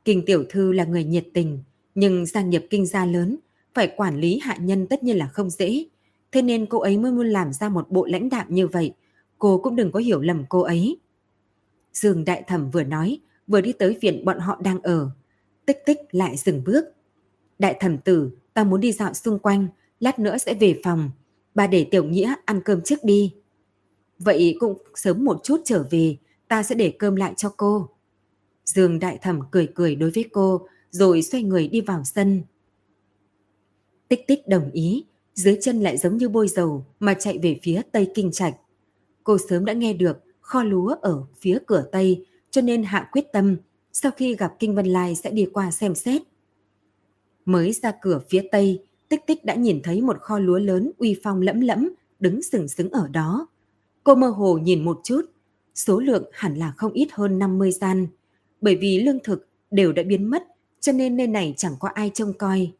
Kinh 0.05 0.25
tiểu 0.25 0.43
thư 0.49 0.71
là 0.71 0.85
người 0.85 1.03
nhiệt 1.03 1.25
tình, 1.33 1.59
nhưng 1.95 2.25
gia 2.25 2.41
nghiệp 2.41 2.67
kinh 2.69 2.85
gia 2.85 3.05
lớn, 3.05 3.37
phải 3.73 3.93
quản 3.97 4.19
lý 4.19 4.39
hạ 4.43 4.57
nhân 4.59 4.87
tất 4.87 5.03
nhiên 5.03 5.17
là 5.17 5.27
không 5.27 5.49
dễ. 5.49 5.85
Thế 6.31 6.41
nên 6.41 6.65
cô 6.65 6.79
ấy 6.79 6.97
mới 6.97 7.11
muốn 7.11 7.27
làm 7.27 7.53
ra 7.53 7.69
một 7.69 7.89
bộ 7.89 8.05
lãnh 8.05 8.29
đạm 8.29 8.47
như 8.49 8.67
vậy. 8.67 8.93
Cô 9.37 9.57
cũng 9.57 9.75
đừng 9.75 9.91
có 9.91 9.99
hiểu 9.99 10.21
lầm 10.21 10.45
cô 10.49 10.61
ấy. 10.61 10.97
Dương 11.93 12.25
Đại 12.25 12.43
Thẩm 12.47 12.71
vừa 12.71 12.83
nói, 12.83 13.19
vừa 13.47 13.61
đi 13.61 13.73
tới 13.73 13.97
viện 14.01 14.25
bọn 14.25 14.39
họ 14.39 14.59
đang 14.63 14.81
ở. 14.81 15.09
Tích 15.65 15.77
tích 15.85 15.97
lại 16.11 16.37
dừng 16.37 16.63
bước. 16.63 16.85
Đại 17.59 17.77
Thẩm 17.79 17.97
tử, 17.97 18.29
ta 18.53 18.63
muốn 18.63 18.81
đi 18.81 18.91
dạo 18.91 19.13
xung 19.13 19.39
quanh, 19.39 19.67
lát 19.99 20.19
nữa 20.19 20.37
sẽ 20.37 20.53
về 20.53 20.79
phòng. 20.83 21.11
Bà 21.55 21.67
để 21.67 21.87
Tiểu 21.91 22.03
Nghĩa 22.03 22.33
ăn 22.45 22.61
cơm 22.65 22.81
trước 22.81 23.03
đi. 23.03 23.33
Vậy 24.19 24.55
cũng 24.59 24.77
sớm 24.95 25.25
một 25.25 25.39
chút 25.43 25.61
trở 25.65 25.87
về, 25.89 26.17
ta 26.47 26.63
sẽ 26.63 26.75
để 26.75 26.93
cơm 26.99 27.15
lại 27.15 27.33
cho 27.37 27.53
cô. 27.57 27.89
Dương 28.65 28.99
Đại 28.99 29.17
Thẩm 29.21 29.39
cười 29.51 29.67
cười 29.75 29.95
đối 29.95 30.11
với 30.11 30.25
cô, 30.31 30.67
rồi 30.91 31.21
xoay 31.21 31.43
người 31.43 31.67
đi 31.67 31.81
vào 31.81 32.03
sân. 32.03 32.41
Tích 34.07 34.27
tích 34.27 34.47
đồng 34.47 34.71
ý, 34.71 35.05
dưới 35.33 35.57
chân 35.61 35.81
lại 35.81 35.97
giống 35.97 36.17
như 36.17 36.29
bôi 36.29 36.47
dầu 36.47 36.85
mà 36.99 37.13
chạy 37.13 37.37
về 37.37 37.59
phía 37.63 37.81
Tây 37.91 38.11
Kinh 38.15 38.31
Trạch. 38.31 38.55
Cô 39.23 39.37
sớm 39.49 39.65
đã 39.65 39.73
nghe 39.73 39.93
được 39.93 40.17
kho 40.41 40.63
lúa 40.63 40.95
ở 41.01 41.23
phía 41.39 41.59
cửa 41.65 41.85
Tây, 41.91 42.25
cho 42.57 42.61
nên 42.61 42.83
hạ 42.83 43.09
quyết 43.11 43.31
tâm, 43.31 43.57
sau 43.93 44.11
khi 44.11 44.35
gặp 44.35 44.53
Kinh 44.59 44.75
Vân 44.75 44.85
Lai 44.85 45.15
sẽ 45.15 45.31
đi 45.31 45.47
qua 45.53 45.71
xem 45.71 45.95
xét. 45.95 46.21
Mới 47.45 47.71
ra 47.71 47.91
cửa 48.01 48.19
phía 48.29 48.47
Tây, 48.51 48.83
Tích 49.09 49.27
Tích 49.27 49.45
đã 49.45 49.55
nhìn 49.55 49.81
thấy 49.83 50.01
một 50.01 50.17
kho 50.21 50.39
lúa 50.39 50.59
lớn 50.59 50.91
uy 50.97 51.19
phong 51.23 51.41
lẫm 51.41 51.61
lẫm, 51.61 51.89
đứng 52.19 52.43
sừng 52.43 52.67
sững 52.67 52.89
ở 52.89 53.07
đó. 53.07 53.47
Cô 54.03 54.15
mơ 54.15 54.27
hồ 54.27 54.57
nhìn 54.57 54.85
một 54.85 55.01
chút, 55.03 55.21
số 55.75 55.99
lượng 55.99 56.23
hẳn 56.33 56.55
là 56.55 56.73
không 56.77 56.93
ít 56.93 57.07
hơn 57.11 57.39
50 57.39 57.71
gian, 57.71 58.07
bởi 58.61 58.75
vì 58.75 58.99
lương 58.99 59.19
thực 59.23 59.47
đều 59.71 59.93
đã 59.93 60.03
biến 60.03 60.29
mất, 60.29 60.43
cho 60.79 60.91
nên 60.91 61.17
nơi 61.17 61.27
này 61.27 61.53
chẳng 61.57 61.75
có 61.79 61.87
ai 61.87 62.11
trông 62.13 62.33
coi. 62.33 62.71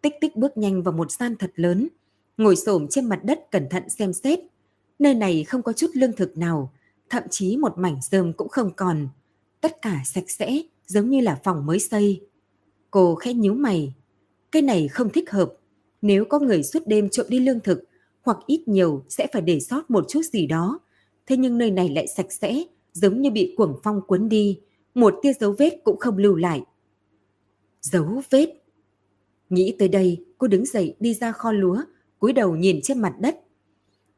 Tích 0.00 0.14
Tích 0.20 0.36
bước 0.36 0.56
nhanh 0.56 0.82
vào 0.82 0.92
một 0.92 1.12
gian 1.12 1.36
thật 1.36 1.52
lớn, 1.54 1.88
ngồi 2.36 2.56
xổm 2.56 2.86
trên 2.90 3.08
mặt 3.08 3.20
đất 3.24 3.50
cẩn 3.50 3.68
thận 3.68 3.88
xem 3.88 4.12
xét. 4.12 4.38
Nơi 4.98 5.14
này 5.14 5.44
không 5.44 5.62
có 5.62 5.72
chút 5.72 5.90
lương 5.94 6.12
thực 6.12 6.38
nào, 6.38 6.72
thậm 7.10 7.22
chí 7.30 7.56
một 7.56 7.78
mảnh 7.78 7.96
rơm 8.02 8.32
cũng 8.32 8.48
không 8.48 8.70
còn. 8.76 9.08
Tất 9.60 9.82
cả 9.82 10.02
sạch 10.04 10.30
sẽ, 10.30 10.62
giống 10.86 11.10
như 11.10 11.20
là 11.20 11.40
phòng 11.44 11.66
mới 11.66 11.78
xây. 11.78 12.20
Cô 12.90 13.14
khẽ 13.14 13.34
nhíu 13.34 13.54
mày. 13.54 13.94
Cái 14.52 14.62
này 14.62 14.88
không 14.88 15.10
thích 15.10 15.30
hợp. 15.30 15.52
Nếu 16.02 16.24
có 16.24 16.38
người 16.38 16.62
suốt 16.62 16.86
đêm 16.86 17.08
trộm 17.08 17.26
đi 17.28 17.38
lương 17.38 17.60
thực, 17.60 17.84
hoặc 18.22 18.38
ít 18.46 18.68
nhiều 18.68 19.04
sẽ 19.08 19.26
phải 19.32 19.42
để 19.42 19.60
sót 19.60 19.90
một 19.90 20.04
chút 20.08 20.22
gì 20.32 20.46
đó. 20.46 20.80
Thế 21.26 21.36
nhưng 21.36 21.58
nơi 21.58 21.70
này 21.70 21.88
lại 21.88 22.06
sạch 22.08 22.32
sẽ, 22.32 22.64
giống 22.92 23.20
như 23.22 23.30
bị 23.30 23.54
cuồng 23.56 23.76
phong 23.82 24.00
cuốn 24.06 24.28
đi, 24.28 24.60
một 24.94 25.14
tia 25.22 25.32
dấu 25.32 25.54
vết 25.58 25.80
cũng 25.84 25.98
không 25.98 26.16
lưu 26.16 26.34
lại. 26.34 26.62
Dấu 27.80 28.22
vết? 28.30 28.64
Nghĩ 29.50 29.76
tới 29.78 29.88
đây, 29.88 30.24
cô 30.38 30.46
đứng 30.46 30.66
dậy 30.66 30.96
đi 31.00 31.14
ra 31.14 31.32
kho 31.32 31.52
lúa, 31.52 31.80
cúi 32.18 32.32
đầu 32.32 32.56
nhìn 32.56 32.80
trên 32.82 32.98
mặt 32.98 33.14
đất. 33.20 33.40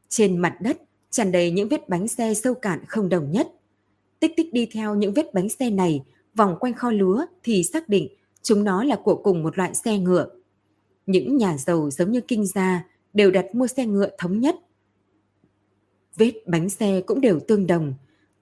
Trên 0.09 0.37
mặt 0.37 0.57
đất 0.61 0.81
tràn 1.09 1.31
đầy 1.31 1.51
những 1.51 1.69
vết 1.69 1.89
bánh 1.89 2.07
xe 2.07 2.33
sâu 2.33 2.53
cạn 2.53 2.79
không 2.87 3.09
đồng 3.09 3.31
nhất. 3.31 3.47
Tích 4.19 4.31
tích 4.37 4.53
đi 4.53 4.67
theo 4.71 4.95
những 4.95 5.13
vết 5.13 5.33
bánh 5.33 5.49
xe 5.49 5.69
này 5.69 6.03
vòng 6.35 6.55
quanh 6.59 6.73
kho 6.73 6.91
lúa 6.91 7.25
thì 7.43 7.63
xác 7.63 7.89
định 7.89 8.07
chúng 8.41 8.63
nó 8.63 8.83
là 8.83 8.95
của 9.03 9.15
cùng 9.15 9.43
một 9.43 9.57
loại 9.57 9.75
xe 9.75 9.97
ngựa. 9.97 10.29
Những 11.05 11.37
nhà 11.37 11.57
giàu 11.57 11.89
giống 11.91 12.11
như 12.11 12.21
kinh 12.21 12.45
gia 12.45 12.85
đều 13.13 13.31
đặt 13.31 13.45
mua 13.53 13.67
xe 13.67 13.85
ngựa 13.85 14.09
thống 14.17 14.39
nhất. 14.39 14.55
Vết 16.15 16.33
bánh 16.47 16.69
xe 16.69 17.01
cũng 17.01 17.21
đều 17.21 17.39
tương 17.39 17.67
đồng, 17.67 17.93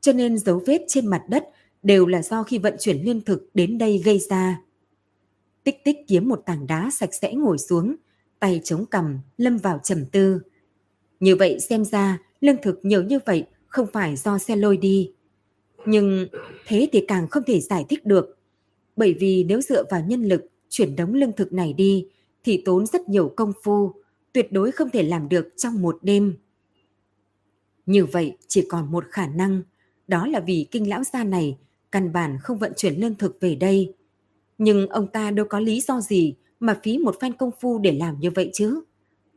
cho 0.02 0.14
nên 0.14 0.38
dấu 0.38 0.62
vết 0.66 0.82
trên 0.88 1.08
mặt 1.08 1.24
đất 1.30 1.50
đều 1.84 2.06
là 2.06 2.22
do 2.22 2.44
khi 2.44 2.58
vận 2.58 2.76
chuyển 2.80 3.02
lương 3.06 3.22
thực 3.22 3.50
đến 3.54 3.78
đây 3.78 4.02
gây 4.06 4.20
ra. 4.20 4.62
Tích 5.64 5.84
tích 5.84 5.98
kiếm 6.08 6.30
một 6.30 6.42
tảng 6.46 6.68
đá 6.68 6.90
sạch 6.94 7.14
sẽ 7.14 7.34
ngồi 7.34 7.58
xuống, 7.58 7.96
tay 8.40 8.62
chống 8.64 8.86
cằm, 8.86 9.20
lâm 9.38 9.58
vào 9.58 9.80
trầm 9.84 10.06
tư. 10.06 10.42
Như 11.20 11.36
vậy 11.36 11.60
xem 11.60 11.86
ra 11.86 12.20
lương 12.46 12.62
thực 12.62 12.80
nhiều 12.86 13.04
như 13.04 13.20
vậy 13.26 13.46
không 13.68 13.88
phải 13.94 14.16
do 14.16 14.38
xe 14.38 14.56
lôi 14.56 14.78
đi. 14.78 15.12
Nhưng 15.86 16.28
thế 16.68 16.90
thì 16.92 17.06
càng 17.08 17.28
không 17.28 17.44
thể 17.48 17.60
giải 17.60 17.86
thích 17.90 18.06
được. 18.06 18.38
Bởi 18.96 19.14
vì 19.14 19.44
nếu 19.44 19.62
dựa 19.62 19.84
vào 19.90 20.02
nhân 20.08 20.24
lực 20.24 20.42
chuyển 20.70 20.96
đống 20.96 21.14
lương 21.14 21.32
thực 21.32 21.54
này 21.54 21.74
đi 21.74 22.08
thì 22.44 22.62
tốn 22.66 22.86
rất 22.86 23.10
nhiều 23.10 23.34
công 23.36 23.54
phu, 23.64 23.94
tuyệt 24.34 24.52
đối 24.52 24.72
không 24.72 24.90
thể 24.90 25.04
làm 25.04 25.30
được 25.30 25.48
trong 25.58 25.82
một 25.82 25.98
đêm. 26.02 26.38
Như 27.86 28.06
vậy 28.06 28.38
chỉ 28.48 28.66
còn 28.70 28.92
một 28.92 29.06
khả 29.12 29.28
năng, 29.28 29.62
đó 30.08 30.28
là 30.28 30.40
vì 30.40 30.68
kinh 30.72 30.90
lão 30.90 31.04
gia 31.04 31.24
này 31.24 31.58
căn 31.92 32.14
bản 32.14 32.38
không 32.42 32.58
vận 32.58 32.74
chuyển 32.78 33.00
lương 33.00 33.16
thực 33.16 33.38
về 33.42 33.56
đây. 33.56 33.94
Nhưng 34.58 34.88
ông 34.88 35.08
ta 35.08 35.32
đâu 35.32 35.46
có 35.50 35.60
lý 35.60 35.82
do 35.82 36.02
gì 36.02 36.36
mà 36.60 36.80
phí 36.84 36.98
một 36.98 37.16
phen 37.22 37.34
công 37.34 37.52
phu 37.62 37.80
để 37.80 37.92
làm 37.92 38.20
như 38.20 38.32
vậy 38.32 38.50
chứ. 38.54 38.82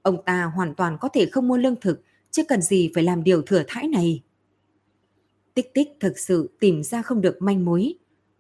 Ông 0.03 0.23
ta 0.25 0.45
hoàn 0.45 0.75
toàn 0.75 0.97
có 1.01 1.09
thể 1.09 1.27
không 1.33 1.49
mua 1.49 1.57
lương 1.57 1.77
thực 1.81 2.03
chứ 2.31 2.43
cần 2.49 2.63
gì 2.63 2.91
phải 2.95 3.05
làm 3.05 3.25
điều 3.25 3.43
thừa 3.43 3.63
thãi 3.67 3.89
này. 3.89 4.23
Tích 5.55 5.75
tích 5.75 5.89
thực 6.01 6.19
sự 6.19 6.51
tìm 6.61 6.83
ra 6.83 7.03
không 7.03 7.21
được 7.21 7.43
manh 7.43 7.65
mối. 7.65 7.95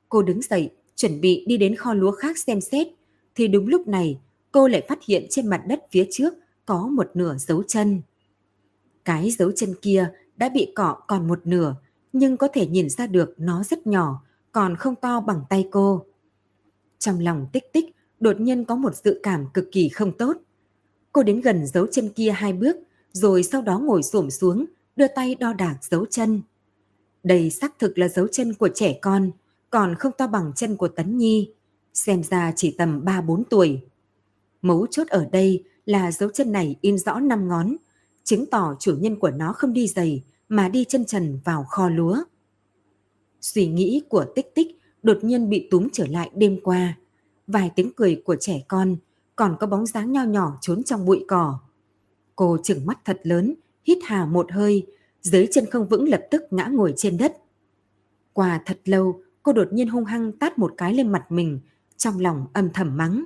Cô 0.08 0.22
đứng 0.22 0.42
dậy, 0.42 0.70
chuẩn 0.96 1.20
bị 1.20 1.44
đi 1.46 1.56
đến 1.56 1.76
kho 1.76 1.94
lúa 1.94 2.10
khác 2.10 2.38
xem 2.38 2.60
xét, 2.60 2.86
thì 3.34 3.48
đúng 3.48 3.68
lúc 3.68 3.88
này 3.88 4.18
cô 4.52 4.68
lại 4.68 4.86
phát 4.88 4.98
hiện 5.04 5.26
trên 5.30 5.46
mặt 5.46 5.62
đất 5.68 5.80
phía 5.90 6.06
trước 6.10 6.34
có 6.66 6.86
một 6.86 7.10
nửa 7.14 7.36
dấu 7.38 7.62
chân. 7.62 8.02
Cái 9.04 9.30
dấu 9.30 9.52
chân 9.52 9.74
kia 9.82 10.12
đã 10.36 10.48
bị 10.48 10.72
cọ 10.74 11.00
còn 11.08 11.28
một 11.28 11.46
nửa, 11.46 11.76
nhưng 12.12 12.36
có 12.36 12.48
thể 12.52 12.66
nhìn 12.66 12.88
ra 12.90 13.06
được 13.06 13.34
nó 13.38 13.62
rất 13.64 13.86
nhỏ, 13.86 14.22
còn 14.52 14.76
không 14.76 14.94
to 14.94 15.20
bằng 15.20 15.40
tay 15.50 15.68
cô. 15.70 16.04
Trong 16.98 17.20
lòng 17.20 17.46
tích 17.52 17.72
tích, 17.72 17.84
đột 18.20 18.40
nhiên 18.40 18.64
có 18.64 18.76
một 18.76 18.94
dự 18.96 19.20
cảm 19.22 19.46
cực 19.54 19.68
kỳ 19.72 19.88
không 19.88 20.16
tốt. 20.18 20.36
Cô 21.12 21.22
đến 21.22 21.40
gần 21.40 21.66
dấu 21.66 21.86
chân 21.86 22.08
kia 22.08 22.30
hai 22.30 22.52
bước, 22.52 22.76
rồi 23.18 23.42
sau 23.42 23.62
đó 23.62 23.78
ngồi 23.78 24.02
xổm 24.02 24.30
xuống, 24.30 24.64
đưa 24.96 25.08
tay 25.08 25.34
đo 25.34 25.52
đạc 25.52 25.78
dấu 25.90 26.06
chân. 26.06 26.42
Đây 27.22 27.50
xác 27.50 27.78
thực 27.78 27.98
là 27.98 28.08
dấu 28.08 28.28
chân 28.32 28.54
của 28.54 28.68
trẻ 28.74 28.98
con, 29.02 29.30
còn 29.70 29.94
không 29.94 30.12
to 30.18 30.26
bằng 30.26 30.52
chân 30.56 30.76
của 30.76 30.88
Tấn 30.88 31.16
Nhi, 31.18 31.52
xem 31.94 32.22
ra 32.22 32.52
chỉ 32.56 32.74
tầm 32.78 33.04
3-4 33.04 33.42
tuổi. 33.50 33.80
Mấu 34.62 34.86
chốt 34.86 35.06
ở 35.08 35.28
đây 35.32 35.64
là 35.86 36.12
dấu 36.12 36.30
chân 36.30 36.52
này 36.52 36.76
in 36.80 36.98
rõ 36.98 37.20
năm 37.20 37.48
ngón, 37.48 37.76
chứng 38.24 38.46
tỏ 38.46 38.74
chủ 38.78 38.96
nhân 38.96 39.16
của 39.16 39.30
nó 39.30 39.52
không 39.52 39.72
đi 39.72 39.86
giày 39.86 40.22
mà 40.48 40.68
đi 40.68 40.84
chân 40.88 41.04
trần 41.04 41.40
vào 41.44 41.64
kho 41.68 41.88
lúa. 41.88 42.16
Suy 43.40 43.66
nghĩ 43.66 44.02
của 44.08 44.24
tích 44.34 44.54
tích 44.54 44.80
đột 45.02 45.18
nhiên 45.22 45.48
bị 45.48 45.68
túm 45.70 45.88
trở 45.92 46.06
lại 46.06 46.30
đêm 46.34 46.60
qua. 46.62 46.98
Vài 47.46 47.70
tiếng 47.76 47.92
cười 47.96 48.22
của 48.24 48.36
trẻ 48.40 48.62
con, 48.68 48.96
còn 49.36 49.56
có 49.60 49.66
bóng 49.66 49.86
dáng 49.86 50.12
nho 50.12 50.24
nhỏ 50.24 50.58
trốn 50.60 50.82
trong 50.82 51.04
bụi 51.04 51.24
cỏ. 51.28 51.58
Cô 52.38 52.58
chừng 52.62 52.86
mắt 52.86 52.98
thật 53.04 53.20
lớn, 53.22 53.54
hít 53.84 53.98
hà 54.04 54.26
một 54.26 54.52
hơi, 54.52 54.86
dưới 55.22 55.48
chân 55.50 55.66
không 55.66 55.88
vững 55.88 56.08
lập 56.08 56.22
tức 56.30 56.42
ngã 56.50 56.64
ngồi 56.64 56.94
trên 56.96 57.18
đất. 57.18 57.36
Qua 58.32 58.62
thật 58.66 58.78
lâu, 58.84 59.22
cô 59.42 59.52
đột 59.52 59.72
nhiên 59.72 59.88
hung 59.88 60.04
hăng 60.04 60.32
tát 60.32 60.58
một 60.58 60.74
cái 60.76 60.94
lên 60.94 61.12
mặt 61.12 61.32
mình, 61.32 61.60
trong 61.96 62.20
lòng 62.20 62.46
âm 62.52 62.70
thầm 62.74 62.96
mắng. 62.96 63.24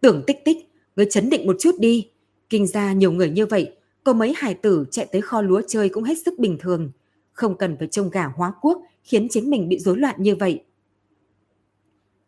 Tưởng 0.00 0.22
tích 0.26 0.36
tích, 0.44 0.56
ngươi 0.96 1.06
chấn 1.10 1.30
định 1.30 1.46
một 1.46 1.56
chút 1.60 1.74
đi. 1.78 2.10
Kinh 2.48 2.66
ra 2.66 2.92
nhiều 2.92 3.12
người 3.12 3.30
như 3.30 3.46
vậy, 3.46 3.76
có 4.04 4.12
mấy 4.12 4.34
hải 4.36 4.54
tử 4.54 4.84
chạy 4.90 5.06
tới 5.12 5.20
kho 5.20 5.42
lúa 5.42 5.62
chơi 5.68 5.88
cũng 5.88 6.04
hết 6.04 6.18
sức 6.24 6.38
bình 6.38 6.58
thường. 6.60 6.90
Không 7.32 7.56
cần 7.56 7.76
phải 7.78 7.88
trông 7.88 8.10
gà 8.10 8.24
hóa 8.24 8.52
quốc 8.60 8.82
khiến 9.02 9.28
chính 9.30 9.50
mình 9.50 9.68
bị 9.68 9.78
rối 9.78 9.98
loạn 9.98 10.14
như 10.18 10.36
vậy. 10.36 10.64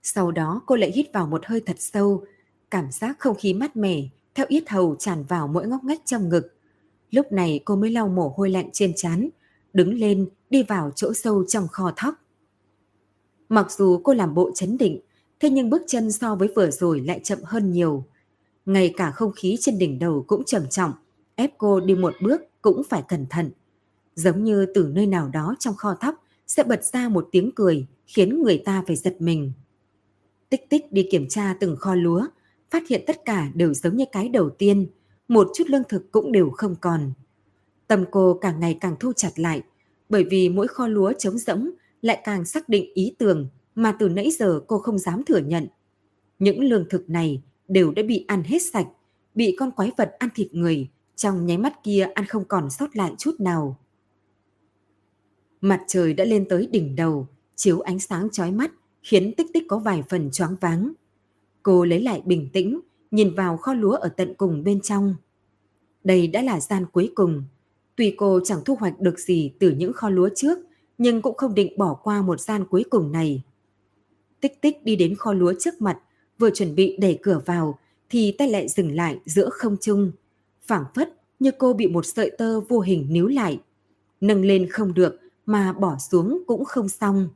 Sau 0.03 0.33
đó 0.33 0.63
cô 0.67 0.77
lại 0.77 0.93
hít 0.95 1.13
vào 1.13 1.27
một 1.27 1.47
hơi 1.47 1.61
thật 1.61 1.77
sâu, 1.79 2.25
cảm 2.71 2.91
giác 2.91 3.17
không 3.19 3.37
khí 3.37 3.55
mát 3.55 3.77
mẻ 3.77 4.09
theo 4.39 4.47
yết 4.49 4.69
hầu 4.69 4.97
tràn 4.99 5.25
vào 5.25 5.49
mỗi 5.49 5.67
ngóc 5.67 5.85
ngách 5.85 6.01
trong 6.05 6.29
ngực. 6.29 6.55
Lúc 7.11 7.33
này 7.33 7.61
cô 7.65 7.77
mới 7.77 7.91
lau 7.91 8.09
mồ 8.09 8.35
hôi 8.37 8.51
lạnh 8.51 8.71
trên 8.73 8.93
trán, 8.97 9.29
đứng 9.73 9.95
lên 9.95 10.29
đi 10.51 10.63
vào 10.63 10.91
chỗ 10.95 11.13
sâu 11.15 11.45
trong 11.45 11.69
kho 11.69 11.93
thóc. 11.97 12.15
Mặc 13.49 13.73
dù 13.73 14.01
cô 14.05 14.15
làm 14.15 14.35
bộ 14.35 14.51
chấn 14.55 14.79
định, 14.79 15.01
thế 15.41 15.51
nhưng 15.51 15.71
bước 15.71 15.83
chân 15.87 16.13
so 16.13 16.35
với 16.35 16.49
vừa 16.57 16.71
rồi 16.71 17.01
lại 17.01 17.21
chậm 17.25 17.39
hơn 17.45 17.73
nhiều. 17.73 18.05
Ngay 18.67 18.95
cả 18.97 19.11
không 19.11 19.33
khí 19.33 19.57
trên 19.61 19.79
đỉnh 19.79 19.99
đầu 19.99 20.25
cũng 20.27 20.45
trầm 20.45 20.69
trọng, 20.71 20.93
ép 21.35 21.51
cô 21.59 21.81
đi 21.81 21.95
một 21.95 22.15
bước 22.23 22.41
cũng 22.63 22.83
phải 22.89 23.03
cẩn 23.09 23.27
thận. 23.31 23.51
Giống 24.15 24.45
như 24.45 24.67
từ 24.75 24.91
nơi 24.93 25.07
nào 25.07 25.29
đó 25.29 25.55
trong 25.59 25.75
kho 25.75 25.95
thóc 25.95 26.25
sẽ 26.47 26.63
bật 26.63 26.85
ra 26.85 27.09
một 27.09 27.29
tiếng 27.33 27.51
cười 27.55 27.87
khiến 28.07 28.43
người 28.43 28.63
ta 28.65 28.85
phải 28.87 28.97
giật 28.97 29.17
mình. 29.19 29.53
Tích 30.49 30.71
tích 30.71 30.93
đi 30.93 31.09
kiểm 31.11 31.29
tra 31.29 31.57
từng 31.61 31.77
kho 31.77 31.95
lúa, 31.95 32.27
phát 32.71 32.89
hiện 32.89 33.05
tất 33.07 33.25
cả 33.25 33.49
đều 33.55 33.75
giống 33.75 33.97
như 33.97 34.05
cái 34.13 34.29
đầu 34.29 34.51
tiên, 34.51 34.87
một 35.29 35.49
chút 35.55 35.65
lương 35.67 35.83
thực 35.89 36.13
cũng 36.13 36.33
đều 36.33 36.51
không 36.51 36.77
còn. 36.81 37.13
Tâm 37.87 38.05
cô 38.11 38.39
càng 38.41 38.61
ngày 38.61 38.79
càng 38.81 38.97
thu 39.01 39.13
chặt 39.13 39.39
lại, 39.39 39.63
bởi 40.09 40.25
vì 40.25 40.49
mỗi 40.49 40.69
kho 40.69 40.89
lúa 40.89 41.13
trống 41.19 41.39
rỗng 41.39 41.71
lại 42.03 42.21
càng 42.25 42.45
xác 42.45 42.69
định 42.69 42.93
ý 42.95 43.15
tưởng 43.19 43.49
mà 43.75 43.97
từ 43.99 44.09
nãy 44.09 44.31
giờ 44.31 44.61
cô 44.67 44.79
không 44.79 44.99
dám 44.99 45.25
thừa 45.25 45.39
nhận. 45.39 45.67
Những 46.39 46.61
lương 46.61 46.89
thực 46.91 47.11
này 47.11 47.43
đều 47.69 47.93
đã 47.93 48.03
bị 48.03 48.25
ăn 48.29 48.43
hết 48.43 48.63
sạch, 48.63 48.87
bị 49.35 49.57
con 49.59 49.71
quái 49.71 49.93
vật 49.97 50.17
ăn 50.19 50.29
thịt 50.35 50.55
người, 50.55 50.89
trong 51.17 51.47
nháy 51.47 51.59
mắt 51.59 51.83
kia 51.83 52.07
ăn 52.15 52.27
không 52.27 52.45
còn 52.45 52.71
sót 52.71 52.97
lại 52.97 53.13
chút 53.19 53.41
nào. 53.41 53.79
Mặt 55.61 55.81
trời 55.87 56.15
đã 56.15 56.25
lên 56.25 56.47
tới 56.49 56.67
đỉnh 56.67 56.97
đầu, 56.97 57.29
chiếu 57.55 57.81
ánh 57.81 57.99
sáng 57.99 58.29
chói 58.31 58.51
mắt, 58.51 58.71
khiến 59.03 59.35
tích 59.37 59.47
tích 59.55 59.65
có 59.69 59.79
vài 59.79 60.03
phần 60.09 60.31
choáng 60.31 60.57
váng. 60.61 60.93
Cô 61.63 61.85
lấy 61.85 62.01
lại 62.01 62.23
bình 62.25 62.49
tĩnh, 62.53 62.81
nhìn 63.11 63.35
vào 63.35 63.57
kho 63.57 63.75
lúa 63.75 63.93
ở 63.93 64.09
tận 64.09 64.35
cùng 64.35 64.65
bên 64.65 64.81
trong. 64.81 65.15
Đây 66.05 66.27
đã 66.27 66.43
là 66.43 66.61
gian 66.61 66.87
cuối 66.93 67.13
cùng. 67.15 67.45
Tuy 67.97 68.15
cô 68.17 68.41
chẳng 68.45 68.61
thu 68.65 68.75
hoạch 68.75 69.01
được 69.01 69.19
gì 69.19 69.53
từ 69.59 69.71
những 69.71 69.93
kho 69.93 70.11
lúa 70.11 70.29
trước, 70.37 70.59
nhưng 70.99 71.23
cũng 71.23 71.37
không 71.37 71.55
định 71.55 71.79
bỏ 71.79 71.95
qua 71.95 72.23
một 72.23 72.41
gian 72.41 72.65
cuối 72.71 72.85
cùng 72.91 73.13
này. 73.13 73.43
Tích 74.41 74.61
tích 74.61 74.85
đi 74.85 74.97
đến 74.97 75.15
kho 75.17 75.33
lúa 75.33 75.53
trước 75.61 75.83
mặt, 75.83 75.99
vừa 76.39 76.51
chuẩn 76.51 76.75
bị 76.75 76.97
đẩy 76.97 77.19
cửa 77.23 77.43
vào, 77.47 77.79
thì 78.11 78.33
tay 78.33 78.51
lại 78.51 78.69
dừng 78.69 78.95
lại 78.95 79.19
giữa 79.25 79.49
không 79.51 79.77
trung. 79.81 80.13
phảng 80.63 80.85
phất 80.95 81.15
như 81.39 81.51
cô 81.59 81.73
bị 81.73 81.87
một 81.87 82.07
sợi 82.07 82.31
tơ 82.39 82.61
vô 82.61 82.81
hình 82.81 83.07
níu 83.11 83.27
lại. 83.27 83.61
Nâng 84.21 84.45
lên 84.45 84.69
không 84.71 84.95
được, 84.95 85.21
mà 85.47 85.73
bỏ 85.73 85.97
xuống 86.11 86.43
cũng 86.47 86.65
không 86.65 86.89
xong. 86.89 87.29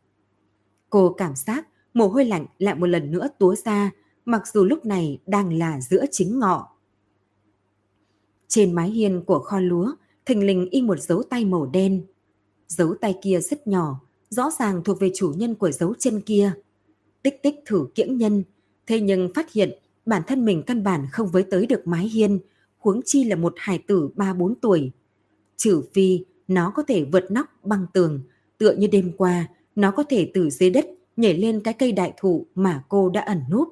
Cô 0.90 1.14
cảm 1.18 1.36
giác 1.36 1.68
mồ 1.94 2.08
hôi 2.08 2.24
lạnh 2.24 2.46
lại 2.58 2.74
một 2.74 2.86
lần 2.86 3.10
nữa 3.10 3.28
túa 3.38 3.54
ra, 3.54 3.90
mặc 4.24 4.42
dù 4.54 4.64
lúc 4.64 4.86
này 4.86 5.18
đang 5.26 5.52
là 5.52 5.80
giữa 5.80 6.04
chính 6.10 6.38
ngọ. 6.38 6.68
Trên 8.48 8.72
mái 8.72 8.90
hiên 8.90 9.24
của 9.24 9.38
kho 9.38 9.60
lúa, 9.60 9.92
thình 10.26 10.46
lình 10.46 10.68
in 10.70 10.86
một 10.86 11.00
dấu 11.00 11.22
tay 11.22 11.44
màu 11.44 11.66
đen. 11.66 12.06
Dấu 12.68 12.94
tay 13.00 13.18
kia 13.22 13.40
rất 13.40 13.66
nhỏ, 13.66 14.00
rõ 14.28 14.50
ràng 14.58 14.84
thuộc 14.84 15.00
về 15.00 15.10
chủ 15.14 15.32
nhân 15.36 15.54
của 15.54 15.70
dấu 15.70 15.94
chân 15.98 16.20
kia. 16.20 16.52
Tích 17.22 17.42
tích 17.42 17.54
thử 17.66 17.86
kiễng 17.94 18.16
nhân, 18.16 18.44
thế 18.86 19.00
nhưng 19.00 19.34
phát 19.34 19.52
hiện 19.52 19.70
bản 20.06 20.22
thân 20.26 20.44
mình 20.44 20.62
căn 20.66 20.84
bản 20.84 21.06
không 21.12 21.28
với 21.28 21.42
tới 21.42 21.66
được 21.66 21.86
mái 21.86 22.08
hiên, 22.08 22.38
huống 22.78 23.00
chi 23.04 23.24
là 23.24 23.36
một 23.36 23.54
hải 23.56 23.78
tử 23.78 24.08
3-4 24.16 24.54
tuổi. 24.60 24.90
Trừ 25.56 25.82
phi 25.92 26.24
nó 26.48 26.72
có 26.76 26.82
thể 26.82 27.04
vượt 27.04 27.30
nóc 27.30 27.46
băng 27.62 27.86
tường, 27.92 28.20
tựa 28.58 28.74
như 28.74 28.86
đêm 28.86 29.12
qua, 29.16 29.48
nó 29.74 29.90
có 29.90 30.04
thể 30.08 30.30
từ 30.34 30.50
dưới 30.50 30.70
đất 30.70 30.86
nhảy 31.16 31.34
lên 31.34 31.60
cái 31.60 31.74
cây 31.74 31.92
đại 31.92 32.12
thụ 32.20 32.46
mà 32.54 32.84
cô 32.88 33.10
đã 33.10 33.20
ẩn 33.20 33.40
núp. 33.50 33.68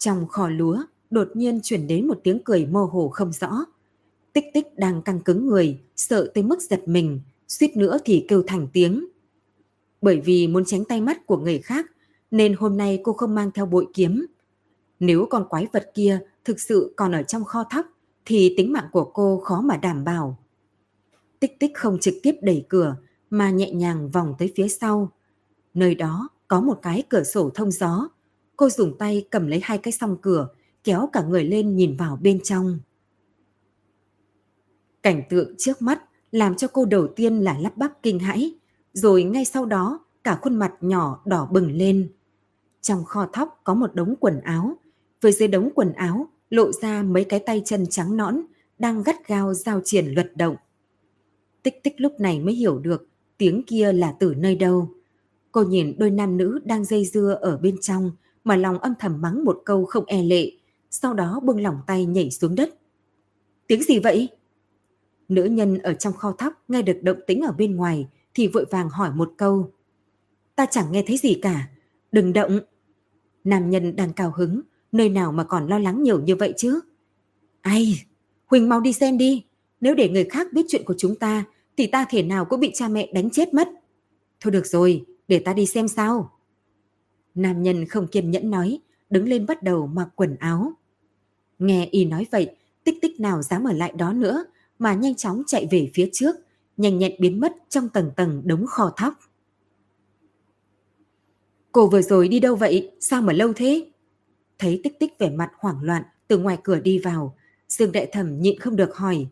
Trong 0.00 0.28
kho 0.28 0.48
lúa, 0.48 0.82
đột 1.10 1.28
nhiên 1.34 1.60
chuyển 1.62 1.86
đến 1.86 2.08
một 2.08 2.20
tiếng 2.24 2.38
cười 2.44 2.66
mơ 2.66 2.80
hồ 2.92 3.08
không 3.08 3.32
rõ. 3.32 3.64
Tích 4.32 4.44
tích 4.54 4.78
đang 4.78 5.02
căng 5.02 5.20
cứng 5.20 5.46
người, 5.46 5.80
sợ 5.96 6.30
tới 6.34 6.44
mức 6.44 6.62
giật 6.62 6.82
mình, 6.86 7.20
suýt 7.48 7.76
nữa 7.76 7.98
thì 8.04 8.24
kêu 8.28 8.42
thành 8.46 8.68
tiếng. 8.72 9.08
Bởi 10.02 10.20
vì 10.20 10.48
muốn 10.48 10.64
tránh 10.64 10.84
tay 10.84 11.00
mắt 11.00 11.26
của 11.26 11.36
người 11.36 11.58
khác, 11.58 11.86
nên 12.30 12.54
hôm 12.54 12.76
nay 12.76 13.00
cô 13.02 13.12
không 13.12 13.34
mang 13.34 13.50
theo 13.54 13.66
bội 13.66 13.86
kiếm. 13.94 14.26
Nếu 15.00 15.26
con 15.30 15.48
quái 15.48 15.66
vật 15.72 15.90
kia 15.94 16.20
thực 16.44 16.60
sự 16.60 16.94
còn 16.96 17.12
ở 17.12 17.22
trong 17.22 17.44
kho 17.44 17.64
thóc, 17.70 17.86
thì 18.24 18.54
tính 18.56 18.72
mạng 18.72 18.88
của 18.92 19.04
cô 19.04 19.40
khó 19.44 19.60
mà 19.60 19.76
đảm 19.76 20.04
bảo. 20.04 20.38
Tích 21.40 21.60
tích 21.60 21.70
không 21.74 21.98
trực 21.98 22.14
tiếp 22.22 22.34
đẩy 22.42 22.64
cửa 22.68 22.96
mà 23.30 23.50
nhẹ 23.50 23.72
nhàng 23.72 24.10
vòng 24.10 24.34
tới 24.38 24.52
phía 24.56 24.68
sau. 24.68 25.12
Nơi 25.74 25.94
đó 25.94 26.28
có 26.48 26.60
một 26.60 26.78
cái 26.82 27.02
cửa 27.08 27.22
sổ 27.22 27.50
thông 27.54 27.70
gió. 27.70 28.08
Cô 28.60 28.68
dùng 28.68 28.98
tay 28.98 29.26
cầm 29.30 29.46
lấy 29.46 29.60
hai 29.62 29.78
cái 29.78 29.92
song 29.92 30.16
cửa, 30.22 30.48
kéo 30.84 31.08
cả 31.12 31.22
người 31.22 31.44
lên 31.44 31.76
nhìn 31.76 31.96
vào 31.96 32.18
bên 32.22 32.40
trong. 32.44 32.78
Cảnh 35.02 35.22
tượng 35.30 35.54
trước 35.58 35.82
mắt 35.82 36.02
làm 36.32 36.56
cho 36.56 36.68
cô 36.68 36.84
đầu 36.84 37.08
tiên 37.16 37.40
là 37.40 37.58
lắp 37.58 37.76
bắp 37.76 38.02
kinh 38.02 38.18
hãi, 38.18 38.54
rồi 38.92 39.22
ngay 39.22 39.44
sau 39.44 39.66
đó 39.66 40.04
cả 40.24 40.38
khuôn 40.42 40.56
mặt 40.56 40.72
nhỏ 40.80 41.22
đỏ 41.26 41.48
bừng 41.52 41.72
lên. 41.72 42.12
Trong 42.80 43.04
kho 43.04 43.26
thóc 43.32 43.60
có 43.64 43.74
một 43.74 43.94
đống 43.94 44.14
quần 44.20 44.40
áo, 44.40 44.76
với 45.20 45.32
dưới 45.32 45.48
đống 45.48 45.70
quần 45.74 45.92
áo 45.92 46.28
lộ 46.50 46.72
ra 46.72 47.02
mấy 47.02 47.24
cái 47.24 47.40
tay 47.40 47.62
chân 47.64 47.86
trắng 47.90 48.16
nõn 48.16 48.40
đang 48.78 49.02
gắt 49.02 49.28
gao 49.28 49.54
giao 49.54 49.80
triển 49.84 50.06
luật 50.06 50.36
động. 50.36 50.56
Tích 51.62 51.82
tích 51.82 51.94
lúc 52.00 52.12
này 52.20 52.40
mới 52.40 52.54
hiểu 52.54 52.78
được 52.78 53.08
tiếng 53.38 53.62
kia 53.66 53.92
là 53.92 54.14
từ 54.20 54.34
nơi 54.34 54.56
đâu. 54.56 54.90
Cô 55.52 55.62
nhìn 55.62 55.94
đôi 55.98 56.10
nam 56.10 56.36
nữ 56.36 56.60
đang 56.64 56.84
dây 56.84 57.04
dưa 57.04 57.38
ở 57.40 57.56
bên 57.56 57.80
trong 57.80 58.10
mà 58.50 58.56
lòng 58.56 58.78
âm 58.78 58.94
thầm 58.98 59.20
mắng 59.20 59.44
một 59.44 59.62
câu 59.64 59.84
không 59.84 60.04
e 60.06 60.22
lệ, 60.22 60.52
sau 60.90 61.14
đó 61.14 61.40
buông 61.44 61.62
lỏng 61.62 61.78
tay 61.86 62.06
nhảy 62.06 62.30
xuống 62.30 62.54
đất. 62.54 62.74
Tiếng 63.66 63.82
gì 63.82 63.98
vậy? 63.98 64.28
Nữ 65.28 65.44
nhân 65.44 65.78
ở 65.78 65.94
trong 65.94 66.12
kho 66.12 66.32
thóc 66.32 66.52
nghe 66.68 66.82
được 66.82 67.02
động 67.02 67.20
tĩnh 67.26 67.40
ở 67.40 67.52
bên 67.52 67.76
ngoài 67.76 68.08
thì 68.34 68.46
vội 68.46 68.64
vàng 68.70 68.88
hỏi 68.88 69.10
một 69.14 69.32
câu. 69.36 69.72
Ta 70.56 70.66
chẳng 70.70 70.92
nghe 70.92 71.04
thấy 71.06 71.16
gì 71.16 71.34
cả, 71.42 71.68
đừng 72.12 72.32
động. 72.32 72.60
Nam 73.44 73.70
nhân 73.70 73.96
đang 73.96 74.12
cao 74.12 74.32
hứng, 74.36 74.60
nơi 74.92 75.08
nào 75.08 75.32
mà 75.32 75.44
còn 75.44 75.66
lo 75.66 75.78
lắng 75.78 76.02
nhiều 76.02 76.20
như 76.20 76.36
vậy 76.36 76.54
chứ? 76.56 76.80
Ai, 77.60 78.02
Huỳnh 78.46 78.68
mau 78.68 78.80
đi 78.80 78.92
xem 78.92 79.18
đi, 79.18 79.44
nếu 79.80 79.94
để 79.94 80.08
người 80.08 80.24
khác 80.24 80.52
biết 80.52 80.66
chuyện 80.68 80.84
của 80.84 80.94
chúng 80.98 81.14
ta 81.14 81.44
thì 81.76 81.86
ta 81.86 82.06
thể 82.10 82.22
nào 82.22 82.44
cũng 82.44 82.60
bị 82.60 82.70
cha 82.74 82.88
mẹ 82.88 83.10
đánh 83.14 83.30
chết 83.30 83.54
mất. 83.54 83.68
Thôi 84.40 84.50
được 84.50 84.66
rồi, 84.66 85.04
để 85.28 85.38
ta 85.38 85.52
đi 85.52 85.66
xem 85.66 85.88
sao. 85.88 86.39
Nam 87.34 87.62
nhân 87.62 87.86
không 87.86 88.06
kiên 88.06 88.30
nhẫn 88.30 88.50
nói, 88.50 88.80
đứng 89.10 89.28
lên 89.28 89.46
bắt 89.46 89.62
đầu 89.62 89.86
mặc 89.86 90.08
quần 90.14 90.36
áo. 90.36 90.72
Nghe 91.58 91.88
y 91.90 92.04
nói 92.04 92.26
vậy, 92.30 92.56
tích 92.84 92.98
tích 93.02 93.20
nào 93.20 93.42
dám 93.42 93.64
ở 93.64 93.72
lại 93.72 93.92
đó 93.96 94.12
nữa, 94.12 94.44
mà 94.78 94.94
nhanh 94.94 95.14
chóng 95.14 95.42
chạy 95.46 95.68
về 95.70 95.90
phía 95.94 96.10
trước, 96.12 96.36
nhanh 96.76 96.98
nhẹn 96.98 97.12
biến 97.18 97.40
mất 97.40 97.52
trong 97.68 97.88
tầng 97.88 98.10
tầng 98.16 98.42
đống 98.44 98.66
kho 98.66 98.92
thóc. 98.96 99.14
Cô 101.72 101.88
vừa 101.88 102.02
rồi 102.02 102.28
đi 102.28 102.40
đâu 102.40 102.56
vậy? 102.56 102.90
Sao 103.00 103.22
mà 103.22 103.32
lâu 103.32 103.52
thế? 103.56 103.90
Thấy 104.58 104.80
tích 104.84 104.98
tích 104.98 105.18
vẻ 105.18 105.30
mặt 105.30 105.50
hoảng 105.58 105.82
loạn 105.82 106.02
từ 106.28 106.38
ngoài 106.38 106.58
cửa 106.62 106.80
đi 106.80 106.98
vào, 106.98 107.36
Dương 107.68 107.92
Đại 107.92 108.08
Thẩm 108.12 108.40
nhịn 108.40 108.58
không 108.58 108.76
được 108.76 108.96
hỏi. 108.96 109.26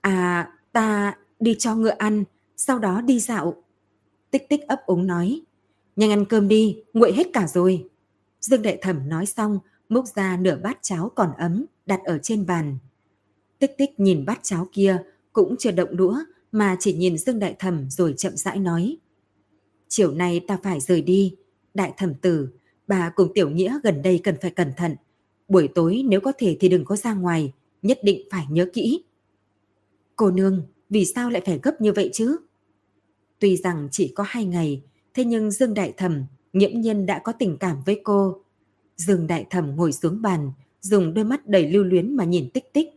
À, 0.00 0.52
ta 0.72 1.16
đi 1.40 1.56
cho 1.58 1.74
ngựa 1.74 1.94
ăn, 1.98 2.24
sau 2.56 2.78
đó 2.78 3.00
đi 3.00 3.20
dạo. 3.20 3.62
Tích 4.30 4.48
tích 4.48 4.60
ấp 4.68 4.86
úng 4.86 5.06
nói. 5.06 5.42
Nhanh 5.96 6.10
ăn 6.10 6.24
cơm 6.24 6.48
đi, 6.48 6.82
nguội 6.92 7.12
hết 7.12 7.26
cả 7.32 7.46
rồi. 7.46 7.88
Dương 8.40 8.62
Đại 8.62 8.78
Thẩm 8.82 9.08
nói 9.08 9.26
xong, 9.26 9.58
múc 9.88 10.04
ra 10.06 10.36
nửa 10.36 10.56
bát 10.62 10.78
cháo 10.82 11.12
còn 11.14 11.32
ấm, 11.38 11.66
đặt 11.86 12.00
ở 12.04 12.18
trên 12.18 12.46
bàn. 12.46 12.78
Tích 13.58 13.74
tích 13.78 14.00
nhìn 14.00 14.24
bát 14.24 14.40
cháo 14.42 14.68
kia, 14.72 15.02
cũng 15.32 15.56
chưa 15.58 15.70
động 15.70 15.96
đũa, 15.96 16.18
mà 16.52 16.76
chỉ 16.80 16.92
nhìn 16.92 17.18
Dương 17.18 17.38
Đại 17.38 17.56
Thẩm 17.58 17.90
rồi 17.90 18.14
chậm 18.16 18.36
rãi 18.36 18.58
nói. 18.58 18.96
Chiều 19.88 20.14
nay 20.14 20.40
ta 20.48 20.58
phải 20.62 20.80
rời 20.80 21.02
đi. 21.02 21.36
Đại 21.74 21.92
Thẩm 21.96 22.14
Tử, 22.14 22.48
bà 22.86 23.10
cùng 23.16 23.32
Tiểu 23.34 23.50
Nghĩa 23.50 23.78
gần 23.82 24.02
đây 24.02 24.20
cần 24.24 24.36
phải 24.42 24.50
cẩn 24.50 24.72
thận. 24.76 24.96
Buổi 25.48 25.68
tối 25.68 26.02
nếu 26.08 26.20
có 26.20 26.32
thể 26.38 26.56
thì 26.60 26.68
đừng 26.68 26.84
có 26.84 26.96
ra 26.96 27.14
ngoài, 27.14 27.52
nhất 27.82 27.98
định 28.02 28.28
phải 28.30 28.46
nhớ 28.50 28.66
kỹ. 28.72 29.04
Cô 30.16 30.30
nương, 30.30 30.62
vì 30.90 31.04
sao 31.04 31.30
lại 31.30 31.42
phải 31.46 31.60
gấp 31.62 31.80
như 31.80 31.92
vậy 31.92 32.10
chứ? 32.12 32.36
Tuy 33.38 33.56
rằng 33.56 33.88
chỉ 33.90 34.12
có 34.14 34.24
hai 34.26 34.44
ngày, 34.44 34.82
thế 35.14 35.24
nhưng 35.24 35.50
Dương 35.50 35.74
Đại 35.74 35.92
Thẩm 35.96 36.24
nghiễm 36.52 36.80
nhiên 36.80 37.06
đã 37.06 37.18
có 37.24 37.32
tình 37.32 37.56
cảm 37.58 37.76
với 37.86 38.00
cô. 38.04 38.42
Dương 38.96 39.26
Đại 39.26 39.46
Thẩm 39.50 39.76
ngồi 39.76 39.92
xuống 39.92 40.22
bàn, 40.22 40.52
dùng 40.80 41.14
đôi 41.14 41.24
mắt 41.24 41.46
đầy 41.46 41.70
lưu 41.70 41.84
luyến 41.84 42.16
mà 42.16 42.24
nhìn 42.24 42.50
tích 42.50 42.72
tích. 42.72 42.88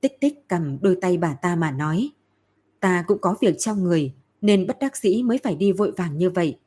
Tích 0.00 0.20
tích 0.20 0.48
cầm 0.48 0.78
đôi 0.82 0.98
tay 1.00 1.16
bà 1.16 1.34
ta 1.34 1.56
mà 1.56 1.70
nói. 1.70 2.10
Ta 2.80 3.04
cũng 3.06 3.18
có 3.18 3.36
việc 3.40 3.54
trong 3.58 3.84
người, 3.84 4.14
nên 4.40 4.66
bất 4.66 4.78
đắc 4.78 4.96
dĩ 4.96 5.22
mới 5.22 5.38
phải 5.38 5.54
đi 5.54 5.72
vội 5.72 5.90
vàng 5.90 6.18
như 6.18 6.30
vậy. 6.30 6.58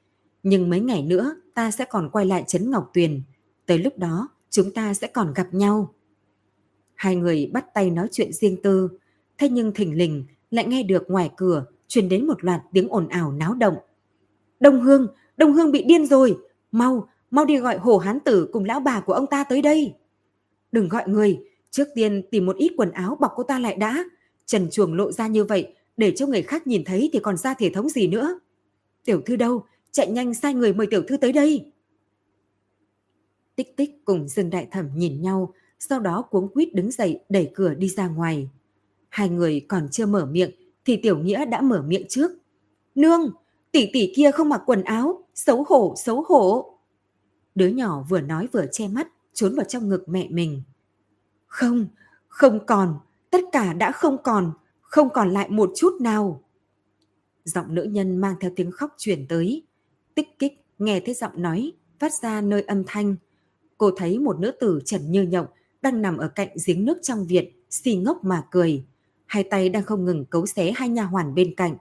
Nhưng 0.43 0.69
mấy 0.69 0.79
ngày 0.79 1.03
nữa 1.03 1.35
ta 1.53 1.71
sẽ 1.71 1.85
còn 1.89 2.09
quay 2.09 2.25
lại 2.25 2.43
Trấn 2.47 2.71
Ngọc 2.71 2.89
Tuyền. 2.93 3.21
Tới 3.65 3.77
lúc 3.77 3.97
đó 3.97 4.29
chúng 4.49 4.73
ta 4.73 4.93
sẽ 4.93 5.07
còn 5.07 5.33
gặp 5.33 5.53
nhau. 5.53 5.93
Hai 6.95 7.15
người 7.15 7.49
bắt 7.53 7.65
tay 7.73 7.89
nói 7.89 8.07
chuyện 8.11 8.33
riêng 8.33 8.61
tư, 8.63 8.89
thế 9.37 9.49
nhưng 9.49 9.73
thình 9.73 9.97
lình 9.97 10.25
lại 10.51 10.67
nghe 10.67 10.83
được 10.83 11.03
ngoài 11.07 11.31
cửa 11.37 11.65
truyền 11.87 12.09
đến 12.09 12.27
một 12.27 12.43
loạt 12.43 12.61
tiếng 12.73 12.87
ồn 12.89 13.07
ào 13.07 13.31
náo 13.31 13.53
động. 13.53 13.75
Đông 14.59 14.81
Hương, 14.81 15.07
Đông 15.37 15.53
Hương 15.53 15.71
bị 15.71 15.83
điên 15.83 16.05
rồi, 16.05 16.37
mau, 16.71 17.09
mau 17.31 17.45
đi 17.45 17.57
gọi 17.57 17.77
hồ 17.77 17.97
hán 17.97 18.19
tử 18.19 18.49
cùng 18.53 18.65
lão 18.65 18.79
bà 18.79 18.99
của 18.99 19.13
ông 19.13 19.27
ta 19.27 19.43
tới 19.43 19.61
đây. 19.61 19.93
Đừng 20.71 20.89
gọi 20.89 21.03
người, 21.07 21.39
trước 21.71 21.87
tiên 21.95 22.21
tìm 22.31 22.45
một 22.45 22.55
ít 22.55 22.71
quần 22.77 22.91
áo 22.91 23.17
bọc 23.19 23.31
cô 23.35 23.43
ta 23.43 23.59
lại 23.59 23.75
đã. 23.75 24.03
Trần 24.45 24.69
chuồng 24.71 24.93
lộ 24.93 25.11
ra 25.11 25.27
như 25.27 25.43
vậy, 25.43 25.73
để 25.97 26.13
cho 26.15 26.27
người 26.27 26.41
khác 26.41 26.67
nhìn 26.67 26.83
thấy 26.85 27.09
thì 27.13 27.19
còn 27.19 27.37
ra 27.37 27.53
thể 27.53 27.69
thống 27.69 27.89
gì 27.89 28.07
nữa. 28.07 28.39
Tiểu 29.05 29.21
thư 29.21 29.35
đâu, 29.35 29.63
chạy 29.91 30.11
nhanh 30.11 30.33
sai 30.33 30.53
người 30.53 30.73
mời 30.73 30.87
tiểu 30.87 31.03
thư 31.07 31.17
tới 31.17 31.31
đây. 31.31 31.71
Tích 33.55 33.77
tích 33.77 34.05
cùng 34.05 34.27
Dương 34.27 34.49
Đại 34.49 34.67
Thẩm 34.71 34.89
nhìn 34.95 35.21
nhau, 35.21 35.53
sau 35.79 35.99
đó 35.99 36.21
cuống 36.21 36.53
quýt 36.53 36.75
đứng 36.75 36.91
dậy 36.91 37.19
đẩy 37.29 37.51
cửa 37.55 37.73
đi 37.73 37.89
ra 37.89 38.07
ngoài. 38.07 38.49
Hai 39.09 39.29
người 39.29 39.65
còn 39.67 39.89
chưa 39.91 40.05
mở 40.05 40.25
miệng 40.25 40.51
thì 40.85 40.97
Tiểu 40.97 41.17
Nghĩa 41.17 41.45
đã 41.45 41.61
mở 41.61 41.81
miệng 41.87 42.07
trước. 42.09 42.31
Nương, 42.95 43.31
tỷ 43.71 43.89
tỷ 43.93 44.13
kia 44.15 44.31
không 44.31 44.49
mặc 44.49 44.61
quần 44.65 44.83
áo, 44.83 45.23
xấu 45.35 45.65
hổ, 45.67 45.93
xấu 45.97 46.23
hổ. 46.27 46.77
Đứa 47.55 47.67
nhỏ 47.67 48.05
vừa 48.09 48.21
nói 48.21 48.47
vừa 48.51 48.65
che 48.71 48.87
mắt, 48.87 49.07
trốn 49.33 49.55
vào 49.55 49.65
trong 49.65 49.89
ngực 49.89 50.09
mẹ 50.09 50.27
mình. 50.29 50.61
Không, 51.47 51.87
không 52.27 52.65
còn, 52.65 52.99
tất 53.29 53.41
cả 53.51 53.73
đã 53.73 53.91
không 53.91 54.17
còn, 54.23 54.51
không 54.81 55.09
còn 55.09 55.29
lại 55.31 55.49
một 55.49 55.71
chút 55.75 56.01
nào. 56.01 56.43
Giọng 57.43 57.75
nữ 57.75 57.83
nhân 57.83 58.17
mang 58.17 58.35
theo 58.39 58.51
tiếng 58.55 58.71
khóc 58.71 58.93
chuyển 58.97 59.27
tới. 59.27 59.63
Tích 60.15 60.39
kích 60.39 60.65
nghe 60.79 60.99
thấy 60.99 61.13
giọng 61.13 61.41
nói 61.41 61.71
phát 61.99 62.13
ra 62.13 62.41
nơi 62.41 62.61
âm 62.61 62.83
thanh. 62.87 63.15
Cô 63.77 63.91
thấy 63.97 64.19
một 64.19 64.39
nữ 64.39 64.51
tử 64.51 64.79
trần 64.85 65.11
như 65.11 65.23
nhộng 65.23 65.47
đang 65.81 66.01
nằm 66.01 66.17
ở 66.17 66.27
cạnh 66.27 66.49
giếng 66.67 66.85
nước 66.85 66.97
trong 67.01 67.25
viện, 67.25 67.45
xì 67.69 67.95
ngốc 67.95 68.23
mà 68.23 68.43
cười. 68.51 68.85
Hai 69.25 69.43
tay 69.43 69.69
đang 69.69 69.83
không 69.83 70.05
ngừng 70.05 70.25
cấu 70.25 70.45
xé 70.45 70.71
hai 70.75 70.89
nha 70.89 71.03
hoàn 71.03 71.35
bên 71.35 71.55
cạnh. 71.55 71.77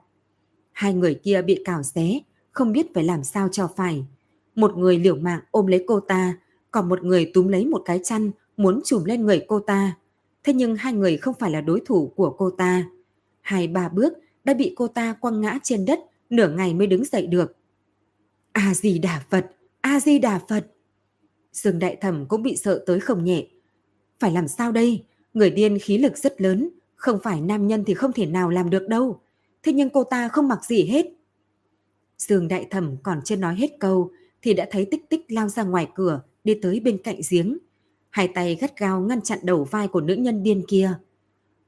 Hai 0.79 0.93
người 0.93 1.13
kia 1.13 1.41
bị 1.41 1.61
cào 1.65 1.83
xé, 1.83 2.19
không 2.51 2.71
biết 2.71 2.93
phải 2.93 3.03
làm 3.03 3.23
sao 3.23 3.49
cho 3.51 3.67
phải. 3.75 4.05
Một 4.55 4.77
người 4.77 4.99
liều 4.99 5.15
mạng 5.15 5.39
ôm 5.51 5.67
lấy 5.67 5.83
cô 5.87 5.99
ta, 5.99 6.37
còn 6.71 6.89
một 6.89 7.03
người 7.03 7.31
túm 7.33 7.47
lấy 7.47 7.65
một 7.65 7.81
cái 7.85 7.99
chăn 8.03 8.31
muốn 8.57 8.81
trùm 8.85 9.03
lên 9.03 9.25
người 9.25 9.45
cô 9.47 9.59
ta. 9.59 9.97
Thế 10.43 10.53
nhưng 10.53 10.75
hai 10.75 10.93
người 10.93 11.17
không 11.17 11.33
phải 11.39 11.51
là 11.51 11.61
đối 11.61 11.81
thủ 11.85 12.13
của 12.15 12.29
cô 12.29 12.49
ta. 12.49 12.89
Hai 13.41 13.67
ba 13.67 13.89
bước 13.89 14.13
đã 14.43 14.53
bị 14.53 14.73
cô 14.75 14.87
ta 14.87 15.13
quăng 15.13 15.41
ngã 15.41 15.59
trên 15.63 15.85
đất, 15.85 15.99
nửa 16.29 16.49
ngày 16.49 16.73
mới 16.73 16.87
đứng 16.87 17.05
dậy 17.05 17.27
được. 17.27 17.55
A-di-đà 18.51 19.23
Phật, 19.29 19.51
A-di-đà 19.81 20.39
Phật. 20.49 20.67
Dương 21.53 21.79
Đại 21.79 21.95
Thẩm 21.95 22.25
cũng 22.25 22.43
bị 22.43 22.57
sợ 22.57 22.83
tới 22.85 22.99
không 22.99 23.23
nhẹ. 23.23 23.47
Phải 24.19 24.31
làm 24.31 24.47
sao 24.47 24.71
đây? 24.71 25.03
Người 25.33 25.51
điên 25.51 25.79
khí 25.79 25.97
lực 25.97 26.17
rất 26.17 26.41
lớn, 26.41 26.69
không 26.95 27.19
phải 27.23 27.41
nam 27.41 27.67
nhân 27.67 27.83
thì 27.87 27.93
không 27.93 28.13
thể 28.13 28.25
nào 28.25 28.49
làm 28.49 28.69
được 28.69 28.87
đâu. 28.87 29.19
Thế 29.69 29.73
nhưng 29.73 29.89
cô 29.89 30.03
ta 30.03 30.27
không 30.27 30.47
mặc 30.47 30.65
gì 30.65 30.85
hết. 30.85 31.05
Dương 32.17 32.47
Đại 32.47 32.67
Thẩm 32.69 32.97
còn 33.03 33.21
chưa 33.25 33.35
nói 33.35 33.55
hết 33.55 33.67
câu 33.79 34.11
thì 34.41 34.53
đã 34.53 34.67
thấy 34.71 34.85
tích 34.85 35.09
tích 35.09 35.31
lao 35.31 35.47
ra 35.47 35.63
ngoài 35.63 35.87
cửa 35.95 36.21
đi 36.43 36.59
tới 36.61 36.79
bên 36.79 36.97
cạnh 37.03 37.19
giếng. 37.29 37.57
Hai 38.09 38.27
tay 38.27 38.57
gắt 38.61 38.79
gao 38.79 39.01
ngăn 39.01 39.21
chặn 39.21 39.39
đầu 39.43 39.63
vai 39.63 39.87
của 39.87 40.01
nữ 40.01 40.15
nhân 40.15 40.43
điên 40.43 40.63
kia. 40.67 40.93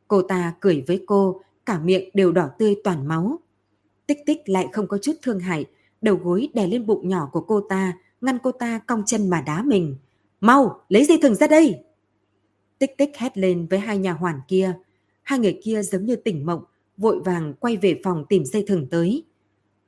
Cô 0.07 0.21
ta 0.21 0.53
cười 0.59 0.83
với 0.87 1.03
cô, 1.07 1.41
cả 1.65 1.79
miệng 1.79 2.09
đều 2.13 2.31
đỏ 2.31 2.49
tươi 2.59 2.75
toàn 2.83 3.07
máu. 3.07 3.39
Tích 4.07 4.19
tích 4.25 4.49
lại 4.49 4.67
không 4.71 4.87
có 4.87 4.97
chút 4.97 5.13
thương 5.21 5.39
hại, 5.39 5.65
đầu 6.01 6.15
gối 6.15 6.49
đè 6.53 6.67
lên 6.67 6.85
bụng 6.85 7.09
nhỏ 7.09 7.29
của 7.31 7.41
cô 7.41 7.61
ta, 7.69 7.97
ngăn 8.21 8.37
cô 8.43 8.51
ta 8.51 8.79
cong 8.87 9.03
chân 9.05 9.29
mà 9.29 9.41
đá 9.41 9.63
mình. 9.63 9.95
Mau, 10.39 10.81
lấy 10.89 11.05
dây 11.05 11.19
thừng 11.21 11.35
ra 11.35 11.47
đây! 11.47 11.83
Tích 12.79 12.97
tích 12.97 13.11
hét 13.17 13.37
lên 13.37 13.67
với 13.69 13.79
hai 13.79 13.97
nhà 13.97 14.13
hoàn 14.13 14.39
kia. 14.47 14.73
Hai 15.23 15.39
người 15.39 15.59
kia 15.63 15.81
giống 15.81 16.05
như 16.05 16.15
tỉnh 16.15 16.45
mộng, 16.45 16.63
vội 17.01 17.19
vàng 17.19 17.53
quay 17.53 17.77
về 17.77 18.01
phòng 18.03 18.25
tìm 18.29 18.45
dây 18.45 18.63
thừng 18.67 18.87
tới. 18.89 19.23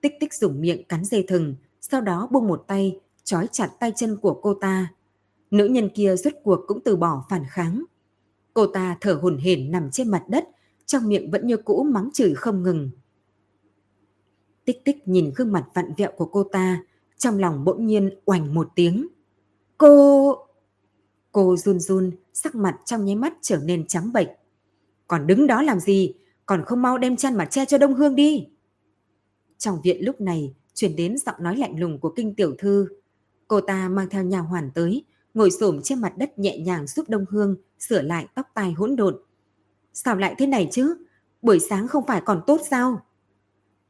Tích 0.01 0.13
tích 0.19 0.33
dùng 0.33 0.61
miệng 0.61 0.83
cắn 0.83 1.05
dây 1.05 1.25
thừng, 1.27 1.55
sau 1.81 2.01
đó 2.01 2.27
buông 2.31 2.47
một 2.47 2.63
tay, 2.67 2.99
trói 3.23 3.47
chặt 3.51 3.69
tay 3.79 3.91
chân 3.95 4.17
của 4.17 4.39
cô 4.41 4.53
ta. 4.53 4.93
Nữ 5.51 5.65
nhân 5.65 5.89
kia 5.89 6.15
rốt 6.15 6.33
cuộc 6.43 6.59
cũng 6.67 6.79
từ 6.85 6.95
bỏ 6.95 7.25
phản 7.29 7.43
kháng. 7.49 7.83
Cô 8.53 8.67
ta 8.67 8.97
thở 9.01 9.13
hổn 9.13 9.37
hển 9.37 9.71
nằm 9.71 9.91
trên 9.91 10.09
mặt 10.09 10.23
đất, 10.27 10.47
trong 10.85 11.07
miệng 11.07 11.31
vẫn 11.31 11.47
như 11.47 11.57
cũ 11.57 11.83
mắng 11.83 12.09
chửi 12.13 12.33
không 12.33 12.63
ngừng. 12.63 12.89
Tích 14.65 14.85
tích 14.85 15.07
nhìn 15.07 15.31
gương 15.35 15.51
mặt 15.51 15.65
vặn 15.73 15.93
vẹo 15.97 16.11
của 16.17 16.25
cô 16.25 16.43
ta, 16.43 16.83
trong 17.17 17.39
lòng 17.39 17.63
bỗng 17.63 17.85
nhiên 17.85 18.09
oành 18.25 18.53
một 18.53 18.69
tiếng. 18.75 19.07
Cô... 19.77 20.37
Cô 21.31 21.55
run 21.57 21.79
run, 21.79 22.11
sắc 22.33 22.55
mặt 22.55 22.79
trong 22.85 23.05
nháy 23.05 23.15
mắt 23.15 23.33
trở 23.41 23.57
nên 23.57 23.87
trắng 23.87 24.13
bệch. 24.13 24.27
Còn 25.07 25.27
đứng 25.27 25.47
đó 25.47 25.61
làm 25.61 25.79
gì? 25.79 26.13
Còn 26.53 26.65
không 26.65 26.81
mau 26.81 26.97
đem 26.97 27.15
chăn 27.15 27.37
mà 27.37 27.45
che 27.45 27.65
cho 27.65 27.77
Đông 27.77 27.93
Hương 27.93 28.15
đi. 28.15 28.47
Trong 29.57 29.81
viện 29.83 30.05
lúc 30.05 30.21
này, 30.21 30.55
chuyển 30.73 30.95
đến 30.95 31.17
giọng 31.17 31.35
nói 31.39 31.57
lạnh 31.57 31.79
lùng 31.79 31.99
của 31.99 32.13
kinh 32.15 32.35
tiểu 32.35 32.55
thư. 32.57 32.87
Cô 33.47 33.61
ta 33.61 33.89
mang 33.89 34.09
theo 34.09 34.23
nhà 34.23 34.39
hoàn 34.39 34.71
tới, 34.71 35.03
ngồi 35.33 35.51
xổm 35.51 35.81
trên 35.83 36.01
mặt 36.01 36.17
đất 36.17 36.39
nhẹ 36.39 36.57
nhàng 36.57 36.87
giúp 36.87 37.09
Đông 37.09 37.25
Hương 37.29 37.55
sửa 37.79 38.01
lại 38.01 38.27
tóc 38.35 38.47
tai 38.53 38.71
hỗn 38.71 38.95
độn. 38.95 39.21
Sao 39.93 40.15
lại 40.15 40.35
thế 40.37 40.47
này 40.47 40.67
chứ? 40.71 40.95
Buổi 41.41 41.59
sáng 41.59 41.87
không 41.87 42.05
phải 42.07 42.21
còn 42.25 42.41
tốt 42.47 42.61
sao? 42.69 43.01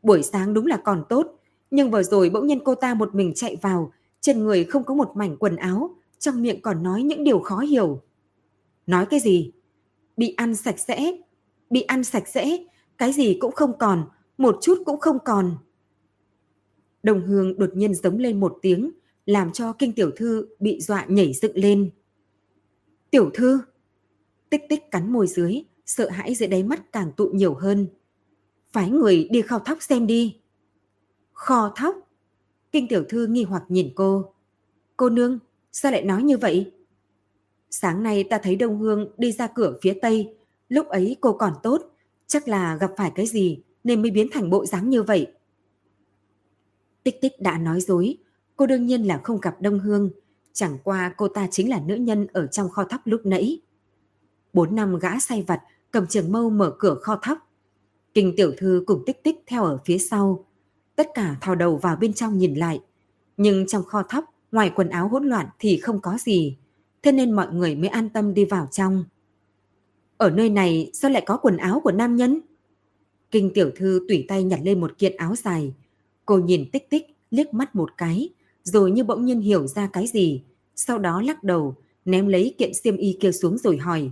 Buổi 0.04 0.24
sáng 0.24 0.54
đúng 0.54 0.66
là 0.66 0.78
còn 0.78 1.04
tốt, 1.10 1.28
nhưng 1.72 1.92
vừa 1.92 2.04
rồi 2.04 2.30
bỗng 2.30 2.48
nhiên 2.48 2.60
cô 2.66 2.76
ta 2.76 2.94
một 2.94 3.16
mình 3.16 3.34
chạy 3.36 3.56
vào, 3.62 3.92
trên 4.22 4.44
người 4.44 4.64
không 4.64 4.84
có 4.84 4.94
một 4.94 5.12
mảnh 5.16 5.38
quần 5.38 5.56
áo, 5.56 5.96
trong 6.20 6.42
miệng 6.42 6.62
còn 6.62 6.84
nói 6.84 7.04
những 7.04 7.24
điều 7.24 7.40
khó 7.40 7.60
hiểu. 7.60 8.02
Nói 8.88 9.06
cái 9.06 9.20
gì? 9.20 9.52
Bị 10.18 10.34
ăn 10.38 10.56
sạch 10.56 10.80
sẽ, 10.80 11.18
bị 11.74 11.82
ăn 11.82 12.04
sạch 12.04 12.28
sẽ, 12.28 12.58
cái 12.98 13.14
gì 13.14 13.38
cũng 13.40 13.52
không 13.52 13.78
còn, 13.80 14.06
một 14.38 14.58
chút 14.62 14.78
cũng 14.86 15.00
không 15.00 15.18
còn. 15.26 15.58
Đồng 17.04 17.22
hương 17.28 17.60
đột 17.60 17.70
nhiên 17.76 17.94
giống 17.94 18.18
lên 18.18 18.40
một 18.40 18.58
tiếng, 18.62 18.92
làm 19.26 19.52
cho 19.52 19.74
kinh 19.74 19.94
tiểu 19.94 20.12
thư 20.16 20.48
bị 20.60 20.82
dọa 20.82 21.06
nhảy 21.08 21.34
dựng 21.34 21.58
lên. 21.58 21.90
Tiểu 23.12 23.30
thư! 23.34 23.60
Tích 24.50 24.62
tích 24.70 24.92
cắn 24.92 25.14
môi 25.14 25.28
dưới, 25.28 25.64
sợ 25.86 26.10
hãi 26.10 26.36
dưới 26.36 26.48
đáy 26.48 26.64
mắt 26.64 26.92
càng 26.92 27.12
tụ 27.18 27.28
nhiều 27.28 27.54
hơn. 27.54 27.88
Phái 28.72 28.90
người 28.90 29.28
đi 29.32 29.42
kho 29.42 29.60
thóc 29.60 29.78
xem 29.82 30.08
đi. 30.08 30.38
Kho 31.34 31.74
thóc? 31.76 31.96
Kinh 32.72 32.88
tiểu 32.88 33.04
thư 33.10 33.28
nghi 33.28 33.44
hoặc 33.44 33.64
nhìn 33.70 33.92
cô. 33.96 34.34
Cô 34.98 35.10
nương, 35.10 35.40
sao 35.72 35.92
lại 35.92 36.04
nói 36.04 36.24
như 36.24 36.38
vậy? 36.38 36.72
Sáng 37.70 38.04
nay 38.04 38.24
ta 38.24 38.38
thấy 38.38 38.56
Đông 38.56 38.80
Hương 38.80 39.12
đi 39.18 39.32
ra 39.32 39.48
cửa 39.48 39.78
phía 39.82 39.94
tây, 40.02 40.36
lúc 40.74 40.88
ấy 40.88 41.18
cô 41.22 41.34
còn 41.34 41.54
tốt, 41.64 41.82
chắc 42.28 42.48
là 42.48 42.76
gặp 42.76 42.92
phải 42.98 43.12
cái 43.16 43.26
gì 43.26 43.60
nên 43.84 44.02
mới 44.02 44.12
biến 44.12 44.28
thành 44.32 44.50
bộ 44.50 44.66
dáng 44.66 44.90
như 44.90 45.04
vậy. 45.04 45.28
Tích 47.04 47.22
tích 47.22 47.42
đã 47.42 47.58
nói 47.58 47.82
dối, 47.82 48.18
cô 48.56 48.66
đương 48.66 48.86
nhiên 48.86 49.08
là 49.08 49.22
không 49.24 49.40
gặp 49.42 49.62
Đông 49.62 49.80
Hương, 49.80 50.10
chẳng 50.54 50.78
qua 50.84 51.14
cô 51.18 51.28
ta 51.28 51.48
chính 51.52 51.70
là 51.70 51.82
nữ 51.86 51.96
nhân 51.96 52.28
ở 52.34 52.48
trong 52.48 52.70
kho 52.70 52.84
thóc 52.84 53.02
lúc 53.06 53.22
nãy. 53.26 53.62
Bốn 54.54 54.76
năm 54.76 55.00
gã 55.00 55.20
say 55.20 55.44
vặt 55.48 55.62
cầm 55.92 56.08
trường 56.08 56.32
mâu 56.32 56.50
mở 56.50 56.76
cửa 56.80 56.96
kho 57.02 57.20
thóc. 57.24 57.38
Kinh 58.14 58.34
tiểu 58.38 58.52
thư 58.58 58.84
cùng 58.88 59.04
tích 59.06 59.24
tích 59.24 59.44
theo 59.48 59.64
ở 59.64 59.80
phía 59.86 59.98
sau. 59.98 60.46
Tất 60.96 61.08
cả 61.14 61.36
thò 61.42 61.56
đầu 61.56 61.78
vào 61.78 61.96
bên 61.96 62.14
trong 62.14 62.38
nhìn 62.38 62.54
lại. 62.54 62.80
Nhưng 63.38 63.68
trong 63.68 63.84
kho 63.84 64.04
thóc, 64.04 64.26
ngoài 64.52 64.72
quần 64.76 64.90
áo 64.90 65.08
hỗn 65.08 65.26
loạn 65.26 65.48
thì 65.60 65.78
không 65.78 66.02
có 66.02 66.18
gì. 66.20 66.58
Thế 67.04 67.12
nên 67.12 67.32
mọi 67.32 67.48
người 67.54 67.76
mới 67.76 67.88
an 67.88 68.10
tâm 68.10 68.34
đi 68.34 68.46
vào 68.46 68.68
trong. 68.72 69.04
Ở 70.24 70.30
nơi 70.30 70.50
này 70.50 70.90
sao 70.94 71.12
lại 71.12 71.24
có 71.26 71.38
quần 71.38 71.58
áo 71.58 71.80
của 71.84 71.92
nam 71.92 72.16
nhân? 72.16 72.40
Kinh 73.32 73.54
tiểu 73.54 73.72
thư 73.76 74.06
tùy 74.08 74.26
tay 74.28 74.44
nhặt 74.44 74.60
lên 74.64 74.82
một 74.82 74.98
kiện 74.98 75.16
áo 75.16 75.36
dài. 75.36 75.74
Cô 76.26 76.38
nhìn 76.38 76.70
tích 76.72 76.90
tích, 76.90 77.08
liếc 77.32 77.54
mắt 77.54 77.76
một 77.76 77.90
cái, 77.98 78.30
rồi 78.64 78.92
như 78.92 79.04
bỗng 79.04 79.26
nhiên 79.26 79.42
hiểu 79.42 79.68
ra 79.68 79.90
cái 79.94 80.08
gì. 80.08 80.44
Sau 80.76 81.00
đó 81.00 81.22
lắc 81.22 81.44
đầu, 81.44 81.76
ném 82.06 82.28
lấy 82.28 82.56
kiện 82.58 82.74
xiêm 82.74 82.98
y 82.98 83.18
kia 83.20 83.32
xuống 83.32 83.58
rồi 83.58 83.78
hỏi. 83.78 84.12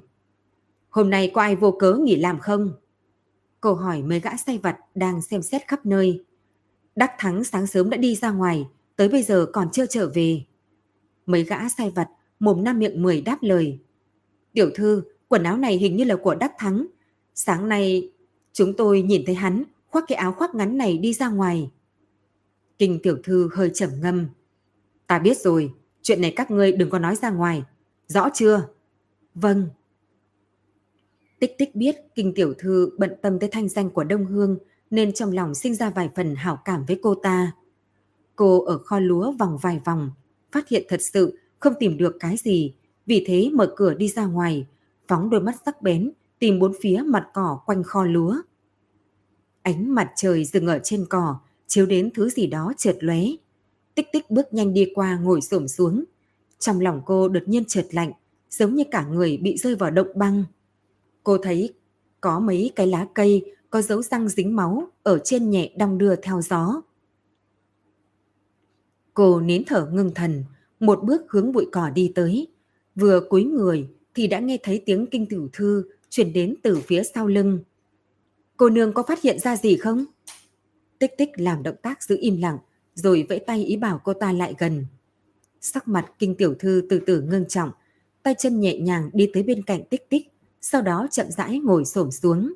Hôm 0.90 1.10
nay 1.10 1.32
có 1.34 1.42
ai 1.42 1.56
vô 1.56 1.72
cớ 1.72 1.94
nghỉ 1.94 2.16
làm 2.16 2.40
không? 2.40 2.74
Cô 3.62 3.74
hỏi 3.74 4.02
mấy 4.02 4.20
gã 4.20 4.38
say 4.38 4.58
vặt 4.58 4.78
đang 4.96 5.22
xem 5.22 5.42
xét 5.42 5.68
khắp 5.68 5.86
nơi. 5.86 6.24
Đắc 6.96 7.12
Thắng 7.20 7.44
sáng 7.44 7.68
sớm 7.68 7.90
đã 7.90 7.98
đi 7.98 8.16
ra 8.16 8.32
ngoài, 8.32 8.68
tới 8.96 9.10
bây 9.10 9.24
giờ 9.24 9.46
còn 9.54 9.72
chưa 9.72 9.86
trở 9.86 10.12
về. 10.14 10.44
Mấy 11.26 11.44
gã 11.44 11.70
say 11.70 11.92
vặt, 11.96 12.10
mồm 12.40 12.64
năm 12.64 12.80
miệng 12.80 13.02
mười 13.02 13.22
đáp 13.22 13.38
lời. 13.42 13.80
Tiểu 14.54 14.70
thư, 14.76 15.04
quần 15.32 15.44
áo 15.44 15.58
này 15.58 15.78
hình 15.78 15.96
như 15.96 16.04
là 16.04 16.16
của 16.16 16.36
Đắc 16.36 16.54
Thắng. 16.58 16.88
Sáng 17.36 17.70
nay, 17.70 18.12
chúng 18.54 18.74
tôi 18.74 19.02
nhìn 19.02 19.24
thấy 19.26 19.36
hắn 19.36 19.64
khoác 19.88 20.06
cái 20.08 20.16
áo 20.16 20.32
khoác 20.32 20.56
ngắn 20.56 20.78
này 20.78 20.98
đi 20.98 21.14
ra 21.14 21.30
ngoài. 21.30 21.72
Kinh 22.78 23.00
tiểu 23.04 23.18
thư 23.24 23.50
hơi 23.54 23.72
trầm 23.74 23.90
ngâm. 24.02 24.28
Ta 25.08 25.20
biết 25.20 25.38
rồi, 25.38 25.74
chuyện 26.02 26.22
này 26.22 26.34
các 26.36 26.52
ngươi 26.52 26.72
đừng 26.72 26.90
có 26.90 27.00
nói 27.00 27.16
ra 27.16 27.30
ngoài. 27.30 27.64
Rõ 28.08 28.30
chưa? 28.34 28.68
Vâng. 29.36 29.68
Tích 31.40 31.58
tích 31.58 31.76
biết 31.76 31.96
kinh 32.16 32.34
tiểu 32.34 32.54
thư 32.58 32.90
bận 32.98 33.14
tâm 33.22 33.40
tới 33.40 33.50
thanh 33.52 33.70
danh 33.70 33.90
của 33.90 34.04
Đông 34.04 34.26
Hương 34.26 34.58
nên 34.90 35.14
trong 35.14 35.32
lòng 35.32 35.56
sinh 35.56 35.76
ra 35.76 35.90
vài 35.90 36.10
phần 36.16 36.36
hảo 36.36 36.60
cảm 36.66 36.86
với 36.86 37.00
cô 37.02 37.16
ta. 37.16 37.52
Cô 38.36 38.66
ở 38.66 38.78
kho 38.78 39.00
lúa 39.00 39.32
vòng 39.32 39.58
vài 39.62 39.82
vòng, 39.86 40.12
phát 40.52 40.68
hiện 40.68 40.84
thật 40.90 41.02
sự 41.02 41.38
không 41.60 41.74
tìm 41.80 41.98
được 41.98 42.18
cái 42.20 42.38
gì, 42.38 42.74
vì 43.06 43.24
thế 43.28 43.50
mở 43.54 43.74
cửa 43.76 43.94
đi 43.94 44.08
ra 44.08 44.26
ngoài, 44.26 44.68
phóng 45.12 45.30
đôi 45.30 45.42
mắt 45.42 45.56
sắc 45.66 45.82
bén, 45.82 46.12
tìm 46.40 46.60
bốn 46.60 46.72
phía 46.82 47.04
mặt 47.06 47.28
cỏ 47.34 47.60
quanh 47.66 47.84
kho 47.84 48.04
lúa. 48.04 48.36
Ánh 49.62 49.96
mặt 49.96 50.12
trời 50.16 50.46
dừng 50.46 50.68
ở 50.68 50.80
trên 50.84 51.06
cỏ, 51.10 51.40
chiếu 51.68 51.86
đến 51.86 52.10
thứ 52.14 52.30
gì 52.30 52.48
đó 52.48 52.74
trượt 52.78 52.98
lóe. 53.00 53.20
Tích 53.96 54.08
tích 54.14 54.32
bước 54.32 54.54
nhanh 54.54 54.74
đi 54.74 54.92
qua 54.96 55.20
ngồi 55.24 55.42
xổm 55.42 55.68
xuống. 55.68 56.04
Trong 56.60 56.80
lòng 56.80 57.02
cô 57.06 57.30
đột 57.30 57.44
nhiên 57.46 57.66
trượt 57.66 57.94
lạnh, 57.94 58.12
giống 58.50 58.76
như 58.76 58.84
cả 58.92 59.06
người 59.06 59.38
bị 59.38 59.58
rơi 59.58 59.76
vào 59.76 59.92
động 59.92 60.08
băng. 60.16 60.44
Cô 61.24 61.38
thấy 61.38 61.74
có 62.22 62.40
mấy 62.40 62.72
cái 62.76 62.88
lá 62.88 63.08
cây 63.14 63.56
có 63.70 63.82
dấu 63.82 64.02
răng 64.02 64.30
dính 64.30 64.56
máu 64.56 64.88
ở 65.04 65.20
trên 65.24 65.50
nhẹ 65.50 65.72
đong 65.78 65.98
đưa 65.98 66.16
theo 66.16 66.42
gió. 66.42 66.82
Cô 69.14 69.42
nín 69.42 69.64
thở 69.68 69.90
ngưng 69.94 70.14
thần, 70.14 70.44
một 70.80 71.04
bước 71.04 71.22
hướng 71.30 71.52
bụi 71.52 71.66
cỏ 71.72 71.90
đi 71.90 72.12
tới. 72.16 72.48
Vừa 72.96 73.20
cúi 73.30 73.44
người 73.44 73.90
thì 74.16 74.28
đã 74.28 74.40
nghe 74.40 74.58
thấy 74.64 74.84
tiếng 74.86 75.08
kinh 75.12 75.26
tử 75.26 75.50
thư 75.54 75.84
chuyển 76.10 76.34
đến 76.34 76.56
từ 76.64 76.82
phía 76.88 77.04
sau 77.04 77.28
lưng. 77.28 77.60
Cô 78.58 78.70
nương 78.70 78.94
có 78.94 79.04
phát 79.04 79.22
hiện 79.22 79.40
ra 79.40 79.56
gì 79.56 79.78
không? 79.78 80.06
Tích 81.00 81.12
tích 81.18 81.30
làm 81.36 81.64
động 81.64 81.76
tác 81.82 82.04
giữ 82.04 82.18
im 82.22 82.38
lặng, 82.38 82.58
rồi 82.94 83.26
vẫy 83.30 83.40
tay 83.40 83.66
ý 83.66 83.76
bảo 83.76 84.02
cô 84.04 84.14
ta 84.14 84.34
lại 84.34 84.56
gần. 84.60 84.86
Sắc 85.62 85.88
mặt 85.88 86.12
kinh 86.20 86.36
tiểu 86.36 86.56
thư 86.60 86.86
từ 86.90 87.00
từ 87.08 87.22
ngưng 87.22 87.48
trọng, 87.48 87.72
tay 88.24 88.36
chân 88.38 88.60
nhẹ 88.60 88.78
nhàng 88.78 89.10
đi 89.14 89.30
tới 89.34 89.44
bên 89.44 89.64
cạnh 89.64 89.84
tích 89.90 90.10
tích, 90.10 90.28
sau 90.62 90.82
đó 90.82 91.08
chậm 91.12 91.32
rãi 91.32 91.60
ngồi 91.60 91.86
xổm 91.86 92.12
xuống. 92.12 92.54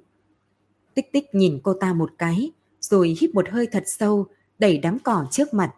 Tích 0.94 1.12
tích 1.12 1.36
nhìn 1.36 1.60
cô 1.64 1.74
ta 1.74 1.94
một 1.94 2.12
cái, 2.18 2.52
rồi 2.80 3.16
hít 3.20 3.36
một 3.36 3.50
hơi 3.50 3.68
thật 3.68 3.84
sâu, 3.86 4.26
đẩy 4.60 4.78
đám 4.78 5.00
cỏ 5.00 5.26
trước 5.32 5.54
mặt. 5.54 5.74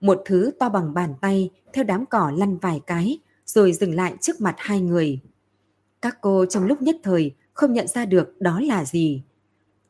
Một 0.00 0.22
thứ 0.24 0.50
to 0.58 0.68
bằng 0.68 0.94
bàn 0.94 1.14
tay 1.20 1.50
theo 1.72 1.84
đám 1.84 2.06
cỏ 2.06 2.32
lăn 2.36 2.58
vài 2.58 2.80
cái, 2.86 3.18
rồi 3.48 3.72
dừng 3.72 3.94
lại 3.94 4.14
trước 4.20 4.40
mặt 4.40 4.54
hai 4.58 4.80
người. 4.80 5.20
Các 6.02 6.18
cô 6.20 6.46
trong 6.46 6.64
lúc 6.64 6.82
nhất 6.82 6.96
thời 7.02 7.34
không 7.52 7.72
nhận 7.72 7.86
ra 7.86 8.04
được 8.04 8.40
đó 8.40 8.60
là 8.60 8.84
gì. 8.84 9.22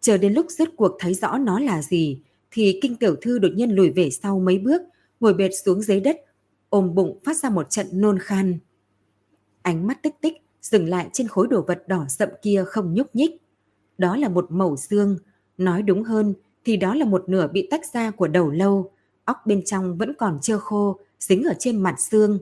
Chờ 0.01 0.18
đến 0.18 0.32
lúc 0.32 0.47
rốt 0.48 0.68
cuộc 0.76 0.97
thấy 0.98 1.14
rõ 1.14 1.39
nó 1.39 1.60
là 1.60 1.82
gì, 1.82 2.22
thì 2.51 2.78
kinh 2.82 2.97
tiểu 2.97 3.16
thư 3.22 3.39
đột 3.39 3.52
nhiên 3.55 3.70
lùi 3.70 3.90
về 3.90 4.10
sau 4.10 4.40
mấy 4.40 4.59
bước, 4.59 4.82
ngồi 5.20 5.35
bệt 5.35 5.51
xuống 5.64 5.82
dưới 5.82 6.01
đất, 6.01 6.16
ôm 6.68 6.94
bụng 6.94 7.18
phát 7.24 7.36
ra 7.36 7.51
một 7.51 7.70
trận 7.70 7.86
nôn 7.93 8.18
khan. 8.18 8.59
Ánh 9.62 9.86
mắt 9.86 10.02
tích 10.02 10.14
tích 10.20 10.35
dừng 10.62 10.89
lại 10.89 11.09
trên 11.12 11.28
khối 11.28 11.47
đồ 11.48 11.64
vật 11.68 11.89
đỏ 11.89 12.05
sậm 12.09 12.28
kia 12.43 12.64
không 12.66 12.94
nhúc 12.94 13.14
nhích. 13.14 13.30
Đó 13.98 14.16
là 14.16 14.28
một 14.28 14.47
mẩu 14.48 14.76
xương, 14.76 15.16
nói 15.59 15.82
đúng 15.82 16.02
hơn 16.02 16.35
thì 16.64 16.76
đó 16.76 16.94
là 16.94 17.05
một 17.05 17.28
nửa 17.28 17.48
bị 17.48 17.68
tách 17.70 17.93
ra 17.93 18.10
của 18.10 18.28
đầu 18.28 18.51
lâu, 18.51 18.93
óc 19.24 19.36
bên 19.47 19.64
trong 19.64 19.98
vẫn 19.98 20.14
còn 20.18 20.39
chưa 20.43 20.59
khô, 20.59 20.98
dính 21.20 21.43
ở 21.44 21.55
trên 21.59 21.82
mặt 21.82 22.01
xương. 22.01 22.39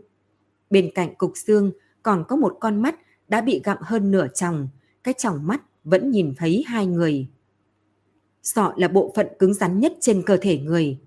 Bên 0.71 0.91
cạnh 0.95 1.15
cục 1.15 1.33
xương 1.37 1.71
còn 2.03 2.25
có 2.29 2.37
một 2.37 2.57
con 2.61 2.83
mắt 2.83 2.97
đã 3.29 3.41
bị 3.41 3.61
gặm 3.65 3.79
hơn 3.81 4.11
nửa 4.11 4.27
tròng, 4.35 4.69
cái 5.05 5.15
tròng 5.19 5.47
mắt 5.47 5.63
vẫn 5.85 6.11
nhìn 6.11 6.35
thấy 6.37 6.65
hai 6.67 6.87
người. 6.87 7.29
Sọ 8.43 8.73
là 8.77 8.89
bộ 8.89 9.13
phận 9.17 9.27
cứng 9.39 9.55
rắn 9.55 9.81
nhất 9.81 9.93
trên 10.01 10.23
cơ 10.27 10.37
thể 10.37 10.59
người. 10.59 10.99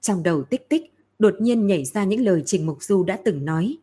Trong 0.00 0.22
đầu 0.22 0.42
tích 0.42 0.68
tích, 0.68 0.94
đột 1.18 1.34
nhiên 1.40 1.66
nhảy 1.66 1.84
ra 1.84 2.04
những 2.04 2.20
lời 2.20 2.42
Trình 2.46 2.66
Mục 2.66 2.82
Du 2.82 3.04
đã 3.04 3.18
từng 3.24 3.44
nói. 3.44 3.78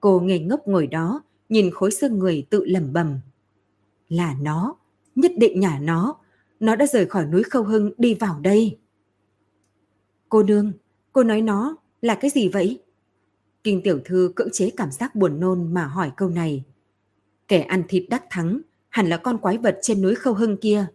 Cô 0.00 0.20
ngây 0.20 0.38
ngốc 0.38 0.68
ngồi 0.68 0.86
đó, 0.86 1.22
nhìn 1.48 1.70
khối 1.70 1.90
xương 1.90 2.18
người 2.18 2.46
tự 2.50 2.64
lẩm 2.64 2.92
bẩm. 2.92 3.20
Là 4.08 4.36
nó, 4.40 4.76
nhất 5.14 5.32
định 5.36 5.60
nhà 5.60 5.78
nó, 5.82 6.16
nó 6.60 6.76
đã 6.76 6.86
rời 6.86 7.06
khỏi 7.06 7.26
núi 7.26 7.42
Khâu 7.42 7.62
Hưng 7.62 7.92
đi 7.98 8.14
vào 8.14 8.40
đây. 8.40 8.78
Cô 10.28 10.42
nương, 10.42 10.72
cô 11.12 11.24
nói 11.24 11.42
nó 11.42 11.76
là 12.00 12.14
cái 12.14 12.30
gì 12.30 12.48
vậy? 12.48 12.82
Kinh 13.64 13.82
tiểu 13.82 14.00
thư 14.04 14.32
cưỡng 14.36 14.48
chế 14.52 14.70
cảm 14.76 14.90
giác 14.90 15.14
buồn 15.14 15.40
nôn 15.40 15.74
mà 15.74 15.86
hỏi 15.86 16.10
câu 16.16 16.28
này. 16.28 16.64
Kẻ 17.48 17.60
ăn 17.60 17.82
thịt 17.88 18.04
đắc 18.10 18.24
thắng, 18.30 18.60
hẳn 18.88 19.08
là 19.08 19.16
con 19.16 19.38
quái 19.38 19.58
vật 19.58 19.78
trên 19.82 20.02
núi 20.02 20.14
Khâu 20.14 20.34
Hưng 20.34 20.56
kia. 20.56 20.86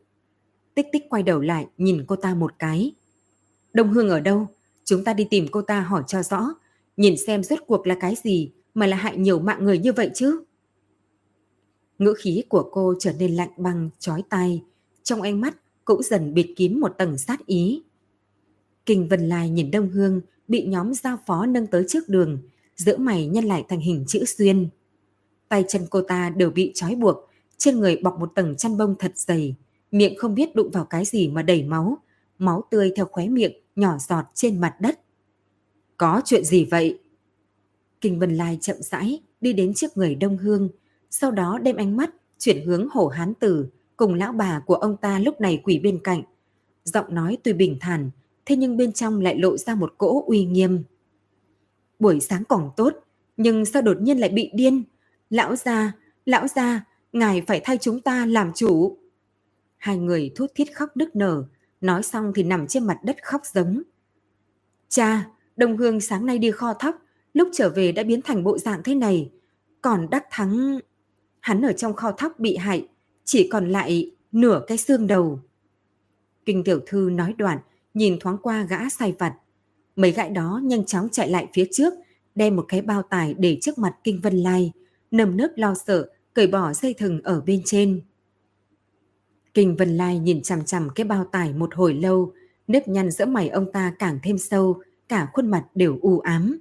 Tích 0.75 0.87
tích 0.91 1.03
quay 1.09 1.23
đầu 1.23 1.39
lại 1.39 1.67
nhìn 1.77 2.05
cô 2.07 2.15
ta 2.15 2.35
một 2.35 2.53
cái. 2.59 2.91
Đông 3.73 3.93
Hương 3.93 4.09
ở 4.09 4.19
đâu? 4.19 4.47
Chúng 4.83 5.03
ta 5.03 5.13
đi 5.13 5.27
tìm 5.29 5.47
cô 5.51 5.61
ta 5.61 5.81
hỏi 5.81 6.03
cho 6.07 6.23
rõ, 6.23 6.53
nhìn 6.97 7.15
xem 7.27 7.43
rốt 7.43 7.59
cuộc 7.67 7.87
là 7.87 7.95
cái 7.99 8.15
gì 8.23 8.51
mà 8.73 8.87
là 8.87 8.97
hại 8.97 9.17
nhiều 9.17 9.39
mạng 9.39 9.63
người 9.63 9.79
như 9.79 9.93
vậy 9.93 10.11
chứ. 10.13 10.43
Ngữ 11.99 12.13
khí 12.17 12.43
của 12.49 12.69
cô 12.71 12.93
trở 12.99 13.13
nên 13.19 13.35
lạnh 13.35 13.51
băng, 13.57 13.89
chói 13.99 14.23
tai, 14.29 14.63
trong 15.03 15.21
ánh 15.21 15.41
mắt 15.41 15.57
cũng 15.85 16.03
dần 16.03 16.33
bịt 16.33 16.53
kín 16.55 16.79
một 16.79 16.97
tầng 16.97 17.17
sát 17.17 17.45
ý. 17.45 17.83
Kinh 18.85 19.07
Vân 19.07 19.29
Lai 19.29 19.49
nhìn 19.49 19.71
Đông 19.71 19.89
Hương 19.89 20.21
bị 20.47 20.65
nhóm 20.65 20.93
giao 20.93 21.17
phó 21.25 21.45
nâng 21.45 21.67
tới 21.67 21.85
trước 21.87 22.09
đường, 22.09 22.39
giữa 22.77 22.97
mày 22.97 23.27
nhân 23.27 23.45
lại 23.45 23.65
thành 23.69 23.79
hình 23.79 24.03
chữ 24.07 24.25
xuyên. 24.25 24.69
Tay 25.49 25.63
chân 25.67 25.81
cô 25.89 26.01
ta 26.01 26.29
đều 26.29 26.49
bị 26.49 26.71
trói 26.75 26.95
buộc, 26.95 27.17
trên 27.57 27.79
người 27.79 27.97
bọc 28.03 28.19
một 28.19 28.31
tầng 28.35 28.55
chăn 28.55 28.77
bông 28.77 28.95
thật 28.99 29.11
dày, 29.15 29.55
miệng 29.91 30.17
không 30.17 30.35
biết 30.35 30.55
đụng 30.55 30.71
vào 30.71 30.85
cái 30.85 31.05
gì 31.05 31.27
mà 31.27 31.41
đầy 31.41 31.63
máu, 31.63 31.97
máu 32.39 32.63
tươi 32.71 32.91
theo 32.95 33.05
khóe 33.05 33.27
miệng 33.27 33.51
nhỏ 33.75 33.97
giọt 33.99 34.25
trên 34.33 34.61
mặt 34.61 34.75
đất. 34.81 34.99
Có 35.97 36.21
chuyện 36.25 36.45
gì 36.45 36.65
vậy? 36.65 36.99
Kinh 38.01 38.19
Vân 38.19 38.35
Lai 38.35 38.57
chậm 38.61 38.77
rãi 38.79 39.21
đi 39.41 39.53
đến 39.53 39.73
trước 39.73 39.97
người 39.97 40.15
Đông 40.15 40.37
Hương, 40.37 40.69
sau 41.09 41.31
đó 41.31 41.59
đem 41.63 41.75
ánh 41.75 41.97
mắt 41.97 42.09
chuyển 42.39 42.65
hướng 42.65 42.87
hổ 42.91 43.07
hán 43.07 43.33
tử 43.33 43.67
cùng 43.97 44.13
lão 44.13 44.33
bà 44.33 44.59
của 44.59 44.75
ông 44.75 44.97
ta 44.97 45.19
lúc 45.19 45.41
này 45.41 45.61
quỳ 45.63 45.79
bên 45.79 45.99
cạnh. 46.03 46.21
Giọng 46.83 47.15
nói 47.15 47.37
tuy 47.43 47.53
bình 47.53 47.77
thản, 47.81 48.09
thế 48.45 48.55
nhưng 48.55 48.77
bên 48.77 48.91
trong 48.91 49.21
lại 49.21 49.37
lộ 49.37 49.57
ra 49.57 49.75
một 49.75 49.93
cỗ 49.97 50.23
uy 50.27 50.45
nghiêm. 50.45 50.83
Buổi 51.99 52.19
sáng 52.19 52.43
còn 52.43 52.71
tốt, 52.77 52.93
nhưng 53.37 53.65
sao 53.65 53.81
đột 53.81 54.01
nhiên 54.01 54.17
lại 54.17 54.29
bị 54.29 54.51
điên? 54.53 54.83
Lão 55.29 55.55
gia, 55.55 55.91
lão 56.25 56.47
gia, 56.47 56.85
ngài 57.13 57.41
phải 57.47 57.61
thay 57.63 57.77
chúng 57.77 58.01
ta 58.01 58.25
làm 58.25 58.51
chủ. 58.55 58.97
Hai 59.77 59.97
người 59.97 60.31
thút 60.35 60.51
thít 60.55 60.67
khóc 60.75 60.97
nức 60.97 61.15
nở, 61.15 61.43
nói 61.81 62.03
xong 62.03 62.31
thì 62.35 62.43
nằm 62.43 62.67
trên 62.67 62.87
mặt 62.87 62.97
đất 63.03 63.23
khóc 63.23 63.41
giống. 63.53 63.83
Cha, 64.89 65.27
Đông 65.55 65.77
Hương 65.77 66.01
sáng 66.01 66.25
nay 66.25 66.37
đi 66.37 66.51
kho 66.51 66.73
thóc, 66.73 67.01
lúc 67.33 67.49
trở 67.53 67.69
về 67.69 67.91
đã 67.91 68.03
biến 68.03 68.21
thành 68.21 68.43
bộ 68.43 68.57
dạng 68.57 68.83
thế 68.83 68.95
này. 68.95 69.31
Còn 69.81 70.09
Đắc 70.09 70.25
Thắng... 70.31 70.79
Hắn 71.39 71.61
ở 71.61 71.73
trong 71.73 71.93
kho 71.93 72.11
thóc 72.11 72.39
bị 72.39 72.55
hại, 72.55 72.87
chỉ 73.23 73.49
còn 73.51 73.69
lại 73.69 74.11
nửa 74.31 74.61
cái 74.67 74.77
xương 74.77 75.07
đầu. 75.07 75.39
Kinh 76.45 76.63
tiểu 76.63 76.79
thư 76.87 77.09
nói 77.13 77.33
đoạn, 77.37 77.59
nhìn 77.93 78.19
thoáng 78.19 78.37
qua 78.37 78.63
gã 78.63 78.89
sai 78.89 79.15
vặt. 79.19 79.33
Mấy 79.97 80.11
gã 80.11 80.29
đó 80.29 80.61
nhanh 80.63 80.85
chóng 80.85 81.07
chạy 81.11 81.29
lại 81.29 81.47
phía 81.53 81.65
trước, 81.71 81.93
đem 82.35 82.55
một 82.55 82.65
cái 82.67 82.81
bao 82.81 83.01
tải 83.01 83.33
để 83.33 83.57
trước 83.61 83.77
mặt 83.77 83.95
Kinh 84.03 84.21
Vân 84.21 84.37
Lai, 84.37 84.71
nầm 85.11 85.37
nớp 85.37 85.51
lo 85.55 85.73
sợ, 85.85 86.09
cởi 86.33 86.47
bỏ 86.47 86.73
dây 86.73 86.93
thừng 86.93 87.21
ở 87.23 87.41
bên 87.41 87.61
trên. 87.65 88.01
Kinh 89.53 89.75
Vân 89.75 89.97
Lai 89.97 90.19
nhìn 90.19 90.41
chằm 90.41 90.65
chằm 90.65 90.89
cái 90.95 91.05
bao 91.05 91.25
tải 91.25 91.53
một 91.53 91.75
hồi 91.75 91.93
lâu, 91.93 92.33
nếp 92.67 92.87
nhăn 92.87 93.11
giữa 93.11 93.25
mày 93.25 93.49
ông 93.49 93.71
ta 93.71 93.93
càng 93.99 94.19
thêm 94.23 94.37
sâu, 94.37 94.81
cả 95.09 95.27
khuôn 95.33 95.51
mặt 95.51 95.65
đều 95.75 95.99
u 96.01 96.19
ám. 96.19 96.59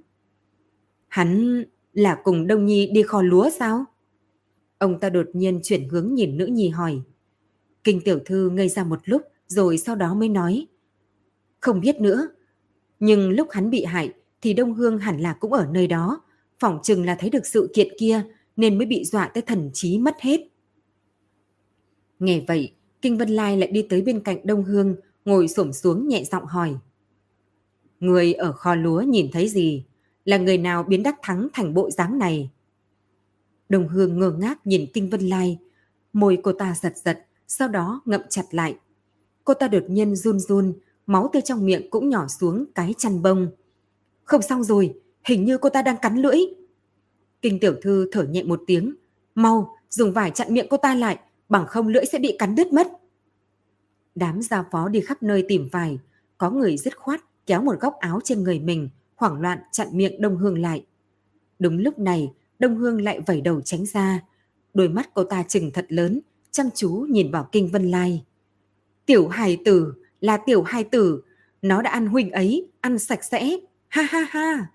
Hắn 1.07 1.63
là 1.93 2.21
cùng 2.23 2.47
Đông 2.47 2.65
Nhi 2.65 2.89
đi 2.93 3.03
kho 3.03 3.21
lúa 3.21 3.49
sao? 3.59 3.85
Ông 4.77 4.99
ta 4.99 5.09
đột 5.09 5.27
nhiên 5.33 5.59
chuyển 5.63 5.89
hướng 5.89 6.13
nhìn 6.13 6.37
nữ 6.37 6.45
nhi 6.45 6.69
hỏi. 6.69 7.01
Kinh 7.83 8.01
tiểu 8.01 8.19
thư 8.25 8.49
ngây 8.49 8.69
ra 8.69 8.83
một 8.83 8.99
lúc 9.05 9.21
rồi 9.47 9.77
sau 9.77 9.95
đó 9.95 10.13
mới 10.13 10.29
nói. 10.29 10.67
Không 11.59 11.81
biết 11.81 12.01
nữa, 12.01 12.27
nhưng 12.99 13.29
lúc 13.29 13.47
hắn 13.51 13.69
bị 13.69 13.85
hại 13.85 14.13
thì 14.41 14.53
Đông 14.53 14.73
Hương 14.73 14.97
hẳn 14.97 15.19
là 15.19 15.33
cũng 15.33 15.53
ở 15.53 15.67
nơi 15.71 15.87
đó, 15.87 16.21
phỏng 16.59 16.79
chừng 16.83 17.05
là 17.05 17.15
thấy 17.19 17.29
được 17.29 17.45
sự 17.45 17.71
kiện 17.73 17.87
kia 17.99 18.23
nên 18.55 18.77
mới 18.77 18.87
bị 18.87 19.05
dọa 19.05 19.27
tới 19.33 19.41
thần 19.41 19.69
trí 19.73 19.97
mất 19.97 20.15
hết. 20.19 20.39
Nghe 22.19 22.41
vậy, 22.47 22.73
Kinh 23.01 23.17
Vân 23.17 23.29
Lai 23.29 23.57
lại 23.57 23.71
đi 23.71 23.87
tới 23.89 24.01
bên 24.01 24.19
cạnh 24.19 24.37
Đông 24.43 24.63
Hương, 24.63 24.95
ngồi 25.25 25.47
xổm 25.47 25.73
xuống 25.73 26.07
nhẹ 26.07 26.23
giọng 26.23 26.45
hỏi. 26.45 26.75
Người 27.99 28.33
ở 28.33 28.51
kho 28.51 28.75
lúa 28.75 29.01
nhìn 29.01 29.29
thấy 29.31 29.47
gì? 29.47 29.85
Là 30.25 30.37
người 30.37 30.57
nào 30.57 30.83
biến 30.83 31.03
đắc 31.03 31.15
thắng 31.23 31.47
thành 31.53 31.73
bộ 31.73 31.91
dáng 31.91 32.19
này? 32.19 32.49
Đồng 33.69 33.87
Hương 33.87 34.19
ngơ 34.19 34.31
ngác 34.31 34.67
nhìn 34.67 34.85
Kinh 34.93 35.09
Vân 35.09 35.21
Lai, 35.21 35.57
môi 36.13 36.37
cô 36.43 36.51
ta 36.51 36.75
giật 36.81 36.97
giật, 36.97 37.25
sau 37.47 37.67
đó 37.67 38.01
ngậm 38.05 38.21
chặt 38.29 38.45
lại. 38.51 38.75
Cô 39.43 39.53
ta 39.53 39.67
đột 39.67 39.83
nhiên 39.89 40.15
run 40.15 40.39
run, 40.39 40.73
máu 41.07 41.29
tươi 41.33 41.41
trong 41.41 41.65
miệng 41.65 41.89
cũng 41.89 42.09
nhỏ 42.09 42.27
xuống 42.27 42.65
cái 42.75 42.93
chăn 42.97 43.21
bông. 43.21 43.47
Không 44.23 44.41
xong 44.41 44.63
rồi, 44.63 44.93
hình 45.23 45.45
như 45.45 45.57
cô 45.57 45.69
ta 45.69 45.81
đang 45.81 45.97
cắn 46.01 46.15
lưỡi. 46.15 46.37
Kinh 47.41 47.59
tiểu 47.59 47.75
thư 47.81 48.09
thở 48.11 48.23
nhẹ 48.23 48.43
một 48.43 48.61
tiếng, 48.67 48.95
mau 49.35 49.77
dùng 49.89 50.13
vải 50.13 50.31
chặn 50.31 50.53
miệng 50.53 50.67
cô 50.69 50.77
ta 50.77 50.95
lại, 50.95 51.19
bằng 51.49 51.67
không 51.67 51.87
lưỡi 51.87 52.05
sẽ 52.05 52.19
bị 52.19 52.35
cắn 52.39 52.55
đứt 52.55 52.73
mất. 52.73 52.87
Đám 54.15 54.41
gia 54.41 54.63
phó 54.71 54.89
đi 54.89 55.01
khắp 55.01 55.23
nơi 55.23 55.45
tìm 55.47 55.69
vải, 55.71 55.99
có 56.37 56.51
người 56.51 56.77
dứt 56.77 56.97
khoát 56.97 57.21
kéo 57.45 57.61
một 57.61 57.79
góc 57.79 57.95
áo 57.99 58.19
trên 58.23 58.43
người 58.43 58.59
mình, 58.59 58.89
hoảng 59.15 59.41
loạn 59.41 59.59
chặn 59.71 59.87
miệng 59.91 60.21
Đông 60.21 60.37
Hương 60.37 60.61
lại. 60.61 60.85
Đúng 61.59 61.77
lúc 61.77 61.99
này, 61.99 62.33
Đông 62.59 62.75
Hương 62.75 63.01
lại 63.01 63.19
vẩy 63.25 63.41
đầu 63.41 63.61
tránh 63.61 63.85
ra. 63.85 64.23
Đôi 64.73 64.89
mắt 64.89 65.09
cô 65.13 65.23
ta 65.23 65.43
chừng 65.43 65.71
thật 65.71 65.85
lớn, 65.89 66.21
chăm 66.51 66.69
chú 66.75 66.91
nhìn 67.09 67.31
vào 67.31 67.49
Kinh 67.51 67.67
Vân 67.67 67.91
Lai. 67.91 68.23
Tiểu 69.05 69.27
hài 69.27 69.57
tử, 69.65 69.93
là 70.27 70.37
tiểu 70.37 70.63
hai 70.63 70.83
tử, 70.83 71.21
nó 71.61 71.81
đã 71.81 71.89
ăn 71.89 72.07
huynh 72.07 72.31
ấy, 72.31 72.67
ăn 72.81 72.99
sạch 72.99 73.23
sẽ, 73.23 73.57
ha 73.87 74.01
ha 74.01 74.27
ha. 74.29 74.67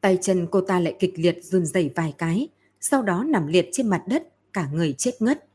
Tay 0.00 0.18
chân 0.20 0.46
cô 0.50 0.60
ta 0.60 0.80
lại 0.80 0.96
kịch 0.98 1.12
liệt 1.16 1.44
run 1.44 1.66
rẩy 1.66 1.90
vài 1.94 2.14
cái, 2.18 2.48
sau 2.80 3.02
đó 3.02 3.24
nằm 3.24 3.46
liệt 3.46 3.68
trên 3.72 3.88
mặt 3.88 4.02
đất, 4.08 4.52
cả 4.52 4.68
người 4.72 4.92
chết 4.92 5.22
ngất. 5.22 5.46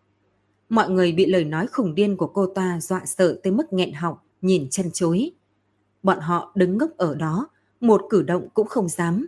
Mọi 0.69 0.89
người 0.89 1.11
bị 1.11 1.26
lời 1.26 1.45
nói 1.45 1.68
khủng 1.68 1.95
điên 1.95 2.18
của 2.18 2.27
cô 2.27 2.45
ta 2.45 2.80
dọa 2.81 3.06
sợ 3.06 3.39
tới 3.43 3.53
mức 3.53 3.73
nghẹn 3.73 3.93
họng, 3.93 4.18
nhìn 4.41 4.68
chân 4.69 4.89
chối. 4.93 5.31
Bọn 6.03 6.19
họ 6.19 6.51
đứng 6.56 6.77
ngốc 6.77 6.97
ở 6.97 7.15
đó, 7.15 7.49
một 7.80 8.01
cử 8.10 8.22
động 8.22 8.47
cũng 8.53 8.68
không 8.68 8.89
dám. 8.89 9.27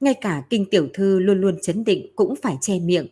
Ngay 0.00 0.14
cả 0.20 0.42
kinh 0.50 0.70
tiểu 0.70 0.88
thư 0.94 1.18
luôn 1.18 1.40
luôn 1.40 1.58
chấn 1.62 1.84
định 1.84 2.06
cũng 2.16 2.34
phải 2.42 2.58
che 2.60 2.78
miệng. 2.78 3.06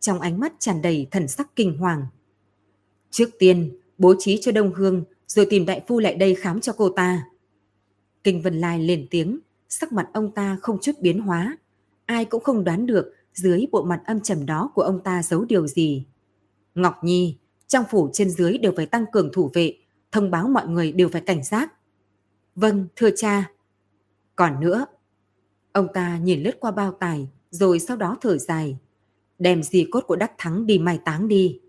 Trong 0.00 0.20
ánh 0.20 0.40
mắt 0.40 0.52
tràn 0.58 0.82
đầy 0.82 1.06
thần 1.10 1.28
sắc 1.28 1.56
kinh 1.56 1.78
hoàng. 1.78 2.06
Trước 3.10 3.30
tiên, 3.38 3.79
bố 4.00 4.14
trí 4.18 4.40
cho 4.40 4.52
Đông 4.52 4.74
Hương, 4.74 5.04
rồi 5.26 5.46
tìm 5.50 5.66
đại 5.66 5.82
phu 5.86 5.98
lại 5.98 6.14
đây 6.14 6.34
khám 6.34 6.60
cho 6.60 6.72
cô 6.72 6.88
ta. 6.88 7.26
Kinh 8.24 8.42
Vân 8.42 8.58
Lai 8.60 8.78
lên 8.78 9.06
tiếng, 9.10 9.38
sắc 9.68 9.92
mặt 9.92 10.08
ông 10.12 10.34
ta 10.34 10.58
không 10.62 10.78
chút 10.82 10.92
biến 11.00 11.20
hóa. 11.20 11.56
Ai 12.06 12.24
cũng 12.24 12.42
không 12.42 12.64
đoán 12.64 12.86
được 12.86 13.14
dưới 13.34 13.66
bộ 13.72 13.82
mặt 13.82 14.02
âm 14.06 14.20
trầm 14.20 14.46
đó 14.46 14.70
của 14.74 14.82
ông 14.82 15.00
ta 15.04 15.22
giấu 15.22 15.44
điều 15.44 15.66
gì. 15.66 16.06
Ngọc 16.74 17.04
Nhi, 17.04 17.36
trong 17.66 17.84
phủ 17.90 18.10
trên 18.12 18.30
dưới 18.30 18.58
đều 18.58 18.72
phải 18.76 18.86
tăng 18.86 19.04
cường 19.12 19.30
thủ 19.32 19.50
vệ, 19.54 19.76
thông 20.12 20.30
báo 20.30 20.48
mọi 20.48 20.68
người 20.68 20.92
đều 20.92 21.08
phải 21.08 21.20
cảnh 21.20 21.44
giác. 21.44 21.72
Vâng, 22.54 22.86
thưa 22.96 23.10
cha. 23.16 23.50
Còn 24.36 24.60
nữa, 24.60 24.86
ông 25.72 25.86
ta 25.94 26.18
nhìn 26.18 26.42
lướt 26.42 26.60
qua 26.60 26.70
bao 26.70 26.92
tài, 26.92 27.28
rồi 27.50 27.80
sau 27.80 27.96
đó 27.96 28.16
thở 28.20 28.38
dài. 28.38 28.78
Đem 29.38 29.62
gì 29.62 29.86
cốt 29.90 30.04
của 30.06 30.16
Đắc 30.16 30.32
Thắng 30.38 30.66
đi 30.66 30.78
mai 30.78 31.00
táng 31.04 31.28
đi. 31.28 31.60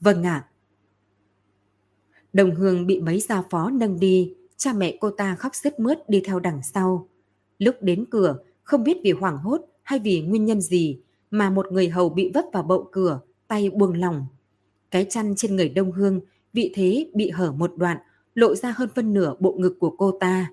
Vâng 0.00 0.22
ạ. 0.22 0.49
Đồng 2.32 2.54
Hương 2.54 2.86
bị 2.86 3.00
mấy 3.00 3.20
gia 3.20 3.42
phó 3.50 3.70
nâng 3.70 4.00
đi, 4.00 4.34
cha 4.56 4.72
mẹ 4.72 4.96
cô 5.00 5.10
ta 5.10 5.36
khóc 5.36 5.54
sướt 5.54 5.80
mướt 5.80 6.08
đi 6.08 6.20
theo 6.24 6.40
đằng 6.40 6.60
sau. 6.62 7.08
Lúc 7.58 7.74
đến 7.80 8.04
cửa, 8.10 8.38
không 8.62 8.84
biết 8.84 8.98
vì 9.04 9.10
hoảng 9.10 9.38
hốt 9.38 9.60
hay 9.82 9.98
vì 9.98 10.20
nguyên 10.20 10.44
nhân 10.44 10.60
gì 10.60 10.98
mà 11.30 11.50
một 11.50 11.72
người 11.72 11.88
hầu 11.88 12.08
bị 12.08 12.30
vấp 12.34 12.44
vào 12.52 12.62
bậu 12.62 12.88
cửa, 12.92 13.20
tay 13.48 13.70
buông 13.70 14.00
lỏng. 14.00 14.26
Cái 14.90 15.06
chăn 15.10 15.34
trên 15.36 15.56
người 15.56 15.68
Đông 15.68 15.92
Hương 15.92 16.20
vị 16.52 16.72
thế 16.74 17.10
bị 17.14 17.30
hở 17.30 17.52
một 17.52 17.72
đoạn, 17.76 17.98
lộ 18.34 18.54
ra 18.54 18.74
hơn 18.76 18.88
phân 18.94 19.12
nửa 19.12 19.34
bộ 19.40 19.52
ngực 19.58 19.76
của 19.80 19.90
cô 19.90 20.18
ta. 20.20 20.50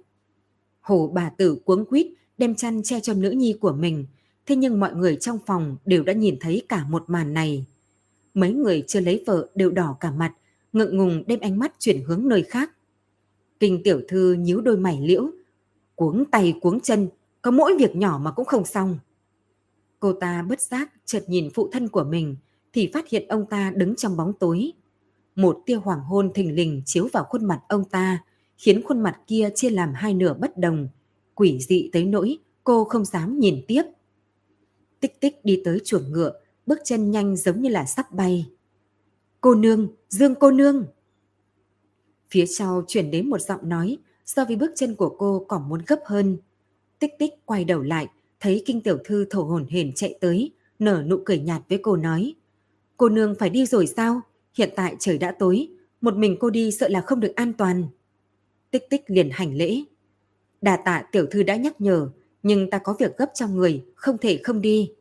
Hồ 0.82 1.12
bà 1.14 1.30
tử 1.30 1.58
cuống 1.66 1.86
quýt 1.86 2.08
đem 2.38 2.56
chăn 2.56 2.84
che 2.84 3.00
cho 3.00 3.14
nữ 3.14 3.32
nhi 3.32 3.58
của 3.62 3.74
mình, 3.74 4.06
thế 4.46 4.56
nhưng 4.56 4.80
mọi 4.80 4.96
người 4.96 5.16
trong 5.16 5.40
phòng 5.46 5.78
đều 5.86 6.04
đã 6.04 6.14
nhìn 6.14 6.38
thấy 6.40 6.62
cả 6.70 6.86
một 6.90 7.04
màn 7.08 7.34
này. 7.34 7.66
Mấy 8.34 8.54
người 8.54 8.84
chưa 8.88 9.00
lấy 9.00 9.24
vợ 9.28 9.48
đều 9.56 9.72
đỏ 9.72 9.98
cả 10.00 10.12
mặt, 10.12 10.34
ngượng 10.78 10.98
ngùng 10.98 11.24
đem 11.28 11.40
ánh 11.40 11.60
mắt 11.60 11.74
chuyển 11.80 12.04
hướng 12.04 12.28
nơi 12.28 12.44
khác. 12.44 12.72
Kinh 13.60 13.84
tiểu 13.84 14.02
thư 14.08 14.34
nhíu 14.34 14.62
đôi 14.62 14.78
mày 14.78 15.00
liễu, 15.02 15.30
cuống 15.96 16.26
tay 16.26 16.54
cuống 16.62 16.80
chân, 16.80 17.10
có 17.42 17.52
mỗi 17.52 17.78
việc 17.80 17.96
nhỏ 17.96 18.20
mà 18.24 18.32
cũng 18.32 18.46
không 18.46 18.66
xong. 18.66 19.00
Cô 20.00 20.14
ta 20.14 20.46
bất 20.50 20.62
giác 20.62 20.94
chợt 21.06 21.24
nhìn 21.28 21.50
phụ 21.54 21.70
thân 21.72 21.88
của 21.88 22.04
mình 22.04 22.36
thì 22.74 22.90
phát 22.94 23.10
hiện 23.10 23.28
ông 23.28 23.46
ta 23.50 23.72
đứng 23.76 23.96
trong 23.96 24.18
bóng 24.18 24.34
tối. 24.34 24.72
Một 25.36 25.62
tia 25.66 25.76
hoàng 25.76 26.00
hôn 26.00 26.34
thình 26.34 26.56
lình 26.56 26.82
chiếu 26.86 27.08
vào 27.14 27.24
khuôn 27.24 27.46
mặt 27.46 27.60
ông 27.70 27.84
ta, 27.90 28.24
khiến 28.58 28.82
khuôn 28.84 29.00
mặt 29.00 29.20
kia 29.28 29.50
chia 29.56 29.70
làm 29.70 29.94
hai 29.94 30.14
nửa 30.14 30.34
bất 30.34 30.58
đồng, 30.58 30.88
quỷ 31.36 31.60
dị 31.60 31.90
tới 31.94 32.06
nỗi 32.06 32.38
cô 32.64 32.84
không 32.84 33.06
dám 33.06 33.40
nhìn 33.40 33.62
tiếp. 33.68 33.84
Tích 35.00 35.20
tích 35.20 35.46
đi 35.46 35.62
tới 35.66 35.80
chuồng 35.86 36.12
ngựa, 36.12 36.40
bước 36.66 36.80
chân 36.84 37.12
nhanh 37.12 37.36
giống 37.36 37.62
như 37.62 37.70
là 37.70 37.86
sắp 37.86 38.12
bay. 38.12 38.46
Cô 39.42 39.56
nương, 39.56 39.88
Dương 40.10 40.36
cô 40.36 40.52
nương! 40.52 40.86
Phía 42.30 42.46
sau 42.46 42.84
chuyển 42.88 43.12
đến 43.12 43.30
một 43.30 43.42
giọng 43.42 43.70
nói, 43.70 43.98
so 44.26 44.46
với 44.46 44.56
bước 44.56 44.72
chân 44.76 44.96
của 44.96 45.16
cô 45.20 45.46
còn 45.48 45.70
muốn 45.70 45.82
gấp 45.88 46.00
hơn. 46.06 46.38
Tích 47.00 47.12
tích 47.20 47.34
quay 47.46 47.66
đầu 47.66 47.82
lại, 47.82 48.08
thấy 48.40 48.64
kinh 48.66 48.82
tiểu 48.82 48.98
thư 49.06 49.26
thổ 49.30 49.44
hồn 49.44 49.66
hển 49.70 49.94
chạy 49.96 50.18
tới, 50.22 50.52
nở 50.80 51.04
nụ 51.08 51.22
cười 51.26 51.40
nhạt 51.40 51.62
với 51.70 51.78
cô 51.78 51.96
nói. 51.96 52.36
Cô 52.98 53.10
nương 53.10 53.36
phải 53.40 53.50
đi 53.50 53.66
rồi 53.66 53.88
sao? 53.88 54.22
Hiện 54.58 54.70
tại 54.76 54.96
trời 55.00 55.18
đã 55.18 55.36
tối, 55.40 55.68
một 56.02 56.16
mình 56.16 56.38
cô 56.40 56.50
đi 56.50 56.72
sợ 56.72 56.88
là 56.88 57.02
không 57.02 57.20
được 57.20 57.36
an 57.36 57.54
toàn. 57.54 57.84
Tích 58.72 58.90
tích 58.90 59.02
liền 59.08 59.30
hành 59.34 59.56
lễ. 59.56 59.84
Đà 60.62 60.78
tạ 60.78 61.04
tiểu 61.12 61.26
thư 61.32 61.44
đã 61.44 61.56
nhắc 61.56 61.82
nhở, 61.82 62.10
nhưng 62.44 62.70
ta 62.70 62.78
có 62.78 62.96
việc 63.00 63.18
gấp 63.18 63.32
trong 63.34 63.56
người, 63.56 63.86
không 63.96 64.18
thể 64.18 64.40
không 64.44 64.62
đi. 64.62 64.92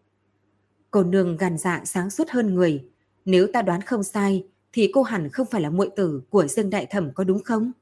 Cô 0.90 1.02
nương 1.02 1.36
gàn 1.36 1.58
dạ 1.58 1.82
sáng 1.84 2.10
suốt 2.10 2.28
hơn 2.28 2.54
người. 2.54 2.84
Nếu 3.26 3.46
ta 3.52 3.62
đoán 3.62 3.80
không 3.80 4.02
sai, 4.02 4.46
thì 4.72 4.90
cô 4.92 5.02
hẳn 5.02 5.28
không 5.28 5.46
phải 5.50 5.60
là 5.60 5.70
muội 5.70 5.90
tử 5.96 6.22
của 6.30 6.46
Dương 6.46 6.70
Đại 6.70 6.86
Thẩm 6.86 7.12
có 7.14 7.24
đúng 7.24 7.42
không? 7.42 7.72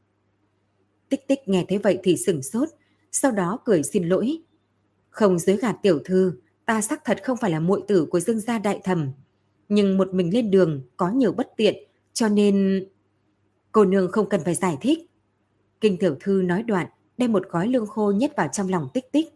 Tích 1.08 1.28
tích 1.28 1.38
nghe 1.46 1.64
thấy 1.68 1.78
vậy 1.78 1.98
thì 2.02 2.16
sửng 2.16 2.42
sốt, 2.42 2.68
sau 3.12 3.30
đó 3.30 3.58
cười 3.64 3.82
xin 3.82 4.08
lỗi. 4.08 4.42
Không 5.10 5.38
dưới 5.38 5.56
gạt 5.56 5.76
tiểu 5.82 5.98
thư, 6.04 6.32
ta 6.66 6.80
xác 6.80 7.04
thật 7.04 7.18
không 7.24 7.36
phải 7.36 7.50
là 7.50 7.60
muội 7.60 7.82
tử 7.88 8.06
của 8.10 8.20
Dương 8.20 8.40
gia 8.40 8.58
Đại 8.58 8.80
Thẩm, 8.84 9.10
nhưng 9.68 9.98
một 9.98 10.14
mình 10.14 10.34
lên 10.34 10.50
đường 10.50 10.82
có 10.96 11.10
nhiều 11.10 11.32
bất 11.32 11.48
tiện, 11.56 11.74
cho 12.12 12.28
nên... 12.28 12.86
Cô 13.72 13.84
nương 13.84 14.12
không 14.12 14.28
cần 14.28 14.40
phải 14.44 14.54
giải 14.54 14.78
thích. 14.80 15.10
Kinh 15.80 15.96
tiểu 15.96 16.16
thư 16.20 16.42
nói 16.42 16.62
đoạn, 16.62 16.86
đem 17.18 17.32
một 17.32 17.48
gói 17.50 17.68
lương 17.68 17.86
khô 17.86 18.12
nhét 18.12 18.36
vào 18.36 18.48
trong 18.52 18.68
lòng 18.68 18.88
tích 18.94 19.12
tích. 19.12 19.26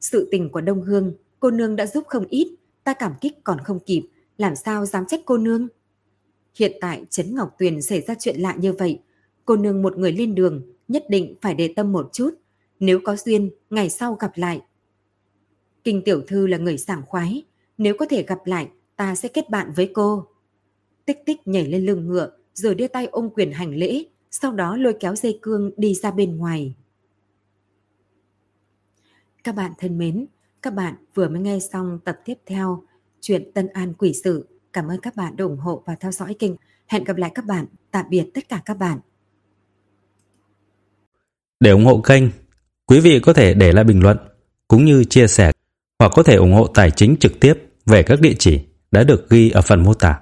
Sự 0.00 0.28
tình 0.30 0.50
của 0.52 0.60
Đông 0.60 0.82
Hương, 0.82 1.14
cô 1.40 1.50
nương 1.50 1.76
đã 1.76 1.86
giúp 1.86 2.04
không 2.06 2.26
ít, 2.30 2.56
ta 2.84 2.94
cảm 2.94 3.14
kích 3.20 3.44
còn 3.44 3.58
không 3.58 3.80
kịp, 3.80 4.08
làm 4.40 4.56
sao 4.56 4.86
dám 4.86 5.04
trách 5.06 5.20
cô 5.24 5.38
nương. 5.38 5.68
Hiện 6.54 6.72
tại 6.80 7.04
Trấn 7.10 7.34
Ngọc 7.34 7.54
Tuyền 7.58 7.82
xảy 7.82 8.00
ra 8.00 8.14
chuyện 8.18 8.40
lạ 8.40 8.54
như 8.58 8.72
vậy, 8.72 9.00
cô 9.44 9.56
nương 9.56 9.82
một 9.82 9.96
người 9.96 10.12
lên 10.12 10.34
đường 10.34 10.62
nhất 10.88 11.04
định 11.08 11.34
phải 11.40 11.54
để 11.54 11.72
tâm 11.76 11.92
một 11.92 12.10
chút, 12.12 12.30
nếu 12.80 13.00
có 13.04 13.16
duyên, 13.16 13.50
ngày 13.70 13.90
sau 13.90 14.14
gặp 14.14 14.32
lại. 14.34 14.60
Kinh 15.84 16.02
tiểu 16.04 16.22
thư 16.26 16.46
là 16.46 16.58
người 16.58 16.78
sảng 16.78 17.02
khoái, 17.06 17.42
nếu 17.78 17.94
có 17.98 18.06
thể 18.06 18.22
gặp 18.22 18.38
lại 18.44 18.68
ta 18.96 19.14
sẽ 19.14 19.28
kết 19.28 19.50
bạn 19.50 19.72
với 19.76 19.90
cô. 19.94 20.26
Tích 21.04 21.18
tích 21.26 21.46
nhảy 21.46 21.66
lên 21.66 21.86
lưng 21.86 22.06
ngựa, 22.06 22.30
rồi 22.54 22.74
đưa 22.74 22.88
tay 22.88 23.06
ôm 23.06 23.30
quyền 23.34 23.52
hành 23.52 23.74
lễ, 23.76 24.04
sau 24.30 24.52
đó 24.52 24.76
lôi 24.76 24.96
kéo 25.00 25.16
dây 25.16 25.38
cương 25.42 25.70
đi 25.76 25.94
ra 25.94 26.10
bên 26.10 26.36
ngoài. 26.36 26.74
Các 29.44 29.54
bạn 29.54 29.72
thân 29.78 29.98
mến, 29.98 30.26
các 30.62 30.74
bạn 30.74 30.94
vừa 31.14 31.28
mới 31.28 31.40
nghe 31.40 31.58
xong 31.72 31.98
tập 32.04 32.20
tiếp 32.24 32.38
theo 32.46 32.84
chuyện 33.20 33.52
Tân 33.54 33.68
An 33.68 33.94
Quỷ 33.94 34.12
Sự. 34.24 34.48
Cảm 34.72 34.88
ơn 34.88 35.00
các 35.00 35.16
bạn 35.16 35.36
đã 35.36 35.44
ủng 35.44 35.58
hộ 35.58 35.82
và 35.86 35.94
theo 36.00 36.12
dõi 36.12 36.34
kênh. 36.38 36.52
Hẹn 36.86 37.04
gặp 37.04 37.16
lại 37.16 37.30
các 37.34 37.44
bạn. 37.44 37.66
Tạm 37.90 38.06
biệt 38.10 38.24
tất 38.34 38.48
cả 38.48 38.62
các 38.64 38.78
bạn. 38.78 38.98
Để 41.60 41.70
ủng 41.70 41.84
hộ 41.84 42.00
kênh, 42.00 42.24
quý 42.86 43.00
vị 43.00 43.20
có 43.20 43.32
thể 43.32 43.54
để 43.54 43.72
lại 43.72 43.84
bình 43.84 44.02
luận 44.02 44.18
cũng 44.68 44.84
như 44.84 45.04
chia 45.04 45.26
sẻ 45.26 45.52
hoặc 45.98 46.12
có 46.14 46.22
thể 46.22 46.34
ủng 46.34 46.52
hộ 46.52 46.66
tài 46.66 46.90
chính 46.90 47.16
trực 47.20 47.40
tiếp 47.40 47.54
về 47.86 48.02
các 48.02 48.20
địa 48.20 48.34
chỉ 48.38 48.60
đã 48.90 49.04
được 49.04 49.30
ghi 49.30 49.50
ở 49.50 49.60
phần 49.60 49.84
mô 49.84 49.94
tả. 49.94 50.20